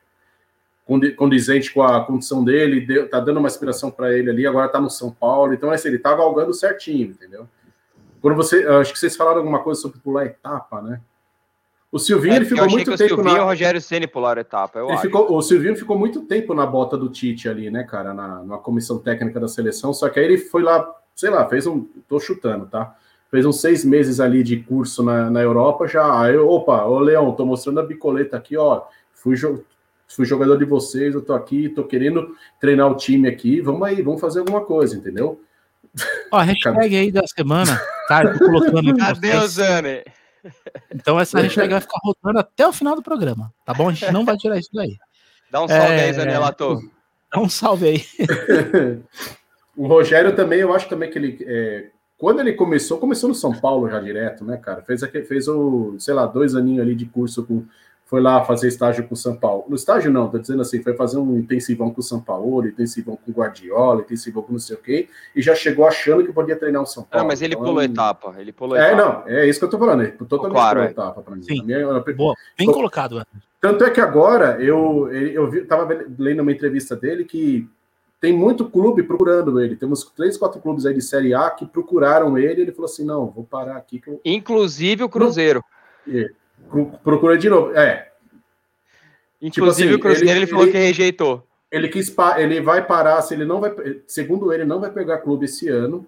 condizente 1.17 1.73
com 1.73 1.83
a 1.83 2.03
condição 2.05 2.43
dele, 2.43 2.81
deu, 2.81 3.09
tá 3.09 3.19
dando 3.19 3.37
uma 3.37 3.47
inspiração 3.47 3.91
para 3.91 4.17
ele 4.17 4.29
ali, 4.29 4.47
agora 4.47 4.69
tá 4.69 4.79
no 4.79 4.89
São 4.89 5.11
Paulo, 5.11 5.53
então 5.53 5.69
assim, 5.69 5.89
ele 5.89 5.99
tá 5.99 6.15
galgando 6.15 6.53
certinho, 6.53 7.09
entendeu? 7.09 7.47
Quando 8.21 8.35
você, 8.35 8.65
acho 8.65 8.93
que 8.93 8.99
vocês 8.99 9.15
falaram 9.15 9.39
alguma 9.39 9.59
coisa 9.59 9.81
sobre 9.81 9.99
pular 9.99 10.25
etapa, 10.25 10.81
né? 10.81 11.01
O 11.91 11.99
Silvinho 11.99 12.33
é, 12.33 12.37
ele 12.37 12.45
ficou 12.45 12.69
muito 12.69 12.97
tempo 12.97 13.13
o 13.13 13.15
Silvinho 13.15 13.37
na... 13.37 13.43
o 13.43 13.47
Rogério 13.47 13.81
Ceni 13.81 14.07
pularam 14.07 14.41
etapa, 14.41 14.79
eu 14.79 14.89
ele 14.89 14.97
ficou, 14.97 15.33
o 15.33 15.41
Silvinho 15.41 15.75
ficou 15.75 15.97
muito 15.97 16.21
tempo 16.21 16.53
na 16.53 16.65
bota 16.65 16.97
do 16.97 17.09
Tite 17.09 17.47
ali, 17.47 17.69
né, 17.69 17.83
cara, 17.83 18.13
na, 18.13 18.43
na 18.43 18.57
comissão 18.57 18.97
técnica 18.99 19.39
da 19.39 19.47
seleção, 19.47 19.93
só 19.93 20.09
que 20.09 20.19
aí 20.19 20.25
ele 20.25 20.37
foi 20.37 20.63
lá, 20.63 20.89
sei 21.15 21.29
lá, 21.29 21.47
fez 21.47 21.67
um, 21.67 21.85
tô 22.07 22.19
chutando, 22.19 22.65
tá? 22.65 22.95
Fez 23.29 23.45
uns 23.45 23.59
seis 23.59 23.83
meses 23.83 24.19
ali 24.21 24.41
de 24.41 24.57
curso 24.57 25.03
na, 25.03 25.29
na 25.29 25.41
Europa, 25.41 25.87
já, 25.87 26.21
aí, 26.21 26.37
opa, 26.37 26.85
ô 26.85 26.99
Leão, 26.99 27.33
tô 27.33 27.45
mostrando 27.45 27.79
a 27.79 27.83
bicoleta 27.83 28.37
aqui, 28.37 28.55
ó, 28.57 28.83
fui, 29.13 29.35
fui 30.07 30.25
jogador 30.25 30.57
de 30.57 30.65
vocês, 30.65 31.13
eu 31.13 31.21
tô 31.21 31.33
aqui, 31.33 31.69
tô 31.69 31.83
querendo 31.83 32.35
treinar 32.59 32.89
o 32.91 32.95
time 32.95 33.27
aqui, 33.27 33.61
vamos 33.61 33.83
aí, 33.83 34.01
vamos 34.01 34.21
fazer 34.21 34.39
alguma 34.39 34.63
coisa, 34.63 34.95
entendeu? 34.95 35.41
Ó, 36.31 36.37
a 36.37 36.43
hashtag 36.43 36.95
aí 36.95 37.11
da 37.11 37.25
semana, 37.27 37.79
tá? 38.07 38.23
Eu 38.23 38.37
tô 38.37 38.45
colocando. 38.45 39.01
Adeus, 39.01 39.51
Zane. 39.51 40.03
Então 40.93 41.19
essa 41.19 41.39
hashtag 41.39 41.69
vai 41.69 41.81
ficar 41.81 41.99
rodando 42.03 42.39
até 42.39 42.67
o 42.67 42.73
final 42.73 42.95
do 42.95 43.03
programa, 43.03 43.53
tá 43.65 43.73
bom? 43.73 43.89
A 43.89 43.93
gente 43.93 44.11
não 44.11 44.23
vai 44.23 44.37
tirar 44.37 44.57
isso 44.57 44.69
daí. 44.73 44.95
Dá 45.51 45.63
um 45.63 45.67
salve 45.67 45.93
é... 45.93 46.03
aí, 46.05 46.13
Zanelato. 46.13 46.91
Dá 47.31 47.39
um 47.39 47.49
salve 47.49 47.87
aí. 47.87 48.05
o 49.75 49.87
Rogério 49.87 50.35
também, 50.35 50.59
eu 50.59 50.73
acho 50.73 50.87
também 50.87 51.09
que 51.09 51.17
ele. 51.17 51.37
É, 51.41 51.87
quando 52.17 52.39
ele 52.39 52.53
começou, 52.53 52.97
começou 52.97 53.29
no 53.29 53.35
São 53.35 53.53
Paulo 53.53 53.89
já 53.89 53.99
direto, 53.99 54.43
né, 54.43 54.57
cara? 54.57 54.81
Fez, 54.81 55.01
fez 55.27 55.47
o, 55.47 55.95
sei 55.99 56.13
lá, 56.13 56.25
dois 56.25 56.55
aninhos 56.55 56.81
ali 56.81 56.95
de 56.95 57.05
curso 57.05 57.45
com 57.45 57.65
foi 58.07 58.21
lá 58.21 58.43
fazer 58.43 58.69
estágio 58.69 59.05
com 59.05 59.13
o 59.13 59.17
São 59.17 59.35
Paulo. 59.35 59.65
No 59.67 59.75
estágio 59.75 60.09
não, 60.09 60.29
tô 60.29 60.39
dizendo 60.39 60.61
assim, 60.61 60.81
foi 60.81 60.95
fazer 60.95 61.17
um 61.17 61.37
intensivão 61.37 61.91
com 61.91 61.99
o 61.99 62.03
São 62.03 62.21
Paulo, 62.21 62.65
intensivão 62.65 63.17
com 63.17 63.29
o 63.29 63.33
Guardiola, 63.33 64.01
intensivão 64.01 64.41
com 64.41 64.53
não 64.53 64.59
sei 64.59 64.77
o 64.77 64.79
quê, 64.79 65.09
e 65.35 65.41
já 65.41 65.53
chegou 65.53 65.85
achando 65.85 66.25
que 66.25 66.31
podia 66.31 66.55
treinar 66.55 66.81
o 66.81 66.85
São 66.85 67.03
Paulo. 67.03 67.25
Ah, 67.25 67.27
mas 67.27 67.41
ele 67.41 67.53
então, 67.53 67.65
pulou 67.65 67.83
etapa, 67.83 68.35
ele 68.39 68.53
pulou 68.53 68.77
é, 68.77 68.93
etapa. 68.93 68.93
É, 68.93 68.95
não, 68.95 69.37
é 69.37 69.45
isso 69.45 69.59
que 69.59 69.65
eu 69.65 69.69
tô 69.69 69.77
falando, 69.77 70.03
ele 70.03 70.13
totalmente 70.13 70.53
claro, 70.53 70.77
pulou 70.77 70.87
é. 70.87 70.91
etapa 70.91 71.21
para 71.21 71.35
mim. 71.35 71.43
Sim. 71.43 71.63
Minha, 71.63 71.99
Boa, 72.15 72.33
bem 72.57 72.71
colocado. 72.71 73.21
Tanto 73.59 73.83
é 73.83 73.89
que 73.89 73.99
agora, 73.99 74.57
eu, 74.61 75.11
eu 75.11 75.49
vi, 75.49 75.65
tava 75.65 75.87
lendo 76.17 76.41
uma 76.41 76.51
entrevista 76.51 76.95
dele 76.95 77.25
que 77.25 77.67
tem 78.21 78.31
muito 78.31 78.69
clube 78.69 79.03
procurando 79.03 79.59
ele. 79.59 79.75
Temos 79.75 80.05
três, 80.15 80.37
quatro 80.37 80.61
clubes 80.61 80.85
aí 80.85 80.93
de 80.93 81.01
Série 81.01 81.33
A 81.33 81.49
que 81.49 81.65
procuraram 81.65 82.37
ele. 82.37 82.61
Ele 82.61 82.71
falou 82.71 82.85
assim: 82.85 83.05
não, 83.05 83.27
vou 83.27 83.43
parar 83.43 83.75
aqui. 83.75 84.01
Eu... 84.07 84.21
Inclusive 84.23 85.03
o 85.03 85.09
Cruzeiro. 85.09 85.63
Não, 86.05 86.29
procura 87.03 87.37
de 87.37 87.49
novo. 87.49 87.75
É, 87.75 88.07
Inclusive 89.41 89.51
tipo 89.51 89.65
assim, 89.67 89.93
o 89.93 89.99
Cruzeiro 89.99 90.29
ele, 90.29 90.39
ele 90.39 90.47
falou 90.47 90.63
ele, 90.63 90.71
que 90.71 90.77
rejeitou. 90.77 91.47
Ele 91.71 91.87
quis 91.89 92.13
ele 92.37 92.61
vai 92.61 92.85
parar, 92.85 93.21
se 93.21 93.33
ele 93.33 93.45
não 93.45 93.59
vai, 93.59 93.73
segundo 94.07 94.51
ele, 94.51 94.65
não 94.65 94.79
vai 94.79 94.91
pegar 94.91 95.19
clube 95.19 95.45
esse 95.45 95.69
ano. 95.69 96.05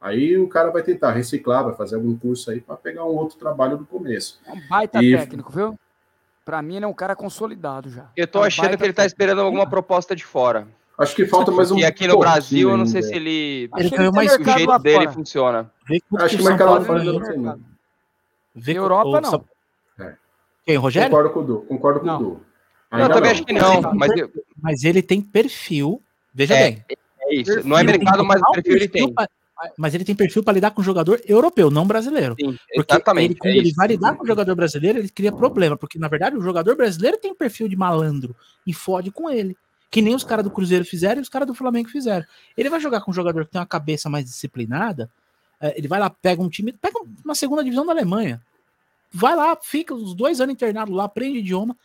Aí 0.00 0.36
o 0.38 0.48
cara 0.48 0.70
vai 0.70 0.82
tentar 0.82 1.12
reciclar, 1.12 1.64
vai 1.64 1.74
fazer 1.74 1.96
algum 1.96 2.16
curso 2.16 2.50
aí 2.50 2.60
para 2.60 2.76
pegar 2.76 3.04
um 3.04 3.16
outro 3.16 3.36
trabalho 3.36 3.76
do 3.76 3.84
começo. 3.84 4.40
É 4.46 4.52
um 4.52 4.68
baita 4.68 5.02
e... 5.02 5.16
técnico, 5.16 5.52
viu? 5.52 5.78
Para 6.44 6.62
mim 6.62 6.76
ele 6.76 6.84
é 6.84 6.88
um 6.88 6.94
cara 6.94 7.14
consolidado 7.14 7.90
já. 7.90 8.06
Eu 8.16 8.26
tô 8.26 8.38
é 8.38 8.42
um 8.42 8.44
achando 8.44 8.76
que 8.76 8.82
ele 8.82 8.92
tá 8.92 9.04
esperando 9.04 9.40
alguma 9.40 9.68
proposta 9.68 10.16
de 10.16 10.24
fora. 10.24 10.66
Acho 10.96 11.14
que 11.14 11.26
falta 11.26 11.52
mais 11.52 11.70
um. 11.70 11.78
E 11.78 11.84
aqui 11.84 12.08
no 12.08 12.18
Brasil, 12.18 12.70
eu 12.70 12.76
não 12.76 12.86
sei 12.86 13.02
se 13.02 13.14
ele. 13.14 13.70
Ele 13.76 13.90
ganhou 13.90 14.12
mais 14.12 14.34
o 14.34 14.42
jeito 14.42 14.78
dele 14.78 14.98
fora. 14.98 15.12
funciona. 15.12 15.70
Acho 16.18 16.36
que 16.36 16.42
o 16.42 16.46
mercado 16.46 16.70
lá 16.72 16.80
fora 16.80 17.04
não 17.04 17.20
não. 17.36 17.60
Europa 18.66 19.20
não. 19.20 19.44
É. 19.98 20.14
Quem, 20.64 20.76
Rogério? 20.76 21.10
Concordo 21.10 21.30
com 21.30 21.40
o 21.40 21.44
Du. 21.44 21.60
Concordo 21.62 22.00
com 22.00 22.08
o 22.08 22.18
Du. 22.18 22.40
Ainda 22.90 23.04
eu 23.04 23.08
também 23.08 23.22
não. 23.22 23.30
acho 23.30 23.44
que 23.44 23.52
não, 23.52 23.94
mas, 23.94 24.10
mas 24.60 24.84
ele 24.84 25.02
tem 25.02 25.20
perfil. 25.20 26.02
Veja 26.32 26.54
é, 26.54 26.70
bem. 26.70 26.84
É 27.20 27.34
isso. 27.34 27.66
Não 27.66 27.78
é 27.78 27.82
mercado, 27.82 28.24
mas 28.24 28.40
o 28.40 28.52
perfil 28.52 28.76
ele 28.76 28.88
tem. 28.88 29.12
Pra, 29.12 29.28
mas 29.76 29.94
ele 29.94 30.04
tem 30.04 30.14
perfil 30.14 30.42
para 30.42 30.54
lidar 30.54 30.70
com 30.70 30.82
jogador 30.82 31.20
europeu, 31.26 31.70
não 31.70 31.86
brasileiro. 31.86 32.36
Sim, 32.38 32.56
porque 32.74 32.92
exatamente. 32.92 33.32
Ele, 33.32 33.38
quando 33.38 33.54
é 33.54 33.56
ele 33.56 33.72
vai 33.72 33.88
lidar 33.88 34.14
com 34.14 34.24
o 34.24 34.26
jogador 34.26 34.54
brasileiro, 34.54 34.98
ele 34.98 35.08
cria 35.08 35.32
problema. 35.32 35.76
Porque, 35.76 35.98
na 35.98 36.08
verdade, 36.08 36.36
o 36.36 36.40
jogador 36.40 36.76
brasileiro 36.76 37.18
tem 37.18 37.34
perfil 37.34 37.68
de 37.68 37.76
malandro 37.76 38.36
e 38.66 38.72
fode 38.72 39.10
com 39.10 39.28
ele. 39.28 39.56
Que 39.90 40.00
nem 40.00 40.14
os 40.14 40.22
caras 40.22 40.44
do 40.44 40.50
Cruzeiro 40.50 40.84
fizeram 40.84 41.18
e 41.18 41.22
os 41.22 41.28
caras 41.28 41.46
do 41.46 41.54
Flamengo 41.54 41.88
fizeram. 41.88 42.24
Ele 42.56 42.70
vai 42.70 42.78
jogar 42.78 43.00
com 43.00 43.10
um 43.10 43.14
jogador 43.14 43.44
que 43.44 43.52
tem 43.52 43.60
uma 43.60 43.66
cabeça 43.66 44.08
mais 44.08 44.24
disciplinada. 44.24 45.10
É, 45.60 45.76
ele 45.76 45.88
vai 45.88 45.98
lá, 45.98 46.08
pega 46.08 46.40
um 46.40 46.48
time, 46.48 46.72
pega 46.72 47.00
uma 47.24 47.34
segunda 47.34 47.64
divisão 47.64 47.84
da 47.84 47.92
Alemanha. 47.92 48.40
Vai 49.10 49.34
lá, 49.34 49.56
fica 49.60 49.94
os 49.94 50.14
dois 50.14 50.40
anos 50.40 50.52
internado 50.52 50.92
lá, 50.92 51.04
aprende 51.04 51.38
idioma 51.38 51.76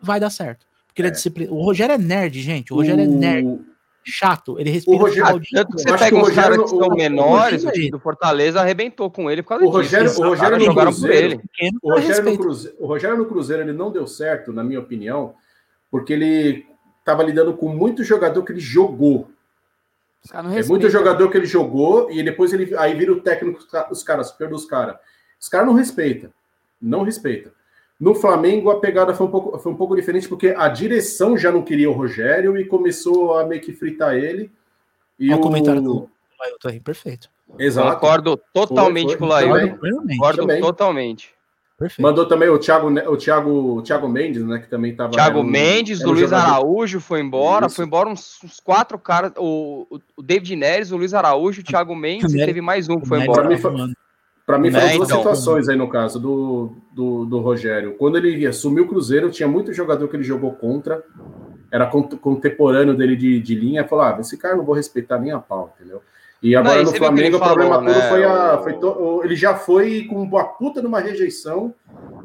vai 0.00 0.20
dar 0.20 0.30
certo. 0.30 0.66
Porque 0.86 1.02
ele 1.02 1.08
é, 1.08 1.10
é 1.10 1.14
disciplina. 1.14 1.52
O 1.52 1.62
Rogério 1.62 1.94
é 1.94 1.98
nerd, 1.98 2.40
gente. 2.40 2.72
O 2.72 2.76
Rogério 2.76 3.02
é 3.02 3.06
o... 3.06 3.10
é 3.10 3.16
nerd. 3.16 3.60
Chato, 4.08 4.56
ele 4.60 4.70
respira. 4.70 4.96
O 4.96 5.00
Rogério, 5.00 5.42
tanto 5.52 5.76
que 5.76 5.82
você 5.82 5.98
pega 5.98 6.16
uns 6.16 6.30
caras 6.30 6.62
que 6.62 6.68
são 6.68 6.88
menores, 6.90 7.64
o 7.64 7.72
time 7.72 7.90
do 7.90 7.98
Fortaleza 7.98 8.60
arrebentou 8.60 9.10
com 9.10 9.28
ele 9.28 9.42
por 9.42 9.48
causa 9.48 9.64
o 9.64 9.68
Rogério, 9.68 10.06
disso. 10.06 10.22
O 10.22 10.28
Rogério, 10.28 10.58
no 10.58 10.74
Cruzeiro, 10.76 11.42
o, 11.82 11.90
Rogério 11.92 12.24
no 12.24 12.38
Cruzeiro, 12.38 12.76
o 12.78 12.86
Rogério 12.86 13.16
no 13.16 13.26
Cruzeiro 13.26 13.62
ele 13.64 13.72
não 13.72 13.90
deu 13.90 14.06
certo, 14.06 14.52
na 14.52 14.62
minha 14.62 14.78
opinião, 14.78 15.34
porque 15.90 16.12
ele 16.12 16.66
estava 17.00 17.24
lidando 17.24 17.54
com 17.54 17.68
muito 17.68 18.04
jogador 18.04 18.44
que 18.44 18.52
ele 18.52 18.60
jogou. 18.60 19.28
É 20.32 20.62
muito 20.68 20.88
jogador 20.88 21.28
que 21.28 21.36
ele 21.36 21.46
jogou 21.46 22.08
e 22.08 22.22
depois 22.22 22.52
ele 22.52 22.76
aí 22.76 22.94
vira 22.94 23.12
o 23.12 23.20
técnico, 23.20 23.58
os 23.90 24.04
caras, 24.04 24.28
super 24.28 24.48
dos 24.48 24.66
caras. 24.66 24.96
Os 25.40 25.48
caras 25.48 25.66
não 25.66 25.74
respeitam. 25.74 26.30
Não 26.80 27.02
respeitam. 27.02 27.52
No 27.98 28.14
Flamengo, 28.14 28.70
a 28.70 28.78
pegada 28.78 29.14
foi 29.14 29.26
um, 29.26 29.30
pouco, 29.30 29.58
foi 29.58 29.72
um 29.72 29.76
pouco 29.76 29.96
diferente, 29.96 30.28
porque 30.28 30.48
a 30.48 30.68
direção 30.68 31.36
já 31.36 31.50
não 31.50 31.62
queria 31.62 31.90
o 31.90 31.94
Rogério 31.94 32.58
e 32.58 32.64
começou 32.66 33.38
a 33.38 33.46
meio 33.46 33.60
que 33.60 33.72
fritar 33.72 34.14
ele. 34.14 34.50
E 35.18 35.32
o, 35.32 35.36
o 35.36 35.40
comentário 35.40 35.80
do 35.80 36.10
Lailton 36.38 36.68
aí, 36.68 36.80
perfeito. 36.80 37.30
Exato. 37.58 37.94
Concordo 37.94 38.40
totalmente 38.52 39.16
foi, 39.16 39.18
foi. 39.18 39.18
com 39.18 39.24
o 39.24 39.28
Lailton. 39.28 39.78
Concordo 40.08 40.40
também. 40.42 40.60
totalmente. 40.60 41.36
Perfeito. 41.78 42.02
Mandou 42.02 42.26
também 42.26 42.48
o 42.48 42.58
Thiago, 42.58 42.88
o 42.88 43.16
Thiago, 43.18 43.50
o 43.50 43.82
Thiago 43.82 44.08
Mendes, 44.08 44.42
né? 44.42 44.58
Que 44.58 44.68
também 44.68 44.92
estava. 44.92 45.10
Thiago 45.10 45.42
Mendes, 45.42 46.00
o 46.00 46.08
Luiz 46.08 46.20
jogador. 46.20 46.50
Araújo 46.50 47.00
foi 47.00 47.20
embora. 47.20 47.66
Isso. 47.66 47.76
Foi 47.76 47.84
embora 47.84 48.08
uns, 48.08 48.38
uns, 48.42 48.60
quatro 48.60 48.98
caras. 48.98 49.32
O, 49.36 49.86
o 50.16 50.22
David 50.22 50.56
Neres, 50.56 50.90
o 50.90 50.96
Luiz 50.96 51.12
Araújo, 51.12 51.60
o 51.60 51.64
Thiago 51.64 51.94
Mendes, 51.94 52.32
e 52.32 52.38
teve 52.38 52.62
mais 52.62 52.88
um 52.88 52.98
que 52.98 53.06
foi 53.06 53.22
embora. 53.22 53.48
Para 54.46 54.58
mim, 54.58 54.70
foram 54.70 54.86
né? 54.86 54.96
duas 54.96 55.08
então, 55.08 55.18
situações 55.18 55.68
aí 55.68 55.76
no 55.76 55.88
caso 55.88 56.20
do, 56.20 56.72
do, 56.92 57.24
do, 57.24 57.40
Rogério. 57.40 57.96
Quando 57.98 58.16
ele 58.16 58.46
assumiu 58.46 58.84
o 58.84 58.88
Cruzeiro, 58.88 59.28
tinha 59.28 59.48
muito 59.48 59.72
jogador 59.72 60.06
que 60.06 60.14
ele 60.14 60.22
jogou 60.22 60.52
contra, 60.52 61.02
era 61.68 61.84
contemporâneo 61.86 62.96
dele 62.96 63.16
de, 63.16 63.40
de 63.40 63.54
linha, 63.56 63.88
falou: 63.88 64.04
ah, 64.04 64.16
esse 64.20 64.38
cara 64.38 64.54
não 64.54 64.64
vou 64.64 64.76
respeitar 64.76 65.18
nem 65.18 65.32
a 65.32 65.40
pau, 65.40 65.74
entendeu? 65.76 66.00
E 66.40 66.54
agora 66.54 66.82
não, 66.82 66.92
no 66.92 66.96
Flamengo, 66.96 67.38
o 67.38 67.40
problema 67.40 67.74
falou, 67.74 67.92
todo 67.92 67.98
né? 67.98 68.08
foi 68.08 68.24
a. 68.24 68.58
Foi 68.58 68.72
to, 68.74 69.20
ele 69.24 69.34
já 69.34 69.56
foi 69.56 70.04
com 70.04 70.22
uma 70.22 70.44
puta 70.44 70.80
numa 70.80 71.00
rejeição. 71.00 71.74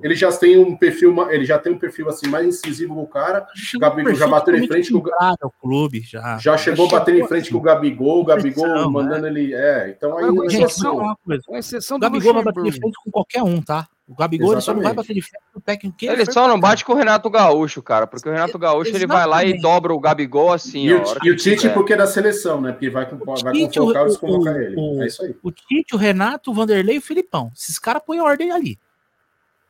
Ele 0.03 0.15
já 0.15 0.31
tem 0.31 0.57
um 0.57 0.75
perfil, 0.75 1.15
ele 1.29 1.45
já 1.45 1.59
tem 1.59 1.71
um 1.71 1.77
perfil 1.77 2.09
assim 2.09 2.27
mais 2.27 2.45
incisivo 2.45 2.95
com 2.95 3.03
o 3.03 3.07
cara. 3.07 3.45
O 3.75 3.79
Gabigol 3.79 4.15
já 4.15 4.27
bateu 4.27 4.55
em 4.55 4.67
frente 4.67 4.91
com 4.91 4.99
o 4.99 5.51
clube, 5.61 6.01
já. 6.01 6.37
Já 6.37 6.57
chegou 6.57 6.89
batendo 6.89 7.19
em 7.19 7.27
frente 7.27 7.43
assim. 7.43 7.51
com 7.51 7.57
o 7.57 7.61
Gabigol, 7.61 8.21
o 8.21 8.25
Gabigol 8.25 8.65
exceção, 8.65 8.91
mandando 8.91 9.21
né? 9.21 9.29
ele. 9.29 9.53
É, 9.53 9.89
então 9.95 10.17
aí. 10.17 10.49
Gente, 10.49 10.65
assim, 10.65 10.87
uma 10.87 11.15
coisa. 11.15 11.43
Com 11.45 11.57
exceção 11.57 11.99
do 11.99 12.01
Gabigol 12.01 12.33
vai 12.33 12.43
bater 12.43 12.63
de 12.63 12.71
frente 12.71 12.95
com 13.03 13.11
qualquer 13.11 13.43
um, 13.43 13.61
tá? 13.61 13.87
O 14.11 14.15
Gabigol 14.15 14.51
ele 14.51 14.61
só 14.61 14.73
não 14.73 14.81
vai 14.81 14.93
bater 14.93 15.13
de 15.13 15.21
frente 15.21 15.43
com 15.53 15.59
o 15.59 15.61
técnico 15.61 15.97
que 15.97 16.05
ele, 16.05 16.21
ele 16.21 16.31
só 16.31 16.45
não 16.45 16.59
bate 16.59 16.83
com 16.83 16.91
o 16.91 16.95
Renato 16.97 17.29
Gaúcho, 17.29 17.81
cara, 17.81 18.05
porque 18.05 18.27
o 18.27 18.31
Renato 18.31 18.59
Gaúcho 18.59 18.93
ele 18.93 19.07
vai 19.07 19.25
lá 19.25 19.45
e 19.45 19.57
dobra 19.57 19.93
o 19.93 19.99
Gabigol 19.99 20.51
assim. 20.51 20.87
E, 20.87 20.93
ó, 20.93 21.01
o, 21.01 21.25
e 21.25 21.31
o 21.31 21.35
Tite, 21.37 21.69
porque 21.69 21.93
é 21.93 21.97
da 21.97 22.07
seleção, 22.07 22.59
né? 22.59 22.73
Porque 22.73 22.89
vai, 22.89 23.09
com, 23.09 23.17
vai 23.17 23.53
Tite, 23.53 23.79
com 23.79 23.85
o 23.85 23.93
Carlos 23.93 24.17
colocar 24.17 24.61
ele. 24.61 24.75
O, 24.77 25.01
é 25.01 25.07
isso 25.07 25.23
aí. 25.23 25.33
O 25.41 25.49
Tite, 25.49 25.95
o 25.95 25.97
Renato, 25.97 26.51
o 26.51 26.53
Vanderlei 26.53 26.95
e 26.95 26.99
o 26.99 27.01
Filipão. 27.01 27.51
Esses 27.55 27.79
caras 27.79 28.03
põem 28.05 28.19
ordem 28.19 28.51
ali. 28.51 28.77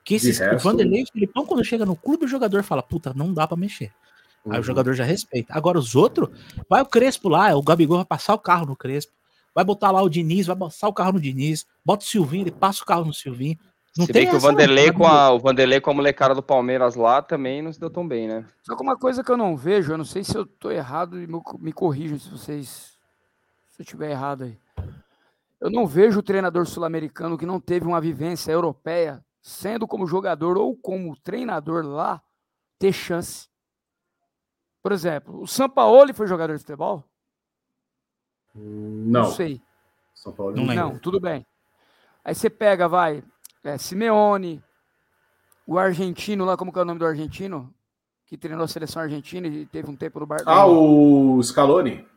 Que 0.03 0.15
esses, 0.15 0.39
resto... 0.39 0.55
o 0.55 0.59
Vanderlei 0.59 1.01
e 1.01 1.03
o 1.03 1.07
Filipão, 1.11 1.45
quando 1.45 1.63
chega 1.63 1.85
no 1.85 1.95
clube, 1.95 2.25
o 2.25 2.27
jogador 2.27 2.63
fala: 2.63 2.81
puta, 2.81 3.13
não 3.13 3.33
dá 3.33 3.47
pra 3.47 3.57
mexer. 3.57 3.91
Uhum. 4.45 4.53
Aí 4.53 4.57
o 4.57 4.61
uhum. 4.61 4.63
jogador 4.63 4.93
já 4.93 5.03
respeita. 5.03 5.53
Agora 5.53 5.77
os 5.77 5.95
outros, 5.95 6.29
vai 6.69 6.81
o 6.81 6.85
Crespo 6.85 7.29
lá, 7.29 7.55
o 7.55 7.61
Gabigol 7.61 7.97
vai 7.97 8.05
passar 8.05 8.33
o 8.33 8.39
carro 8.39 8.65
no 8.65 8.75
Crespo. 8.75 9.13
Vai 9.53 9.65
botar 9.65 9.91
lá 9.91 10.01
o 10.01 10.09
Diniz, 10.09 10.47
vai 10.47 10.55
passar 10.55 10.87
o 10.87 10.93
carro 10.93 11.13
no 11.13 11.19
Diniz. 11.19 11.65
Bota 11.83 12.05
o 12.05 12.07
Silvinho, 12.07 12.43
ele 12.43 12.51
passa 12.51 12.83
o 12.83 12.85
carro 12.85 13.05
no 13.05 13.13
Silvinho. 13.13 13.57
Não 13.97 14.05
se 14.05 14.13
tem 14.13 14.29
que 14.29 14.35
o 14.35 14.39
Vanderlei, 14.39 14.87
não, 14.87 14.93
com 14.93 15.05
a, 15.05 15.33
o 15.33 15.39
Vanderlei 15.39 15.81
com 15.81 15.91
a 15.91 15.93
molecada 15.93 16.33
do 16.33 16.41
Palmeiras 16.41 16.95
lá 16.95 17.21
também 17.21 17.61
não 17.61 17.73
se 17.73 17.79
deu 17.79 17.89
tão 17.89 18.07
bem, 18.07 18.25
né? 18.25 18.45
Só 18.63 18.73
que 18.73 18.81
uma 18.81 18.97
coisa 18.97 19.21
que 19.21 19.29
eu 19.29 19.35
não 19.35 19.57
vejo, 19.57 19.91
eu 19.91 19.97
não 19.97 20.05
sei 20.05 20.23
se 20.23 20.35
eu 20.35 20.45
tô 20.45 20.71
errado, 20.71 21.17
me, 21.17 21.41
me 21.59 21.73
corrijam 21.73 22.17
se 22.17 22.29
vocês. 22.29 22.97
Se 23.71 23.81
eu 23.81 23.83
estiver 23.83 24.11
errado 24.11 24.45
aí. 24.45 24.57
Eu 25.59 25.69
não 25.69 25.85
vejo 25.85 26.19
o 26.19 26.23
treinador 26.23 26.65
sul-americano 26.65 27.37
que 27.37 27.45
não 27.45 27.59
teve 27.59 27.85
uma 27.85 27.99
vivência 27.99 28.51
europeia, 28.51 29.21
sendo 29.41 29.87
como 29.87 30.05
jogador 30.07 30.57
ou 30.57 30.75
como 30.75 31.15
treinador 31.17 31.85
lá, 31.85 32.21
ter 32.77 32.93
chance. 32.93 33.49
Por 34.81 34.91
exemplo, 34.91 35.41
o 35.41 35.47
Sampaoli 35.47 36.13
foi 36.13 36.27
jogador 36.27 36.53
de 36.53 36.59
futebol? 36.59 37.03
Não. 38.53 39.23
Não 39.23 39.31
sei. 39.31 39.61
São 40.13 40.33
Paulo 40.33 40.55
não, 40.55 40.65
não 40.65 40.99
tudo 40.99 41.19
bem. 41.19 41.45
Aí 42.23 42.35
você 42.35 42.49
pega, 42.49 42.87
vai, 42.87 43.23
é, 43.63 43.77
Simeone, 43.77 44.63
o 45.65 45.77
argentino 45.79 46.45
lá, 46.45 46.55
como 46.55 46.71
que 46.71 46.77
é 46.77 46.81
o 46.81 46.85
nome 46.85 46.99
do 46.99 47.05
argentino? 47.05 47.73
que 48.27 48.37
treinou 48.37 48.63
a 48.63 48.67
seleção 48.69 49.01
argentina 49.01 49.45
e 49.45 49.65
teve 49.65 49.89
um 49.89 49.95
tempo 49.97 50.17
no 50.17 50.25
Bar. 50.25 50.39
Ah, 50.45 50.65
o 50.65 51.43
Scaloni? 51.43 52.07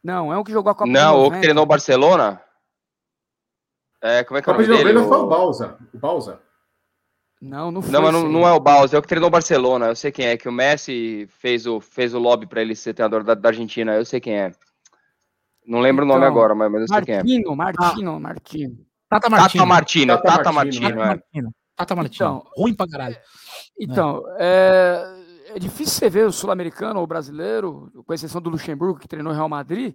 Não, 0.00 0.32
é 0.32 0.38
um 0.38 0.44
que 0.44 0.52
jogou 0.52 0.70
a 0.70 0.74
Copa 0.74 0.88
Não, 0.88 1.24
o 1.26 1.32
que 1.32 1.40
treinou 1.40 1.64
o 1.64 1.66
Barcelona? 1.66 2.40
É, 4.00 4.22
como 4.22 4.38
é 4.38 4.42
que 4.42 4.48
é 4.48 4.52
o 4.52 4.54
nome 4.54 4.68
de 4.68 4.72
dele? 4.72 4.92
90 4.92 5.08
foi 5.08 5.18
o 5.18 5.24
O- 5.24 5.26
Bausa. 5.26 5.76
O 5.92 5.98
Bausa. 5.98 6.40
Não, 7.40 7.70
não 7.70 7.80
foi. 7.80 7.92
Não, 7.92 8.02
mas 8.02 8.12
não, 8.12 8.28
não 8.28 8.48
é 8.48 8.52
o 8.52 8.60
Baus, 8.60 8.92
é 8.92 8.98
o 8.98 9.02
que 9.02 9.08
treinou 9.08 9.28
o 9.28 9.30
Barcelona. 9.30 9.86
Eu 9.86 9.96
sei 9.96 10.10
quem 10.10 10.26
é, 10.26 10.36
que 10.36 10.48
o 10.48 10.52
Messi 10.52 11.28
fez 11.30 11.66
o, 11.66 11.80
fez 11.80 12.14
o 12.14 12.18
lobby 12.18 12.46
pra 12.46 12.60
ele 12.60 12.74
ser 12.74 12.94
treinador 12.94 13.22
da, 13.22 13.34
da 13.34 13.48
Argentina. 13.48 13.94
Eu 13.94 14.04
sei 14.04 14.20
quem 14.20 14.38
é. 14.38 14.52
Não 15.66 15.80
lembro 15.80 16.04
o 16.04 16.08
nome 16.08 16.20
Então, 16.20 16.30
agora, 16.30 16.54
mas, 16.54 16.70
mas 16.72 16.80
eu 16.82 16.88
sei 16.88 17.02
quem 17.02 17.14
é. 17.14 17.18
Martino, 17.18 17.56
Martino, 17.56 18.20
Martino. 18.20 18.88
Tata 19.08 19.30
Martino. 19.30 19.52
Tata 19.52 19.66
Martino, 19.66 20.16
Tata 20.16 20.28
Tata 20.28 20.52
Martino, 20.52 20.82
Martino, 20.82 20.96
Tata 20.96 21.02
é. 21.02 21.06
Martino. 21.06 21.54
Tata 21.76 21.96
Martino. 21.96 22.14
Então, 22.14 22.50
Ruim 22.56 22.74
pra 22.74 22.88
caralho. 22.88 23.16
Então, 23.78 24.24
é, 24.38 25.18
é 25.54 25.58
difícil 25.58 25.94
você 25.94 26.10
ver 26.10 26.26
o 26.26 26.32
sul-americano 26.32 26.98
ou 26.98 27.04
o 27.04 27.06
brasileiro, 27.06 27.90
com 28.04 28.12
exceção 28.12 28.40
do 28.40 28.50
Luxemburgo, 28.50 28.98
que 28.98 29.06
treinou 29.06 29.32
o 29.32 29.34
Real 29.34 29.48
Madrid, 29.48 29.94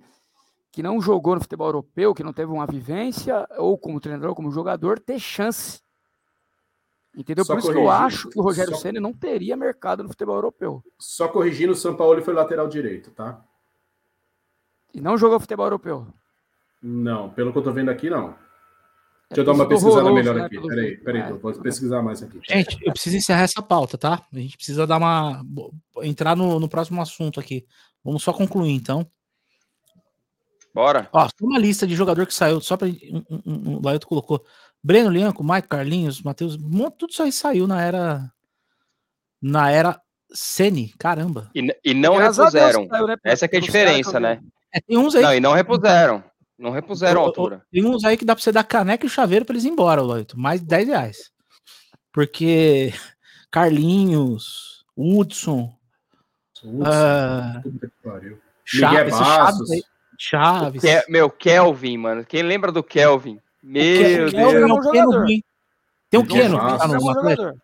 que 0.72 0.82
não 0.82 1.02
jogou 1.02 1.36
no 1.36 1.42
futebol 1.42 1.68
europeu, 1.68 2.16
que 2.16 2.24
não 2.24 2.34
teve 2.34 2.52
uma 2.52 2.66
vivência, 2.66 3.48
ou 3.58 3.78
como 3.78 4.00
treinador, 4.00 4.30
ou 4.30 4.36
como 4.36 4.50
jogador, 4.50 5.00
ter 5.00 5.20
chance. 5.20 5.83
Entendeu? 7.16 7.46
Só 7.46 7.54
Por 7.54 7.60
isso 7.60 7.72
que 7.72 7.78
eu 7.78 7.90
acho 7.90 8.30
que 8.30 8.40
o 8.40 8.42
Rogério 8.42 8.74
só- 8.74 8.80
Ceni 8.80 9.00
não 9.00 9.14
teria 9.14 9.56
mercado 9.56 10.02
no 10.02 10.10
futebol 10.10 10.36
europeu. 10.36 10.84
Só 10.98 11.28
corrigindo, 11.28 11.74
o 11.74 11.76
São 11.76 11.96
Paulo 11.96 12.22
foi 12.24 12.34
lateral 12.34 12.68
direito, 12.68 13.12
tá? 13.12 13.40
E 14.94 15.00
não 15.00 15.18
jogou 15.18 15.40
futebol 15.40 15.66
europeu. 15.66 16.08
Não, 16.82 17.30
pelo 17.30 17.52
que 17.52 17.58
eu 17.60 17.64
tô 17.64 17.72
vendo 17.72 17.90
aqui, 17.90 18.10
não. 18.10 18.30
É 19.30 19.36
Deixa 19.36 19.42
eu 19.42 19.46
dar 19.46 19.54
uma 19.54 19.68
pesquisada 19.68 20.04
horroroso, 20.06 20.16
melhor 20.16 20.36
né, 20.36 20.46
aqui. 20.46 20.62
Peraí, 20.68 20.98
peraí, 20.98 21.22
É. 21.22 21.32
eu 21.32 21.40
vou 21.40 21.54
pesquisar 21.54 22.02
mais 22.02 22.22
aqui. 22.22 22.40
Gente, 22.48 22.78
eu 22.86 22.92
preciso 22.92 23.16
encerrar 23.16 23.44
essa 23.44 23.62
pauta, 23.62 23.98
tá? 23.98 24.22
A 24.32 24.38
gente 24.38 24.56
precisa 24.58 24.86
dar 24.86 24.98
uma. 24.98 25.44
entrar 26.04 26.36
no, 26.36 26.60
no 26.60 26.68
próximo 26.70 27.02
assunto 27.02 27.40
aqui. 27.40 27.66
Vamos 28.04 28.22
só 28.22 28.34
concluir, 28.34 28.72
então. 28.72 29.08
Bora. 30.74 31.08
Ó, 31.14 31.26
só 31.28 31.32
uma 31.46 31.60
lista 31.60 31.86
de 31.86 31.96
jogador 31.96 32.26
que 32.26 32.34
saiu, 32.34 32.60
só 32.60 32.76
para 32.76 32.88
um, 32.88 33.24
um, 33.30 33.42
um, 33.46 33.78
o 33.78 33.82
Laioto 33.84 34.08
colocou. 34.08 34.44
Breno 34.84 35.10
Lianco, 35.10 35.44
Mike 35.44 35.68
Carlinhos, 35.68 36.22
Matheus, 36.22 36.58
tudo 36.98 37.12
isso 37.12 37.24
aí 37.24 37.32
saiu 37.32 37.66
na 37.68 37.82
era. 37.82 38.30
Na 39.42 39.70
era 39.72 40.00
Sene, 40.34 40.94
caramba. 40.98 41.50
E, 41.54 41.76
e 41.84 41.94
não 41.94 42.16
Graças 42.18 42.38
Deus 42.52 42.54
repuseram. 42.54 42.88
saiu, 42.90 43.08
né, 43.08 43.16
Essa 43.24 43.48
que 43.48 43.56
é 43.56 43.60
a 43.60 43.62
diferença, 43.62 44.20
né? 44.20 44.42
É, 44.74 44.82
tem 44.82 44.98
uns 44.98 45.14
aí. 45.16 45.22
Não, 45.22 45.34
e 45.36 45.40
não 45.40 45.54
repuseram. 45.54 46.24
Não 46.58 46.72
repuseram 46.72 47.22
a 47.22 47.24
altura. 47.26 47.62
Tem 47.72 47.86
uns 47.86 48.04
aí 48.04 48.18
que 48.18 48.26
dá 48.26 48.34
pra 48.36 48.44
você 48.44 48.52
dar 48.52 48.64
caneca 48.64 49.06
e 49.06 49.10
chaveiro 49.10 49.46
pra 49.46 49.54
eles 49.54 49.64
ir 49.66 49.70
embora, 49.70 50.02
Laioto. 50.02 50.40
Mais 50.40 50.60
de 50.62 50.68
10 50.68 50.88
reais. 50.88 51.32
Porque 52.12 52.92
Carlinhos, 53.52 54.84
Hudson, 54.98 55.72
Bastos. 59.20 59.72
aí- 59.72 59.84
Chaves. 60.18 60.82
Ke- 60.82 61.04
meu, 61.10 61.30
Kelvin, 61.30 61.98
mano. 61.98 62.24
Quem 62.26 62.44
lembra 62.44 62.72
do 62.72 62.84
Kelvin? 62.84 63.40
Meu 63.64 63.98
Kelvin 63.98 64.16
Deus. 64.18 64.34
é 64.34 64.46
um 64.46 64.52
Keno 64.52 64.84
jogador. 64.84 65.20
ruim. 65.22 65.44
Tem 66.10 66.20
um 66.20 66.26
João 66.26 66.40
Keno 66.42 66.60
que 66.60 66.78
tá 66.78 66.88
no 66.88 67.10
Atlético. 67.10 67.62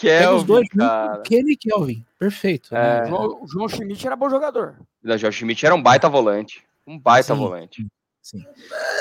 Pega 0.00 0.34
os 0.34 0.44
dois, 0.44 0.68
Kelvin, 0.68 0.88
cara. 0.88 1.22
Keno 1.22 1.50
e 1.50 1.56
Kelvin. 1.56 2.06
Perfeito. 2.18 2.74
É. 2.74 3.02
né? 3.02 3.08
João, 3.08 3.46
João 3.46 3.68
Schmidt 3.68 4.06
era 4.06 4.16
bom 4.16 4.30
jogador. 4.30 4.76
O 5.04 5.18
Jorge 5.18 5.38
Schmidt 5.38 5.66
era 5.66 5.74
um 5.74 5.82
baita 5.82 6.08
volante. 6.08 6.64
Um 6.86 6.98
baita 6.98 7.34
Sim. 7.34 7.40
volante. 7.40 7.86
Sim. 8.22 8.44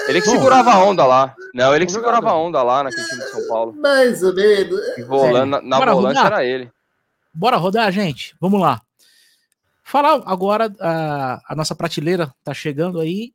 Ele 0.08 0.22
que 0.22 0.28
Bom, 0.28 0.34
segurava 0.34 0.72
a 0.72 0.84
onda 0.84 1.06
lá. 1.06 1.36
Não, 1.54 1.76
ele 1.76 1.86
que 1.86 1.92
segurava 1.92 2.30
a 2.30 2.38
onda 2.38 2.64
lá 2.64 2.84
naquele 2.84 3.06
time 3.08 3.22
de 3.22 3.30
São 3.30 3.48
Paulo. 3.48 3.74
Mais 3.74 4.24
ou 4.24 4.34
menos. 4.34 4.80
E 4.98 5.04
volando, 5.04 5.62
na, 5.62 5.78
rodar? 5.78 6.26
era 6.26 6.46
ele. 6.46 6.72
Bora 7.34 7.58
rodar, 7.58 7.92
gente? 7.92 8.36
Vamos 8.40 8.60
lá. 8.60 8.82
Falar 9.84 10.22
agora, 10.26 10.74
a, 10.80 11.42
a 11.48 11.56
nossa 11.56 11.76
prateleira 11.76 12.34
tá 12.44 12.54
chegando 12.54 13.00
aí. 13.00 13.34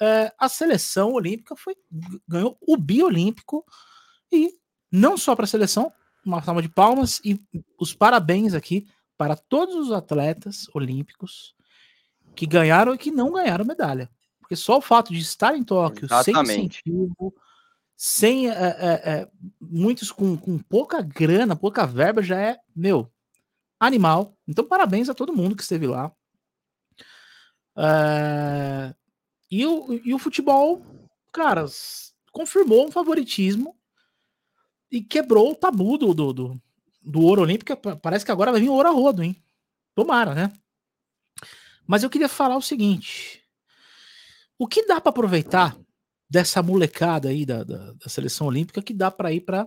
É, 0.00 0.32
a 0.38 0.48
seleção 0.48 1.12
olímpica 1.12 1.54
foi, 1.54 1.74
ganhou 2.26 2.56
o 2.60 2.76
biolímpico 2.76 3.64
e 4.32 4.54
não 4.90 5.16
só 5.16 5.36
para 5.36 5.44
a 5.44 5.48
seleção, 5.48 5.92
uma 6.24 6.42
salva 6.42 6.62
de 6.62 6.68
palmas 6.68 7.20
e 7.24 7.40
os 7.78 7.94
parabéns 7.94 8.54
aqui 8.54 8.86
para 9.16 9.36
todos 9.36 9.74
os 9.74 9.92
atletas 9.92 10.66
olímpicos 10.74 11.54
que 12.34 12.46
ganharam 12.46 12.94
e 12.94 12.98
que 12.98 13.10
não 13.10 13.32
ganharam 13.32 13.64
medalha. 13.64 14.10
Porque 14.38 14.56
só 14.56 14.78
o 14.78 14.82
fato 14.82 15.12
de 15.12 15.20
estar 15.20 15.54
em 15.56 15.62
Tóquio 15.62 16.08
sem 16.08 16.34
Exatamente. 16.34 16.82
incentivo, 16.86 17.34
sem 17.96 18.48
é, 18.48 18.54
é, 18.54 19.28
muitos 19.60 20.10
com, 20.10 20.36
com 20.36 20.58
pouca 20.58 21.02
grana, 21.02 21.54
pouca 21.54 21.86
verba, 21.86 22.22
já 22.22 22.40
é, 22.40 22.58
meu, 22.74 23.12
animal. 23.78 24.36
Então, 24.48 24.64
parabéns 24.64 25.08
a 25.08 25.14
todo 25.14 25.34
mundo 25.34 25.54
que 25.54 25.62
esteve 25.62 25.86
lá. 25.86 26.10
E, 29.50 29.66
o, 29.66 29.92
e 30.04 30.14
o 30.14 30.18
futebol, 30.18 30.84
cara, 31.32 31.66
confirmou 32.32 32.86
um 32.86 32.90
favoritismo 32.92 33.76
e 34.90 35.00
quebrou 35.02 35.50
o 35.52 35.54
tabu 35.54 35.98
do, 35.98 36.14
do, 36.14 36.32
do, 36.32 36.62
do 37.02 37.20
ouro 37.20 37.42
olímpico. 37.42 37.76
Pa- 37.76 37.96
Parece 37.96 38.24
que 38.24 38.32
agora 38.32 38.52
vai 38.52 38.60
vir 38.60 38.68
ouro 38.68 38.88
a 38.88 38.92
rodo, 38.92 39.22
hein? 39.22 39.36
Tomara, 39.94 40.34
né? 40.34 40.52
Mas 41.86 42.02
eu 42.02 42.10
queria 42.10 42.28
falar 42.28 42.56
o 42.56 42.62
seguinte: 42.62 43.42
o 44.58 44.66
que 44.66 44.86
dá 44.86 45.00
para 45.00 45.10
aproveitar 45.10 45.76
dessa 46.28 46.62
molecada 46.62 47.28
aí 47.28 47.44
da, 47.44 47.64
da, 47.64 47.92
da 47.92 48.08
seleção 48.08 48.46
olímpica 48.46 48.82
que 48.82 48.94
dá 48.94 49.10
para 49.10 49.32
ir 49.32 49.40
para 49.40 49.66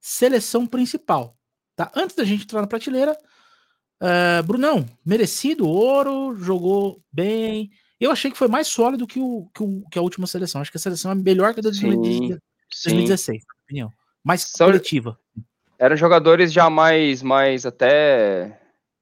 seleção 0.00 0.66
principal? 0.66 1.36
Tá? 1.74 1.90
Antes 1.94 2.16
da 2.16 2.24
gente 2.24 2.44
entrar 2.44 2.60
na 2.60 2.66
prateleira, 2.66 3.16
eh, 4.02 4.42
Brunão, 4.42 4.86
merecido 5.04 5.66
ouro, 5.68 6.36
jogou 6.36 7.02
bem. 7.12 7.70
Eu 8.00 8.10
achei 8.10 8.30
que 8.30 8.36
foi 8.36 8.48
mais 8.48 8.66
sólido 8.68 9.06
que, 9.06 9.18
o, 9.18 9.48
que, 9.54 9.62
o, 9.62 9.82
que 9.90 9.98
a 9.98 10.02
última 10.02 10.26
seleção. 10.26 10.60
Acho 10.60 10.70
que 10.70 10.76
a 10.76 10.80
seleção 10.80 11.10
é 11.10 11.14
melhor 11.14 11.54
que 11.54 11.60
a 11.60 11.62
de 11.62 11.74
Sim, 11.74 11.86
2016, 11.88 12.40
Sim. 12.70 12.90
2016 12.90 13.42
na 13.46 13.54
minha 13.54 13.86
opinião. 13.86 13.92
Mais 14.22 14.42
São- 14.42 14.66
coletiva. 14.66 15.18
Eram 15.78 15.96
jogadores 15.96 16.52
já 16.52 16.70
mais, 16.70 17.22
mais 17.22 17.66
até 17.66 18.58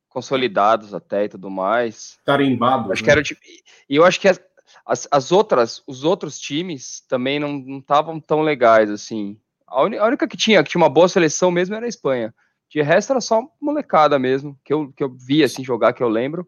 consolidados 0.08 0.94
até 0.94 1.24
e 1.24 1.28
tudo 1.28 1.50
mais. 1.50 2.18
Tarimbado. 2.24 2.92
Acho 2.92 3.02
né? 3.02 3.04
que 3.04 3.10
era 3.10 3.20
o 3.20 3.22
time. 3.22 3.40
E 3.88 3.96
eu 3.96 4.04
acho 4.04 4.20
que 4.20 4.28
as, 4.28 4.40
as, 4.86 5.08
as 5.10 5.32
outras, 5.32 5.82
os 5.86 6.04
outros 6.04 6.38
times 6.38 7.00
também 7.08 7.38
não 7.40 7.78
estavam 7.78 8.20
tão 8.20 8.42
legais 8.42 8.90
assim. 8.90 9.38
A, 9.66 9.82
uni- 9.82 9.98
a 9.98 10.04
única 10.06 10.28
que 10.28 10.36
tinha, 10.36 10.62
que 10.62 10.70
tinha 10.70 10.80
uma 10.82 10.88
boa 10.88 11.08
seleção 11.08 11.50
mesmo 11.50 11.74
era 11.74 11.86
a 11.86 11.88
Espanha. 11.88 12.34
De 12.70 12.80
resto 12.82 13.12
era 13.12 13.20
só 13.20 13.40
molecada 13.60 14.18
mesmo, 14.18 14.58
que 14.64 14.72
eu, 14.72 14.92
que 14.92 15.02
eu 15.02 15.10
vi 15.14 15.42
assim 15.44 15.64
jogar, 15.64 15.92
que 15.92 16.02
eu 16.02 16.08
lembro. 16.08 16.46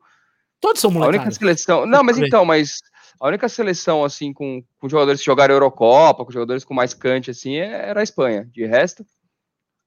Todos 0.61 0.81
são 0.81 0.91
A 0.91 0.95
única 0.95 1.07
molecados. 1.07 1.37
seleção. 1.37 1.87
Não, 1.87 2.03
mas 2.03 2.19
então, 2.19 2.45
mas 2.45 2.79
a 3.21 3.29
única 3.29 3.49
seleção 3.49 4.05
assim 4.05 4.33
com, 4.33 4.63
com 4.79 4.89
jogadores 4.89 5.21
que 5.21 5.27
jogaram 5.27 5.55
Eurocopa, 5.55 6.25
com 6.25 6.33
jogadores 6.33 6.65
com 6.65 6.75
mais 6.75 6.95
cante 6.95 7.31
assim, 7.31 7.57
é- 7.57 7.89
era 7.89 8.01
a 8.01 8.03
Espanha. 8.03 8.49
De 8.53 8.65
resto, 8.67 9.05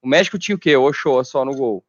o 0.02 0.08
México 0.08 0.38
tinha 0.40 0.56
o 0.56 0.60
quê? 0.60 0.76
O 0.76 0.84
Ochoa 0.84 1.24
só 1.24 1.44
no 1.44 1.56
gol. 1.56 1.84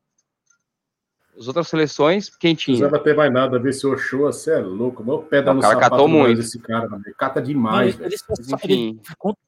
As 1.39 1.47
outras 1.49 1.68
seleções, 1.68 2.28
quem 2.28 2.51
Não 2.53 2.57
tinha? 2.57 2.76
precisava 2.76 3.03
ter 3.03 3.14
mais 3.16 3.33
nada, 3.33 3.59
ver 3.59 3.72
se 3.72 3.87
o 3.87 3.93
Ochoa, 3.93 4.33
você 4.33 4.53
é 4.53 4.59
louco. 4.59 5.03
Meu 5.03 5.18
pé 5.22 5.41
dá 5.41 5.53
O 5.53 5.55
no 5.55 5.61
cara 5.62 5.74
sapato 5.74 5.91
catou 5.93 6.09
muito. 6.09 6.41
esse 6.41 6.59
cara, 6.59 6.89
mano. 6.89 7.02
Ele 7.07 7.15
Cata 7.15 7.40
Não, 7.40 7.47
demais, 7.47 7.94
ele- 7.94 7.98
velho. 7.98 8.15
ele- 8.15 8.43
ele- 8.62 8.74
enfim. 8.74 9.01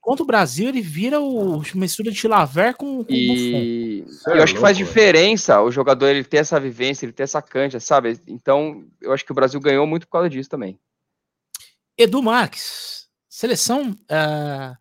contra, 0.02 0.22
o 0.22 0.26
Brasil, 0.26 0.68
ele 0.68 0.80
vira 0.80 1.20
o 1.20 1.60
mistura 1.74 2.10
de 2.10 2.16
Chilaver 2.16 2.74
com, 2.76 2.98
com 2.98 3.02
Buffon. 3.04 3.12
E 3.14 4.04
Cê 4.08 4.30
eu 4.30 4.34
é 4.36 4.42
acho 4.42 4.54
que 4.54 4.60
faz 4.60 4.76
diferença 4.76 5.60
o 5.60 5.70
jogador 5.70 6.06
ele 6.06 6.24
ter 6.24 6.38
essa 6.38 6.58
vivência, 6.58 7.04
ele 7.04 7.12
ter 7.12 7.24
essa 7.24 7.42
cancha, 7.42 7.78
sabe? 7.78 8.18
Então, 8.26 8.84
eu 9.00 9.12
acho 9.12 9.24
que 9.24 9.32
o 9.32 9.34
Brasil 9.34 9.60
ganhou 9.60 9.86
muito 9.86 10.06
por 10.06 10.12
causa 10.12 10.30
disso 10.30 10.48
também. 10.48 10.78
Edu 11.98 12.22
Marques, 12.22 13.06
seleção. 13.28 13.94
ah, 14.08 14.76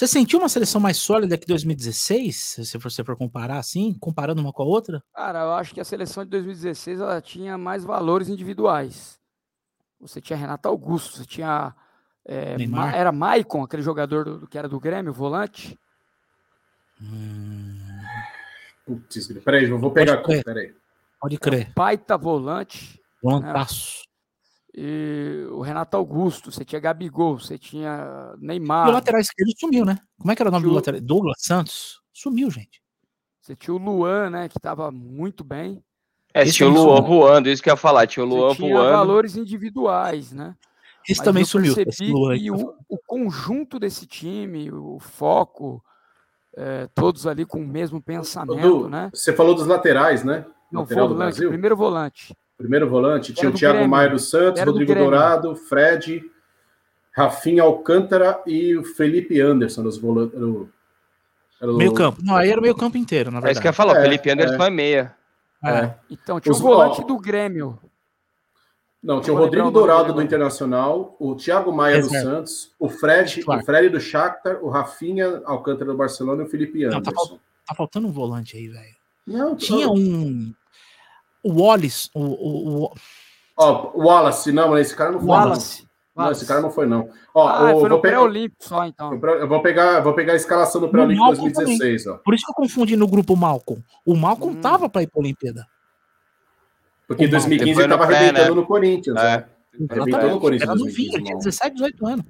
você 0.00 0.06
sentiu 0.06 0.38
uma 0.38 0.48
seleção 0.48 0.80
mais 0.80 0.96
sólida 0.96 1.36
que 1.36 1.46
2016? 1.46 2.34
Se 2.64 2.78
você 2.78 3.04
for, 3.04 3.14
comparar 3.16 3.58
assim, 3.58 3.92
comparando 4.00 4.40
uma 4.40 4.50
com 4.50 4.62
a 4.62 4.64
outra? 4.64 5.02
Cara, 5.14 5.40
eu 5.40 5.52
acho 5.52 5.74
que 5.74 5.80
a 5.80 5.84
seleção 5.84 6.24
de 6.24 6.30
2016 6.30 7.00
ela 7.00 7.20
tinha 7.20 7.58
mais 7.58 7.84
valores 7.84 8.30
individuais. 8.30 9.20
Você 10.00 10.18
tinha 10.18 10.38
Renato 10.38 10.66
Augusto, 10.68 11.18
você 11.18 11.26
tinha. 11.26 11.76
é, 12.24 12.56
Neymar. 12.56 12.92
Ma- 12.92 12.96
era 12.96 13.12
Maicon, 13.12 13.62
aquele 13.62 13.82
jogador 13.82 14.24
do, 14.24 14.46
que 14.46 14.56
era 14.56 14.70
do 14.70 14.80
Grêmio, 14.80 15.12
volante. 15.12 15.78
Putz, 18.86 19.28
peraí, 19.44 19.68
eu 19.68 19.78
vou 19.78 19.90
pegar 19.90 20.16
Pode 20.22 20.32
aqui, 20.36 20.44
peraí. 20.44 20.74
Pode 21.20 21.38
crer. 21.38 21.72
Baita 21.76 22.16
volante. 22.16 22.98
Volantaço. 23.22 24.04
E 24.74 25.46
o 25.50 25.60
Renato 25.62 25.96
Augusto, 25.96 26.52
você 26.52 26.64
tinha 26.64 26.80
Gabigol, 26.80 27.38
você 27.38 27.58
tinha 27.58 28.34
E 28.40 28.46
Neymar, 28.46 28.88
o 28.88 28.92
lateral 28.92 29.20
esquerdo 29.20 29.52
sumiu, 29.58 29.84
né? 29.84 29.98
Como 30.18 30.30
é 30.30 30.36
que 30.36 30.42
era 30.42 30.48
o 30.48 30.52
nome 30.52 30.64
do 30.64 30.68
Ju- 30.70 30.74
lateral? 30.76 31.00
Douglas 31.00 31.38
Santos? 31.40 32.00
Sumiu, 32.12 32.50
gente. 32.50 32.80
você 33.40 33.56
tinha 33.56 33.74
o 33.74 33.78
Luan, 33.78 34.30
né, 34.30 34.48
que 34.48 34.58
estava 34.58 34.90
muito 34.92 35.42
bem. 35.42 35.82
É, 36.32 36.42
Esse 36.42 36.52
tinha 36.52 36.68
o 36.68 36.72
Luan 36.72 36.98
sumiu. 36.98 37.02
voando, 37.02 37.48
isso 37.48 37.60
que 37.62 37.68
eu 37.68 37.72
ia 37.72 37.76
falar, 37.76 38.06
tinha 38.06 38.24
o 38.24 38.28
Luan 38.28 38.50
Você 38.50 38.56
tinha 38.56 38.74
voando. 38.74 38.90
valores 38.92 39.36
individuais, 39.36 40.30
né? 40.32 40.54
Esse 41.08 41.18
Mas 41.18 41.24
também 41.24 41.42
eu 41.42 41.46
sumiu. 41.46 41.74
percebi 41.74 41.90
esse 41.90 42.12
Luan 42.12 42.32
aí. 42.34 42.40
que 42.42 42.50
o, 42.52 42.74
o 42.88 42.98
conjunto 43.06 43.78
desse 43.80 44.06
time, 44.06 44.70
o 44.70 45.00
foco, 45.00 45.82
é, 46.56 46.86
todos 46.94 47.26
ali 47.26 47.44
com 47.44 47.60
o 47.60 47.66
mesmo 47.66 48.00
pensamento, 48.00 48.58
Edu, 48.58 48.88
né? 48.88 49.10
Você 49.12 49.32
falou 49.32 49.54
dos 49.54 49.66
laterais, 49.66 50.22
né? 50.22 50.44
Não, 50.70 50.82
lateral 50.82 51.08
do 51.08 51.14
volante, 51.14 51.32
Brasil? 51.32 51.48
primeiro 51.48 51.76
volante. 51.76 52.36
Primeiro 52.60 52.86
volante, 52.88 53.32
tinha 53.32 53.48
o 53.48 53.52
do 53.52 53.58
Thiago. 53.58 53.88
Maia 53.88 54.10
dos 54.10 54.28
Santos, 54.28 54.60
Era 54.60 54.66
do 54.66 54.72
Rodrigo 54.72 54.92
Grêmio. 54.92 55.10
Dourado, 55.10 55.56
Fred, 55.56 56.22
Rafinha 57.10 57.62
Alcântara 57.62 58.38
e 58.46 58.76
o 58.76 58.84
Felipe 58.84 59.40
Anderson, 59.40 59.82
os 59.86 59.96
volantes. 59.96 60.34
Era 61.60 61.72
o- 61.72 61.76
Meio 61.78 61.94
campo. 61.94 62.20
Não, 62.22 62.36
aí 62.36 62.50
era 62.50 62.58
o 62.60 62.62
meio 62.62 62.74
campo 62.74 62.98
inteiro, 62.98 63.30
na 63.30 63.38
É 63.38 63.50
isso 63.52 63.60
que 63.60 63.64
verdade. 63.64 63.66
eu 63.66 63.70
ia 63.70 63.72
falar, 63.72 63.92
o 63.94 63.96
É, 63.96 64.02
Felipe 64.02 64.30
Anderson 64.30 64.62
é. 64.62 64.66
é 64.66 64.70
meia. 64.70 65.16
É. 65.64 65.94
Então, 66.10 66.38
tinha 66.38 66.52
Os- 66.52 66.58
o 66.60 66.62
volante 66.62 67.00
ó, 67.02 67.04
do 67.06 67.18
Grêmio. 67.18 67.78
Não, 69.02 69.22
tinha 69.22 69.32
o 69.32 69.38
Rodrigo 69.38 69.70
Dourado 69.70 70.04
do 70.04 70.10
agora. 70.10 70.24
Internacional, 70.24 71.16
o 71.18 71.34
Thiago 71.34 71.72
Maia 71.72 71.98
do 72.02 72.08
Reserva. 72.08 72.30
Santos, 72.30 72.74
o 72.78 72.90
Fred, 72.90 73.30
Titular. 73.32 73.60
o 73.60 73.64
Fred 73.64 73.88
do 73.88 73.98
Shakhtar, 74.00 74.62
o 74.62 74.68
Rafinha 74.68 75.40
Alcântara 75.46 75.90
do 75.92 75.96
Barcelona 75.96 76.42
e 76.42 76.46
o 76.46 76.48
Felipe 76.50 76.82
Não, 76.84 76.90
tá 77.00 77.10
Anderson. 77.10 77.38
Tá 77.66 77.74
faltando 77.74 78.06
um 78.08 78.12
volante 78.12 78.56
aí, 78.58 78.68
velho. 78.68 78.94
Não, 79.26 79.56
Tinha 79.56 79.88
um. 79.88 80.52
O 81.42 81.62
Wallace, 81.62 82.08
o, 82.14 82.20
o, 82.20 82.84
o- 82.84 82.94
Ó, 83.56 83.90
o 83.94 84.04
Wallace, 84.06 84.52
não, 84.52 84.70
mas 84.70 84.86
esse 84.86 84.96
cara 84.96 85.12
não 85.12 85.20
foi. 85.20 85.28
Wallace. 85.28 85.88
Não, 86.16 86.24
não 86.24 86.32
esse 86.32 86.44
cara 86.46 86.60
não 86.60 86.70
foi, 86.70 86.86
não. 86.86 87.08
Ó, 87.34 87.48
Ah, 87.48 87.62
o- 87.62 87.80
foi 87.80 87.88
vou, 87.88 87.88
no 87.88 88.00
pegar, 88.02 88.16
pré-olímpico 88.18 88.64
só, 88.64 88.84
então. 88.86 89.12
eu 89.14 89.48
vou, 89.48 89.62
pegar, 89.62 90.00
vou 90.00 90.12
pegar 90.14 90.32
a 90.34 90.36
escalação 90.36 90.80
do 90.80 90.88
pré-olímpico 90.88 91.24
Malcom 91.26 91.42
2016, 91.50 92.06
ó. 92.08 92.18
Por 92.18 92.34
isso 92.34 92.44
que 92.44 92.50
eu 92.50 92.54
confundi 92.54 92.96
no 92.96 93.06
grupo 93.08 93.36
Malcom. 93.36 93.78
O 94.04 94.14
Malcom 94.16 94.50
Hum. 94.50 94.60
tava 94.60 94.88
pra 94.88 95.02
ir 95.02 95.06
pra 95.06 95.20
Olimpíada. 95.20 95.66
Porque 97.06 97.24
em 97.24 97.28
O 97.28 97.30
Malcom. 97.32 97.48
2015 97.48 97.74
Foi 97.74 97.82
ele 97.84 97.90
tava 97.92 98.06
pré, 98.06 98.16
arrebentando 98.16 98.54
né? 98.54 98.60
no 98.60 98.66
Corinthians. 98.66 99.16
É. 99.16 99.36
né? 99.38 99.46
Arrebentou 99.90 100.30
no 100.30 100.40
Corinthians 100.40 100.70
Era 100.70 100.78
em 100.78 100.84
no 100.84 100.90
fim, 100.90 101.08
2015. 101.10 101.14
ele 101.14 101.22
tinha 101.24 101.34
mal. 101.34 101.38
17, 101.44 101.74
18 101.74 102.06
anos. 102.06 102.24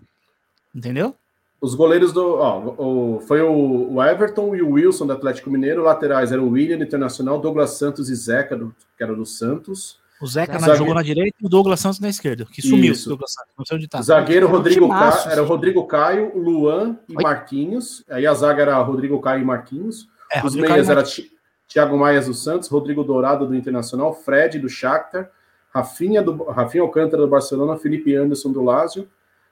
Entendeu? 0.75 1.15
Os 1.61 1.75
goleiros 1.75 2.13
do. 2.13 2.37
Ó, 2.37 2.75
o, 2.79 3.21
foi 3.21 3.43
o, 3.43 3.93
o 3.93 4.03
Everton 4.03 4.55
e 4.57 4.63
o 4.63 4.71
Wilson 4.71 5.07
do 5.07 5.13
Atlético 5.13 5.51
Mineiro. 5.51 5.83
Laterais 5.83 6.33
eram 6.33 6.45
o 6.45 6.51
William 6.51 6.79
do 6.79 6.85
Internacional, 6.85 7.39
Douglas 7.39 7.73
Santos 7.73 8.09
e 8.09 8.15
Zeca, 8.15 8.57
do, 8.57 8.75
que 8.97 9.03
era 9.03 9.15
do 9.15 9.27
Santos. 9.27 9.99
O 10.21 10.27
Zeca 10.27 10.59
jogou 10.77 10.95
na 10.95 11.03
direita 11.03 11.37
e 11.41 11.47
o 11.47 11.49
Douglas 11.49 11.81
Santos 11.81 11.99
na 11.99 12.09
esquerda. 12.09 12.47
Que 12.51 12.61
sumiu 12.61 12.93
Isso. 12.93 13.09
o 13.09 13.11
Douglas 13.11 13.33
Santos. 13.33 13.53
Não 13.59 13.65
sei 13.65 13.77
onde 13.77 13.89
tá. 13.89 14.03
Zagueiro 14.03 14.47
Era 14.47 14.57
Rodrigo 14.57 14.89
Ca... 14.89 15.25
era 15.31 15.43
o. 15.43 15.47
Rodrigo 15.47 15.87
Caio, 15.87 16.39
Luan 16.39 16.99
e 17.09 17.17
Oi? 17.17 17.23
Marquinhos. 17.23 18.05
Aí 18.09 18.27
a 18.27 18.35
zaga 18.35 18.63
era 18.63 18.79
Rodrigo 18.79 19.21
Caio 19.21 19.43
e 19.43 19.45
Marquinhos. 19.45 20.09
É, 20.31 20.39
Os 20.39 20.45
Rodrigo 20.45 20.69
meias 20.69 20.89
era 20.89 21.03
Ti- 21.03 21.31
Thiago 21.69 21.97
Maia 21.97 22.21
do 22.21 22.35
Santos, 22.35 22.69
Rodrigo 22.69 23.05
Dourado 23.05 23.47
do 23.47 23.55
Internacional, 23.55 24.13
Fred 24.13 24.59
do 24.59 24.69
Shakhtar, 24.69 25.31
Rafinha, 25.73 26.23
do, 26.23 26.43
Rafinha 26.45 26.83
Alcântara 26.83 27.23
do 27.23 27.29
Barcelona, 27.29 27.79
Felipe 27.79 28.15
Anderson 28.15 28.51
do 28.53 28.63
Lazio. 28.63 29.09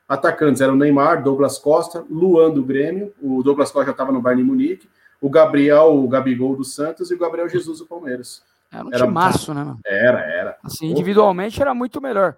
Atacantes 0.09 0.60
eram 0.62 0.74
Neymar, 0.74 1.22
Douglas 1.22 1.59
Costa, 1.59 2.05
Luan 2.10 2.51
do 2.51 2.64
Grêmio, 2.64 3.12
o 3.20 3.43
Douglas 3.43 3.70
Costa 3.70 3.86
já 3.86 3.93
estava 3.93 4.10
no 4.10 4.22
Bayern 4.22 4.43
Munique, 4.43 4.89
o 5.20 5.28
Gabriel, 5.28 5.94
o 5.94 6.09
Gabigol 6.09 6.56
do 6.56 6.64
Santos 6.64 7.10
e 7.10 7.14
o 7.14 7.18
Gabriel 7.18 7.48
Jesus 7.48 7.80
do 7.80 7.86
Palmeiras. 7.86 8.43
Era 8.72 8.85
um 8.86 8.89
Era- 8.93 9.06
timaço, 9.06 9.52
né, 9.52 9.64
mano? 9.64 9.78
Era, 9.85 10.20
era. 10.20 10.59
Assim, 10.62 10.86
individualmente 10.90 11.60
era 11.60 11.74
muito 11.74 12.01
melhor. 12.01 12.36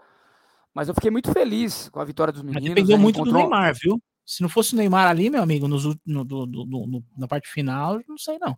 Mas 0.74 0.88
eu 0.88 0.94
fiquei 0.94 1.10
muito 1.10 1.32
feliz 1.32 1.88
com 1.90 2.00
a 2.00 2.04
vitória 2.04 2.32
dos 2.32 2.42
Mas 2.42 2.54
meninos. 2.54 2.74
dependeu 2.74 2.96
né? 2.96 3.02
muito 3.02 3.16
do 3.16 3.22
Encontrou- 3.30 3.42
Neymar, 3.50 3.74
viu? 3.74 4.00
Se 4.24 4.42
não 4.42 4.48
fosse 4.48 4.74
o 4.74 4.76
Neymar 4.76 5.08
ali, 5.08 5.28
meu 5.30 5.42
amigo, 5.42 5.66
nos 5.68 5.84
no, 6.06 6.24
do- 6.24 6.46
do- 6.46 6.64
do- 6.64 6.86
no- 6.86 7.04
na 7.16 7.26
parte 7.28 7.48
final, 7.48 7.96
eu 7.96 8.04
não 8.08 8.16
sei 8.18 8.38
não. 8.38 8.56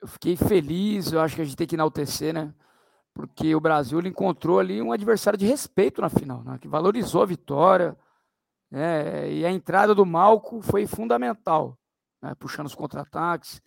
Eu 0.00 0.08
fiquei 0.08 0.36
feliz, 0.36 1.12
eu 1.12 1.20
acho 1.20 1.34
que 1.36 1.42
a 1.42 1.44
gente 1.44 1.56
tem 1.56 1.66
que 1.66 1.76
enaltecer, 1.76 2.32
né? 2.34 2.52
Porque 3.14 3.54
o 3.54 3.60
Brasil 3.60 4.00
encontrou 4.00 4.58
ali 4.58 4.82
um 4.82 4.90
adversário 4.90 5.38
de 5.38 5.46
respeito 5.46 6.00
na 6.00 6.08
final, 6.08 6.42
né? 6.42 6.58
Que 6.60 6.66
valorizou 6.66 7.22
a 7.22 7.26
vitória, 7.26 7.96
né? 8.68 9.32
E 9.32 9.46
a 9.46 9.52
entrada 9.52 9.94
do 9.94 10.04
Malco 10.04 10.60
foi 10.60 10.84
fundamental, 10.84 11.78
né? 12.20 12.34
Puxando 12.34 12.66
os 12.66 12.74
contra-ataques 12.74 13.62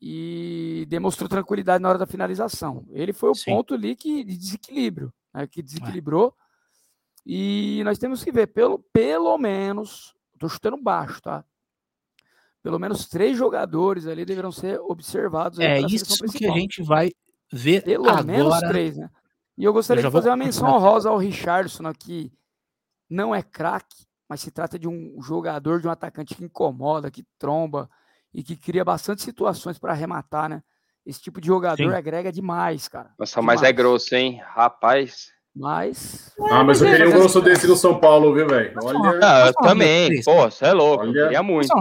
e 0.00 0.86
demonstrou 0.88 1.28
tranquilidade 1.28 1.82
na 1.82 1.90
hora 1.90 1.98
da 1.98 2.06
finalização. 2.06 2.86
Ele 2.90 3.12
foi 3.12 3.28
o 3.28 3.34
Sim. 3.34 3.50
ponto 3.50 3.74
ali 3.74 3.94
que, 3.94 4.24
de 4.24 4.38
desequilíbrio, 4.38 5.12
né? 5.34 5.46
Que 5.46 5.62
desequilibrou. 5.62 6.34
E 7.26 7.82
nós 7.84 7.98
temos 7.98 8.24
que 8.24 8.32
ver, 8.32 8.46
pelo, 8.46 8.78
pelo 8.90 9.36
menos, 9.36 10.14
estou 10.32 10.48
chutando 10.48 10.82
baixo, 10.82 11.20
tá? 11.20 11.44
Pelo 12.62 12.78
menos 12.78 13.06
três 13.06 13.36
jogadores 13.36 14.06
ali 14.06 14.24
deverão 14.24 14.50
ser 14.50 14.80
observados. 14.80 15.58
É 15.58 15.78
isso 15.80 16.24
que 16.24 16.46
a 16.46 16.52
gente 16.52 16.82
vai 16.82 17.12
ver 17.50 17.82
Pelo 17.82 18.22
menos 18.22 18.52
agora. 18.52 18.68
três, 18.68 18.96
né? 18.96 19.10
E 19.56 19.64
eu 19.64 19.72
gostaria 19.72 20.00
Eu 20.00 20.08
de 20.08 20.12
vou 20.12 20.20
fazer 20.20 20.30
uma 20.30 20.36
continuar 20.36 20.68
menção 20.68 20.88
honrosa 20.88 21.10
ao 21.10 21.18
Richardson, 21.18 21.92
que 21.92 22.32
não 23.10 23.34
é 23.34 23.42
craque, 23.42 24.06
mas 24.28 24.40
se 24.40 24.50
trata 24.50 24.78
de 24.78 24.86
um 24.86 25.20
jogador, 25.20 25.80
de 25.80 25.88
um 25.88 25.90
atacante 25.90 26.34
que 26.34 26.44
incomoda, 26.44 27.10
que 27.10 27.24
tromba 27.38 27.90
e 28.32 28.42
que 28.42 28.56
cria 28.56 28.84
bastante 28.84 29.22
situações 29.22 29.78
para 29.78 29.92
arrematar, 29.92 30.48
né? 30.48 30.62
Esse 31.04 31.22
tipo 31.22 31.40
de 31.40 31.46
jogador 31.46 31.90
Sim. 31.90 31.96
agrega 31.96 32.30
demais, 32.30 32.86
cara. 32.86 33.10
Nossa, 33.18 33.40
mas 33.40 33.62
é 33.62 33.72
Demais. 33.72 33.76
grosso, 33.76 34.14
hein? 34.14 34.42
Rapaz. 34.44 35.32
Mas. 35.56 36.32
Ah, 36.50 36.62
mas 36.62 36.82
eu 36.82 36.86
é, 36.86 36.90
queria 36.90 37.06
um 37.06 37.10
mas 37.10 37.18
grosso 37.18 37.38
assim, 37.38 37.48
desse 37.48 37.66
no 37.66 37.74
São 37.76 37.98
Paulo, 37.98 38.34
viu, 38.34 38.46
velho? 38.46 38.78
Olha. 38.80 39.18
Ah, 39.22 39.46
eu 39.46 39.54
uma 39.58 39.68
também. 39.70 40.22
Pô, 40.22 40.50
você 40.50 40.66
é 40.66 40.72
louco. 40.72 41.04
Eu 41.04 41.10
Olha. 41.10 41.22
queria 41.22 41.42
muito. 41.42 41.74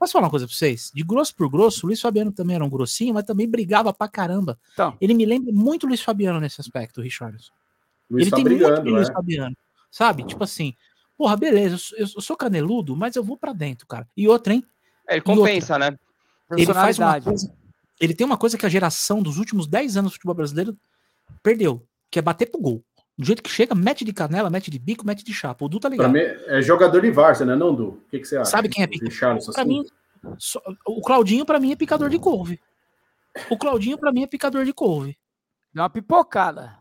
Posso 0.00 0.14
falar, 0.14 0.24
uma 0.24 0.30
coisa, 0.30 0.46
pra 0.46 0.56
vocês? 0.56 0.90
De 0.94 1.02
grosso 1.04 1.36
por 1.36 1.50
grosso, 1.50 1.84
o 1.84 1.88
Luiz 1.88 2.00
Fabiano 2.00 2.32
também 2.32 2.56
era 2.56 2.64
um 2.64 2.70
grossinho, 2.70 3.12
mas 3.12 3.22
também 3.24 3.46
brigava 3.46 3.92
pra 3.92 4.08
caramba. 4.08 4.58
Então, 4.72 4.96
Ele 4.98 5.12
me 5.12 5.26
lembra 5.26 5.52
muito 5.52 5.84
o 5.84 5.86
Luiz 5.86 6.00
Fabiano 6.00 6.40
nesse 6.40 6.58
aspecto, 6.58 7.00
o 7.00 7.04
Richardson. 7.04 7.52
Luiz 8.10 8.22
ele 8.22 8.30
tá 8.30 8.36
tem 8.36 8.44
muito 8.46 8.58
brigando, 8.58 8.82
de 8.82 8.90
Luiz 8.90 9.08
né? 9.08 9.14
Fabiano. 9.14 9.56
Sabe? 9.90 10.24
Tipo 10.24 10.42
assim, 10.42 10.74
porra, 11.18 11.36
beleza, 11.36 11.74
eu 11.74 11.78
sou, 11.78 11.98
eu 11.98 12.22
sou 12.22 12.34
caneludo, 12.34 12.96
mas 12.96 13.14
eu 13.14 13.22
vou 13.22 13.36
pra 13.36 13.52
dentro, 13.52 13.86
cara. 13.86 14.08
E 14.16 14.26
outra, 14.26 14.54
hein? 14.54 14.64
É, 15.06 15.16
Ele 15.16 15.20
compensa, 15.20 15.78
né? 15.78 15.94
Ele 16.50 16.64
faz 16.64 16.98
uma 16.98 17.20
coisa. 17.20 17.54
Ele 18.00 18.14
tem 18.14 18.26
uma 18.26 18.38
coisa 18.38 18.56
que 18.56 18.64
a 18.64 18.70
geração 18.70 19.22
dos 19.22 19.36
últimos 19.36 19.66
10 19.66 19.98
anos 19.98 20.12
do 20.12 20.14
futebol 20.14 20.34
brasileiro 20.34 20.74
perdeu, 21.42 21.86
que 22.10 22.18
é 22.18 22.22
bater 22.22 22.46
pro 22.50 22.58
gol. 22.58 22.82
Do 23.20 23.26
jeito 23.26 23.42
que 23.42 23.50
chega, 23.50 23.74
mete 23.74 24.02
de 24.02 24.14
canela, 24.14 24.48
mete 24.48 24.70
de 24.70 24.78
bico, 24.78 25.06
mete 25.06 25.22
de 25.22 25.34
chapa. 25.34 25.62
O 25.62 25.68
Du 25.68 25.78
tá 25.78 25.90
Pra 25.90 26.08
ligado. 26.08 26.12
mim 26.12 26.20
é 26.46 26.62
jogador 26.62 27.02
de 27.02 27.10
Várzea, 27.10 27.44
né, 27.44 27.54
não, 27.54 27.74
Du? 27.74 27.88
O 27.88 28.00
que, 28.10 28.18
que 28.18 28.24
você 28.24 28.38
acha? 28.38 28.50
Sabe 28.50 28.70
quem 28.70 28.82
é 28.82 28.86
O 28.86 28.90
pica? 28.90 29.04
Richarlison, 29.04 29.52
Pra 29.52 29.60
assim? 29.62 29.68
mim, 29.70 29.84
só- 30.38 30.62
o 30.86 31.02
Claudinho 31.02 31.44
pra 31.44 31.60
mim 31.60 31.70
é 31.72 31.76
picador 31.76 32.08
de 32.08 32.18
couve. 32.18 32.58
O 33.50 33.58
Claudinho 33.58 33.98
pra 33.98 34.10
mim 34.10 34.22
é 34.22 34.26
picador 34.26 34.64
de 34.64 34.72
couve. 34.72 35.18
Deu 35.74 35.82
uma 35.82 35.90
pipocada. 35.90 36.78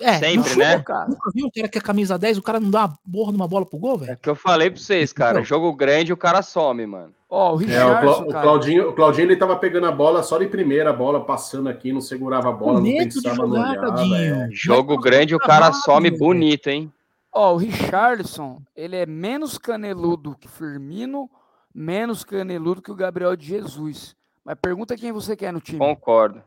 É, 0.00 0.18
Sempre, 0.18 0.56
né? 0.56 0.76
Nunca 0.78 1.06
viu 1.34 1.46
o 1.46 1.52
cara 1.52 1.68
que 1.68 1.78
é 1.78 1.80
camisa 1.80 2.18
10, 2.18 2.38
o 2.38 2.42
cara 2.42 2.58
não 2.58 2.70
dá 2.70 2.86
uma 2.86 2.98
borra 3.04 3.30
numa 3.32 3.46
bola 3.46 3.64
pro 3.64 3.78
gol, 3.78 3.94
É 3.96 3.98
velho? 4.06 4.14
o 4.14 4.16
que 4.16 4.28
eu 4.30 4.34
falei 4.34 4.70
pra 4.70 4.80
vocês, 4.80 5.12
cara. 5.12 5.40
Jogo 5.44 5.72
grande, 5.74 6.12
o 6.12 6.16
cara 6.16 6.42
some, 6.42 6.84
mano. 6.84 7.14
Ó, 7.32 7.50
o 7.50 7.52
É, 7.52 7.54
o, 7.54 7.56
Richardson, 7.58 8.00
Cla- 8.00 8.18
o 8.22 8.28
cara. 8.28 8.42
Claudinho, 8.42 8.88
o 8.88 8.92
Claudinho 8.92 9.26
ele 9.28 9.36
tava 9.36 9.56
pegando 9.56 9.86
a 9.86 9.92
bola 9.92 10.20
só 10.24 10.36
de 10.36 10.48
primeira, 10.48 10.90
a 10.90 10.92
bola 10.92 11.24
passando 11.24 11.68
aqui, 11.68 11.92
não 11.92 12.00
segurava 12.00 12.48
a 12.48 12.52
bola, 12.52 12.80
Com 12.80 12.86
não 12.86 12.96
pensava 12.96 13.46
no 13.46 13.54
olhar. 13.54 14.48
Jogo 14.50 14.94
Mas, 14.96 15.04
grande, 15.04 15.34
o 15.34 15.38
cara 15.38 15.72
some 15.72 16.10
bonito, 16.10 16.66
hein? 16.68 16.92
Ó, 17.32 17.54
o 17.54 17.56
Richardson, 17.56 18.60
ele 18.74 18.96
é 18.96 19.06
menos 19.06 19.56
caneludo 19.56 20.36
que 20.40 20.48
Firmino, 20.48 21.30
menos 21.72 22.24
caneludo 22.24 22.82
que 22.82 22.90
o 22.90 22.96
Gabriel 22.96 23.36
de 23.36 23.46
Jesus. 23.46 24.16
Mas 24.44 24.56
pergunta 24.60 24.96
quem 24.96 25.12
você 25.12 25.36
quer 25.36 25.52
no 25.52 25.60
time. 25.60 25.78
Concordo. 25.78 26.42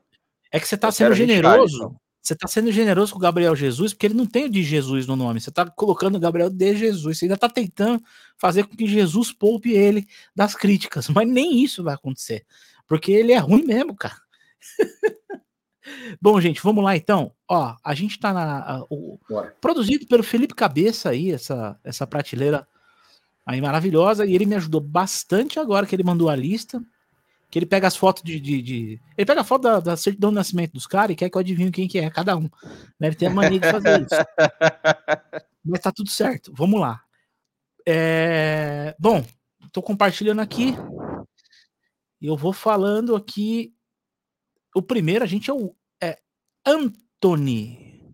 É 0.51 0.60
que 0.60 0.68
você 0.68 0.76
tá 0.76 0.89
Eu 0.89 0.91
sendo 0.91 1.15
generoso. 1.15 1.95
Você 2.23 2.33
tá 2.35 2.47
sendo 2.47 2.71
generoso 2.71 3.11
com 3.11 3.17
o 3.19 3.21
Gabriel 3.21 3.53
Jesus, 3.53 3.91
porque 3.93 4.05
ele 4.07 4.13
não 4.13 4.25
tem 4.25 4.45
o 4.45 4.49
de 4.49 4.63
Jesus 4.63 5.05
no 5.05 5.15
nome. 5.17 5.41
Você 5.41 5.51
tá 5.51 5.69
colocando 5.69 6.15
o 6.15 6.19
Gabriel 6.21 6.49
de 6.49 6.73
Jesus. 6.73 7.17
Você 7.17 7.25
ainda 7.25 7.35
tá 7.35 7.49
tentando 7.49 8.01
fazer 8.37 8.63
com 8.65 8.77
que 8.77 8.87
Jesus 8.87 9.33
poupe 9.33 9.73
ele 9.73 10.07
das 10.33 10.55
críticas. 10.55 11.09
Mas 11.09 11.27
nem 11.27 11.61
isso 11.61 11.83
vai 11.83 11.95
acontecer. 11.95 12.45
Porque 12.87 13.11
ele 13.11 13.33
é 13.33 13.37
ruim 13.39 13.65
mesmo, 13.65 13.93
cara. 13.93 14.15
Bom, 16.21 16.39
gente, 16.39 16.61
vamos 16.63 16.81
lá 16.83 16.95
então. 16.95 17.33
Ó, 17.49 17.75
a 17.83 17.93
gente 17.93 18.17
tá 18.17 18.31
na. 18.33 18.59
a- 18.59 18.85
o- 18.89 19.19
produzido 19.59 20.07
pelo 20.07 20.23
Felipe 20.23 20.53
Cabeça 20.55 21.09
aí, 21.09 21.29
essa, 21.31 21.77
essa 21.83 22.07
prateleira 22.07 22.65
aí 23.45 23.59
maravilhosa. 23.59 24.25
E 24.25 24.33
ele 24.33 24.45
me 24.45 24.55
ajudou 24.55 24.79
bastante 24.79 25.59
agora 25.59 25.85
que 25.85 25.93
ele 25.93 26.03
mandou 26.03 26.29
a 26.29 26.35
lista. 26.37 26.81
Que 27.53 27.59
ele 27.59 27.67
pega 27.67 27.85
as 27.88 27.95
fotos 27.95 28.23
de. 28.23 28.39
de- 28.39 28.63
de- 28.63 29.01
Ele 29.15 29.25
pega 29.27 29.41
a 29.41 29.43
foto 29.43 29.61
da, 29.61 29.80
da 29.80 29.95
certidão 29.95 30.31
de 30.31 30.38
nascimento 30.38 30.73
dos 30.73 30.88
caras 30.88 31.11
e 31.13 31.15
quer 31.15 31.30
que 31.30 31.38
eu 31.38 31.39
adivinhe 31.39 31.69
quem 31.69 31.88
que 31.88 31.99
é, 31.99 32.09
cada 32.09 32.35
um. 32.35 32.49
Ele 32.99 33.13
tem 33.13 33.27
a 33.27 33.31
mania 33.31 33.59
de 33.59 33.69
fazer 33.69 34.01
isso. 34.01 34.09
Mas 35.63 35.80
tá 35.80 35.91
tudo 35.91 36.09
certo. 36.09 36.51
Vamos 36.55 36.81
lá. 36.81 37.03
É, 37.88 38.95
Bom, 38.97 39.23
tô 39.71 39.84
compartilhando 39.84 40.39
aqui. 40.41 40.73
Eu 42.19 42.35
vou 42.35 42.53
falando 42.53 43.15
aqui. 43.15 43.71
O 44.75 44.81
primeiro, 44.81 45.23
a 45.23 45.27
gente 45.27 45.51
é 45.51 45.53
o 45.53 45.75
é 46.01 46.17
Anthony. 46.65 48.11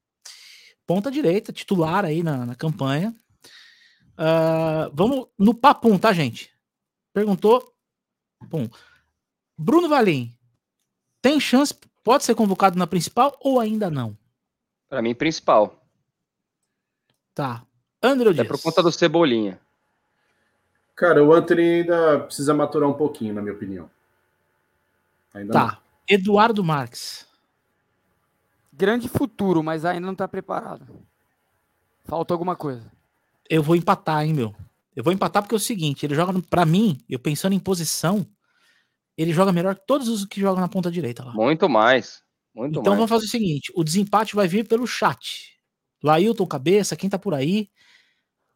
Ponta 0.85 1.09
direita, 1.09 1.53
titular 1.53 2.03
aí 2.03 2.21
na, 2.23 2.45
na 2.45 2.55
campanha. 2.55 3.15
Ah, 4.17 4.91
vamos 4.93 5.27
no 5.37 5.53
papum, 5.53 5.97
tá, 5.97 6.11
gente? 6.11 6.51
Perguntou. 7.13 7.73
Pum. 8.49 8.67
Bruno 9.61 9.89
Valim. 9.89 10.33
Tem 11.21 11.37
chance, 11.39 11.75
pode 12.03 12.23
ser 12.23 12.33
convocado 12.33 12.77
na 12.79 12.87
principal 12.87 13.35
ou 13.41 13.59
ainda 13.59 13.89
não? 13.89 14.17
Pra 14.87 15.01
mim, 15.01 15.13
principal. 15.13 15.83
Tá. 17.35 17.63
André 18.01 18.29
É 18.29 18.33
Dias. 18.33 18.47
por 18.47 18.61
conta 18.61 18.81
do 18.81 18.91
Cebolinha. 18.91 19.59
Cara, 20.95 21.23
o 21.23 21.33
Anthony 21.33 21.61
ainda 21.81 22.19
precisa 22.21 22.53
maturar 22.53 22.89
um 22.89 22.93
pouquinho, 22.93 23.33
na 23.33 23.41
minha 23.41 23.53
opinião. 23.53 23.89
Ainda 25.33 25.53
não. 25.53 25.67
Tá. 25.67 25.81
Eduardo 26.07 26.63
Marques. 26.63 27.27
grande 28.71 29.09
futuro, 29.09 29.61
mas 29.61 29.83
ainda 29.83 30.07
não 30.07 30.15
tá 30.15 30.25
preparado. 30.27 30.87
Falta 32.05 32.33
alguma 32.33 32.55
coisa. 32.55 32.89
Eu 33.49 33.61
vou 33.61 33.75
empatar, 33.75 34.23
hein, 34.25 34.33
meu. 34.33 34.55
Eu 34.95 35.03
vou 35.03 35.11
empatar 35.11 35.43
porque 35.43 35.53
é 35.53 35.57
o 35.57 35.59
seguinte, 35.59 36.05
ele 36.05 36.15
joga, 36.15 36.33
pra 36.49 36.65
mim, 36.65 36.99
eu 37.09 37.19
pensando 37.19 37.53
em 37.53 37.59
posição, 37.59 38.25
ele 39.21 39.33
joga 39.33 39.51
melhor 39.51 39.75
que 39.75 39.85
todos 39.85 40.07
os 40.07 40.25
que 40.25 40.39
jogam 40.39 40.61
na 40.61 40.67
ponta 40.69 40.89
direita 40.91 41.23
lá. 41.25 41.33
Muito 41.33 41.67
mais. 41.69 42.23
Muito 42.53 42.71
Então 42.79 42.83
mais. 42.83 42.95
vamos 42.97 43.09
fazer 43.09 43.25
o 43.25 43.29
seguinte: 43.29 43.71
o 43.75 43.83
desempate 43.83 44.35
vai 44.35 44.47
vir 44.47 44.67
pelo 44.67 44.85
chat. 44.87 45.57
Lailton, 46.03 46.45
cabeça, 46.47 46.95
quem 46.95 47.09
tá 47.09 47.19
por 47.19 47.33
aí. 47.33 47.69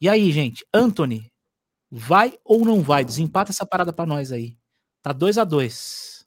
E 0.01 0.07
aí, 0.09 0.31
gente, 0.31 0.65
Anthony, 0.73 1.31
vai 1.91 2.37
ou 2.43 2.63
não 2.65 2.81
vai? 2.81 3.03
Desempata 3.05 3.51
essa 3.51 3.65
parada 3.65 3.91
pra 3.93 4.05
nós 4.05 4.31
aí. 4.31 4.57
Tá 5.01 5.11
2 5.13 5.37
a 5.37 5.43
2 5.43 6.25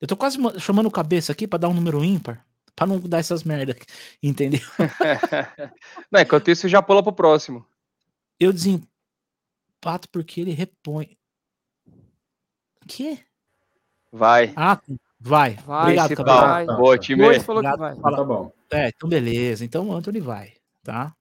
Eu 0.00 0.06
tô 0.06 0.16
quase 0.16 0.38
ma- 0.38 0.58
chamando 0.58 0.86
o 0.86 0.90
cabeça 0.90 1.32
aqui 1.32 1.46
pra 1.48 1.58
dar 1.58 1.68
um 1.68 1.74
número 1.74 2.04
ímpar. 2.04 2.46
Pra 2.76 2.86
não 2.86 3.00
dar 3.00 3.18
essas 3.18 3.42
merda. 3.42 3.76
Entendeu? 4.22 4.60
Não, 6.12 6.20
enquanto 6.20 6.48
isso, 6.48 6.68
já 6.68 6.80
pula 6.80 7.02
pro 7.02 7.12
próximo. 7.12 7.66
Eu 8.38 8.52
desempato 8.52 10.08
porque 10.12 10.40
ele 10.40 10.52
repõe. 10.52 11.17
Que? 12.88 13.20
Vai. 14.10 14.52
Ah, 14.56 14.80
vai. 15.20 15.54
Vai, 15.66 15.82
Obrigado, 15.82 16.24
vai. 16.24 16.66
Tá, 16.66 16.76
Boa, 16.76 16.96
tá. 16.96 17.02
time. 17.02 17.40
Falou 17.40 17.62
que 17.62 17.68
Obrigado. 17.68 17.78
vai. 17.78 17.96
Fala. 17.96 18.16
Tá 18.16 18.24
bom. 18.24 18.52
É, 18.70 18.88
então 18.88 19.08
beleza. 19.08 19.64
Então 19.64 19.88
o 19.88 19.92
Anthony 19.92 20.20
vai, 20.20 20.54
tá? 20.82 21.14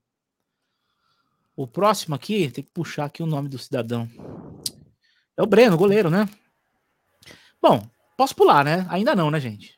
O 1.56 1.68
próximo 1.68 2.15
aqui, 2.15 2.49
tem 2.52 2.64
que 2.64 2.69
puxar 2.72 3.06
aqui 3.06 3.22
o 3.22 3.27
nome 3.27 3.49
do 3.49 3.57
cidadão. 3.57 4.07
É 5.35 5.41
o 5.41 5.48
Breno, 5.48 5.77
goleiro, 5.77 6.10
né? 6.10 6.27
Bom, 7.61 7.85
posso 8.15 8.35
pular, 8.35 8.64
né? 8.64 8.85
Ainda 8.89 9.15
não, 9.15 9.30
né, 9.30 9.39
gente? 9.39 9.77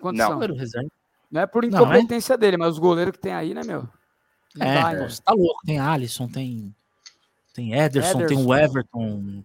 Condição. 0.00 0.38
Não, 0.38 0.54
reserva. 0.54 0.88
é 1.34 1.46
por 1.46 1.64
Não, 1.64 1.82
incompetência 1.82 2.36
dele, 2.36 2.56
mas 2.56 2.74
os 2.74 2.78
goleiros 2.78 3.12
que 3.12 3.18
tem 3.20 3.32
aí, 3.32 3.54
né, 3.54 3.62
meu? 3.64 3.88
Não 4.54 4.66
É, 4.66 4.80
pô, 4.82 4.88
né? 4.96 5.08
tá 5.24 5.32
louco. 5.32 5.60
Tem 5.66 5.78
Alisson, 5.78 6.28
tem. 6.28 6.74
Tem 7.54 7.74
Ederson, 7.74 8.26
tem 8.26 8.36
o 8.38 8.54
Ederson. 8.54 8.54
Everton. 8.54 9.44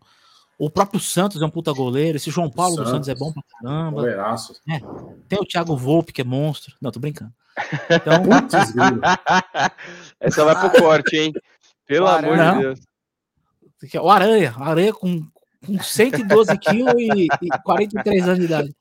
O 0.63 0.69
próprio 0.69 0.97
Santos 0.97 1.41
é 1.41 1.45
um 1.45 1.49
puta 1.49 1.73
goleiro. 1.73 2.15
Esse 2.15 2.31
João 2.31 2.49
Paulo 2.49 2.77
do 2.77 2.87
Santos 2.87 3.09
é 3.09 3.15
bom 3.15 3.33
pra 3.33 3.43
caramba. 3.51 3.99
Goleiraço. 3.99 4.55
Tem 5.27 5.37
o 5.37 5.45
Thiago 5.45 5.75
Volpe, 5.75 6.13
que 6.13 6.21
é 6.21 6.23
monstro. 6.23 6.73
Não, 6.81 6.89
tô 6.89 7.01
brincando. 7.01 7.33
Então, 7.89 8.23
Putz. 8.23 8.53
Essa 10.21 10.45
vai 10.45 10.57
pro 10.57 10.81
corte, 10.81 11.17
hein? 11.17 11.33
Pelo 11.85 12.07
amor 12.07 12.37
de 12.37 12.59
Deus. 12.59 12.79
o 14.01 14.09
Aranha. 14.09 14.55
O 14.57 14.63
Aranha 14.63 14.93
com, 14.93 15.27
com 15.65 15.79
112 15.83 16.57
quilos 16.57 16.93
e, 16.97 17.27
e 17.41 17.49
43 17.65 18.23
anos 18.23 18.39
de 18.39 18.45
idade. 18.45 18.75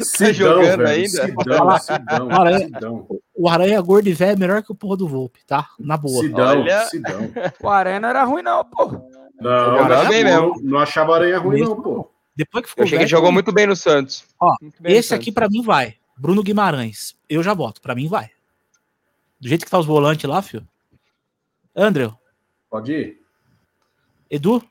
Sidão, 0.00 0.32
jogando 0.32 0.78
velho. 0.78 0.88
ainda? 0.88 1.26
Sidão, 1.26 1.78
Sidão, 1.78 2.28
Olha 2.32 2.56
aí. 2.56 2.64
Sidão. 2.64 3.06
O 3.34 3.48
Aranha 3.50 3.80
gordo 3.82 4.08
e 4.08 4.14
velho 4.14 4.32
é 4.32 4.36
melhor 4.36 4.62
que 4.62 4.72
o 4.72 4.74
porra 4.74 4.96
do 4.96 5.06
Volpe, 5.06 5.44
tá? 5.46 5.68
Na 5.78 5.98
boa. 5.98 6.22
Sidão, 6.22 6.46
Olha. 6.46 6.80
Sidão. 6.86 7.30
O 7.62 7.68
Aranha 7.68 8.00
não 8.00 8.08
era 8.08 8.24
ruim, 8.24 8.42
não, 8.42 8.64
pô. 8.64 9.25
Não, 9.40 9.88
não, 9.88 10.08
bem 10.08 10.24
não, 10.24 10.48
mesmo. 10.50 10.62
não 10.70 10.78
achava 10.78 11.14
aranha 11.14 11.38
ruim, 11.38 11.60
não, 11.60 11.80
pô. 11.80 12.10
Depois 12.34 12.64
que 12.64 12.70
ficou 12.70 12.82
Eu 12.82 12.86
achei 12.86 12.98
que 12.98 13.02
ele 13.04 13.08
velho, 13.08 13.16
jogou 13.16 13.32
muito 13.32 13.52
bem 13.52 13.66
no 13.66 13.76
Santos. 13.76 14.24
Ó, 14.40 14.54
Esse 14.84 15.14
aqui 15.14 15.32
pra 15.32 15.48
mim 15.48 15.62
vai. 15.62 15.96
Bruno 16.16 16.42
Guimarães. 16.42 17.16
Eu 17.28 17.42
já 17.42 17.54
boto. 17.54 17.80
Pra 17.80 17.94
mim 17.94 18.08
vai. 18.08 18.30
Do 19.40 19.48
jeito 19.48 19.64
que 19.64 19.70
tá 19.70 19.78
os 19.78 19.86
volantes 19.86 20.28
lá, 20.28 20.40
filho. 20.42 20.66
André, 21.74 22.10
Pode 22.70 22.92
ir? 22.92 23.20
Edu, 24.30 24.62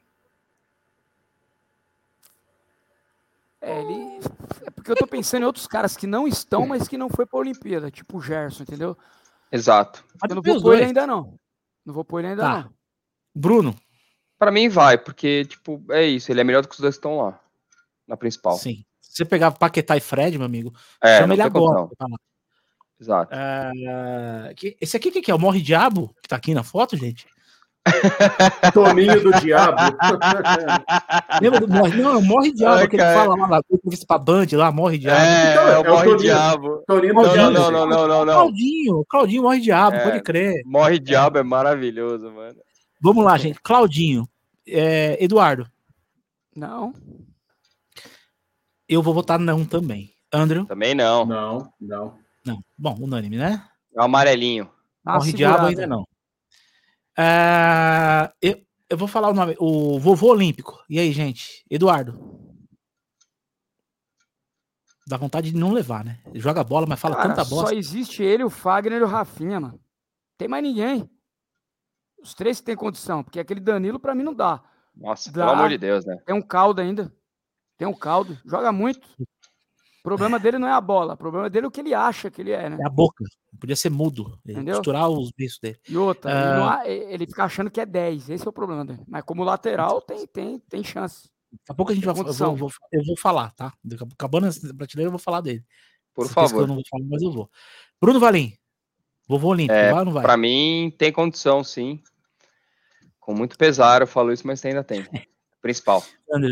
É, 3.62 3.82
ele. 3.82 4.20
É 4.64 4.70
porque 4.70 4.92
eu 4.92 4.96
tô 4.96 5.08
pensando 5.08 5.42
em 5.42 5.46
outros 5.46 5.66
caras 5.66 5.98
que 5.98 6.06
não 6.06 6.28
estão, 6.28 6.68
mas 6.68 6.88
que 6.88 7.00
não 7.00 7.10
foi 7.10 7.26
pra 7.26 7.40
Olimpíada, 7.40 7.90
tipo 7.90 8.18
o 8.18 8.22
Gerson, 8.22 8.62
entendeu? 8.62 8.96
Exato. 9.52 10.06
Eu 10.30 10.36
não 10.36 10.42
vou 10.44 10.62
pôr 10.62 10.76
ele 10.76 10.86
ainda, 10.86 11.08
não. 11.08 11.40
Não 11.84 11.94
vou 11.94 12.06
pôr 12.06 12.20
ele 12.20 12.28
ainda, 12.30 12.44
Tá. 12.44 12.62
não. 12.64 12.74
Bruno. 13.34 13.76
Pra 14.46 14.52
mim 14.52 14.70
vai, 14.70 14.96
porque, 14.96 15.44
tipo, 15.46 15.84
é 15.90 16.06
isso. 16.06 16.32
Ele 16.32 16.40
é 16.40 16.44
melhor 16.44 16.62
do 16.62 16.68
que 16.68 16.76
os 16.76 16.80
dois 16.80 16.94
que 16.94 17.00
estão 17.00 17.18
lá. 17.18 17.40
Na 18.08 18.16
principal. 18.16 18.54
Sim. 18.58 18.86
Se 19.02 19.18
você 19.18 19.26
pegar 19.26 19.50
Paquetá 19.50 19.98
e 19.98 20.00
Fred, 20.00 20.38
meu 20.38 20.46
amigo, 20.46 20.72
É, 21.04 21.18
chama 21.20 21.34
ele 21.34 21.42
agora. 21.42 21.82
condição. 21.88 22.08
Exato. 23.02 23.34
É, 23.34 24.54
que- 24.56 24.78
esse 24.80 24.96
aqui 24.96 25.10
que 25.10 25.20
que 25.24 25.32
é? 25.32 25.34
O 25.36 25.40
Morre 25.40 25.62
Diabo? 25.64 26.14
Que 26.22 26.30
tá 26.30 26.36
aqui 26.36 26.54
na 26.54 26.62
foto, 26.64 26.96
gente? 26.96 27.26
Toninho 28.74 29.24
do 29.24 29.32
Diabo. 29.42 29.78
Lembra 31.42 31.60
do 31.60 31.68
Morre? 31.68 32.02
Não, 32.02 32.14
é 32.14 32.18
o 32.18 32.22
Morre 32.22 32.52
Diabo, 32.54 32.76
Ai, 32.82 32.88
que 32.88 32.96
ele 32.98 33.04
fala 33.04 33.36
lá 33.36 33.48
na 33.48 33.60
entrevista 33.72 34.06
pra 34.08 34.18
Band 34.20 34.46
lá, 34.54 34.72
Morre 34.72 34.98
Diabo. 35.00 35.20
É, 35.22 35.52
Então, 35.54 35.68
é 35.68 35.72
é 35.74 35.78
o 35.78 35.82
o 35.82 35.86
Morre 35.86 36.04
Toninho. 36.04 36.18
Diabo. 36.20 36.84
Toninho 36.88 37.14
do 37.16 37.22
Não, 37.24 37.34
Diabo. 37.34 37.52
não, 37.52 37.72
não, 37.72 37.88
não, 37.88 38.08
não, 38.08 38.26
não. 38.26 38.34
Claudinho, 38.34 39.06
Claudinho 39.10 39.42
Morre 39.44 39.60
Diabo, 39.60 39.96
É. 39.98 40.04
pode 40.04 40.22
crer. 40.22 40.62
Morre 40.66 41.00
Diabo 41.00 41.38
é 41.40 41.44
maravilhoso, 41.44 42.32
mano. 42.32 42.56
Vamos 43.02 43.26
lá, 43.26 43.38
gente. 43.38 43.60
Claudinho. 43.62 44.28
É, 44.68 45.24
Eduardo, 45.24 45.70
Não. 46.56 46.94
eu 48.90 49.02
vou 49.02 49.14
votar 49.14 49.40
não 49.40 49.64
também. 49.66 50.14
Andrew? 50.34 50.66
Também 50.66 50.96
não. 50.96 51.26
Não, 51.26 51.74
não. 51.80 52.20
Não. 52.46 52.64
Bom, 52.78 52.98
unânime, 53.00 53.38
né? 53.38 53.68
É 53.96 54.00
o 54.02 54.04
amarelinho. 54.04 54.70
Morre 55.06 55.34
Diabo 55.34 55.68
ainda 55.68 55.88
não. 55.88 56.08
É, 57.18 58.32
eu, 58.42 58.62
eu 58.90 58.98
vou 58.98 59.08
falar 59.08 59.30
o 59.30 59.34
nome. 59.34 59.56
O 59.60 60.00
vovô 60.00 60.32
olímpico. 60.32 60.84
E 60.90 61.00
aí, 61.00 61.12
gente? 61.12 61.64
Eduardo. 61.70 62.36
Dá 65.08 65.18
vontade 65.18 65.52
de 65.52 65.58
não 65.58 65.72
levar, 65.72 66.04
né? 66.04 66.20
Ele 66.26 66.40
joga 66.40 66.64
bola, 66.64 66.88
mas 66.88 67.00
fala 67.00 67.16
Cara, 67.16 67.30
tanta 67.30 67.46
só 67.46 67.56
bosta. 67.56 67.76
existe 67.76 68.24
ele, 68.24 68.44
o 68.44 68.50
Fagner 68.50 69.00
e 69.00 69.04
o 69.04 69.08
Rafinha, 69.08 69.60
mano. 69.60 69.80
Tem 70.38 70.48
mais 70.48 70.64
ninguém. 70.64 71.10
Os 72.26 72.34
três 72.34 72.60
que 72.60 72.66
tem 72.66 72.76
condição, 72.76 73.24
porque 73.24 73.40
aquele 73.40 73.60
Danilo 73.60 74.00
pra 74.00 74.16
mim 74.16 74.24
não 74.24 74.34
dá. 74.34 74.64
Nossa, 74.98 75.32
Dá. 75.32 75.46
pelo 75.46 75.58
amor 75.58 75.70
de 75.70 75.78
Deus, 75.78 76.04
né? 76.06 76.18
Tem 76.26 76.34
um 76.34 76.42
caldo 76.42 76.82
ainda. 76.82 77.14
Tem 77.78 77.88
um 77.88 77.94
caldo. 77.94 78.36
Joga 78.44 78.72
muito. 78.72 79.08
O 79.20 80.04
problema 80.04 80.40
dele 80.40 80.58
não 80.58 80.68
é 80.68 80.72
a 80.72 80.82
bola. 80.82 81.14
O 81.14 81.18
problema 81.18 81.50
dele 81.52 81.66
é 81.66 81.68
o 81.68 81.72
que 81.72 81.82
ele 81.82 81.94
acha 81.94 82.32
que 82.32 82.42
ele 82.42 82.52
é, 82.52 82.68
né? 82.70 82.78
É 82.82 82.86
a 82.88 82.90
boca. 82.90 83.24
Podia 83.60 83.76
ser 83.76 83.90
mudo. 83.92 84.40
Ele 84.44 84.54
Entendeu? 84.58 84.76
Costurar 84.78 85.08
os 85.10 85.32
beiços 85.38 85.60
dele. 85.60 85.78
E 85.88 85.96
outra, 85.98 86.32
ele, 86.32 86.40
Ah. 86.40 86.80
há- 86.80 86.88
ele 86.90 87.28
fica 87.28 87.44
achando 87.44 87.70
que 87.70 87.80
é 87.80 87.86
10. 87.86 88.28
Esse 88.30 88.46
é 88.46 88.50
o 88.50 88.54
problema 88.54 88.84
dele. 88.84 89.04
Mas 89.08 89.24
como 89.24 89.44
lateral, 89.44 90.02
tem, 90.02 90.26
tem, 90.26 90.58
tem 90.60 90.84
chance. 90.84 91.30
Daqui 91.52 91.72
a 91.72 91.74
pouco 91.76 91.92
a 91.92 91.96
gente 91.96 92.06
vai 92.06 92.14
eu 92.14 92.24
Condição. 92.24 92.56
vou, 92.56 92.70
vou- 92.70 92.78
eu 92.92 93.04
vou 93.06 93.18
falar, 93.18 93.52
tá? 93.52 93.72
Acabando 94.14 94.48
essa 94.48 94.74
prateleira, 94.74 95.08
eu 95.08 95.12
vou 95.12 95.20
falar 95.20 95.42
dele. 95.42 95.64
Por 96.14 96.26
Você 96.28 96.34
favor. 96.34 96.62
Eu 96.62 96.68
não 96.68 96.76
vou 96.76 96.84
falar, 96.90 97.04
mas 97.08 97.22
eu 97.22 97.32
vou. 97.32 97.50
Bruno 98.02 98.20
Valim. 98.20 98.54
Vovô 99.28 99.50
Olímpico, 99.50 99.74
É, 99.78 99.90
vai 99.92 100.00
ou 100.00 100.06
não 100.06 100.12
vai? 100.14 100.22
Pra 100.24 100.38
mim, 100.38 100.94
tem 101.00 101.12
condição, 101.12 101.64
sim. 101.64 102.02
Com 103.26 103.34
muito 103.34 103.58
pesar, 103.58 104.02
eu 104.02 104.08
falo 104.08 104.32
isso, 104.32 104.46
mas 104.46 104.64
ainda 104.64 104.84
tem. 104.84 105.04
Principal. 105.60 106.04
André. 106.32 106.52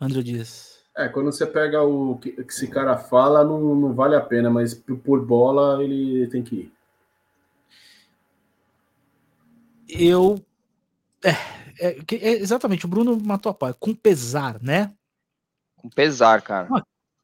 André 0.00 0.22
Dias. 0.22 0.76
É, 0.96 1.08
quando 1.08 1.32
você 1.32 1.44
pega 1.44 1.82
o 1.82 2.16
que 2.18 2.30
que 2.30 2.40
esse 2.52 2.68
cara 2.68 2.96
fala, 2.96 3.42
não, 3.44 3.74
não 3.74 3.92
vale 3.92 4.14
a 4.14 4.20
pena, 4.20 4.48
mas 4.48 4.72
por- 4.72 5.20
bola 5.26 5.82
ele 5.82 6.28
tem 6.28 6.44
que 6.44 6.54
ir. 6.54 6.72
Eu. 9.88 10.40
É, 11.24 11.88
é, 11.88 11.92
que- 12.04 12.16
é, 12.16 12.30
exatamente, 12.34 12.84
o 12.86 12.88
Bruno 12.88 13.18
matou 13.20 13.50
a 13.50 13.54
pau. 13.54 13.68
é 13.68 13.72
Com 13.72 13.92
pesar, 13.94 14.62
né? 14.62 14.92
Com 15.76 15.88
pesar, 15.90 16.40
cara. 16.40 16.68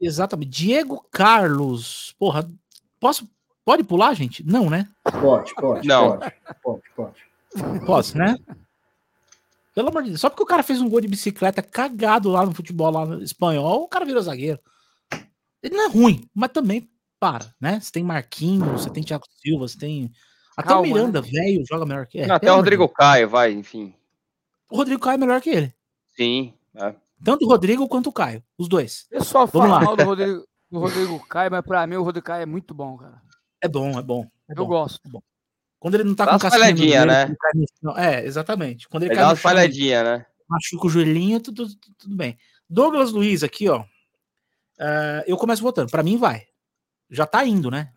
Exatamente. 0.00 0.48
Diego 0.50 1.06
Carlos. 1.10 2.14
Porra, 2.18 2.50
posso. 2.98 3.30
Pode 3.64 3.84
pular, 3.84 4.12
gente? 4.14 4.44
Não, 4.44 4.68
né? 4.68 4.88
Pode, 5.04 5.54
pode, 5.54 5.86
Não. 5.86 6.18
pode, 6.18 6.34
pode, 6.62 6.82
pode. 6.96 7.86
Posso, 7.86 8.18
né? 8.18 8.36
Pelo 9.74 9.88
amor 9.88 10.02
de 10.02 10.10
Deus. 10.10 10.20
Só 10.20 10.28
porque 10.28 10.42
o 10.42 10.46
cara 10.46 10.62
fez 10.62 10.80
um 10.80 10.88
gol 10.88 11.00
de 11.00 11.08
bicicleta 11.08 11.62
cagado 11.62 12.28
lá 12.30 12.44
no 12.44 12.52
futebol 12.52 12.90
lá 12.90 13.06
no 13.06 13.22
espanhol, 13.22 13.82
o 13.82 13.88
cara 13.88 14.04
virou 14.04 14.22
zagueiro. 14.22 14.60
Ele 15.62 15.76
não 15.76 15.86
é 15.86 15.88
ruim, 15.88 16.28
mas 16.34 16.50
também 16.50 16.90
para, 17.20 17.54
né? 17.60 17.80
Você 17.80 17.92
tem 17.92 18.02
Marquinhos, 18.02 18.82
você 18.82 18.90
tem 18.90 19.02
Thiago 19.02 19.24
Silva, 19.40 19.68
você 19.68 19.78
tem. 19.78 20.10
Até 20.56 20.68
Calma, 20.68 20.82
o 20.82 20.86
Miranda, 20.92 21.22
velho, 21.22 21.64
joga 21.66 21.86
melhor 21.86 22.06
que 22.06 22.18
ele. 22.18 22.26
Não, 22.26 22.34
Até 22.34 22.52
o 22.52 22.56
Rodrigo 22.56 22.88
Caio, 22.88 23.28
vai, 23.28 23.52
enfim. 23.52 23.94
O 24.68 24.76
Rodrigo 24.76 25.00
Caio 25.00 25.14
é 25.14 25.18
melhor 25.18 25.40
que 25.40 25.50
ele. 25.50 25.74
Sim. 26.16 26.52
é. 26.74 26.94
Tanto 27.24 27.44
o 27.46 27.48
Rodrigo 27.48 27.86
quanto 27.88 28.08
o 28.08 28.12
Caio. 28.12 28.42
Os 28.58 28.68
dois. 28.68 29.06
Eu 29.10 29.22
só 29.22 29.46
Vamos 29.46 29.52
falo 29.68 29.70
lá. 29.70 29.80
mal 29.80 29.96
do 29.96 30.02
Rodrigo, 30.04 30.44
do 30.70 30.78
Rodrigo 30.80 31.26
Caio, 31.28 31.50
mas 31.52 31.62
pra 31.64 31.86
mim 31.86 31.94
o 31.96 32.02
Rodrigo 32.02 32.26
Caio 32.26 32.42
é 32.42 32.46
muito 32.46 32.74
bom, 32.74 32.96
cara. 32.98 33.22
É 33.62 33.68
bom, 33.68 33.96
é 33.98 34.02
bom. 34.02 34.26
é 34.48 34.52
Eu 34.52 34.56
bom. 34.56 34.66
gosto. 34.66 35.00
Quando 35.82 35.94
ele 35.96 36.04
não 36.04 36.14
tá 36.14 36.24
Dá 36.26 36.32
com 36.34 36.38
casquinha 36.38 36.60
falhadinha, 36.62 37.04
né? 37.04 37.36
chão- 37.82 37.98
É, 37.98 38.24
exatamente. 38.24 38.88
Quando 38.88 39.02
ele 39.02 39.10
Ele 39.10 39.16
cai 39.16 39.24
dá 39.24 39.30
chão, 39.30 39.36
falhadinhas, 39.42 40.04
né? 40.04 40.26
machuca 40.48 40.86
o 40.86 40.90
joelhinho, 40.90 41.40
tudo, 41.40 41.66
tudo, 41.66 41.94
tudo 41.98 42.16
bem. 42.16 42.38
Douglas 42.70 43.10
Luiz 43.10 43.42
aqui, 43.42 43.68
ó. 43.68 43.84
Ah, 44.78 45.24
eu 45.26 45.36
começo 45.36 45.60
votando. 45.60 45.90
Pra 45.90 46.04
mim, 46.04 46.16
vai. 46.16 46.46
Já 47.10 47.26
tá 47.26 47.44
indo, 47.44 47.68
né? 47.68 47.92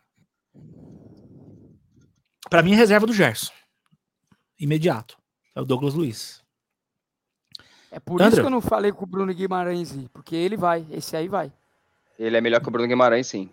Pra 2.50 2.64
mim, 2.64 2.74
é 2.74 2.76
reserva 2.76 3.06
do 3.06 3.14
Gerson. 3.14 3.52
Imediato. 4.60 5.16
É 5.56 5.62
o 5.62 5.66
Douglas 5.66 5.94
Luiz. 5.94 6.42
É 7.92 8.00
por 8.00 8.16
André. 8.16 8.28
isso 8.30 8.42
que 8.42 8.48
eu 8.48 8.50
não 8.52 8.62
falei 8.62 8.92
com 8.92 9.04
o 9.04 9.08
Bruno 9.08 9.34
Guimarães 9.34 9.96
porque 10.12 10.36
ele 10.36 10.58
vai, 10.58 10.86
esse 10.92 11.16
aí 11.16 11.28
vai. 11.28 11.52
Ele 12.18 12.36
é 12.36 12.42
melhor 12.42 12.62
que 12.62 12.68
o 12.68 12.72
Bruno 12.72 12.88
Guimarães, 12.88 13.28
sim. 13.28 13.50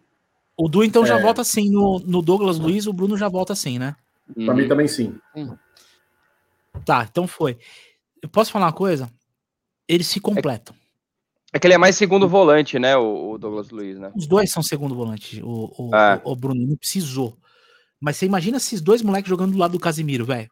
O 0.56 0.68
Du 0.68 0.82
então 0.82 1.04
já 1.06 1.18
É. 1.18 1.22
volta 1.22 1.42
assim 1.42 1.70
no, 1.70 1.98
no 2.00 2.22
Douglas 2.22 2.58
Luiz, 2.58 2.86
o 2.86 2.92
Bruno 2.92 3.16
já 3.16 3.28
volta 3.28 3.52
assim, 3.52 3.78
né? 3.78 3.94
Pra 4.34 4.44
Uhum. 4.44 4.54
mim 4.54 4.68
também 4.68 4.88
sim. 4.88 5.18
Tá, 6.84 7.06
então 7.10 7.26
foi. 7.26 7.58
Eu 8.22 8.28
posso 8.28 8.50
falar 8.50 8.66
uma 8.66 8.72
coisa? 8.72 9.10
Eles 9.88 10.06
se 10.06 10.20
completam. 10.20 10.74
É 11.52 11.58
que 11.58 11.66
ele 11.66 11.74
é 11.74 11.78
mais 11.78 11.96
segundo 11.96 12.26
volante, 12.28 12.78
né, 12.78 12.96
o, 12.96 13.32
o 13.32 13.38
Douglas 13.38 13.68
Luiz, 13.70 13.98
né? 13.98 14.10
Os 14.16 14.26
dois 14.26 14.50
são 14.50 14.62
segundo 14.62 14.94
volante, 14.94 15.42
o, 15.42 15.70
o, 15.90 15.94
É. 15.94 16.20
o, 16.24 16.32
o 16.32 16.36
Bruno 16.36 16.66
não 16.66 16.76
precisou. 16.76 17.36
Mas 18.00 18.16
você 18.16 18.24
imagina 18.26 18.56
esses 18.56 18.80
dois 18.80 19.02
moleques 19.02 19.28
jogando 19.28 19.52
do 19.52 19.58
lado 19.58 19.72
do 19.72 19.78
Casimiro, 19.78 20.24
velho. 20.24 20.50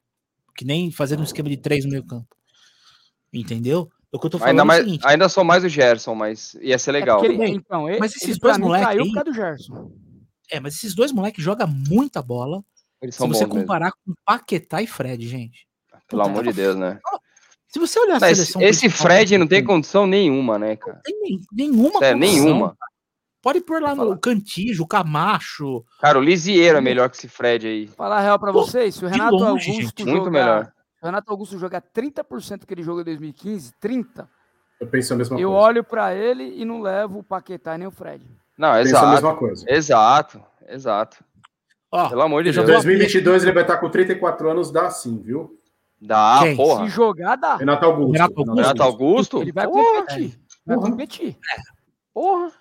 Que 0.54 0.64
nem 0.64 0.92
fazendo 0.92 1.20
um 1.20 1.24
esquema 1.24 1.48
de 1.48 1.56
três 1.56 1.84
no 1.84 1.90
meio 1.90 2.04
campo. 2.04 2.28
Entendeu? 3.32 3.88
O 4.12 4.18
que 4.18 4.26
eu 4.26 4.30
tô 4.30 4.38
falando 4.38 4.50
Ainda, 4.50 4.62
é 4.62 4.64
o 4.64 4.66
mais, 4.66 4.84
seguinte. 4.84 5.06
ainda 5.06 5.28
sou 5.28 5.44
mais 5.44 5.64
o 5.64 5.68
Gerson, 5.68 6.14
mas 6.14 6.54
ia 6.60 6.76
ser 6.78 6.90
É 6.90 6.92
legal. 6.92 7.20
porque 7.20 7.32
ele- 7.32 7.50
então, 7.52 7.88
ele, 7.88 7.98
mas 7.98 8.10
esses 8.12 8.28
ele, 8.28 8.38
dois 8.38 8.56
pra 8.56 8.58
mim, 8.58 8.64
moleque 8.66 8.84
caiu 8.84 9.02
aí- 9.02 9.08
por 9.08 9.14
causa 9.14 9.30
do 9.30 9.34
Gerson. 9.34 9.92
É, 10.50 10.60
mas 10.60 10.74
esses 10.74 10.94
dois 10.94 11.12
moleques 11.12 11.42
jogam 11.42 11.66
muita 11.68 12.20
bola. 12.20 12.62
Eles 13.02 13.14
Se 13.14 13.20
você 13.20 13.44
bons 13.44 13.48
mesmo. 13.48 13.60
comparar 13.62 13.92
com 13.92 14.14
Paquetá 14.24 14.82
e 14.82 14.86
Fred, 14.86 15.26
gente. 15.26 15.66
Pelo 16.08 16.22
Puta, 16.22 16.30
amor 16.32 16.44
de 16.44 16.52
Deus, 16.52 16.76
né? 16.76 16.98
Se 17.68 17.78
você 17.78 17.98
olhar 18.00 18.16
a 18.16 18.20
Mas 18.20 18.36
seleção 18.38 18.62
esse 18.62 18.88
Fred 18.90 19.38
não 19.38 19.46
tem 19.46 19.64
condição 19.64 20.06
nenhuma, 20.06 20.58
né, 20.58 20.76
cara? 20.76 20.94
não 20.96 21.02
tem 21.02 21.20
nem- 21.20 21.40
nenhuma 21.52 21.98
Sério, 22.00 22.18
condição. 22.20 22.44
nenhuma. 22.44 22.76
Pode 23.42 23.60
pôr 23.62 23.80
lá 23.80 23.94
no 23.94 24.18
Cantijo, 24.18 24.82
o 24.82 24.86
Camacho. 24.86 25.82
Cara, 26.00 26.18
o 26.18 26.22
Lisieiro 26.22 26.76
é 26.76 26.80
melhor 26.80 27.08
que 27.08 27.16
esse 27.16 27.28
Fred 27.28 27.66
aí. 27.66 27.86
Falar 27.86 28.18
a 28.18 28.20
real 28.20 28.38
pra 28.38 28.52
vocês, 28.52 28.94
se 28.96 29.04
o 29.04 29.08
de 29.08 29.14
Renato 29.14 29.34
longe, 29.36 29.70
Augusto 29.70 29.72
gente, 29.72 30.04
Muito 30.04 30.24
jogar, 30.24 30.30
melhor. 30.30 30.64
se 30.66 31.02
o 31.02 31.06
Renato 31.06 31.30
Augusto 31.30 31.58
jogar 31.58 31.80
30% 31.80 32.66
que 32.66 32.74
ele 32.74 32.82
jogou 32.82 33.00
em 33.00 33.04
2015, 33.04 33.72
30, 33.80 34.28
Eu 34.78 34.86
penso 34.88 35.14
a 35.14 35.16
mesma 35.16 35.40
eu 35.40 35.50
coisa. 35.50 35.64
olho 35.64 35.84
pra 35.84 36.14
ele 36.14 36.54
e 36.60 36.64
não 36.66 36.82
levo 36.82 37.20
o 37.20 37.22
Paquetá 37.24 37.78
nem 37.78 37.86
o 37.86 37.90
Fred. 37.90 38.26
Não, 38.58 38.72
Penso 38.74 38.78
a 38.78 38.98
exato. 38.98 39.08
mesma 39.12 39.36
coisa. 39.36 39.64
Exato, 39.68 40.42
exato. 40.68 41.24
Ó, 41.92 42.08
Pelo 42.08 42.22
amor 42.22 42.42
de 42.44 42.50
eu 42.50 42.52
Em 42.52 42.54
Deus. 42.56 42.66
vou- 42.66 42.74
2022 42.76 43.42
ele 43.42 43.52
vai 43.52 43.62
estar 43.62 43.78
com 43.78 43.90
34 43.90 44.50
anos, 44.50 44.70
dá 44.70 44.90
sim, 44.90 45.20
viu? 45.20 45.58
Dá, 46.00 46.38
Quem? 46.42 46.56
porra. 46.56 46.84
Se 46.84 46.90
jogar, 46.94 47.36
dá. 47.36 47.56
Renato 47.56 47.84
Augusto. 47.84 48.12
Renato 48.12 48.38
Augusto? 48.40 48.56
Renato 48.56 48.82
Augusto? 48.82 49.42
Ele 49.42 49.52
vai 49.52 49.66
Porra, 49.68 50.00
competir. 50.00 50.40
Vai 50.64 50.76
Porra. 50.76 50.90
competir. 50.90 51.38
porra. 52.14 52.52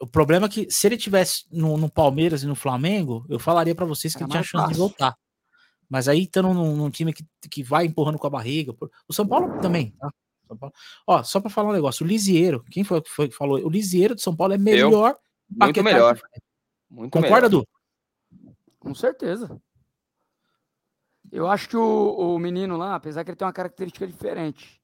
o 0.00 0.06
problema 0.06 0.46
é 0.46 0.48
que 0.48 0.70
se 0.70 0.86
ele 0.86 0.96
tivesse 0.96 1.44
no, 1.50 1.76
no 1.76 1.90
Palmeiras 1.90 2.42
e 2.42 2.46
no 2.46 2.54
Flamengo, 2.54 3.24
eu 3.28 3.38
falaria 3.38 3.74
pra 3.74 3.84
vocês 3.86 4.12
que 4.14 4.18
Era 4.22 4.26
ele 4.26 4.30
tinha 4.32 4.42
chance 4.44 4.64
de 4.68 4.74
fácil. 4.78 4.78
voltar. 4.88 5.16
Mas 5.90 6.06
aí 6.06 6.22
estando 6.24 6.52
num, 6.54 6.76
num 6.76 6.90
time 6.90 7.12
que, 7.12 7.24
que 7.50 7.62
vai 7.62 7.86
empurrando 7.86 8.18
com 8.18 8.26
a 8.26 8.30
barriga. 8.30 8.72
por- 8.74 8.90
O 9.08 9.12
São 9.14 9.26
Paulo 9.26 9.58
também, 9.60 9.92
tá? 9.98 10.10
Ó, 11.06 11.22
só 11.24 11.40
pra 11.40 11.50
falar 11.50 11.70
um 11.70 11.72
negócio, 11.72 12.04
o 12.04 12.08
Lisieiro, 12.08 12.62
quem 12.70 12.84
foi 12.84 13.00
que 13.02 13.10
foi 13.10 13.28
que 13.28 13.34
falou? 13.34 13.58
O 13.58 13.68
Lisieiro 13.70 14.14
de 14.14 14.22
São 14.22 14.36
Paulo 14.36 14.52
é 14.54 14.58
melhor. 14.58 15.16
Muito 15.48 15.58
Paquetá 15.58 15.82
melhor. 15.82 16.20
Muito 16.90 17.12
Concorda, 17.12 17.48
melhor. 17.48 17.50
Du? 17.50 17.68
Com 18.78 18.94
certeza. 18.94 19.60
Eu 21.30 21.48
acho 21.48 21.68
que 21.68 21.76
o, 21.76 22.34
o 22.34 22.38
menino 22.38 22.76
lá, 22.76 22.94
apesar 22.94 23.24
que 23.24 23.30
ele 23.30 23.36
tem 23.36 23.46
uma 23.46 23.52
característica 23.52 24.06
diferente, 24.06 24.80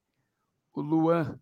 o 0.73 0.81
Luan, 0.81 1.39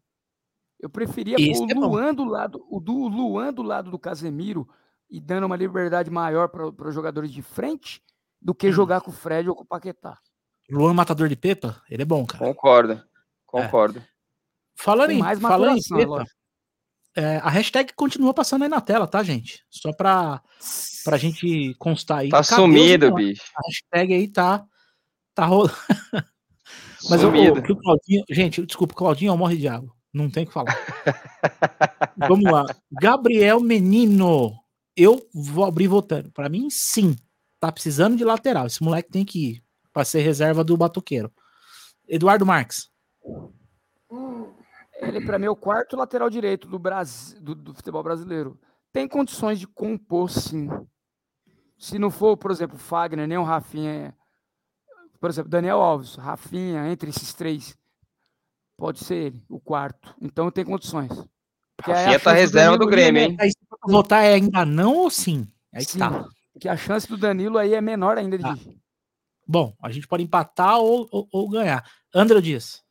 eu 0.79 0.89
preferia 0.91 1.37
Esse 1.39 1.61
pôr 1.61 1.70
é 1.70 1.74
o 1.74 1.81
bom. 1.81 1.89
Luan 1.89 2.15
do 2.15 2.24
lado, 2.24 2.66
o 2.69 2.81
do 2.81 3.09
Luan 3.09 3.53
do 3.53 3.62
lado 3.62 3.91
do 3.91 3.99
Casemiro 3.99 4.69
e 5.11 5.20
dando 5.20 5.45
uma 5.45 5.57
liberdade 5.57 6.11
maior 6.11 6.49
para 6.49 6.89
os 6.89 6.95
jogadores 6.95 7.31
de 7.31 7.43
frente 7.43 8.03
do 8.41 8.55
que 8.55 8.69
Hum. 8.69 8.73
jogar 8.73 9.01
com 9.01 9.11
o 9.11 9.15
Fred 9.15 9.49
ou 9.49 9.55
com 9.55 9.62
o 9.62 9.66
Paquetá. 9.66 10.19
Luan 10.70 10.95
Matador 10.95 11.29
de 11.29 11.37
Pepa, 11.37 11.83
ele 11.89 12.03
é 12.03 12.07
bom, 12.07 12.24
cara. 12.24 12.45
Concordo. 12.45 13.03
Concordo. 13.47 14.03
Falando 14.74 15.11
Com 15.11 15.16
em, 15.16 15.19
mais 15.19 15.39
falando 15.39 15.77
em 15.77 15.81
é 15.81 15.99
Pepa, 15.99 16.11
lógico. 16.11 16.37
É, 17.17 17.37
a 17.39 17.51
hashtag 17.51 17.93
continua 17.95 18.33
passando 18.33 18.63
aí 18.63 18.69
na 18.69 18.81
tela, 18.81 19.07
tá, 19.07 19.23
gente? 19.23 19.65
Só 19.71 19.93
pra, 19.93 20.41
pra 21.05 21.17
gente 21.17 21.75
constar 21.79 22.19
aí. 22.19 22.29
Tá 22.31 22.43
Cadê 22.43 22.63
sumido, 22.63 23.15
bicho. 23.15 23.43
A 23.57 23.61
hashtag 23.67 24.15
aí 24.15 24.29
tá, 24.29 24.65
tá 25.35 25.45
rolando. 25.45 25.75
Mas 27.11 27.21
eu, 27.21 27.31
Sumido. 27.31 27.59
o, 27.59 27.63
que 27.63 27.73
o 27.73 27.77
Claudinho, 27.77 28.25
gente, 28.31 28.65
desculpa, 28.65 28.95
o 28.95 28.97
Claudinho 28.97 29.33
é 29.33 29.37
morre 29.37 29.57
diabo. 29.57 29.95
Não 30.13 30.31
tem 30.31 30.45
o 30.45 30.47
que 30.47 30.53
falar. 30.53 30.77
Vamos 32.17 32.51
lá. 32.51 32.67
Gabriel 32.91 33.61
Menino. 33.61 34.55
Eu 34.97 35.27
vou 35.35 35.65
abrir 35.65 35.89
votando. 35.89 36.31
Pra 36.31 36.49
mim, 36.49 36.69
sim. 36.71 37.17
Tá 37.59 37.73
precisando 37.73 38.17
de 38.17 38.25
lateral. 38.25 38.67
Esse 38.67 38.83
moleque 38.83 39.11
tem 39.11 39.25
que 39.25 39.51
ir 39.51 39.65
pra 39.93 40.05
ser 40.05 40.21
reserva 40.21 40.63
do 40.63 40.77
Batuqueiro. 40.77 41.33
Eduardo 42.07 42.45
Marques. 42.45 42.91
Ele, 45.03 45.20
para 45.20 45.39
mim, 45.39 45.47
é 45.47 45.51
o 45.51 45.57
quarto 45.57 45.97
lateral 45.97 46.31
direito 46.31 46.69
do, 46.69 46.79
Brasil, 46.79 47.41
do, 47.41 47.55
do 47.55 47.74
futebol 47.74 48.03
brasileiro. 48.03 48.59
Tem 48.93 49.09
condições 49.09 49.59
de 49.59 49.66
compor, 49.66 50.31
sim. 50.31 50.69
Se 51.79 51.99
não 51.99 52.11
for, 52.11 52.37
por 52.37 52.51
exemplo, 52.51 52.77
o 52.77 52.79
Fagner, 52.79 53.27
nem 53.27 53.39
o 53.39 53.43
Rafinha. 53.43 54.16
Por 55.19 55.29
exemplo, 55.29 55.51
Daniel 55.51 55.81
Alves, 55.81 56.15
Rafinha, 56.15 56.89
entre 56.91 57.11
esses 57.11 57.35
três, 57.35 57.77
pode 58.77 59.01
ser 59.01 59.16
ele, 59.16 59.45
o 59.49 59.59
quarto. 59.59 60.15
Então 60.20 60.51
tem 60.51 60.65
condições. 60.65 61.11
Porque 61.77 61.91
Rafinha 61.91 62.20
tá 62.20 62.33
reserva 62.33 62.79
do 62.79 62.85
aí 62.85 62.89
é 62.89 62.91
Grêmio, 62.91 63.23
hein? 63.23 63.37
Aí, 63.41 63.51
votar 63.87 64.24
é 64.24 64.35
ainda 64.35 64.65
não 64.65 64.95
ou 64.95 65.11
sim? 65.11 65.49
Aí 65.73 65.85
que 65.85 65.93
Sim, 65.93 65.99
tá. 65.99 66.29
Porque 66.53 66.69
a 66.69 66.77
chance 66.77 67.09
do 67.09 67.16
Danilo 67.16 67.59
aí 67.59 67.74
é 67.74 67.81
menor 67.81 68.19
ainda 68.19 68.37
de. 68.37 68.45
Tá. 68.45 68.57
Bom, 69.47 69.74
a 69.83 69.91
gente 69.91 70.07
pode 70.07 70.23
empatar 70.23 70.79
ou, 70.79 71.09
ou, 71.11 71.29
ou 71.33 71.49
ganhar. 71.49 71.85
André 72.15 72.41
Dias. 72.41 72.83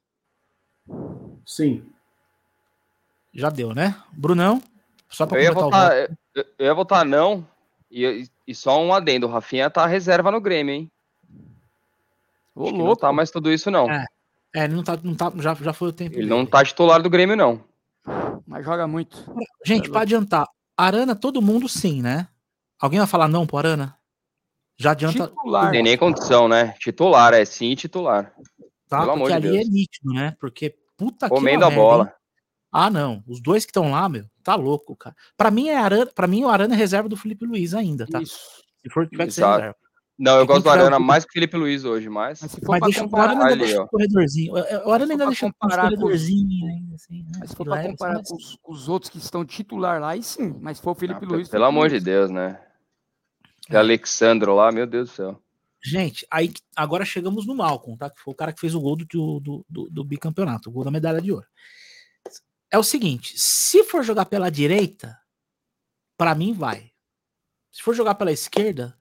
Sim. 1.45 1.90
Já 3.33 3.49
deu, 3.49 3.73
né? 3.73 3.95
Brunão. 4.11 4.61
Só 5.09 5.23
ia 5.25 5.27
completar 5.29 5.57
o 5.57 5.61
votar, 5.65 5.89
voto. 6.01 6.17
eu, 6.35 6.45
eu 6.59 6.65
ia 6.65 6.73
votar 6.73 7.05
não. 7.05 7.47
E, 7.89 8.25
e 8.47 8.55
só 8.55 8.81
um 8.81 8.93
adendo, 8.93 9.27
o 9.27 9.29
Rafinha 9.29 9.69
tá 9.69 9.85
reserva 9.85 10.31
no 10.31 10.39
Grêmio, 10.41 10.73
hein? 10.73 10.91
Ô, 12.55 12.65
que 12.65 12.71
não 12.71 12.85
louco. 12.85 13.01
tá 13.01 13.11
mais 13.11 13.31
tudo 13.31 13.51
isso, 13.51 13.69
não. 13.71 13.89
É, 13.89 14.05
É, 14.55 14.63
ele 14.65 14.73
não 14.75 14.83
tá, 14.83 14.97
não 15.03 15.15
tá 15.15 15.31
já, 15.37 15.53
já 15.55 15.73
foi 15.73 15.89
o 15.89 15.93
tempo. 15.93 16.11
Ele 16.11 16.21
dele. 16.23 16.29
não 16.29 16.45
tá 16.45 16.63
titular 16.63 17.01
do 17.01 17.09
Grêmio, 17.09 17.35
não. 17.35 17.63
Mas 18.45 18.65
joga 18.65 18.87
muito. 18.87 19.17
Gente, 19.65 19.85
Tá 19.87 19.91
pra 19.91 20.01
adiantar, 20.01 20.47
Arana, 20.77 21.15
todo 21.15 21.41
mundo 21.41 21.69
sim, 21.69 22.01
né? 22.01 22.27
Alguém 22.79 22.99
vai 22.99 23.07
falar 23.07 23.27
não 23.27 23.45
pro 23.45 23.57
Arana? 23.57 23.95
Já 24.77 24.91
adianta, 24.91 25.27
Titular. 25.27 25.71
Tem 25.71 25.83
nem 25.83 25.97
condição, 25.97 26.47
né? 26.47 26.73
Titular, 26.79 27.33
é 27.33 27.45
sim 27.45 27.75
titular. 27.75 28.33
tá? 28.89 28.99
pelo 29.01 29.11
amor 29.11 29.29
Porque 29.29 29.39
de 29.41 29.47
ali 29.47 29.57
Deus. 29.57 29.67
é 29.67 29.69
nítido, 29.69 30.13
né? 30.13 30.35
Porque 30.39 30.75
puta 30.97 31.29
que 31.29 31.35
Comendo 31.35 31.63
a 31.65 31.69
merda, 31.69 31.81
bola. 31.83 32.03
hein? 32.05 32.11
Ah, 32.72 32.89
não. 32.89 33.23
Os 33.27 33.41
dois 33.41 33.65
que 33.65 33.72
estão 33.72 33.91
lá, 33.91 34.07
meu, 34.07 34.26
tá 34.43 34.56
louco, 34.56 34.95
cara. 34.95 35.15
Pra 35.35 35.52
mim, 35.52 35.68
é 35.68 35.77
Arana, 35.77 36.06
pra 36.07 36.27
mim 36.27 36.43
o 36.45 36.49
Arana 36.49 36.73
é 36.73 36.77
reserva 36.77 37.10
do 37.10 37.18
Felipe 37.18 37.45
Luiz 37.45 37.73
ainda, 37.73 38.07
tá? 38.07 38.22
Isso. 38.22 38.39
Se 38.84 38.89
for 38.89 39.07
tiver 39.07 39.26
que 39.27 39.31
ser 39.34 39.45
reserva. 39.45 39.76
Não, 40.18 40.38
eu 40.38 40.45
gosto 40.45 40.64
do 40.64 40.69
Arana 40.69 40.98
o- 40.98 41.02
mais 41.02 41.26
que 41.26 41.31
o 41.31 41.34
Felipe 41.34 41.57
Luiz 41.57 41.84
hoje, 41.84 42.07
mas. 42.07 42.41
Mas 42.41 42.52
se 42.52 42.61
for 42.61 42.69
Mas 42.72 42.80
pra 42.80 42.88
deixa, 42.88 43.02
o 43.02 43.03
comparar, 43.06 43.23
Arana 43.31 43.41
ainda 43.41 43.53
ali, 43.53 43.64
deixa 43.65 43.81
ó. 43.81 43.84
um 43.84 43.88
corredorzinho. 43.88 44.53
O 44.53 44.91
Arana 44.91 45.14
ainda 45.14 45.26
deixa 45.26 45.45
uns 45.48 45.52
comparar 45.60 45.95
com 45.98 46.07
assim, 46.10 46.45
né? 46.64 46.81
Mas 47.39 47.49
se 47.49 47.56
for 47.56 47.64
Que 47.64 47.69
pra 47.69 47.73
lá 47.76 47.84
é- 47.84 47.89
comparar 47.89 48.14
mas- 48.19 48.27
com 48.30 48.35
os, 48.35 48.57
com 48.61 48.72
os 48.72 48.88
outros 48.89 49.10
que 49.11 49.18
estão 49.18 49.43
titular 49.45 49.99
lá, 49.99 50.10
aí 50.11 50.22
sim. 50.22 50.56
Mas 50.61 50.77
se 50.77 50.84
for 50.84 50.91
o 50.91 50.95
Felipe 50.95 51.26
Ah, 51.26 51.27
Luiz. 51.27 51.49
pelo 51.49 51.64
Felipe 51.64 51.64
amor 51.68 51.88
de 51.89 51.93
Luiz. 51.95 52.03
Deus, 52.03 52.30
né? 52.31 52.60
É. 53.68 53.72
Que 53.72 53.76
Alexandro 53.77 54.53
lá, 54.56 54.72
meu 54.72 54.85
Deus 54.85 55.10
do 55.10 55.15
céu. 55.15 55.41
Gente, 55.84 56.27
aí 56.30 56.53
agora 56.76 57.03
chegamos 57.03 57.48
no 57.48 57.56
Malcolm, 57.56 57.98
tá? 57.98 58.10
Que 58.10 58.19
foi 58.22 58.34
o 58.34 58.38
cara 58.38 58.53
que 58.53 58.60
fez 58.60 58.76
o 58.76 58.80
gol 58.81 58.95
do, 58.95 59.06
do, 59.39 59.65
do, 59.68 59.89
do 59.89 60.03
bicampeonato, 60.03 60.69
o 60.69 60.72
gol 60.72 60.84
da 60.84 60.91
medalha 60.91 61.19
de 61.22 61.31
ouro. 61.31 61.45
É 62.72 62.77
o 62.77 62.84
seguinte: 62.84 63.34
se 63.38 63.84
for 63.84 64.03
jogar 64.03 64.26
pela 64.26 64.49
direita, 64.49 65.18
pra 66.18 66.34
mim 66.34 66.53
vai. 66.53 66.91
Se 67.72 67.81
for 67.84 67.93
jogar 67.93 68.15
pela 68.15 68.31
esquerda, 68.31 68.98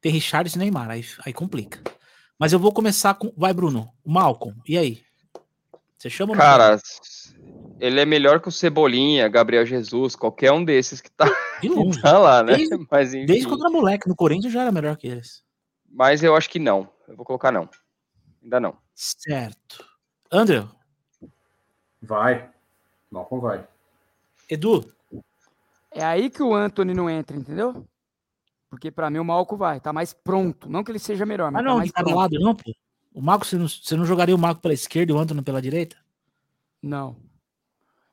tem 0.00 0.12
Richard 0.12 0.50
e 0.54 0.58
Neymar, 0.58 0.90
aí, 0.90 1.04
aí 1.24 1.32
complica. 1.32 1.82
Mas 2.38 2.52
eu 2.52 2.58
vou 2.58 2.72
começar 2.72 3.14
com. 3.14 3.32
Vai, 3.36 3.52
Bruno. 3.52 3.92
Malcolm, 4.04 4.56
e 4.66 4.76
aí? 4.78 5.02
Você 5.96 6.10
chama 6.10 6.36
Cara, 6.36 6.78
ele 7.80 7.98
é 8.00 8.04
melhor 8.04 8.40
que 8.40 8.48
o 8.48 8.52
Cebolinha, 8.52 9.26
Gabriel 9.28 9.64
Jesus, 9.64 10.14
qualquer 10.14 10.52
um 10.52 10.64
desses 10.64 11.00
que 11.00 11.10
tá? 11.10 11.24
De 11.62 11.68
longe. 11.68 11.98
tá 12.02 12.18
lá, 12.18 12.42
né? 12.42 12.56
Desde- 12.56 12.76
Mas 12.90 13.14
enfim. 13.14 13.26
Desde 13.26 13.46
quando 13.48 13.62
era 13.62 13.70
moleque, 13.70 14.08
no 14.08 14.14
Corinthians 14.16 14.52
já 14.52 14.62
era 14.62 14.72
melhor 14.72 14.96
que 14.96 15.06
eles. 15.06 15.42
Mas 15.88 16.22
eu 16.22 16.36
acho 16.36 16.50
que 16.50 16.58
não. 16.58 16.90
Eu 17.08 17.16
vou 17.16 17.24
colocar 17.24 17.50
não. 17.50 17.68
Ainda 18.42 18.60
não. 18.60 18.76
Certo. 18.94 19.86
André, 20.30 20.66
Vai. 22.04 22.50
Malcom 23.10 23.40
vai. 23.40 23.66
Edu, 24.50 24.84
É 25.90 26.04
aí 26.04 26.28
que 26.28 26.42
o 26.42 26.54
Anthony 26.54 26.92
não 26.92 27.08
entra, 27.08 27.36
entendeu? 27.36 27.86
Porque 28.68 28.90
pra 28.90 29.08
mim 29.08 29.18
o 29.18 29.24
Malco 29.24 29.56
vai. 29.56 29.80
Tá 29.80 29.92
mais 29.92 30.12
pronto. 30.12 30.68
Não 30.68 30.82
que 30.82 30.90
ele 30.90 30.98
seja 30.98 31.24
melhor, 31.24 31.50
mas 31.52 31.60
Ah, 31.60 31.64
tá 31.64 31.70
não, 31.70 31.76
mais 31.78 31.88
de 31.88 31.92
cada 31.92 32.04
pronto. 32.06 32.18
lado, 32.18 32.38
não, 32.40 32.54
pô. 32.54 32.74
O 33.14 33.22
Marco, 33.22 33.46
você 33.46 33.56
não, 33.56 33.68
você 33.68 33.96
não 33.96 34.04
jogaria 34.04 34.34
o 34.34 34.38
Marco 34.38 34.60
pela 34.60 34.74
esquerda 34.74 35.12
e 35.12 35.14
o 35.14 35.18
Antônio 35.18 35.42
pela 35.44 35.62
direita? 35.62 35.96
Não. 36.82 37.16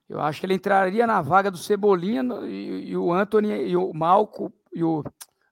Eu 0.08 0.22
acho 0.22 0.40
que 0.40 0.46
ele 0.46 0.54
entraria 0.54 1.08
na 1.08 1.22
vaga 1.22 1.50
do 1.50 1.58
Cebolinha 1.58 2.22
no- 2.22 2.46
e, 2.48 2.90
e 2.90 2.98
o 2.98 3.12
Anthony 3.12 3.50
e 3.70 3.76
o 3.76 3.92
Malco 3.94 4.54
e 4.72 4.84
o 4.84 5.04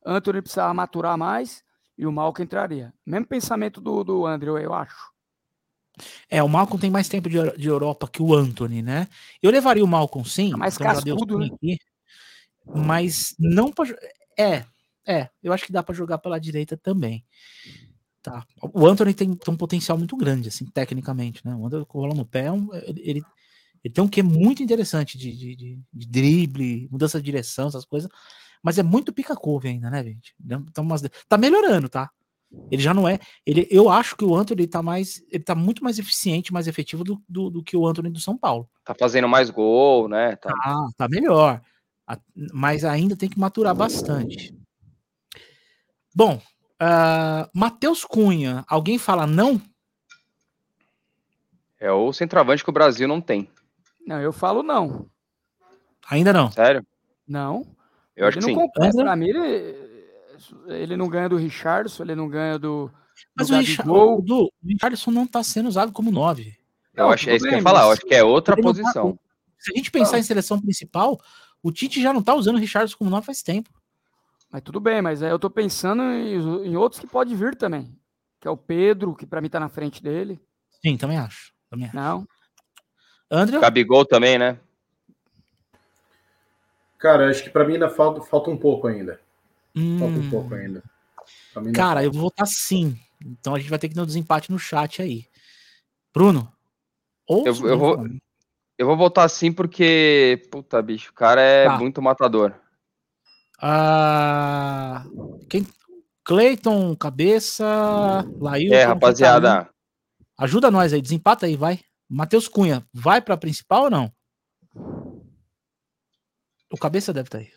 Anthony 0.06 0.42
precisava 0.42 0.74
maturar 0.74 1.18
mais 1.18 1.64
e 1.98 2.06
o 2.06 2.12
Malco 2.12 2.42
entraria. 2.44 2.94
Mesmo 3.06 3.26
pensamento 3.26 3.82
do, 3.82 4.04
do 4.04 4.26
André, 4.28 4.52
eu 4.64 4.74
acho. 4.74 5.12
É, 6.30 6.42
o 6.44 6.50
Malcolm 6.50 6.80
tem 6.80 6.90
mais 6.90 7.08
tempo 7.10 7.30
de, 7.30 7.38
de 7.58 7.68
Europa 7.68 8.08
que 8.08 8.22
o 8.22 8.34
Anthony, 8.34 8.82
né? 8.82 9.08
Eu 9.42 9.52
levaria 9.52 9.84
o 9.84 9.88
Malcolm 9.88 10.28
sim. 10.28 10.54
É 10.54 10.58
mais 10.58 10.76
então 10.76 10.88
cascudo, 10.88 11.40
né? 11.40 11.50
aqui, 11.54 11.78
mas 12.74 13.36
não 13.40 13.74
É, 14.38 14.66
é. 15.06 15.30
Eu 15.42 15.52
acho 15.54 15.66
que 15.66 15.72
dá 15.72 15.84
pra 15.84 15.96
jogar 15.96 16.18
pela 16.20 16.40
direita 16.40 16.78
também. 16.78 17.26
Tá. 18.22 18.46
O 18.62 18.86
Anthony 18.86 19.14
tem, 19.14 19.34
tem 19.34 19.54
um 19.54 19.58
potencial 19.58 19.98
muito 19.98 20.16
grande, 20.16 20.50
assim, 20.50 20.66
tecnicamente, 20.66 21.46
né? 21.46 21.56
O 21.56 21.66
Anthony 21.66 21.86
bola 21.92 22.14
no 22.14 22.26
pé, 22.26 22.46
é 22.46 22.52
um- 22.52 22.74
ele, 22.74 23.24
ele, 23.84 23.94
tem 23.94 24.04
um 24.04 24.08
que 24.08 24.22
muito 24.22 24.62
interessante 24.62 25.18
de, 25.18 25.32
de, 25.36 25.56
de- 25.56 25.80
de 25.94 26.08
drible, 26.08 26.88
mudança 26.92 27.18
de 27.20 27.26
direção, 27.26 27.68
essas 27.70 27.86
coisas. 27.86 28.10
Mas 28.62 28.78
é 28.78 28.84
muito 28.84 29.14
pica-couve 29.14 29.70
ainda, 29.70 29.90
né, 29.90 30.04
gente? 30.04 30.36
Então, 30.44 30.84
umas- 30.84 31.02
tá 31.30 31.38
melhorando, 31.38 31.88
tá? 31.88 32.10
Ele 32.72 32.82
já 32.82 32.94
não 32.94 33.08
é. 33.08 33.20
Ele, 33.46 33.68
eu 33.70 33.90
acho 33.90 34.16
que 34.16 34.26
o 34.26 34.36
Anthony 34.36 34.66
tá 34.68 34.82
mais. 34.82 35.24
Ele 35.32 35.44
tá 35.44 35.54
muito 35.54 35.84
mais 35.84 36.00
eficiente, 36.00 36.52
mais 36.52 36.68
efetivo 36.68 37.04
do, 37.04 37.22
do, 37.30 37.50
do 37.50 37.64
que 37.64 37.78
o 37.78 37.86
Anthony 37.88 38.10
do 38.10 38.20
São 38.20 38.38
Paulo. 38.38 38.68
Tá 38.84 38.96
fazendo 39.00 39.28
mais 39.28 39.50
gol, 39.50 40.08
né? 40.08 40.36
Tá- 40.36 40.54
Ah, 40.64 40.88
tá 40.98 41.08
melhor. 41.08 41.62
A- 42.08 42.18
Mas 42.54 42.84
ainda 42.84 43.16
tem 43.16 43.30
que 43.30 43.40
maturar 43.40 43.76
bastante. 43.76 44.54
Bom, 46.16 46.42
ah, 46.80 47.48
Matheus 47.54 48.04
Cunha, 48.04 48.66
alguém 48.68 48.98
fala 48.98 49.28
não? 49.28 49.62
É 51.80 51.92
o 51.92 52.12
centroavante 52.12 52.64
que 52.64 52.70
o 52.70 52.74
Brasil 52.74 53.08
não 53.08 53.22
tem. 53.22 53.48
Não, 54.06 54.20
eu 54.20 54.34
falo 54.34 54.64
não. 54.64 55.08
Ainda 56.10 56.34
não. 56.34 56.52
Sério? 56.52 56.86
Não. 57.28 57.64
Eu 58.16 58.28
acho 58.28 58.40
ele 58.40 58.48
que 58.48 58.52
não 58.54 58.62
sim. 58.62 58.68
compete. 58.68 58.88
André? 58.88 59.04
Pra 59.04 59.16
mim, 59.16 59.28
ele, 59.30 59.89
ele 60.68 60.96
não 60.98 61.08
ganha 61.08 61.30
do 61.30 61.38
Richardson, 61.38 62.04
ele 62.04 62.16
não 62.16 62.28
ganha 62.30 62.58
do. 62.60 62.92
Mas 63.36 63.48
do 63.48 63.56
o, 63.56 63.60
Richard, 63.60 63.78
Gabigol. 63.90 64.24
o, 64.28 64.50
Richardson 64.66 65.12
não 65.12 65.28
tá 65.28 65.44
sendo 65.44 65.68
usado 65.70 65.92
como 65.92 66.12
9. 66.12 66.58
Eu 66.94 67.04
Não, 67.06 67.12
acho, 67.12 67.30
é 67.30 67.36
isso 67.36 67.44
que 67.44 67.50
eu 67.50 67.52
ia 67.52 67.58
bem, 67.58 67.64
falar. 67.64 67.84
Eu 67.84 67.92
acho 67.92 68.02
que 68.02 68.14
é 68.16 68.24
outra 68.24 68.56
não 68.56 68.62
tá- 68.64 68.68
posição. 68.70 69.20
Se 69.58 69.74
a 69.74 69.76
gente 69.78 69.92
pensar 69.92 70.18
em 70.20 70.24
seleção 70.24 70.60
principal, 70.60 71.20
o 71.62 71.72
Tite 71.72 72.02
já 72.02 72.14
não 72.14 72.22
tá 72.24 72.34
usando 72.34 72.56
o 72.56 72.60
Richardson 72.60 72.98
como 72.98 73.10
9 73.10 73.26
faz 73.26 73.42
tempo. 73.44 73.70
Mas 74.52 74.62
tudo 74.64 74.80
bem, 74.80 75.02
mas 75.02 75.22
aí 75.22 75.30
eu 75.30 75.38
tô 75.38 75.50
pensando 75.50 76.02
em, 76.02 76.34
em 76.70 76.76
outros 76.78 77.00
que 77.00 77.08
pode 77.08 77.36
vir 77.36 77.56
também. 77.56 77.96
Que 78.40 78.48
é 78.48 78.52
o 78.52 78.58
Pedro, 78.58 79.14
que 79.16 79.26
pra 79.26 79.42
mim 79.42 79.50
tá 79.50 79.60
na 79.60 79.70
frente 79.70 80.02
dele. 80.02 80.40
Sim, 80.82 80.98
também 80.98 81.18
acho. 81.18 81.54
Também 81.70 81.88
acho. 81.88 81.96
Não. 81.96 82.26
André? 83.30 83.60
Gabigol 83.60 84.06
também, 84.06 84.40
né? 84.40 84.58
Cara, 86.98 87.30
acho 87.30 87.44
que 87.44 87.50
pra 87.50 87.66
mim 87.66 87.74
ainda 87.74 87.90
falta, 87.90 88.22
falta 88.22 88.50
um 88.50 88.58
pouco 88.58 88.88
ainda. 88.88 89.20
Falta 89.98 90.20
um 90.20 90.22
Hum, 90.24 90.30
pouco 90.30 90.56
ainda. 90.56 90.84
Cara, 91.74 92.04
eu 92.04 92.12
vou 92.12 92.22
votar 92.24 92.48
sim. 92.48 93.00
Então 93.24 93.54
a 93.56 93.60
gente 93.60 93.70
vai 93.70 93.80
ter 93.80 93.90
que 93.90 93.96
dar 93.96 94.04
um 94.04 94.08
desempate 94.08 94.52
no 94.52 94.58
chat 94.60 95.02
aí. 95.02 95.26
Bruno? 96.14 96.52
Ou 97.28 97.46
Eu- 97.46 97.68
eu 97.68 97.78
vou-. 97.78 97.98
Eu 98.78 98.88
vou 98.88 98.96
votar 98.96 99.30
sim 99.30 99.52
porque, 99.52 100.48
puta, 100.50 100.82
bicho, 100.82 101.12
o 101.12 101.14
cara 101.14 101.42
é 101.42 101.66
Tá. 101.66 101.78
muito 101.78 102.02
matador. 102.02 102.56
Ah, 103.62 105.06
quem? 105.50 105.68
Cleiton, 106.24 106.96
cabeça, 106.96 107.66
Laílton. 108.40 108.76
É, 108.76 108.86
rapaziada. 108.86 109.70
Ajuda 110.38 110.72
nós 110.72 110.94
aí, 110.94 111.02
desempata 111.02 111.46
aí, 111.46 111.58
vai. 111.58 111.82
Matheus 112.10 112.48
Cunha, 112.48 112.88
vai 112.94 113.22
pra 113.22 113.36
principal 113.36 113.84
ou 113.84 113.90
não? 113.90 114.14
O 116.72 116.78
cabeça 116.78 117.12
deve 117.12 117.28
estar 117.28 117.40
aí. 117.40 117.52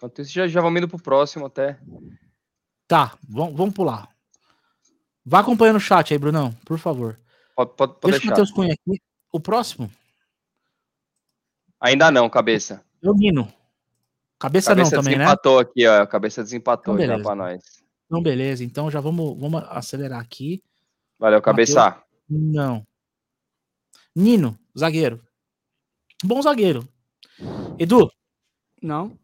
Enquanto 0.00 0.22
isso, 0.22 0.32
já, 0.32 0.48
já 0.48 0.62
vamos 0.62 0.78
indo 0.78 0.88
pro 0.88 0.98
próximo 0.98 1.44
até. 1.44 1.78
Tá, 2.88 3.18
vamos, 3.28 3.54
vamos 3.54 3.74
pular. 3.74 4.08
Vá 5.22 5.40
acompanhando 5.40 5.76
o 5.76 5.80
chat 5.80 6.10
aí, 6.14 6.18
Brunão, 6.18 6.52
por 6.64 6.78
favor. 6.78 7.20
Pode, 7.54 7.74
pode, 7.76 8.00
pode 8.00 8.12
Deixa 8.12 8.26
o. 8.26 8.30
Matheus 8.30 8.50
Cunha 8.50 8.72
aqui. 8.72 8.98
O 9.30 9.38
próximo 9.38 9.92
Ainda 11.78 12.10
não, 12.10 12.30
cabeça. 12.30 12.82
o 13.02 13.12
Nino. 13.14 13.44
Cabeça, 14.38 14.70
Cabeça 14.70 14.96
não 14.96 15.02
também, 15.02 15.18
né? 15.18 15.24
desempatou 15.24 15.58
aqui, 15.58 15.86
ó. 15.86 16.06
Cabeça 16.06 16.42
desempatou 16.42 16.94
Então, 16.94 17.06
já 17.06 17.12
beleza. 17.12 17.28
pra 17.28 17.34
nós. 17.36 17.62
Então, 18.06 18.22
beleza. 18.22 18.64
Então 18.64 18.90
já 18.90 19.00
vamos, 19.00 19.38
vamos 19.38 19.62
acelerar 19.68 20.18
aqui. 20.20 20.62
Valeu, 21.18 21.42
cabeça. 21.42 22.02
Não. 22.28 22.86
Nino, 24.16 24.58
zagueiro. 24.76 25.22
Bom 26.24 26.40
zagueiro. 26.40 26.88
Edu, 27.78 28.10
Não. 28.82 29.18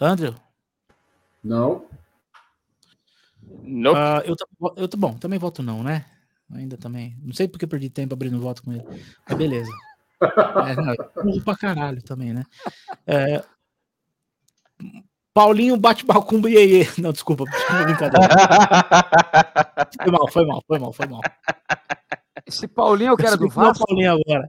André, 0.00 0.34
Não. 1.42 1.86
Nope. 3.62 3.98
ah, 3.98 4.22
eu, 4.24 4.34
eu, 4.76 4.88
bom, 4.96 5.14
também 5.14 5.38
voto 5.38 5.62
não, 5.62 5.82
né? 5.82 6.04
Ainda 6.52 6.76
também. 6.76 7.16
Não 7.22 7.32
sei 7.32 7.48
porque 7.48 7.66
perdi 7.66 7.88
tempo 7.88 8.14
abrindo 8.14 8.40
voto 8.40 8.62
com 8.62 8.72
ele. 8.72 8.84
Mas 9.28 9.38
beleza. 9.38 9.70
É, 10.20 10.76
não, 10.76 11.24
burro 11.24 11.44
pra 11.44 11.56
caralho 11.56 12.02
também, 12.02 12.32
né? 12.32 12.44
É, 13.06 13.42
Paulinho 15.34 15.76
bate 15.76 16.06
balcumba 16.06 16.48
e 16.48 16.54
iê. 16.54 16.86
Não, 16.96 17.12
desculpa, 17.12 17.44
desculpa, 17.50 17.84
brincadeira. 17.84 18.28
Foi 20.00 20.10
mal, 20.12 20.28
foi 20.30 20.46
mal, 20.46 20.62
foi 20.66 20.78
mal, 20.78 20.92
foi 20.92 21.06
mal. 21.06 21.20
Esse 22.46 22.68
Paulinho 22.68 23.10
eu 23.10 23.16
quero 23.16 23.36
do 23.36 23.46
Desculpa, 23.46 23.60
não, 23.60 23.68
Vasco. 23.68 23.86
Paulinho 23.86 24.12
agora. 24.12 24.48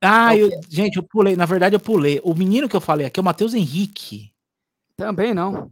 Ah, 0.00 0.36
É 0.36 0.42
o 0.42 0.46
eu- 0.46 0.60
gente, 0.68 0.96
eu 0.96 1.02
pulei. 1.02 1.34
Na 1.36 1.44
verdade, 1.46 1.74
eu 1.74 1.80
pulei. 1.80 2.20
O 2.22 2.34
menino 2.34 2.68
que 2.68 2.76
eu 2.76 2.80
falei 2.80 3.06
aqui 3.06 3.18
é 3.18 3.22
o 3.22 3.24
Matheus 3.24 3.54
Henrique. 3.54 4.32
Também 4.96 5.34
não. 5.34 5.70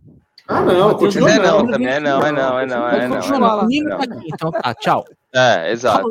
Ah, 0.49 0.61
não, 0.61 0.89
Matheus 0.93 1.15
continua 1.15 1.31
É 1.31 1.39
não, 1.39 1.63
não. 1.65 1.73
também 1.73 1.89
é 1.89 2.01
não, 2.01 2.23
é 2.23 2.33
não, 2.33 2.59
é 2.61 2.67
não, 2.67 2.89
é 2.89 3.09
não. 3.09 3.17
continuar 3.17 3.55
lá. 3.55 3.63
O 3.63 3.67
menino 3.67 3.89
não. 3.91 3.99
tá 3.99 4.05
aqui, 4.05 4.29
então 4.33 4.51
tá, 4.53 4.75
tchau. 4.75 5.05
É, 5.35 5.71
exato. 5.71 6.09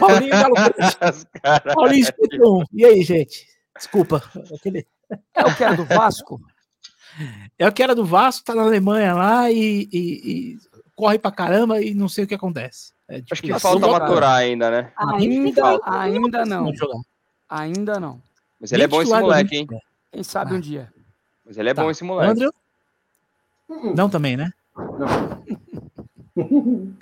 Paulinho 0.00 0.30
Galo 0.30 0.54
Paulinho 1.74 2.00
escutou. 2.02 2.64
E 2.72 2.84
aí, 2.84 3.02
gente? 3.02 3.46
Desculpa. 3.76 4.22
Aquele... 4.54 4.86
É 5.34 5.44
o 5.44 5.54
que 5.54 5.62
era 5.64 5.76
do 5.76 5.84
Vasco? 5.84 6.40
É 7.58 7.66
o 7.66 7.72
que 7.72 7.82
era 7.82 7.94
do 7.94 8.04
Vasco, 8.04 8.44
tá 8.44 8.54
na 8.54 8.60
Alemanha 8.62 9.14
lá 9.14 9.50
e, 9.50 9.88
e- 9.90 9.96
e 10.52 10.58
corre 10.94 11.18
pra 11.18 11.30
caramba 11.32 11.80
e 11.80 11.94
não 11.94 12.10
sei 12.10 12.24
o 12.24 12.26
que 12.26 12.34
acontece. 12.34 12.92
É 13.08 13.22
Acho 13.30 13.42
que 13.42 13.58
falta 13.58 13.86
maturar 13.86 14.34
ainda, 14.36 14.70
né? 14.70 14.92
Ainda, 14.96 15.60
falta. 15.62 15.98
ainda 16.00 16.44
não. 16.44 16.72
Ainda 17.48 18.00
não. 18.00 18.20
Mas 18.60 18.72
ele 18.72 18.82
é 18.82 18.86
bom 18.88 19.00
esse 19.02 19.12
moleque, 19.12 19.56
hein? 19.56 19.66
Quem 20.12 20.22
sabe 20.22 20.52
Ah. 20.52 20.56
um 20.56 20.60
dia. 20.60 20.92
Mas 21.44 21.56
ele 21.56 21.70
é 21.70 21.74
Tá. 21.74 21.82
bom 21.82 21.90
esse 21.90 22.02
moleque. 22.02 22.32
André? 22.32 22.48
Hum, 23.68 23.94
Não 23.96 24.08
também, 24.10 24.36
né? 24.36 24.52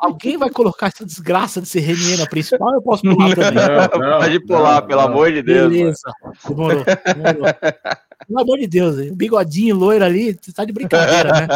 Alguém 0.00 0.36
vai 0.36 0.50
colocar 0.50 0.88
essa 0.88 1.04
desgraça 1.04 1.60
desse 1.60 1.78
Renier 1.78 2.18
na 2.18 2.26
principal? 2.26 2.74
Eu 2.74 2.82
posso 2.82 3.02
pular 3.02 3.34
também. 3.34 3.54
Não, 4.00 4.10
não, 4.10 4.18
Pode 4.18 4.40
pular, 4.40 4.80
não, 4.80 4.86
pelo 4.88 5.00
não. 5.02 5.08
amor 5.08 5.32
de 5.32 5.42
Deus. 5.42 5.72
Beleza. 5.72 6.12
Demorou. 6.48 6.84
demorou. 6.84 7.54
Pelo 8.26 8.40
amor 8.40 8.58
de 8.58 8.66
Deus, 8.66 8.98
hein? 8.98 9.10
o 9.12 9.14
bigodinho 9.14 9.76
loiro 9.76 10.04
ali, 10.04 10.36
você 10.40 10.50
tá 10.52 10.64
de 10.64 10.72
brincadeira, 10.72 11.30
né? 11.32 11.46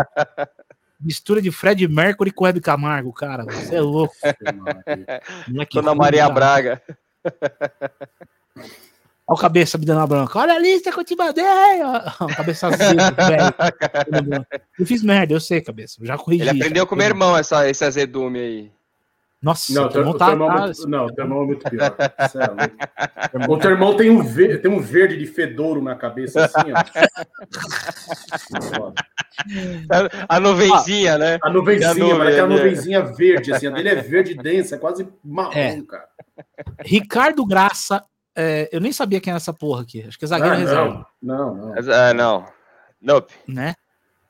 Mistura 1.00 1.40
de 1.40 1.50
Fred 1.50 1.86
Mercury 1.88 2.30
com 2.30 2.44
Web 2.44 2.60
Camargo, 2.60 3.12
cara. 3.12 3.44
Você 3.44 3.76
é 3.76 3.80
louco. 3.80 4.14
Dona 5.72 5.94
Maria 5.94 6.22
cara. 6.22 6.34
Braga. 6.34 6.82
Olha 9.26 9.36
o 9.36 9.36
cabeça 9.36 9.78
me 9.78 9.86
dando 9.86 10.00
a 10.00 10.06
branca. 10.06 10.38
Olha 10.38 10.54
a 10.54 10.58
lista 10.58 10.90
que 10.90 10.98
eu 10.98 11.04
te 11.04 11.14
mandei. 11.14 11.44
Cabeça 12.36 12.68
velho. 12.76 13.00
Eu 14.78 14.84
fiz 14.84 15.02
merda, 15.02 15.32
eu 15.32 15.40
sei, 15.40 15.60
cabeça. 15.60 15.96
Eu 16.00 16.06
já 16.06 16.18
corrigi. 16.18 16.42
Ele 16.42 16.50
aprendeu 16.50 16.86
com 16.86 16.96
meu 16.96 17.06
irmão 17.06 17.36
essa, 17.36 17.68
esse 17.68 17.84
azedume 17.84 18.40
aí. 18.40 18.72
Nossa, 19.42 19.72
Não, 19.72 19.84
o 19.86 19.88
teu 19.88 20.00
irmão, 20.02 20.14
é 20.14 20.18
tá- 20.18 20.36
muito, 20.36 20.86
não, 20.88 21.06
teu 21.08 21.24
irmão 21.24 21.42
é 21.42 21.46
muito 21.46 21.70
pior. 21.70 21.96
É 23.32 23.38
louco. 23.38 23.54
O 23.54 23.58
teu 23.58 23.70
irmão 23.70 23.96
tem 23.96 24.10
um, 24.10 24.22
verde, 24.22 24.58
tem 24.58 24.70
um 24.70 24.80
verde 24.80 25.16
de 25.16 25.26
fedouro 25.26 25.80
na 25.82 25.94
cabeça, 25.94 26.44
assim, 26.44 26.72
ó. 28.78 28.92
A 30.28 30.40
nuvenzinha, 30.40 31.16
né? 31.18 31.38
A 31.42 31.50
nuvenzinha, 31.50 31.94
nuvem, 31.94 32.18
parece 32.18 32.32
aquela 32.40 32.48
né? 32.48 32.56
nuvenzinha 32.56 33.02
verde, 33.02 33.52
assim. 33.52 33.66
A 33.66 33.70
dele 33.70 33.88
é 33.88 33.94
verde 33.96 34.34
densa, 34.34 34.74
é 34.76 34.78
quase 34.78 35.08
marrom, 35.24 35.52
É. 35.58 35.80
cara. 35.82 36.08
Ricardo 36.84 37.44
Graça. 37.46 38.04
é, 38.36 38.68
eu 38.72 38.80
nem 38.80 38.92
sabia 38.92 39.20
quem 39.20 39.30
era 39.30 39.38
essa 39.38 39.52
porra 39.52 39.82
aqui. 39.82 40.04
Acho 40.06 40.18
que 40.18 40.24
é 40.24 40.28
zagueiro 40.28 40.54
Ah, 40.54 40.58
reserva, 40.58 41.06
não, 41.22 41.36
não, 41.36 41.54
não. 41.56 41.68
Mas, 41.74 41.88
ah, 41.88 42.14
não. 42.14 42.44
Nope. 43.00 43.32
né? 43.48 43.74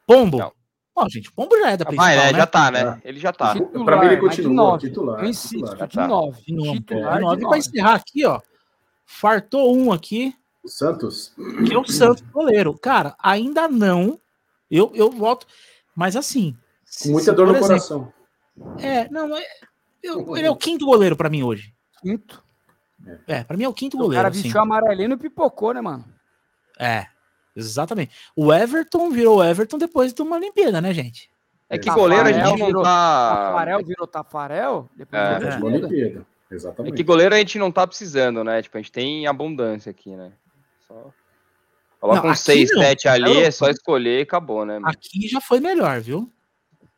Pombo. 0.07 0.39
Não. 0.39 0.53
Ó, 1.02 1.09
gente, 1.09 1.32
Pombo 1.32 1.56
já 1.59 1.70
é 1.70 1.77
da 1.77 1.85
principal, 1.85 2.06
Vai, 2.06 2.16
né? 2.16 2.32
né? 2.32 2.39
Já 2.39 2.47
tá, 2.47 2.70
né? 2.70 3.01
Ele 3.05 3.18
já 3.18 3.32
tá. 3.32 3.52
Titular, 3.55 3.85
Pra 3.85 3.97
mim 4.01 4.06
ele 4.06 4.16
de 4.16 4.20
continua, 4.20 4.55
nove. 4.55 4.89
titular, 4.89 5.20
Eu 5.24 5.28
insisto, 5.31 5.64
titular. 5.66 5.89
de 5.89 5.94
Tá. 5.97 6.06
nove. 6.09 6.36
De 6.39 6.44
Titular 6.44 6.74
de 6.74 6.81
de 6.81 7.24
nove. 7.24 7.36
E 7.36 7.40
pra 7.40 7.48
nove. 7.48 7.59
encerrar 7.59 7.94
aqui, 7.94 8.24
ó. 8.27 8.40
Fartou 9.06 9.77
um 9.77 9.93
aqui, 9.93 10.35
O 10.62 10.68
Santos? 10.68 11.32
que 11.66 11.74
é 11.74 11.78
o 11.78 11.85
Santos 11.86 12.22
goleiro. 12.31 12.78
Cara, 12.78 13.14
ainda 13.18 13.66
não. 13.68 14.20
Eu, 14.70 14.93
eu 14.94 15.10
voto. 15.10 15.47
Mas 15.97 16.14
assim. 16.16 16.56
Com 17.02 17.09
muita 17.10 17.31
se, 17.31 17.36
dor 17.36 17.47
no 17.47 17.52
exemplo, 17.56 17.66
coração. 17.68 18.12
É, 18.78 19.09
não, 19.10 19.36
é, 19.36 19.43
eu- 20.02 20.36
ele 20.36 20.47
é 20.47 20.51
o 20.51 20.56
quinto 20.56 20.85
goleiro 20.85 21.16
pra 21.16 21.31
mim 21.31 21.43
hoje. 21.43 21.72
Quinto. 22.02 22.43
É, 23.27 23.43
pra 23.43 23.56
mim 23.56 23.64
é 23.64 23.68
o 23.68 23.72
quinto 23.74 23.97
O 23.97 24.01
goleiro. 24.01 24.18
cara 24.22 24.28
assim. 24.28 24.43
vestiu 24.43 24.60
amarelinho 24.60 25.14
e 25.14 25.16
pipocou, 25.16 25.72
né, 25.72 25.81
mano? 25.81 26.05
É. 26.78 27.06
Exatamente. 27.55 28.12
O 28.36 28.52
Everton 28.52 29.10
virou 29.10 29.43
Everton 29.44 29.78
depois 29.78 30.12
de 30.12 30.22
uma 30.22 30.36
Olimpíada, 30.36 30.81
né, 30.81 30.93
gente? 30.94 31.28
É 31.68 31.78
que 31.78 31.86
Tafarel 31.86 32.02
goleiro 32.02 32.28
a 32.28 32.32
gente 32.32 32.59
não 32.59 32.66
virou- 32.66 32.82
tá. 32.82 33.36
Tafarel 33.36 33.85
virou 33.85 34.06
Tafarel, 34.06 34.90
depois 34.97 35.22
É. 35.22 35.24
da 35.24 35.31
É, 35.31 35.56
Olimpíada. 35.56 35.86
Olimpíada. 35.86 36.27
É 36.51 36.55
Exatamente. 36.55 36.97
que 36.97 37.02
goleiro 37.05 37.35
a 37.35 37.39
gente 37.39 37.59
não 37.59 37.70
tá 37.70 37.86
precisando, 37.86 38.43
né? 38.43 38.60
Tipo, 38.60 38.77
a 38.77 38.81
gente 38.81 38.90
tem 38.90 39.27
abundância 39.27 39.90
aqui, 39.90 40.16
né? 40.16 40.32
Só... 40.89 41.10
Coloca 42.01 42.20
Não, 42.22 42.28
um 42.28 42.32
aqui 42.32 42.40
6, 42.40 42.70
não. 42.72 42.81
7 42.82 43.06
ali, 43.09 43.36
é 43.43 43.51
só 43.51 43.68
escolher 43.68 44.18
e 44.20 44.22
acabou, 44.22 44.64
né? 44.64 44.78
mano? 44.78 44.89
Aqui 44.89 45.28
já 45.28 45.40
foi 45.40 45.60
melhor, 45.60 46.01
viu? 46.01 46.32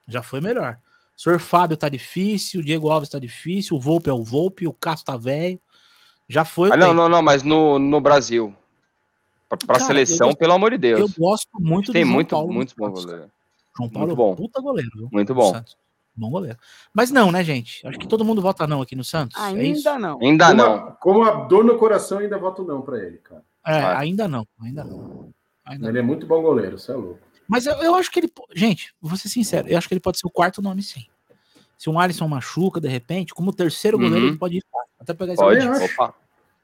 Já 0.07 0.23
foi 0.23 0.41
melhor. 0.41 0.79
O 1.17 1.21
senhor 1.21 1.39
Fábio 1.41 1.77
tá 1.77 1.89
difícil, 1.89 2.61
o 2.61 2.65
Diego 2.65 2.89
Alves 2.89 3.09
tá 3.09 3.19
difícil, 3.19 3.77
o 3.77 3.81
Volpe 3.81 4.09
é 4.09 4.13
o 4.13 4.23
Volpe, 4.23 4.67
o 4.67 4.73
Castro 4.73 5.13
tá 5.13 5.19
velho. 5.19 5.61
Já 6.29 6.45
foi. 6.45 6.71
Ah, 6.73 6.77
não, 6.77 6.95
não, 6.95 7.09
não, 7.09 7.21
mas 7.23 7.43
no, 7.43 7.79
no 7.79 8.01
Brasil. 8.01 8.55
Pra, 9.59 9.67
pra 9.67 9.75
Cara, 9.77 9.87
seleção, 9.87 10.27
eu 10.27 10.31
gosto- 10.31 10.39
pelo 10.39 10.53
amor 10.55 10.71
de 10.71 10.77
Eu 10.89 10.97
Deus. 10.99 11.13
gosto 11.19 11.49
muito 11.61 11.87
do 11.89 11.93
Tem 11.93 12.03
João 12.05 12.15
muito, 12.15 12.31
Paulo 12.31 12.53
muitos 12.53 12.75
bons 12.75 13.05
goleiros. 13.05 13.29
João 13.77 13.89
Paulo 13.91 14.09
Muito 14.09 14.21
é 14.21 14.25
bom. 14.25 14.33
um 14.33 14.37
puta 14.37 14.61
goleiro, 14.63 14.91
viu? 14.95 15.09
Muito 15.13 15.35
bom. 15.35 15.63
Bom 16.15 16.31
goleiro. 16.31 16.59
Mas 16.93 17.11
não, 17.11 17.31
né, 17.33 17.43
gente? 17.45 17.87
Acho 17.87 17.99
que 17.99 18.07
todo 18.07 18.25
mundo 18.25 18.41
vota 18.43 18.67
não 18.67 18.83
aqui 18.83 18.95
no 18.97 19.05
Santos. 19.05 19.39
é 19.39 19.51
isso? 19.65 19.89
Ainda 19.89 19.99
não. 19.99 20.19
Ainda 20.23 20.47
Como 20.47 20.57
não. 20.57 20.75
a- 20.75 20.91
Como 20.93 21.25
a 21.25 21.31
dor 21.45 21.65
no 21.65 21.79
coração, 21.79 22.19
ainda 22.19 22.39
voto 22.39 22.63
não 22.65 22.83
pra 22.83 22.99
ele, 22.99 23.19
cara. 23.19 23.43
É, 23.67 23.75
ainda 23.97 24.27
não, 24.29 24.47
ainda 24.61 24.85
não. 24.85 25.31
Ainda 25.65 25.89
Ele 25.89 25.99
é 25.99 26.03
muito 26.03 26.27
bom 26.27 26.43
goleiro, 26.43 26.79
você 26.79 26.93
é 26.93 26.95
louco. 26.97 27.21
Mas 27.49 27.67
eu, 27.67 27.75
eu 27.83 27.95
acho 27.95 28.11
que 28.11 28.21
ele. 28.21 28.33
Gente, 28.55 28.95
vou 29.01 29.17
ser 29.17 29.29
sincero, 29.29 29.69
eu 29.69 29.77
acho 29.79 29.87
que 29.89 29.95
ele 29.95 30.01
pode 30.01 30.19
ser 30.19 30.27
o 30.27 30.31
quarto 30.31 30.61
nome, 30.63 30.83
sim. 30.83 31.05
Se 31.79 31.89
um 31.91 31.99
Alisson 31.99 32.27
machuca, 32.29 32.81
de 32.81 32.89
repente, 32.89 33.33
como 33.35 33.53
terceiro 33.53 33.97
Uhum. 33.99 34.05
goleiro, 34.05 34.27
ele 34.29 34.37
pode 34.39 34.57
ir 34.57 34.65
lá. 34.73 34.83
Até 35.01 35.13
pegar 35.15 35.33
esse 35.35 35.43
Pode. 35.43 35.65
Eu 35.65 35.73
acho. 35.73 35.85
Opa. 35.95 36.15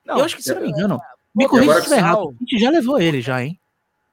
Eu 0.06 0.24
acho 0.24 0.36
que, 0.36 0.43
se 0.43 0.55
não 0.55 0.62
me 0.62 0.69
engano, 0.70 1.01
me 1.39 1.48
corrija 1.48 1.73
se 1.74 1.78
estiver 1.81 1.97
errado. 1.98 2.28
A 2.28 2.39
gente 2.40 2.59
já 2.59 2.70
levou 2.70 3.01
ele, 3.01 3.20
já, 3.20 3.43
hein? 3.43 3.59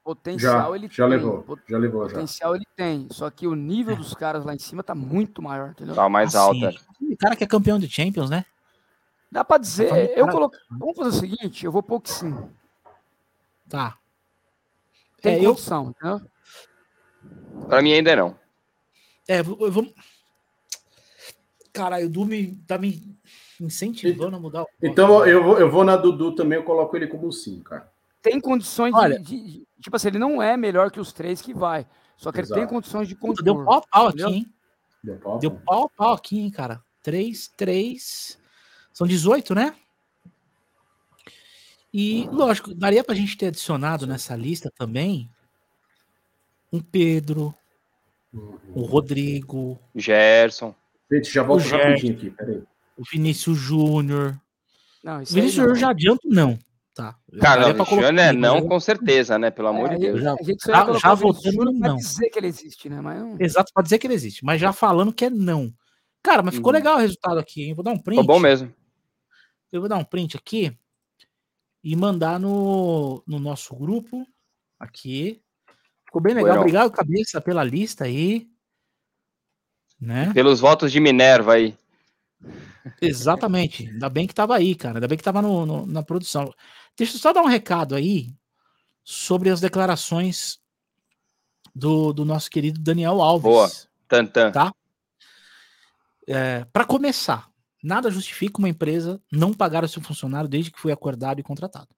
Potencial 0.04 0.70
Já, 0.70 0.76
ele 0.76 0.88
já 0.88 1.08
tem. 1.08 1.16
levou. 1.16 1.42
pot- 1.42 1.62
Já 1.68 1.78
levou, 1.78 2.04
já. 2.08 2.14
Potencial 2.14 2.54
ele 2.54 2.66
tem. 2.76 3.08
Só 3.10 3.28
que 3.28 3.46
o 3.46 3.54
nível 3.56 3.96
dos 3.96 4.14
caras 4.14 4.44
lá 4.44 4.54
em 4.54 4.58
cima 4.58 4.82
tá 4.84 4.94
muito 4.94 5.42
maior, 5.42 5.70
entendeu? 5.70 5.94
Tá 5.96 6.08
mais 6.08 6.34
Assim, 6.34 6.64
alta. 6.64 6.78
O 7.00 7.16
cara 7.16 7.34
que 7.34 7.42
é 7.42 7.46
campeão 7.46 7.78
de 7.78 7.88
Champions, 7.90 8.30
né? 8.30 8.44
Dá 9.32 9.44
pra 9.44 9.58
dizer. 9.58 9.88
Tá 9.88 9.96
Eu 9.98 10.20
cara- 10.26 10.32
coloco. 10.32 10.56
Vamos 10.70 10.96
fazer 10.96 11.08
o 11.08 11.12
seguinte: 11.20 11.64
eu 11.66 11.72
vou 11.72 11.82
pôr 11.82 12.00
que 12.00 12.10
sim. 12.10 12.32
Tá. 13.68 13.98
Tem 15.20 15.34
É, 15.34 15.44
eu- 15.44 15.50
condição, 15.50 15.90
entendeu? 15.90 16.20
Pra 17.68 17.82
mim 17.82 17.92
ainda 17.92 18.14
não. 18.14 18.38
É, 19.26 19.40
eu 19.40 19.56
eu 19.60 19.72
vou. 19.72 19.92
Cara, 21.72 21.98
o 22.04 22.08
Du 22.08 22.24
me, 22.24 22.54
tá 22.66 22.78
me 22.78 23.16
incentivando 23.60 24.36
a 24.36 24.40
mudar 24.40 24.62
o 24.62 24.64
voto. 24.64 24.74
Então 24.82 25.26
eu 25.26 25.42
vou, 25.42 25.58
eu 25.58 25.70
vou 25.70 25.84
na 25.84 25.96
Dudu 25.96 26.34
também, 26.34 26.58
eu 26.58 26.64
coloco 26.64 26.96
ele 26.96 27.06
como 27.06 27.30
sim, 27.32 27.60
cara. 27.62 27.90
Tem 28.22 28.40
condições 28.40 28.92
de- 28.92 28.98
Olha- 29.00 29.18
de, 29.20 29.40
de- 29.40 29.66
Tipo 29.80 29.94
assim, 29.96 30.08
ele 30.08 30.18
não 30.18 30.42
é 30.42 30.56
melhor 30.56 30.90
que 30.90 30.98
os 30.98 31.12
três 31.12 31.40
que 31.40 31.52
vai. 31.54 31.86
Só 32.16 32.32
que 32.32 32.38
ele 32.40 32.46
tem 32.48 32.56
Exato. 32.58 32.72
condições 32.74 33.06
de 33.08 33.14
Puta, 33.14 33.42
deu 33.42 33.62
pau 33.64 33.74
a 33.74 33.82
pau 33.82 34.08
aqui, 34.08 34.22
hein? 34.24 34.52
Deu 35.04 35.16
pau? 35.18 35.38
Deu 35.38 35.50
pau 35.50 35.84
a 35.84 35.88
pau 35.88 36.12
aqui, 36.14 36.40
hein, 36.40 36.50
cara. 36.50 36.82
3, 37.02 37.48
3. 37.56 38.38
São 38.92 39.06
18, 39.06 39.54
né? 39.54 39.74
E, 41.92 42.28
lógico, 42.32 42.74
daria 42.74 43.04
pra 43.04 43.14
gente 43.14 43.36
ter 43.36 43.46
adicionado 43.46 44.06
nessa 44.06 44.34
lista 44.34 44.70
também 44.76 45.30
um 46.72 46.80
Pedro, 46.80 47.54
Uhum. 48.32 48.58
o 48.74 48.82
Rodrigo, 48.82 49.78
Gerson. 49.94 50.74
Gente, 51.10 51.32
já 51.32 51.42
volto 51.42 51.62
rapidinho 51.68 52.14
aqui, 52.14 52.30
peraí. 52.30 52.62
O 52.96 53.02
Vinícius 53.10 53.58
Júnior. 53.58 54.40
Não, 55.02 55.22
isso 55.22 55.34
Vinícius 55.34 55.58
não. 55.58 55.64
Júnior 55.64 55.78
já 55.78 55.90
adianto, 55.90 56.28
não. 56.28 56.58
Tá. 56.94 57.14
Cara, 57.40 57.60
Daria 57.60 57.74
não, 57.74 57.84
Cristiano 57.84 58.20
é 58.20 58.32
não, 58.32 58.66
com 58.66 58.80
certeza, 58.80 59.38
né? 59.38 59.50
Pelo 59.50 59.68
amor 59.68 59.90
É, 59.92 59.94
de 59.96 60.00
Deus. 60.00 60.16
Eu 60.16 60.22
já- 60.22 60.32
A 60.32 60.42
gente 60.42 60.62
só 60.62 60.72
já- 60.72 60.98
já 60.98 61.14
votando 61.14 61.52
Júnior 61.52 61.78
pra 61.78 61.88
não. 61.90 61.96
dizer 61.96 62.30
que 62.30 62.38
ele 62.38 62.46
existe, 62.46 62.88
né? 62.88 63.00
Mas 63.02 63.20
não. 63.20 63.36
Exato, 63.38 63.70
pra 63.74 63.82
dizer 63.82 63.98
que 63.98 64.06
ele 64.06 64.14
existe, 64.14 64.42
mas 64.44 64.58
já 64.60 64.72
falando 64.72 65.12
que 65.12 65.26
é 65.26 65.30
não. 65.30 65.70
Cara, 66.22 66.42
mas 66.42 66.54
ficou 66.54 66.72
Uhum. 66.72 66.78
legal 66.78 66.96
o 66.96 67.00
resultado 67.00 67.38
aqui, 67.38 67.64
hein? 67.64 67.74
Vou 67.74 67.84
dar 67.84 67.92
um 67.92 67.98
print. 67.98 68.18
Ficou 68.20 68.34
bom 68.34 68.40
mesmo. 68.40 68.72
Eu 69.70 69.80
vou 69.80 69.88
dar 69.90 69.96
um 69.98 70.04
print 70.04 70.36
aqui 70.38 70.76
e 71.84 71.94
mandar 71.94 72.40
no, 72.40 73.22
no 73.26 73.38
nosso 73.38 73.76
grupo 73.76 74.26
aqui. 74.80 75.42
Ficou 76.06 76.22
bem 76.22 76.32
legal. 76.34 76.48
Bueno. 76.48 76.60
Obrigado, 76.62 76.90
cabeça, 76.90 77.40
pela 77.42 77.62
lista 77.62 78.04
aí. 78.04 78.48
Né? 80.00 80.32
Pelos 80.32 80.60
votos 80.60 80.90
de 80.90 80.98
Minerva 80.98 81.54
aí. 81.54 81.76
Exatamente. 83.00 83.88
Ainda 83.88 84.08
bem 84.08 84.26
que 84.26 84.34
tava 84.34 84.56
aí, 84.56 84.74
cara. 84.74 84.98
Ainda 84.98 85.08
bem 85.08 85.18
que 85.18 85.24
tava 85.24 85.42
no, 85.42 85.66
no- 85.66 85.86
na 85.86 86.02
produção. 86.02 86.52
Deixa 86.96 87.16
eu 87.16 87.20
só 87.20 87.32
dar 87.32 87.42
um 87.42 87.46
recado 87.46 87.94
aí 87.94 88.34
sobre 89.04 89.50
as 89.50 89.60
declarações 89.60 90.58
do, 91.74 92.12
do 92.12 92.24
nosso 92.24 92.50
querido 92.50 92.80
Daniel 92.80 93.20
Alves. 93.20 93.42
Boa. 93.42 93.70
Tantan. 94.08 94.50
Tá. 94.52 94.72
Para 96.72 96.84
começar, 96.84 97.50
nada 97.82 98.10
justifica 98.10 98.58
uma 98.58 98.68
empresa 98.68 99.20
não 99.30 99.52
pagar 99.52 99.84
o 99.84 99.88
seu 99.88 100.02
funcionário 100.02 100.48
desde 100.48 100.70
que 100.70 100.80
foi 100.80 100.90
acordado 100.92 101.38
e 101.38 101.42
contratado. 101.42 101.88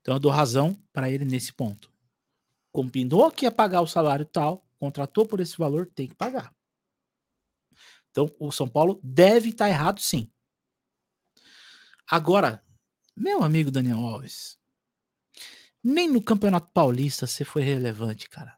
Então 0.00 0.14
eu 0.14 0.20
dou 0.20 0.30
razão 0.32 0.76
para 0.92 1.10
ele 1.10 1.24
nesse 1.24 1.52
ponto. 1.52 1.90
Combinou 2.72 3.30
que 3.30 3.44
ia 3.44 3.52
pagar 3.52 3.80
o 3.80 3.86
salário 3.86 4.24
tal, 4.24 4.64
contratou 4.78 5.26
por 5.26 5.40
esse 5.40 5.56
valor, 5.56 5.86
tem 5.86 6.08
que 6.08 6.14
pagar. 6.14 6.52
Então 8.10 8.34
o 8.38 8.50
São 8.50 8.68
Paulo 8.68 9.00
deve 9.02 9.50
estar 9.50 9.68
errado, 9.68 10.00
sim. 10.00 10.30
Agora, 12.06 12.62
meu 13.14 13.42
amigo 13.42 13.70
Daniel 13.70 13.98
Alves, 13.98 14.58
nem 15.82 16.08
no 16.08 16.22
Campeonato 16.22 16.70
Paulista 16.72 17.26
você 17.26 17.44
foi 17.44 17.62
relevante, 17.62 18.28
cara. 18.28 18.56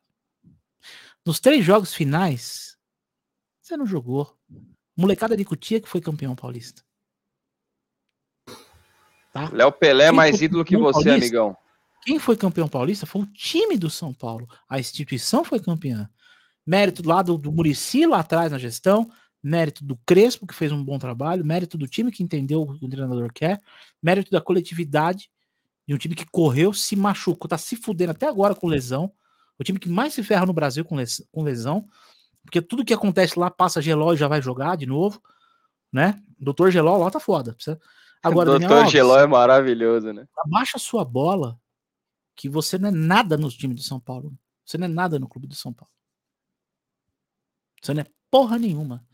Nos 1.24 1.40
três 1.40 1.64
jogos 1.64 1.92
finais, 1.92 2.78
você 3.60 3.76
não 3.76 3.86
jogou. 3.86 4.36
Molecada 4.96 5.36
de 5.36 5.44
Cutia 5.44 5.80
que 5.80 5.88
foi 5.88 6.00
campeão 6.00 6.34
paulista. 6.34 6.82
Tá? 9.32 9.48
Léo 9.52 9.72
Pelé 9.72 10.04
é 10.04 10.08
Quem 10.08 10.16
mais 10.16 10.42
ídolo 10.42 10.64
que 10.64 10.76
você, 10.76 11.04
paulista? 11.04 11.14
amigão. 11.14 11.56
Quem 12.02 12.18
foi 12.18 12.36
campeão 12.36 12.68
paulista 12.68 13.06
foi 13.06 13.22
o 13.22 13.26
time 13.26 13.76
do 13.76 13.88
São 13.90 14.12
Paulo. 14.12 14.48
A 14.68 14.78
instituição 14.80 15.44
foi 15.44 15.60
campeã. 15.60 16.10
Mérito 16.66 17.06
lá 17.06 17.22
do, 17.22 17.36
do 17.36 17.52
Murici 17.52 18.06
lá 18.06 18.20
atrás 18.20 18.50
na 18.52 18.58
gestão, 18.58 19.10
mérito 19.42 19.84
do 19.84 19.96
Crespo, 20.06 20.46
que 20.46 20.54
fez 20.54 20.70
um 20.72 20.84
bom 20.84 20.98
trabalho, 20.98 21.44
mérito 21.44 21.78
do 21.78 21.86
time 21.86 22.12
que 22.12 22.22
entendeu 22.22 22.62
o 22.62 22.78
que 22.78 22.84
o 22.84 22.88
treinador 22.88 23.32
quer, 23.32 23.60
mérito 24.02 24.30
da 24.30 24.40
coletividade 24.40 25.30
de 25.86 25.94
um 25.94 25.98
time 25.98 26.14
que 26.14 26.26
correu, 26.26 26.72
se 26.72 26.94
machucou, 26.94 27.48
tá 27.48 27.58
se 27.58 27.74
fudendo 27.76 28.12
até 28.12 28.26
agora 28.26 28.54
com 28.54 28.66
lesão. 28.66 29.12
O 29.58 29.64
time 29.64 29.78
que 29.78 29.88
mais 29.88 30.14
se 30.14 30.22
ferra 30.22 30.46
no 30.46 30.52
Brasil 30.52 30.84
com, 30.84 30.96
les- 30.96 31.26
com 31.32 31.42
lesão, 31.42 31.88
porque 32.44 32.62
tudo 32.62 32.84
que 32.84 32.94
acontece 32.94 33.38
lá 33.38 33.50
passa 33.50 33.82
Geló 33.82 34.12
e 34.12 34.16
já 34.16 34.28
vai 34.28 34.40
jogar 34.40 34.76
de 34.76 34.86
novo, 34.86 35.22
né? 35.92 36.22
Doutor 36.38 36.70
Geló 36.70 36.96
lá 36.96 37.10
tá 37.10 37.20
foda. 37.20 37.54
Precisa... 37.54 37.80
Agora, 38.22 38.52
Daniel 38.52 38.68
Doutor 38.68 38.78
Alves, 38.82 38.92
Geló 38.92 39.18
é 39.18 39.26
maravilhoso, 39.26 40.12
né? 40.12 40.26
abaixa 40.36 40.76
a 40.76 40.80
sua 40.80 41.04
bola, 41.04 41.58
que 42.36 42.48
você 42.48 42.78
não 42.78 42.88
é 42.88 42.92
nada 42.92 43.36
no 43.36 43.48
time 43.48 43.74
do 43.74 43.82
São 43.82 43.98
Paulo. 43.98 44.32
Você 44.64 44.78
não 44.78 44.84
é 44.84 44.88
nada 44.88 45.18
no 45.18 45.28
clube 45.28 45.46
do 45.46 45.54
São 45.54 45.72
Paulo. 45.72 45.90
Você 47.82 47.94
não 47.94 48.02
é 48.02 48.06
porra 48.30 48.58
nenhuma. 48.58 49.04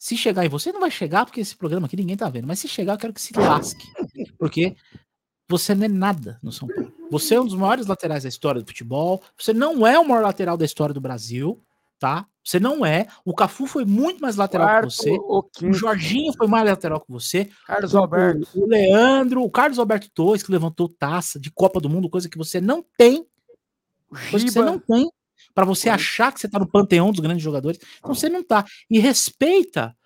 Se 0.00 0.16
chegar 0.16 0.46
em 0.46 0.48
você, 0.48 0.72
não 0.72 0.80
vai 0.80 0.90
chegar, 0.90 1.26
porque 1.26 1.42
esse 1.42 1.54
programa 1.54 1.86
aqui 1.86 1.94
ninguém 1.94 2.16
tá 2.16 2.26
vendo. 2.30 2.46
Mas 2.46 2.58
se 2.58 2.66
chegar, 2.66 2.94
eu 2.94 2.98
quero 2.98 3.12
que 3.12 3.20
se 3.20 3.38
lasque. 3.38 3.86
Porque 4.38 4.74
você 5.46 5.74
não 5.74 5.84
é 5.84 5.88
nada 5.88 6.38
no 6.42 6.50
São 6.50 6.66
Paulo. 6.66 6.90
Você 7.10 7.34
é 7.34 7.40
um 7.40 7.44
dos 7.44 7.54
maiores 7.54 7.86
laterais 7.86 8.22
da 8.22 8.28
história 8.30 8.62
do 8.62 8.66
futebol. 8.66 9.22
Você 9.36 9.52
não 9.52 9.86
é 9.86 9.98
o 9.98 10.08
maior 10.08 10.22
lateral 10.22 10.56
da 10.56 10.64
história 10.64 10.94
do 10.94 11.02
Brasil, 11.02 11.62
tá? 11.98 12.26
Você 12.42 12.58
não 12.58 12.84
é. 12.86 13.08
O 13.26 13.34
Cafu 13.34 13.66
foi 13.66 13.84
muito 13.84 14.22
mais 14.22 14.36
lateral 14.36 14.68
Quarto, 14.68 14.88
que 14.88 14.96
você. 14.96 15.10
o 15.10 15.44
O 15.64 15.72
Jorginho 15.74 16.32
foi 16.32 16.46
mais 16.46 16.64
lateral 16.64 16.98
que 16.98 17.12
você. 17.12 17.50
Carlos 17.66 17.94
Alberto. 17.94 18.48
O 18.54 18.66
Leandro, 18.66 19.42
o 19.42 19.50
Carlos 19.50 19.78
Alberto 19.78 20.10
Torres, 20.14 20.42
que 20.42 20.50
levantou 20.50 20.88
taça 20.88 21.38
de 21.38 21.50
Copa 21.50 21.78
do 21.78 21.90
Mundo, 21.90 22.08
coisa 22.08 22.26
que 22.26 22.38
você 22.38 22.58
não 22.58 22.82
tem, 22.96 23.26
O 24.10 24.30
coisa 24.30 24.46
que 24.46 24.50
você 24.50 24.62
não 24.62 24.78
tem, 24.78 25.10
para 25.54 25.64
você 25.64 25.82
Sim. 25.82 25.90
achar 25.90 26.32
que 26.32 26.40
você 26.40 26.48
tá 26.48 26.58
no 26.58 26.66
panteão 26.66 27.10
dos 27.10 27.20
grandes 27.20 27.42
jogadores. 27.42 27.80
Então 27.98 28.14
você 28.14 28.28
não 28.28 28.42
tá. 28.42 28.64
E 28.90 28.98
respeita 28.98 29.96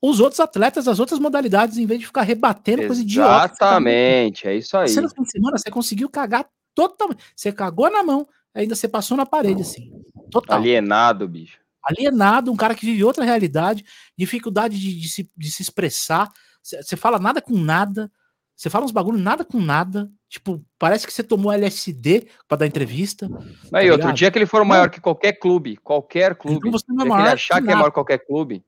os 0.00 0.18
outros 0.18 0.40
atletas 0.40 0.84
das 0.86 0.98
outras 0.98 1.20
modalidades, 1.20 1.78
em 1.78 1.86
vez 1.86 2.00
de 2.00 2.06
ficar 2.06 2.22
rebatendo 2.22 2.86
coisa 2.86 3.00
idiota. 3.02 3.48
tá- 3.48 3.54
Exatamente, 3.54 4.48
é 4.48 4.56
isso 4.56 4.76
aí. 4.76 4.88
Você 4.88 5.00
no 5.00 5.08
fim 5.08 5.22
de 5.22 5.30
semana, 5.30 5.56
você 5.58 5.70
conseguiu 5.70 6.08
cagar 6.08 6.44
totalmente. 6.74 7.22
Você 7.36 7.52
cagou 7.52 7.90
na 7.90 8.02
mão, 8.02 8.26
ainda 8.52 8.74
você 8.74 8.88
passou 8.88 9.16
na 9.16 9.24
parede, 9.24 9.62
assim. 9.62 9.92
Total 10.30 10.58
Alienado, 10.58 11.28
bicho. 11.28 11.58
alienado, 11.84 12.50
um 12.50 12.56
cara 12.56 12.74
que 12.74 12.86
vive 12.86 13.04
outra 13.04 13.24
realidade, 13.24 13.84
dificuldade 14.18 14.78
de, 14.78 14.98
de 15.00 15.08
se, 15.08 15.30
de 15.36 15.50
se 15.50 15.62
expressar. 15.62 16.30
Você 16.62 16.96
fala 16.96 17.18
nada 17.18 17.40
com 17.40 17.56
nada, 17.56 18.10
você 18.54 18.70
fala 18.70 18.84
uns 18.84 18.92
bagulho 18.92 19.18
nada 19.18 19.44
com 19.44 19.60
nada. 19.60 20.10
Tipo, 20.28 20.64
parece 20.78 21.06
que 21.06 21.12
você 21.12 21.22
tomou 21.22 21.52
LSD 21.52 22.28
pra 22.46 22.56
dar 22.56 22.66
entrevista. 22.66 23.26
Aí, 23.72 23.90
outro 23.90 24.06
ligado? 24.06 24.16
dia 24.16 24.30
que 24.30 24.38
ele 24.38 24.46
for 24.46 24.64
maior 24.64 24.88
que 24.88 25.00
qualquer 25.00 25.32
clube, 25.32 25.76
qualquer 25.78 26.34
clube. 26.36 26.68
Então 26.68 26.72
você 26.72 26.86
não 26.88 27.00
é 27.00 27.02
que 27.02 27.08
maior 27.08 27.24
ele 27.24 27.34
achar 27.34 27.60
que 27.60 27.66
que 27.66 27.72
é 27.72 27.74
maior 27.74 27.90
que 27.90 27.94
qualquer 27.94 28.18
clube. 28.18 28.64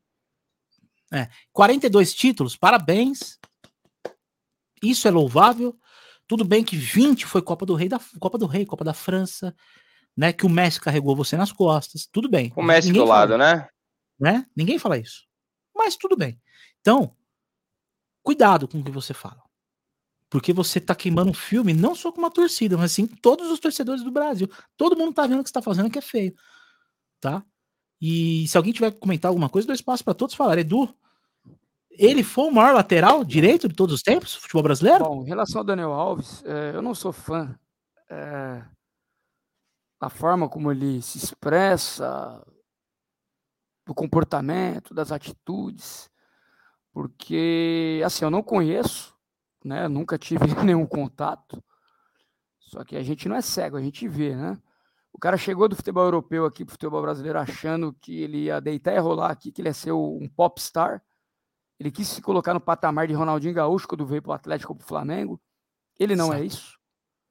42 1.52 2.12
títulos, 2.12 2.56
parabéns. 2.56 3.38
Isso 4.82 5.06
é 5.06 5.10
louvável. 5.10 5.78
Tudo 6.26 6.44
bem 6.44 6.64
que 6.64 6.76
20 6.76 7.26
foi 7.26 7.40
Copa 7.40 7.64
do 7.64 7.74
Rei 7.74 7.88
da 7.88 8.00
Copa 8.18 8.36
do 8.36 8.46
Rei, 8.46 8.66
Copa 8.66 8.84
da 8.84 8.94
França, 8.94 9.54
né? 10.16 10.32
Que 10.32 10.44
o 10.44 10.50
Messi 10.50 10.80
carregou 10.80 11.14
você 11.14 11.36
nas 11.36 11.52
costas. 11.52 12.08
Tudo 12.10 12.28
bem. 12.28 12.52
O 12.56 12.62
Messi 12.62 12.88
Ninguém 12.88 13.02
do 13.02 13.08
lado, 13.08 13.38
né? 13.38 13.68
né? 14.18 14.46
Ninguém 14.56 14.78
fala 14.78 14.98
isso. 14.98 15.24
Mas 15.74 15.96
tudo 15.96 16.16
bem. 16.16 16.40
Então, 16.80 17.14
cuidado 18.22 18.66
com 18.66 18.80
o 18.80 18.84
que 18.84 18.90
você 18.90 19.14
fala. 19.14 19.43
Porque 20.34 20.52
você 20.52 20.80
tá 20.80 20.96
queimando 20.96 21.30
um 21.30 21.32
filme 21.32 21.72
não 21.72 21.94
só 21.94 22.10
com 22.10 22.18
uma 22.18 22.28
torcida, 22.28 22.76
mas 22.76 22.90
sim 22.90 23.06
todos 23.06 23.48
os 23.52 23.60
torcedores 23.60 24.02
do 24.02 24.10
Brasil. 24.10 24.50
Todo 24.76 24.96
mundo 24.96 25.14
tá 25.14 25.28
vendo 25.28 25.38
o 25.38 25.44
que 25.44 25.48
você 25.48 25.54
tá 25.54 25.62
fazendo 25.62 25.88
que 25.88 25.96
é 25.96 26.02
feio. 26.02 26.34
Tá? 27.20 27.44
E 28.00 28.44
se 28.48 28.56
alguém 28.56 28.72
tiver 28.72 28.90
que 28.90 28.98
comentar 28.98 29.28
alguma 29.28 29.48
coisa, 29.48 29.64
dou 29.64 29.76
espaço 29.76 30.02
para 30.02 30.12
todos 30.12 30.34
falar. 30.34 30.58
Edu, 30.58 30.92
ele 31.88 32.24
foi 32.24 32.46
o 32.46 32.50
maior 32.50 32.74
lateral 32.74 33.22
direito 33.24 33.68
de 33.68 33.76
todos 33.76 33.94
os 33.94 34.02
tempos, 34.02 34.34
futebol 34.34 34.64
brasileiro? 34.64 35.04
Bom, 35.04 35.22
em 35.22 35.28
relação 35.28 35.60
ao 35.60 35.64
Daniel 35.64 35.92
Alves, 35.92 36.42
é, 36.44 36.72
eu 36.74 36.82
não 36.82 36.96
sou 36.96 37.12
fã 37.12 37.56
é, 38.10 38.64
da 40.00 40.08
forma 40.08 40.48
como 40.48 40.72
ele 40.72 41.00
se 41.00 41.16
expressa, 41.16 42.44
do 43.86 43.94
comportamento, 43.94 44.92
das 44.92 45.12
atitudes, 45.12 46.10
porque, 46.92 48.02
assim, 48.04 48.24
eu 48.24 48.32
não 48.32 48.42
conheço, 48.42 49.13
né? 49.64 49.88
Nunca 49.88 50.18
tive 50.18 50.44
nenhum 50.70 50.86
contato. 50.86 51.62
Só 52.60 52.84
que 52.84 52.96
a 52.96 53.02
gente 53.02 53.28
não 53.28 53.36
é 53.36 53.42
cego, 53.42 53.76
a 53.76 53.82
gente 53.82 54.06
vê, 54.08 54.34
né? 54.36 54.58
O 55.12 55.18
cara 55.18 55.36
chegou 55.36 55.68
do 55.68 55.76
futebol 55.76 56.04
europeu 56.04 56.44
aqui 56.44 56.64
pro 56.64 56.72
futebol 56.72 57.00
brasileiro 57.00 57.38
achando 57.38 57.92
que 58.00 58.20
ele 58.20 58.44
ia 58.44 58.60
deitar 58.60 58.94
e 58.94 58.98
rolar 58.98 59.30
aqui, 59.30 59.52
que 59.52 59.60
ele 59.60 59.68
ia 59.68 59.74
ser 59.74 59.92
um 59.92 60.28
popstar. 60.36 61.00
Ele 61.78 61.90
quis 61.90 62.08
se 62.08 62.20
colocar 62.20 62.52
no 62.52 62.60
patamar 62.60 63.06
de 63.06 63.14
Ronaldinho 63.14 63.54
Gaúcho 63.54 63.86
quando 63.86 64.06
veio 64.06 64.22
pro 64.22 64.32
Atlético 64.32 64.72
ou 64.72 64.76
pro 64.78 64.86
Flamengo. 64.86 65.40
Ele 65.98 66.16
não 66.16 66.32
é 66.32 66.38
Certo. 66.38 66.46
isso. 66.46 66.78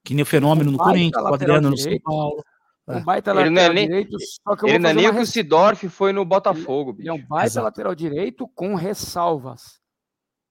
Que 0.05 0.13
nem 0.13 0.23
o 0.23 0.25
fenômeno 0.25 0.71
no 0.71 0.75
Um 0.75 0.77
baita 0.77 0.91
Corinthians, 0.91 1.23
o 1.23 1.33
Adriano 1.33 1.69
no 1.71 1.77
São. 1.77 1.99
Paulo. 1.99 2.43
É. 2.87 2.95
Um 2.97 3.03
baita 3.03 3.31
Ele 3.31 3.49
não 3.49 3.61
é 3.61 3.67
lateral 3.67 3.73
nem- 3.73 3.87
direito, 3.87 4.17
só 4.19 4.55
que 4.55 4.63
eu 4.65 4.69
Ele 4.69 4.79
não 4.79 4.89
é 4.89 4.93
nem 4.93 5.07
o 5.09 5.13
que 5.13 5.19
o 5.19 5.25
Sidorf 5.25 5.89
foi 5.89 6.11
no 6.13 6.23
Botafogo, 6.25 6.95
Ele 6.99 7.09
é 7.09 7.13
um 7.13 7.17
bicho. 7.17 7.27
baita 7.29 7.47
Exato. 7.47 7.65
lateral 7.65 7.95
direito 7.95 8.47
com 8.49 8.75
ressalvas. 8.75 9.81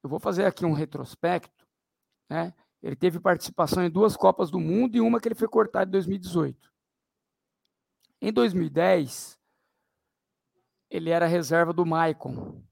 Eu 0.03 0.09
vou 0.11 0.19
fazer 0.19 0.45
aqui 0.47 0.65
um 0.67 0.73
retrospecto. 0.73 1.62
Né? 2.29 2.53
Ele 2.83 2.97
teve 2.97 3.21
participação 3.21 3.85
em 3.85 3.91
duas 3.91 4.17
Copas 4.17 4.51
do 4.51 4.59
Mundo 4.59 4.97
e 4.97 5.01
uma 5.01 5.21
que 5.21 5.29
ele 5.29 5.35
foi 5.35 5.49
cortado 5.49 5.89
em 5.89 5.93
2018. 5.93 6.73
Em 8.21 8.33
2010, 8.33 9.39
ele 10.91 11.11
era 11.11 11.27
reserva 11.27 11.73
do 11.73 11.87
Maicon. 11.87 12.63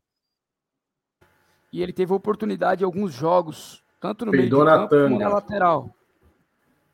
E 1.72 1.82
ele 1.82 1.92
teve 1.92 2.12
oportunidade 2.12 2.82
em 2.82 2.84
alguns 2.84 3.12
jogos, 3.12 3.84
tanto 4.00 4.26
no 4.26 4.32
meio 4.32 4.44
de 4.44 4.50
campo 4.50 4.88
como 4.88 5.18
na 5.18 5.28
lateral. 5.28 5.94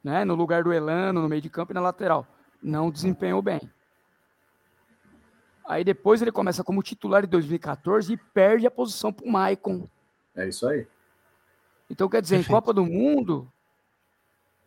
Né? 0.04 0.24
No 0.24 0.34
lugar 0.34 0.62
do 0.62 0.72
Elano, 0.72 1.22
no 1.22 1.28
meio 1.28 1.42
de 1.42 1.50
campo 1.50 1.72
e 1.72 1.74
na 1.74 1.80
lateral. 1.80 2.26
Não 2.62 2.90
desempenhou 2.90 3.40
bem. 3.40 3.60
Aí 5.66 5.82
depois 5.82 6.22
ele 6.22 6.30
começa 6.30 6.62
como 6.62 6.82
titular 6.82 7.24
em 7.24 7.28
2014 7.28 8.12
e 8.12 8.16
perde 8.16 8.66
a 8.66 8.70
posição 8.70 9.12
para 9.12 9.26
o 9.26 9.30
Maicon. 9.30 9.88
É 10.34 10.48
isso 10.48 10.68
aí. 10.68 10.86
Então, 11.88 12.08
quer 12.08 12.20
dizer, 12.22 12.36
Perfeito. 12.36 12.52
em 12.52 12.54
Copa 12.60 12.72
do 12.72 12.84
Mundo, 12.84 13.50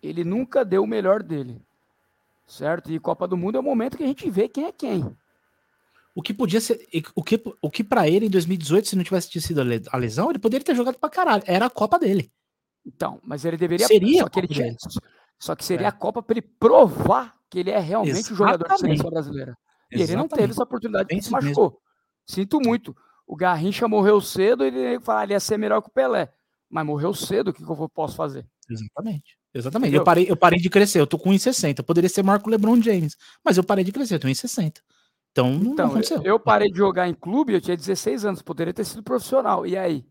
ele 0.02 0.24
nunca 0.24 0.64
deu 0.64 0.84
o 0.84 0.88
melhor 0.88 1.22
dele. 1.22 1.62
Certo? 2.48 2.92
E 2.92 3.00
Copa 3.00 3.28
do 3.28 3.38
Mundo 3.38 3.58
é 3.58 3.60
o 3.60 3.64
momento 3.64 3.98
que 3.98 4.04
a 4.04 4.08
gente 4.08 4.30
vê 4.30 4.48
quem 4.48 4.66
é 4.66 4.72
quem. 4.72 5.16
O 6.16 6.22
que 6.22 6.34
podia 6.34 6.60
ser. 6.60 6.80
O 7.16 7.24
que, 7.24 7.42
o 7.62 7.70
que 7.70 7.84
para 7.84 8.08
ele 8.08 8.26
em 8.26 8.30
2018, 8.30 8.88
se 8.88 8.96
não 8.96 9.04
tivesse 9.04 9.40
sido 9.40 9.62
a 9.62 9.64
le- 9.64 9.84
a 9.92 9.98
lesão, 9.98 10.30
ele 10.30 10.40
poderia 10.40 10.66
ter 10.66 10.76
jogado 10.76 10.98
pra 10.98 11.10
caralho. 11.10 11.44
Era 11.46 11.68
a 11.68 11.70
Copa 11.70 12.00
dele. 12.00 12.32
Então, 12.86 13.20
mas 13.24 13.46
ele 13.46 13.56
deveria. 13.58 13.86
Seria 13.86 14.24
só 14.24 14.30
que 14.30 14.40
ele 14.40 14.48
tinha, 14.48 14.76
só 15.38 15.56
que 15.56 15.64
seria 15.64 15.86
É. 15.86 15.90
a 15.90 15.92
Copa 15.92 16.24
para 16.24 16.34
ele 16.40 16.42
provar 16.60 17.36
que 17.50 17.60
ele 17.60 17.70
é 17.70 17.80
realmente 17.80 18.34
o 18.34 18.36
jogador 18.36 18.58
da 18.68 18.74
Exatamente. 18.74 18.98
seleção 18.98 19.12
brasileira. 19.12 19.58
E 19.92 20.02
ele 20.02 20.16
não 20.16 20.24
teve 20.28 20.44
Exatamente. 20.44 20.52
essa 20.52 20.64
oportunidade 20.64 21.08
Bem 21.08 21.22
se 21.22 21.28
isso 21.28 21.36
mesmo. 21.36 21.50
machucou. 21.50 21.82
Sinto 22.26 22.60
muito. 22.60 22.96
O 23.28 23.36
Garrincha 23.36 23.88
morreu 23.88 24.20
cedo 24.22 24.64
e 24.66 24.68
ele 24.68 25.00
fala, 25.02 25.24
ele 25.24 25.34
ia 25.34 25.40
ser 25.40 25.58
melhor 25.58 25.82
que 25.82 25.90
o 25.90 25.92
Pelé. 25.92 26.32
Mas 26.70 26.86
morreu 26.86 27.14
cedo, 27.14 27.50
o 27.50 27.54
que, 27.54 27.64
que 27.64 27.70
eu 27.70 27.90
posso 27.90 28.16
fazer? 28.16 28.48
Exatamente. 28.70 29.38
Exatamente. 29.54 29.88
Entendeu? 29.88 30.02
Eu 30.02 30.06
parei, 30.06 30.26
eu 30.30 30.38
parei 30.38 30.60
de 30.60 30.70
crescer. 30.70 31.00
Eu 31.00 31.08
tô 31.08 31.18
com 31.18 31.32
1,60. 31.32 31.80
Eu 31.80 31.84
poderia 31.84 32.10
ser 32.10 32.24
Marco 32.24 32.50
LeBron 32.50 32.80
James. 32.82 33.18
Mas 33.44 33.58
eu 33.58 33.64
parei 33.64 33.84
de 33.84 33.92
crescer. 33.92 34.16
Eu 34.16 34.20
tô 34.20 34.28
em 34.28 34.36
60. 34.36 34.82
Então, 35.32 35.52
não 35.52 35.74
Então, 35.74 35.88
aconteceu. 35.88 36.22
eu 36.24 36.40
parei 36.40 36.70
de 36.70 36.78
jogar 36.78 37.08
em 37.08 37.14
clube, 37.14 37.54
eu 37.54 37.62
tinha 37.62 37.78
16 37.78 38.26
anos, 38.26 38.42
poderia 38.42 38.74
ter 38.74 38.84
sido 38.86 39.04
profissional. 39.04 39.66
E 39.66 39.78
aí? 39.78 40.06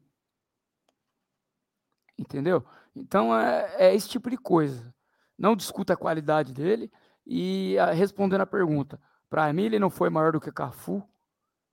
Entendeu? 2.18 2.64
Então 2.94 3.36
é, 3.36 3.74
é 3.78 3.94
esse 3.94 4.09
tipo 4.09 4.28
de 4.30 4.36
coisa. 4.36 4.93
Não 5.39 5.55
discuta 5.55 5.93
a 5.93 5.97
qualidade 5.97 6.52
dele. 6.52 6.90
E 7.26 7.76
ah, 7.78 7.93
respondendo 7.93 8.40
a 8.40 8.47
pergunta, 8.47 9.01
para 9.28 9.52
mim 9.52 9.64
ele 9.64 9.78
não 9.78 9.90
foi 9.90 10.10
maior 10.10 10.32
do 10.32 10.40
que 10.40 10.51
Cafu, 10.51 11.02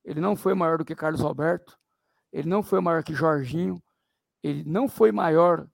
ele 0.03 0.19
não 0.19 0.35
foi 0.35 0.53
maior 0.53 0.77
do 0.77 0.85
que 0.85 0.93
Carlos 0.93 1.21
Alberto, 1.21 1.77
ele 2.31 2.47
não 2.49 2.61
foi 2.61 2.81
maior 2.81 3.03
que 3.03 3.13
Jorginho, 3.13 3.81
ele 4.45 4.63
não 4.63 4.87
foi 4.87 5.11
maior 5.11 5.67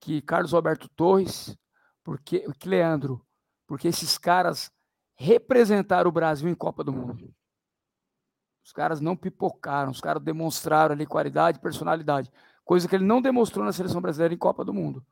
que 0.00 0.22
Carlos 0.22 0.54
Alberto 0.54 0.88
Torres, 0.90 1.58
porque 2.04 2.46
que 2.56 2.68
Leandro, 2.68 3.20
porque 3.66 3.88
esses 3.88 4.16
caras 4.16 4.70
representaram 5.16 6.08
o 6.08 6.12
Brasil 6.12 6.48
em 6.48 6.54
Copa 6.54 6.84
do 6.84 6.92
Mundo. 6.92 7.34
Os 8.64 8.72
caras 8.72 9.00
não 9.00 9.16
pipocaram, 9.16 9.90
os 9.90 10.00
caras 10.00 10.22
demonstraram 10.22 10.94
ali 10.94 11.06
qualidade, 11.06 11.58
personalidade, 11.58 12.30
coisa 12.64 12.86
que 12.86 12.94
ele 12.94 13.04
não 13.04 13.20
demonstrou 13.20 13.64
na 13.64 13.72
seleção 13.72 14.00
brasileira 14.00 14.32
em 14.32 14.38
Copa 14.38 14.64
do 14.64 14.72
Mundo. 14.72 15.04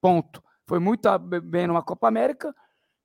Ponto. 0.00 0.42
Foi 0.66 0.78
muito 0.78 1.06
bem 1.18 1.66
numa 1.66 1.82
Copa 1.82 2.08
América 2.08 2.54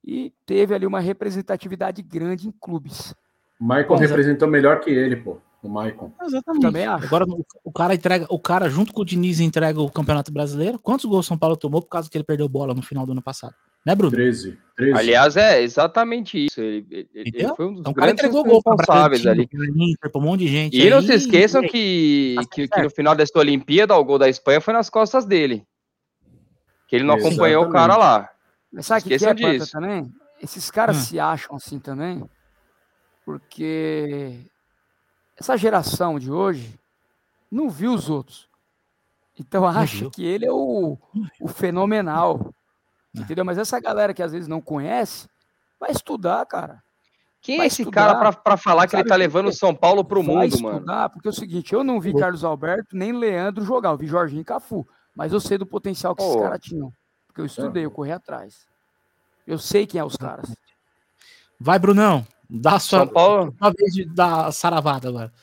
e 0.02 0.34
teve 0.46 0.74
ali 0.74 0.86
uma 0.86 1.02
representatividade 1.02 2.02
grande 2.02 2.48
em 2.48 2.52
clubes. 2.52 3.14
O 3.60 3.64
Michael 3.66 3.96
é. 3.96 3.98
representou 3.98 4.48
melhor 4.48 4.80
que 4.80 4.90
ele, 4.90 5.18
pô. 5.18 5.42
O 5.64 5.68
Michael. 5.68 6.14
Exatamente. 6.22 6.62
Também 6.62 6.86
acho. 6.86 7.06
Agora, 7.06 7.26
o- 7.64 7.72
cara 7.72 7.96
entrega, 7.96 8.28
o 8.30 8.40
cara, 8.40 8.70
junto 8.70 8.94
com 8.94 9.02
o 9.02 9.06
Diniz, 9.06 9.40
entrega 9.40 9.82
o 9.82 9.90
Campeonato 9.92 10.32
Brasileiro. 10.32 10.78
Quantos 10.80 11.06
gols 11.06 11.26
São 11.26 11.38
Paulo 11.38 11.58
tomou 11.58 11.82
por 11.82 11.90
causa 11.90 12.10
que 12.10 12.16
ele 12.18 12.24
perdeu 12.24 12.48
bola 12.48 12.74
no 12.74 12.82
final 12.82 13.06
do 13.06 13.12
ano 13.12 13.22
passado? 13.22 13.54
Né, 13.86 13.96
Bruno? 13.96 14.12
13. 14.12 14.58
13. 14.76 15.00
Aliás, 15.00 15.36
é 15.38 15.62
exatamente 15.62 16.46
isso. 16.46 16.62
Ele, 16.62 16.86
ele- 16.92 17.10
ele 17.16 17.48
foi 17.56 17.66
um 17.66 17.72
dos 17.72 17.80
Então 17.80 17.92
o 17.92 17.96
cara 17.96 18.08
grandes 18.08 18.24
entregou 18.26 18.44
gol 18.44 18.56
responsáveis 18.56 19.26
ali. 19.26 19.50
Inter, 19.52 20.12
um 20.16 20.22
monte 20.22 20.42
de 20.42 20.48
gente. 20.48 20.78
E 20.80 20.90
não 20.90 20.98
aí, 21.00 21.06
se 21.06 21.14
esqueçam 21.14 21.64
e- 21.64 21.70
que, 21.70 22.36
que, 22.54 22.68
que 22.68 22.82
no 22.82 22.90
final 22.90 23.16
dessa 23.16 23.38
Olimpíada 23.40 23.96
o 23.96 24.04
gol 24.04 24.20
da 24.20 24.30
Espanha 24.30 24.62
foi 24.62 24.74
nas 24.74 24.90
costas 24.90 25.26
dele. 25.26 25.66
Que 26.88 26.98
ele 26.98 27.06
não 27.06 27.16
acompanhou 27.16 27.66
o 27.66 27.70
cara 27.70 27.98
lá. 27.98 28.30
Mas 28.72 28.86
sabe 28.86 29.02
o 29.02 29.04
que, 29.06 29.18
que 29.18 29.26
é, 29.26 29.34
Panta, 29.34 29.52
disso. 29.60 29.72
também? 29.72 30.14
Esses 30.42 30.70
caras 30.70 30.98
Hum. 30.98 31.02
se 31.02 31.20
acham 31.20 31.56
assim 31.56 31.80
também, 31.80 32.24
porque 33.26 34.38
essa 35.40 35.56
geração 35.58 36.20
de 36.20 36.32
hoje 36.32 36.78
não 37.52 37.70
viu 37.70 37.94
os 37.94 38.10
outros. 38.10 38.48
Então 39.40 39.68
acha 39.68 40.10
que 40.10 40.26
ele 40.26 40.46
é 40.46 40.52
o, 40.52 40.98
o 41.40 41.48
fenomenal. 41.48 42.54
É. 43.16 43.22
Entendeu? 43.22 43.46
Mas 43.46 43.58
essa 43.58 43.80
galera 43.80 44.14
que 44.14 44.24
às 44.24 44.32
vezes 44.32 44.48
não 44.48 44.60
conhece, 44.60 45.28
vai 45.80 45.92
estudar, 45.92 46.46
cara. 46.46 46.84
Quem 47.40 47.58
Vai 47.58 47.68
é 47.68 47.68
esse 47.68 47.84
estudar. 47.84 48.08
cara 48.08 48.20
pra, 48.20 48.34
pra 48.34 48.58
falar 48.58 48.88
que 48.88 48.96
ele 48.96 49.08
tá 49.08 49.16
levando 49.16 49.46
o 49.46 49.52
quê? 49.52 49.56
São 49.58 49.74
Paulo 49.74 50.04
pro 50.04 50.24
vai 50.24 50.48
mundo, 50.48 50.60
mano? 50.60 50.78
estudar, 50.78 51.10
porque 51.10 51.28
é 51.28 51.32
o 51.32 51.34
seguinte, 51.34 51.72
eu 51.72 51.84
não 51.84 52.02
vi. 52.02 52.14
Carlos 52.14 52.44
Alberto 52.44 52.96
nem 52.98 53.14
Leandro 53.14 53.64
jogar, 53.64 53.92
eu 53.92 53.98
vi 53.98 54.08
Jorginho 54.08 54.42
e 54.42 54.46
Cafu. 54.46 54.86
Mas 55.16 55.32
eu 55.32 55.40
sei 55.40 55.58
do 55.58 55.66
potencial 55.66 56.16
que 56.16 56.22
esses 56.24 56.36
Pô. 56.36 56.42
caras 56.42 56.60
tinham. 56.60 56.92
Porque 57.28 57.40
eu 57.42 57.46
estudei, 57.46 57.86
eu 57.86 57.92
corri 57.92 58.12
atrás. 58.12 58.66
Eu 59.46 59.58
sei 59.60 59.86
quem 59.88 60.02
é 60.02 60.04
os 60.04 60.18
caras. 60.18 60.54
Vai, 61.60 61.80
Brunão. 61.80 62.26
Dá 62.50 62.76
a 62.76 62.80
sua, 62.80 63.00
São 63.00 63.08
Paulo. 63.08 63.56
sua 63.58 63.74
vez 63.78 63.94
de 63.94 64.06
dar 64.06 64.48
a 64.48 64.52
saravada 64.52 65.10
agora. 65.10 65.34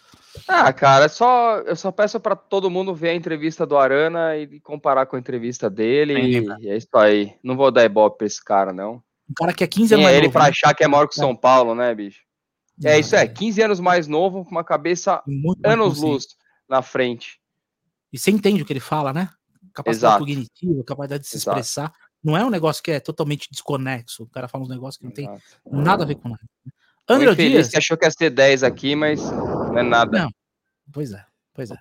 Ah, 0.48 0.72
cara, 0.72 1.05
é 1.05 1.09
só, 1.09 1.59
eu 1.59 1.76
só 1.76 1.93
peço 1.93 2.18
pra 2.18 2.35
todo 2.35 2.68
mundo 2.70 2.94
ver 2.94 3.10
a 3.10 3.14
entrevista 3.14 3.64
do 3.64 3.76
Arana 3.76 4.36
e 4.36 4.59
comparar 4.60 5.06
com 5.06 5.14
a 5.16 5.18
entrevista 5.18 5.70
dele. 5.70 6.14
Sim, 6.14 6.55
e, 6.60 6.64
e 6.64 6.68
é 6.70 6.76
isso 6.76 6.89
aí. 6.94 7.35
Não 7.43 7.56
vou 7.56 7.70
dar 7.70 7.85
ibope 7.85 8.18
pra 8.18 8.26
esse 8.26 8.43
cara, 8.43 8.72
não. 8.72 8.94
Um 9.31 9.35
cara 9.36 9.52
que 9.55 9.62
é 9.62 9.66
15 9.66 9.94
Quem 9.94 9.94
anos 9.97 10.02
é 10.02 10.06
mais 10.06 10.16
ele 10.16 10.26
novo, 10.26 10.32
pra 10.32 10.43
né? 10.44 10.51
achar 10.51 10.74
que 10.74 10.82
é 10.85 10.89
maior 10.89 11.06
que 11.06 11.14
o 11.14 11.18
São 11.18 11.36
Paulo, 11.36 11.74
né, 11.74 11.94
bicho? 11.94 12.22
É 12.85 12.98
isso, 12.98 13.14
é. 13.14 13.24
Não, 13.26 13.32
15 13.35 13.62
anos 13.62 13.81
mais 13.81 14.09
novo, 14.09 14.44
com 14.44 14.51
uma 14.51 14.64
cabeça 14.64 15.22
Muito 15.26 15.60
mais 15.62 15.74
anos 15.74 15.89
consciente. 15.94 16.12
luz 16.12 16.26
na 16.68 16.82
frente. 16.82 17.39
E 18.12 18.18
você 18.18 18.31
entende 18.32 18.62
o 18.62 18.66
que 18.66 18.72
ele 18.72 18.81
fala, 18.81 19.12
né? 19.12 19.31
Capacidade 19.72 20.14
Exato. 20.14 20.18
cognitiva, 20.24 20.85
capacidade 20.85 21.22
de 21.22 21.28
se 21.28 21.36
Exato. 21.36 21.59
expressar. 21.59 21.93
Não 22.22 22.36
é 22.36 22.44
um 22.44 22.51
negócio 22.51 22.82
que 22.82 22.90
é 22.90 22.98
totalmente 23.01 23.48
desconexo. 23.51 24.24
O 24.24 24.28
cara 24.28 24.48
fala 24.48 24.64
uns 24.64 24.70
negócios 24.70 24.97
que 24.98 25.05
não 25.05 25.12
tem 25.12 25.26
Exato. 25.26 25.43
nada 25.70 26.02
a 26.02 26.06
ver 26.06 26.16
com 26.16 26.28
nada. 26.28 26.40
O 27.09 27.12
André 27.12 27.32
infeliz 27.32 27.52
Dias. 27.52 27.68
que 27.68 27.76
achou 27.78 27.97
que 27.97 28.05
ia 28.06 28.10
ser 28.10 28.31
10 28.31 28.62
aqui, 28.62 28.94
mas 28.97 29.20
não 29.31 29.78
é 29.78 29.82
nada. 29.82 30.18
Não. 30.22 30.31
Pois 30.93 31.12
é, 31.12 31.24
pois 31.52 31.70
é. 31.70 31.76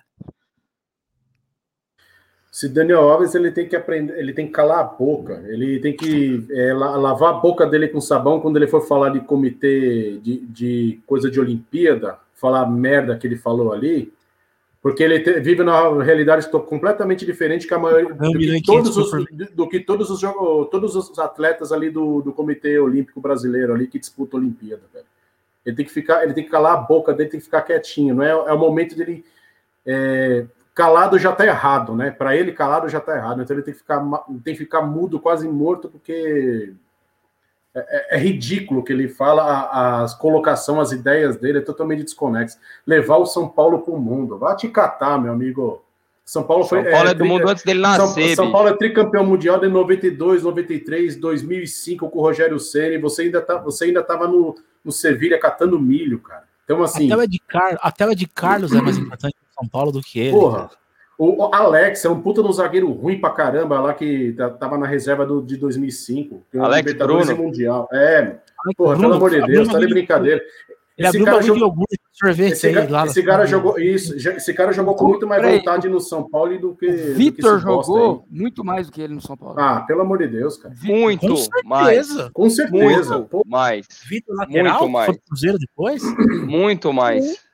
Se 2.50 2.68
Daniel 2.68 3.08
Alves 3.08 3.34
ele 3.34 3.50
tem 3.50 3.68
que 3.68 3.74
aprender, 3.74 4.16
ele 4.16 4.32
tem 4.32 4.46
que 4.46 4.52
calar 4.52 4.78
a 4.78 4.84
boca, 4.84 5.42
ele 5.48 5.80
tem 5.80 5.96
que 5.96 6.46
é, 6.52 6.72
la- 6.72 6.96
lavar 6.96 7.30
a 7.34 7.38
boca 7.38 7.66
dele 7.66 7.88
com 7.88 8.00
sabão 8.00 8.38
quando 8.40 8.56
ele 8.56 8.68
for 8.68 8.86
falar 8.86 9.08
de 9.08 9.20
comitê 9.20 10.18
de, 10.18 10.38
de 10.46 11.00
coisa 11.04 11.28
de 11.28 11.40
Olimpíada, 11.40 12.16
falar 12.34 12.60
a 12.60 12.66
merda 12.70 13.18
que 13.18 13.26
ele 13.26 13.36
falou 13.36 13.72
ali, 13.72 14.12
Porque 14.80 15.02
ele 15.02 15.18
te, 15.18 15.40
vive 15.40 15.64
numa 15.64 16.04
realidade 16.04 16.48
completamente 16.48 17.26
diferente 17.26 17.66
que 17.66 17.74
a 17.74 17.78
maioria 17.78 18.14
do 18.14 18.38
que, 18.38 18.62
todos 18.62 18.96
os, 18.96 19.10
do 19.52 19.68
que 19.68 19.80
todos 19.80 20.10
os 20.10 20.20
todos 20.70 20.94
os 20.94 21.18
atletas 21.18 21.72
ali 21.72 21.90
do, 21.90 22.22
do 22.22 22.32
Comitê 22.32 22.78
Olímpico 22.78 23.20
Brasileiro 23.20 23.74
ali 23.74 23.88
que 23.88 23.98
disputa 23.98 24.36
a 24.36 24.40
Olimpíada, 24.40 24.82
velho. 24.92 25.06
Ele 25.64 25.76
tem 25.76 25.84
que 25.84 25.92
ficar, 25.92 26.22
ele 26.22 26.34
tem 26.34 26.44
que 26.44 26.50
calar 26.50 26.74
a 26.74 26.80
boca 26.80 27.12
dele, 27.12 27.30
tem 27.30 27.40
que 27.40 27.44
ficar 27.44 27.62
quietinho, 27.62 28.14
não 28.14 28.22
é, 28.22 28.30
é 28.30 28.52
o 28.52 28.58
momento 28.58 28.96
dele 28.96 29.24
é, 29.86 30.46
calado 30.74 31.18
já 31.18 31.32
tá 31.32 31.46
errado, 31.46 31.94
né? 31.94 32.10
Para 32.10 32.36
ele 32.36 32.52
calado 32.52 32.88
já 32.88 33.00
tá 33.00 33.16
errado, 33.16 33.42
então 33.42 33.56
ele 33.56 33.64
tem 33.64 33.72
que 33.72 33.80
ficar 33.80 34.00
tem 34.44 34.54
que 34.54 34.58
ficar 34.58 34.82
mudo, 34.82 35.20
quase 35.20 35.48
morto, 35.48 35.88
porque 35.88 36.74
é, 37.74 37.80
é, 37.80 38.16
é, 38.16 38.18
ridículo 38.18 38.84
que 38.84 38.92
ele 38.92 39.08
fala, 39.08 39.42
a, 39.42 40.04
a, 40.04 40.16
colocação, 40.16 40.80
as 40.80 40.92
ideias 40.92 41.36
dele 41.36 41.58
é 41.58 41.60
totalmente 41.60 42.04
desconexa. 42.04 42.56
Levar 42.86 43.16
o 43.16 43.26
São 43.26 43.48
Paulo 43.48 43.80
para 43.80 43.92
o 43.92 44.00
mundo. 44.00 44.38
Vá 44.38 44.54
te 44.54 44.68
catar, 44.68 45.20
meu 45.20 45.32
amigo. 45.32 45.82
São 46.24 46.44
Paulo 46.44 46.64
foi. 46.64 46.84
São 46.84 46.92
Paulo 46.92 47.08
é, 47.08 47.10
é 47.10 47.14
do 47.14 47.24
mundo 47.24 47.48
antes 47.48 47.64
dele 47.64 47.80
nascer. 47.80 48.36
São, 48.36 48.44
São, 48.44 48.52
Paulo 48.52 48.68
é 48.68 48.76
tricampeão 48.76 49.26
mundial 49.26 49.58
de 49.58 49.66
92, 49.68 50.44
93, 50.44 51.16
2005 51.16 52.08
com 52.08 52.18
o 52.20 52.22
Rogério 52.22 52.60
Ceni. 52.60 52.96
Você 52.98 53.22
ainda 53.22 53.42
tá, 53.42 53.58
você 53.58 53.86
ainda 53.86 54.00
estava 54.00 54.28
no, 54.28 54.54
no 54.84 54.92
Sevilha 54.92 55.38
catando 55.38 55.80
milho, 55.80 56.18
cara. 56.18 56.44
Então 56.64 56.82
assim. 56.82 57.06
A 57.06 57.08
tela 57.10 57.28
de, 57.28 57.38
Car... 57.38 57.78
a 57.80 57.92
tela 57.92 58.14
de 58.14 58.26
Carlos 58.26 58.72
é 58.72 58.80
mais 58.80 58.98
importante 58.98 59.34
para 59.34 59.62
São 59.62 59.68
Paulo 59.68 59.92
do 59.92 60.02
que 60.02 60.18
ele. 60.18 60.32
Porra. 60.32 60.68
Cara. 60.68 60.84
O 61.16 61.54
Alex 61.54 62.04
é 62.04 62.10
um 62.10 62.20
puta 62.20 62.42
no 62.42 62.52
zagueiro 62.52 62.90
ruim 62.90 63.20
pra 63.20 63.30
caramba 63.30 63.80
lá 63.80 63.94
que 63.94 64.34
tava 64.58 64.76
na 64.76 64.86
reserva 64.86 65.24
do, 65.24 65.40
de 65.40 65.56
2005. 65.56 66.44
Alex 66.58 66.92
Bruno. 66.94 67.36
Mundial. 67.36 67.88
É, 67.92 68.18
Alex 68.18 68.76
porra, 68.76 68.96
Bruno, 68.96 69.00
pelo 69.00 69.14
amor 69.14 69.30
de 69.30 69.46
Deus, 69.46 69.68
tá 69.68 69.78
de 69.78 69.86
brincadeira. 69.86 70.42
Ele 70.98 71.08
esse 71.08 71.24
cara 71.24 71.40
jogou 71.40 71.62
iogurte, 71.62 72.00
sorvete 72.14 72.52
esse, 72.52 72.68
aí, 72.68 72.86
lá 72.86 73.06
esse 73.06 73.22
cara 73.24 73.44
jogou 73.44 73.76
isso, 73.78 74.14
esse 74.16 74.54
cara 74.54 74.72
jogou 74.72 74.94
com 74.94 75.08
muito 75.08 75.26
mais 75.26 75.42
vontade 75.42 75.88
no 75.88 76.00
São 76.00 76.22
Paulo 76.22 76.56
do 76.58 76.74
que 76.74 76.86
Vitor 76.88 77.58
jogou 77.58 78.24
muito 78.30 78.64
mais 78.64 78.86
do 78.86 78.92
que 78.92 79.02
ele 79.02 79.14
no 79.14 79.20
São 79.20 79.36
Paulo. 79.36 79.58
Ah, 79.58 79.80
pelo 79.80 80.02
amor 80.02 80.18
de 80.18 80.28
Deus, 80.28 80.56
cara. 80.56 80.72
Muito 80.80 81.26
com 81.26 81.68
mais. 81.68 82.08
Com 82.32 82.48
certeza. 82.48 83.18
Muito 83.18 83.42
mais. 83.46 83.86
Vitor 84.08 84.36
lateral, 84.36 84.80
muito 84.80 84.92
mais. 84.92 85.18
Cruzeiro 85.26 85.58
depois? 85.58 86.02
Muito 86.46 86.92
mais. 86.92 87.44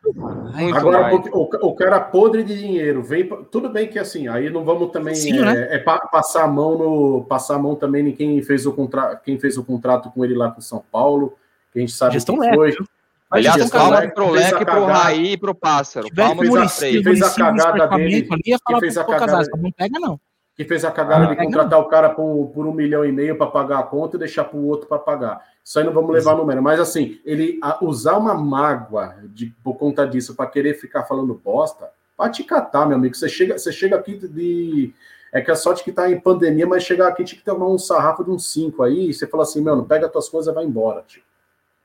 Muito 0.54 0.76
Agora, 0.76 1.02
mais. 1.02 1.26
O, 1.32 1.42
o, 1.42 1.74
cara 1.74 1.98
podre 1.98 2.44
de 2.44 2.58
dinheiro 2.58 3.02
vem. 3.02 3.26
Tudo 3.50 3.70
bem 3.70 3.88
que 3.88 3.98
assim, 3.98 4.28
aí 4.28 4.50
não 4.50 4.64
vamos 4.64 4.90
também 4.90 5.14
Sim, 5.14 5.38
é, 5.38 5.42
né? 5.42 5.68
é, 5.70 5.78
passar 5.78 6.44
a 6.44 6.48
mão 6.48 6.76
no 6.76 7.24
passar 7.24 7.56
a 7.56 7.58
mão 7.58 7.74
também 7.74 8.08
em 8.08 8.12
quem 8.12 8.42
fez 8.42 8.66
o 8.66 8.72
contrato, 8.72 9.22
quem 9.22 9.38
fez 9.38 9.56
o 9.56 9.64
contrato 9.64 10.10
com 10.10 10.22
ele 10.22 10.34
lá 10.34 10.50
com 10.50 10.60
São 10.60 10.82
Paulo, 10.92 11.34
que 11.72 11.78
a 11.78 11.80
gente 11.80 11.92
sabe 11.92 12.14
Gestão 12.14 12.38
que 12.38 12.54
foi. 12.54 12.70
Leve, 12.70 12.84
Aliás, 13.30 13.70
palmas 13.70 14.12
pro 14.12 14.30
Leque, 14.30 14.64
pro 14.64 14.84
Raí 14.86 15.32
e 15.32 15.36
pro 15.36 15.54
Pássaro. 15.54 16.08
Palmas 16.12 16.76
fez 16.76 16.92
a, 16.92 16.96
que 16.96 17.02
fez 17.04 17.22
a 17.22 17.34
cagada 17.34 17.96
dele. 17.96 18.22
Que 18.22 18.80
fez 18.80 18.96
a 18.98 19.04
cagada, 19.04 19.48
não 19.56 19.70
pega, 19.70 20.00
não. 20.00 20.20
Que 20.56 20.64
fez 20.64 20.84
a 20.84 20.90
cagada 20.90 21.28
de 21.28 21.36
contratar 21.36 21.78
não. 21.78 21.86
o 21.86 21.88
cara 21.88 22.10
por, 22.10 22.48
por 22.48 22.66
um 22.66 22.72
milhão 22.72 23.04
e 23.04 23.12
meio 23.12 23.38
para 23.38 23.46
pagar 23.46 23.78
a 23.78 23.82
conta 23.84 24.16
e 24.16 24.18
deixar 24.18 24.44
para 24.44 24.58
o 24.58 24.66
outro 24.66 24.88
para 24.88 24.98
pagar. 24.98 25.40
Isso 25.64 25.78
aí 25.78 25.84
não 25.84 25.92
vamos 25.92 26.10
levar 26.10 26.32
no 26.32 26.38
número. 26.38 26.60
Mas 26.60 26.80
assim, 26.80 27.20
ele 27.24 27.60
usar 27.80 28.18
uma 28.18 28.34
mágoa 28.34 29.14
de, 29.28 29.54
por 29.62 29.74
conta 29.74 30.04
disso 30.04 30.34
para 30.34 30.50
querer 30.50 30.74
ficar 30.74 31.04
falando 31.04 31.32
bosta, 31.32 31.88
vai 32.18 32.30
te 32.30 32.42
catar, 32.42 32.84
meu 32.84 32.96
amigo. 32.96 33.14
Você 33.14 33.28
chega, 33.28 33.56
você 33.56 33.70
chega 33.70 33.94
aqui 33.94 34.16
de. 34.16 34.92
É 35.32 35.40
que 35.40 35.52
a 35.52 35.54
sorte 35.54 35.84
que 35.84 35.92
tá 35.92 36.10
em 36.10 36.18
pandemia, 36.18 36.66
mas 36.66 36.82
chegar 36.82 37.06
aqui 37.06 37.22
tinha 37.22 37.38
que 37.38 37.44
tomar 37.44 37.68
um 37.68 37.78
sarrafo 37.78 38.24
de 38.24 38.30
uns 38.30 38.52
cinco 38.52 38.82
aí. 38.82 39.10
E 39.10 39.14
você 39.14 39.28
fala 39.28 39.44
assim, 39.44 39.60
mano, 39.62 39.84
pega 39.84 40.06
as 40.06 40.12
tuas 40.12 40.28
coisas 40.28 40.50
e 40.50 40.54
vai 40.54 40.64
embora, 40.64 41.04
tio. 41.06 41.22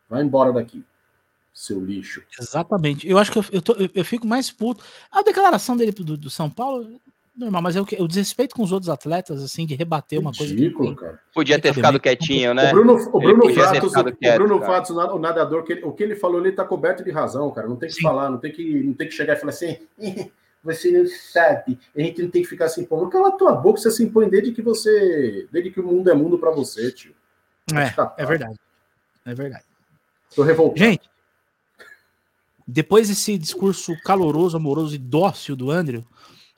Vai 0.09 0.23
embora 0.23 0.51
daqui 0.51 0.83
seu 1.55 1.79
lixo. 1.79 2.21
Exatamente. 2.37 3.09
Eu 3.09 3.17
acho 3.17 3.31
que 3.31 3.39
eu, 3.39 3.45
eu, 3.49 3.61
tô, 3.61 3.73
eu, 3.73 3.89
eu 3.95 4.03
fico 4.03 4.27
mais 4.27 4.51
puto. 4.51 4.83
A 5.09 5.23
declaração 5.23 5.77
dele 5.77 5.93
do, 5.93 6.17
do, 6.17 6.29
São 6.29 6.49
Paulo, 6.49 6.99
normal, 7.35 7.61
mas 7.61 7.77
é 7.77 7.81
o, 7.81 7.85
o 7.99 8.07
desrespeito 8.09 8.53
com 8.53 8.61
os 8.61 8.73
outros 8.73 8.89
atletas, 8.89 9.41
assim, 9.41 9.65
de 9.65 9.73
rebater 9.73 10.19
uma 10.19 10.31
Ridículo, 10.31 10.93
coisa. 10.93 10.95
cara. 10.95 11.19
Podia 11.33 11.57
ter 11.57 11.73
ficado 11.73 11.97
quietinho, 11.97 12.53
né? 12.53 12.71
O 12.71 12.73
Bruno, 12.73 12.93
o 12.93 13.19
Bruno 13.19 13.53
Fatos, 13.53 13.93
quieto, 14.19 14.41
o 14.41 14.45
Bruno 14.45 14.65
Fatos, 14.65 14.91
o 14.91 15.17
nadador, 15.17 15.63
que 15.63 15.73
ele, 15.73 15.83
o 15.85 15.93
que 15.93 16.03
ele 16.03 16.15
falou 16.15 16.41
ali 16.41 16.51
tá 16.51 16.65
coberto 16.65 17.05
de 17.05 17.11
razão, 17.11 17.49
cara. 17.51 17.69
Não 17.69 17.77
tem 17.77 17.87
que 17.87 17.95
Sim. 17.95 18.01
falar, 18.01 18.29
não 18.29 18.37
tem 18.37 18.51
que, 18.51 18.83
não 18.83 18.93
tem 18.93 19.07
que 19.07 19.13
chegar 19.13 19.33
e 19.33 19.37
falar 19.37 19.51
assim. 19.51 19.77
Você 20.65 20.89
não 20.89 21.05
sabe, 21.05 21.77
a 21.95 22.01
gente 22.01 22.23
não 22.23 22.29
tem 22.31 22.41
que 22.41 22.47
ficar 22.47 22.67
se 22.69 22.81
impondo. 22.81 23.07
Cala 23.07 23.31
tua 23.33 23.53
boca, 23.53 23.79
você 23.79 23.91
se 23.91 24.03
impõe 24.03 24.27
desde 24.27 24.51
que 24.51 24.63
você. 24.63 25.47
Desde 25.51 25.69
que 25.69 25.79
o 25.79 25.85
mundo 25.85 26.09
é 26.09 26.13
mundo 26.15 26.39
para 26.39 26.49
você, 26.49 26.91
tio. 26.91 27.13
É, 27.71 28.23
é 28.23 28.25
verdade. 28.25 28.59
É 29.27 29.35
verdade. 29.35 29.63
Tô 30.35 30.41
revoltado. 30.41 30.79
Gente, 30.79 31.07
depois 32.67 33.09
desse 33.09 33.37
discurso 33.37 33.95
caloroso, 34.03 34.57
amoroso 34.57 34.95
e 34.95 34.97
dócil 34.97 35.55
do 35.55 35.69
Andrew, 35.69 36.05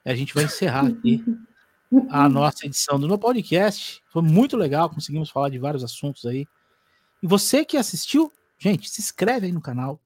a 0.05 0.15
gente 0.15 0.33
vai 0.33 0.45
encerrar 0.45 0.87
aqui 0.87 1.23
a 2.09 2.27
nossa 2.29 2.65
edição 2.65 2.99
do 2.99 3.07
meu 3.07 3.17
podcast. 3.17 4.01
Foi 4.09 4.21
muito 4.21 4.55
legal, 4.55 4.89
conseguimos 4.89 5.29
falar 5.29 5.49
de 5.49 5.59
vários 5.59 5.83
assuntos 5.83 6.25
aí. 6.25 6.45
E 7.21 7.27
você 7.27 7.65
que 7.65 7.75
assistiu, 7.75 8.31
gente, 8.57 8.89
se 8.89 9.01
inscreve 9.01 9.47
aí 9.47 9.51
no 9.51 9.61
canal. 9.61 9.99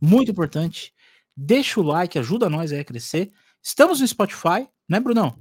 Muito 0.00 0.30
importante. 0.30 0.94
Deixa 1.36 1.80
o 1.80 1.82
like, 1.82 2.18
ajuda 2.18 2.48
nós 2.48 2.72
a 2.72 2.82
crescer. 2.82 3.30
Estamos 3.62 4.00
no 4.00 4.08
Spotify, 4.08 4.66
né, 4.88 4.98
Brunão? 5.00 5.36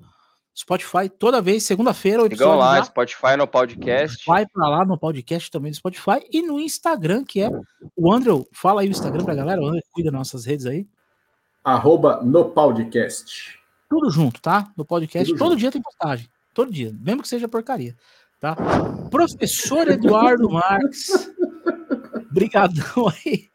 Spotify 0.55 1.09
toda 1.09 1.41
vez, 1.41 1.63
segunda-feira. 1.63 2.23
Sigam 2.23 2.55
lá, 2.55 2.77
já... 2.77 2.85
Spotify 2.85 3.35
no 3.37 3.45
podcast. 3.45 4.25
Vai 4.25 4.47
para 4.47 4.69
lá 4.69 4.85
no 4.85 4.97
podcast 4.97 5.51
também 5.51 5.69
do 5.69 5.75
Spotify 5.75 6.25
e 6.31 6.41
no 6.41 6.61
Instagram, 6.61 7.25
que 7.25 7.41
é 7.41 7.49
o 7.93 8.13
Andrew. 8.13 8.47
Fala 8.53 8.79
aí 8.79 8.87
o 8.87 8.91
Instagram 8.91 9.25
pra 9.25 9.35
galera, 9.35 9.61
o 9.61 9.67
Andrew 9.67 9.83
cuida 9.91 10.09
das 10.09 10.17
nossas 10.17 10.45
redes 10.45 10.65
aí. 10.65 10.87
Arroba 11.61 12.21
no 12.23 12.45
podcast. 12.45 13.59
Tudo 13.89 14.09
junto, 14.09 14.41
tá? 14.41 14.71
No 14.77 14.85
podcast. 14.85 15.27
Tudo 15.27 15.37
todo 15.37 15.49
junto. 15.49 15.59
dia 15.59 15.71
tem 15.71 15.81
postagem. 15.81 16.29
Todo 16.53 16.71
dia, 16.71 16.95
mesmo 17.01 17.21
que 17.21 17.27
seja 17.27 17.49
porcaria. 17.49 17.93
Tá? 18.39 18.55
Professor 19.11 19.89
Eduardo 19.89 20.49
Marques. 20.49 21.09
Obrigadão 22.31 23.09
aí. 23.09 23.49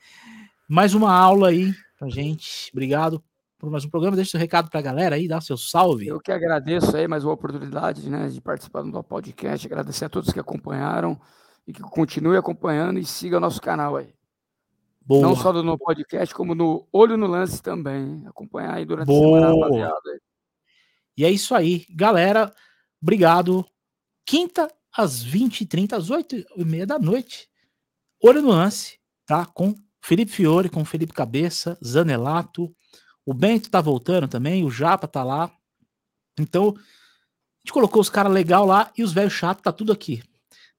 Mais 0.69 0.93
uma 0.93 1.13
aula 1.13 1.49
aí 1.49 1.73
pra 1.99 2.11
gente. 2.11 2.71
Obrigado 2.73 3.25
por 3.61 3.71
mais 3.71 3.85
um 3.85 3.91
programa. 3.91 4.17
Deixa 4.17 4.33
seu 4.33 4.41
recado 4.41 4.71
para 4.71 4.81
a 4.81 4.83
galera 4.83 5.17
aí, 5.17 5.29
dá 5.29 5.39
seu 5.41 5.57
salve. 5.57 6.09
Eu 6.09 6.19
que 6.19 6.33
agradeço 6.33 6.97
aí 6.97 7.07
mais 7.07 7.25
uma 7.25 7.35
oportunidade 7.35 8.09
né, 8.09 8.27
de 8.29 8.41
participar 8.41 8.83
do 8.83 9.03
podcast. 9.05 9.67
Agradecer 9.67 10.07
a 10.07 10.09
todos 10.09 10.33
que 10.33 10.41
acompanharam 10.41 11.21
e 11.67 11.73
que 11.73 11.83
continue 11.83 12.39
acompanhando 12.39 12.99
e 12.99 13.05
siga 13.05 13.37
o 13.37 13.41
nosso 13.41 13.61
canal 13.61 13.97
aí. 13.97 14.15
Boa. 15.03 15.21
Não 15.21 15.37
só 15.37 15.53
no 15.53 15.79
podcast, 15.79 16.35
como 16.35 16.55
no 16.55 16.89
Olho 16.91 17.19
no 17.19 17.27
Lance 17.27 17.63
também. 17.63 18.25
Acompanhar 18.27 18.75
aí 18.75 18.87
durante 18.87 19.07
Boa. 19.07 19.39
a 19.39 19.41
semana, 19.41 19.63
rapaziada. 19.63 20.21
E 21.17 21.25
é 21.25 21.31
isso 21.31 21.55
aí. 21.55 21.85
Galera, 21.91 22.53
obrigado. 23.01 23.67
Quinta, 24.25 24.73
às 24.97 25.23
20h30, 25.23 25.93
às 25.93 26.11
8h30 26.11 26.87
da 26.87 26.99
noite. 26.99 27.49
Olho 28.23 28.41
no 28.41 28.49
Lance, 28.49 28.99
tá? 29.27 29.45
Com 29.45 29.75
Felipe 30.01 30.33
Fiore, 30.33 30.71
com 30.71 30.83
Felipe 30.83 31.13
Cabeça, 31.13 31.79
Zanelato, 31.85 32.75
o 33.25 33.35
Bento 33.35 33.71
tá 33.71 33.81
voltando 33.81 34.29
também, 34.29 34.65
o 34.65 34.71
Japa 34.71 35.07
tá 35.07 35.23
lá. 35.23 35.51
Então, 36.39 36.75
a 36.77 37.61
gente 37.61 37.73
colocou 37.73 38.01
os 38.01 38.11
caras 38.11 38.33
legal 38.33 38.65
lá 38.65 38.91
e 38.97 39.03
os 39.03 39.13
velhos 39.13 39.33
chatos 39.33 39.63
tá 39.63 39.73
tudo 39.73 39.93
aqui. 39.93 40.23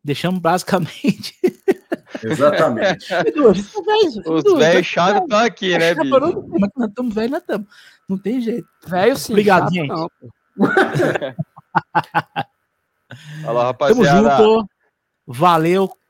Deixamos 0.04 0.40
basicamente. 0.40 1.36
Exatamente. 2.24 3.08
os 4.26 4.54
velhos 4.58 4.88
chatos 4.88 5.22
estão 5.24 5.40
aqui, 5.40 5.78
né, 5.78 5.94
bicho? 5.96 6.20
Mas 6.60 6.70
nós 6.76 6.90
estamos 6.90 7.14
velhos, 7.14 7.32
nós 7.32 7.42
estamos. 7.42 7.68
Não 8.10 8.18
tem 8.18 8.42
jeito. 8.42 8.68
Velho 8.86 9.16
sim. 9.16 9.34
Obrigado, 9.34 9.72
gente. 9.72 9.88
Não, 9.88 10.10
Fala, 13.44 13.64
rapaziada. 13.66 14.30
Tamo 14.30 14.56
junto. 14.56 14.70
Valeu. 15.28 16.01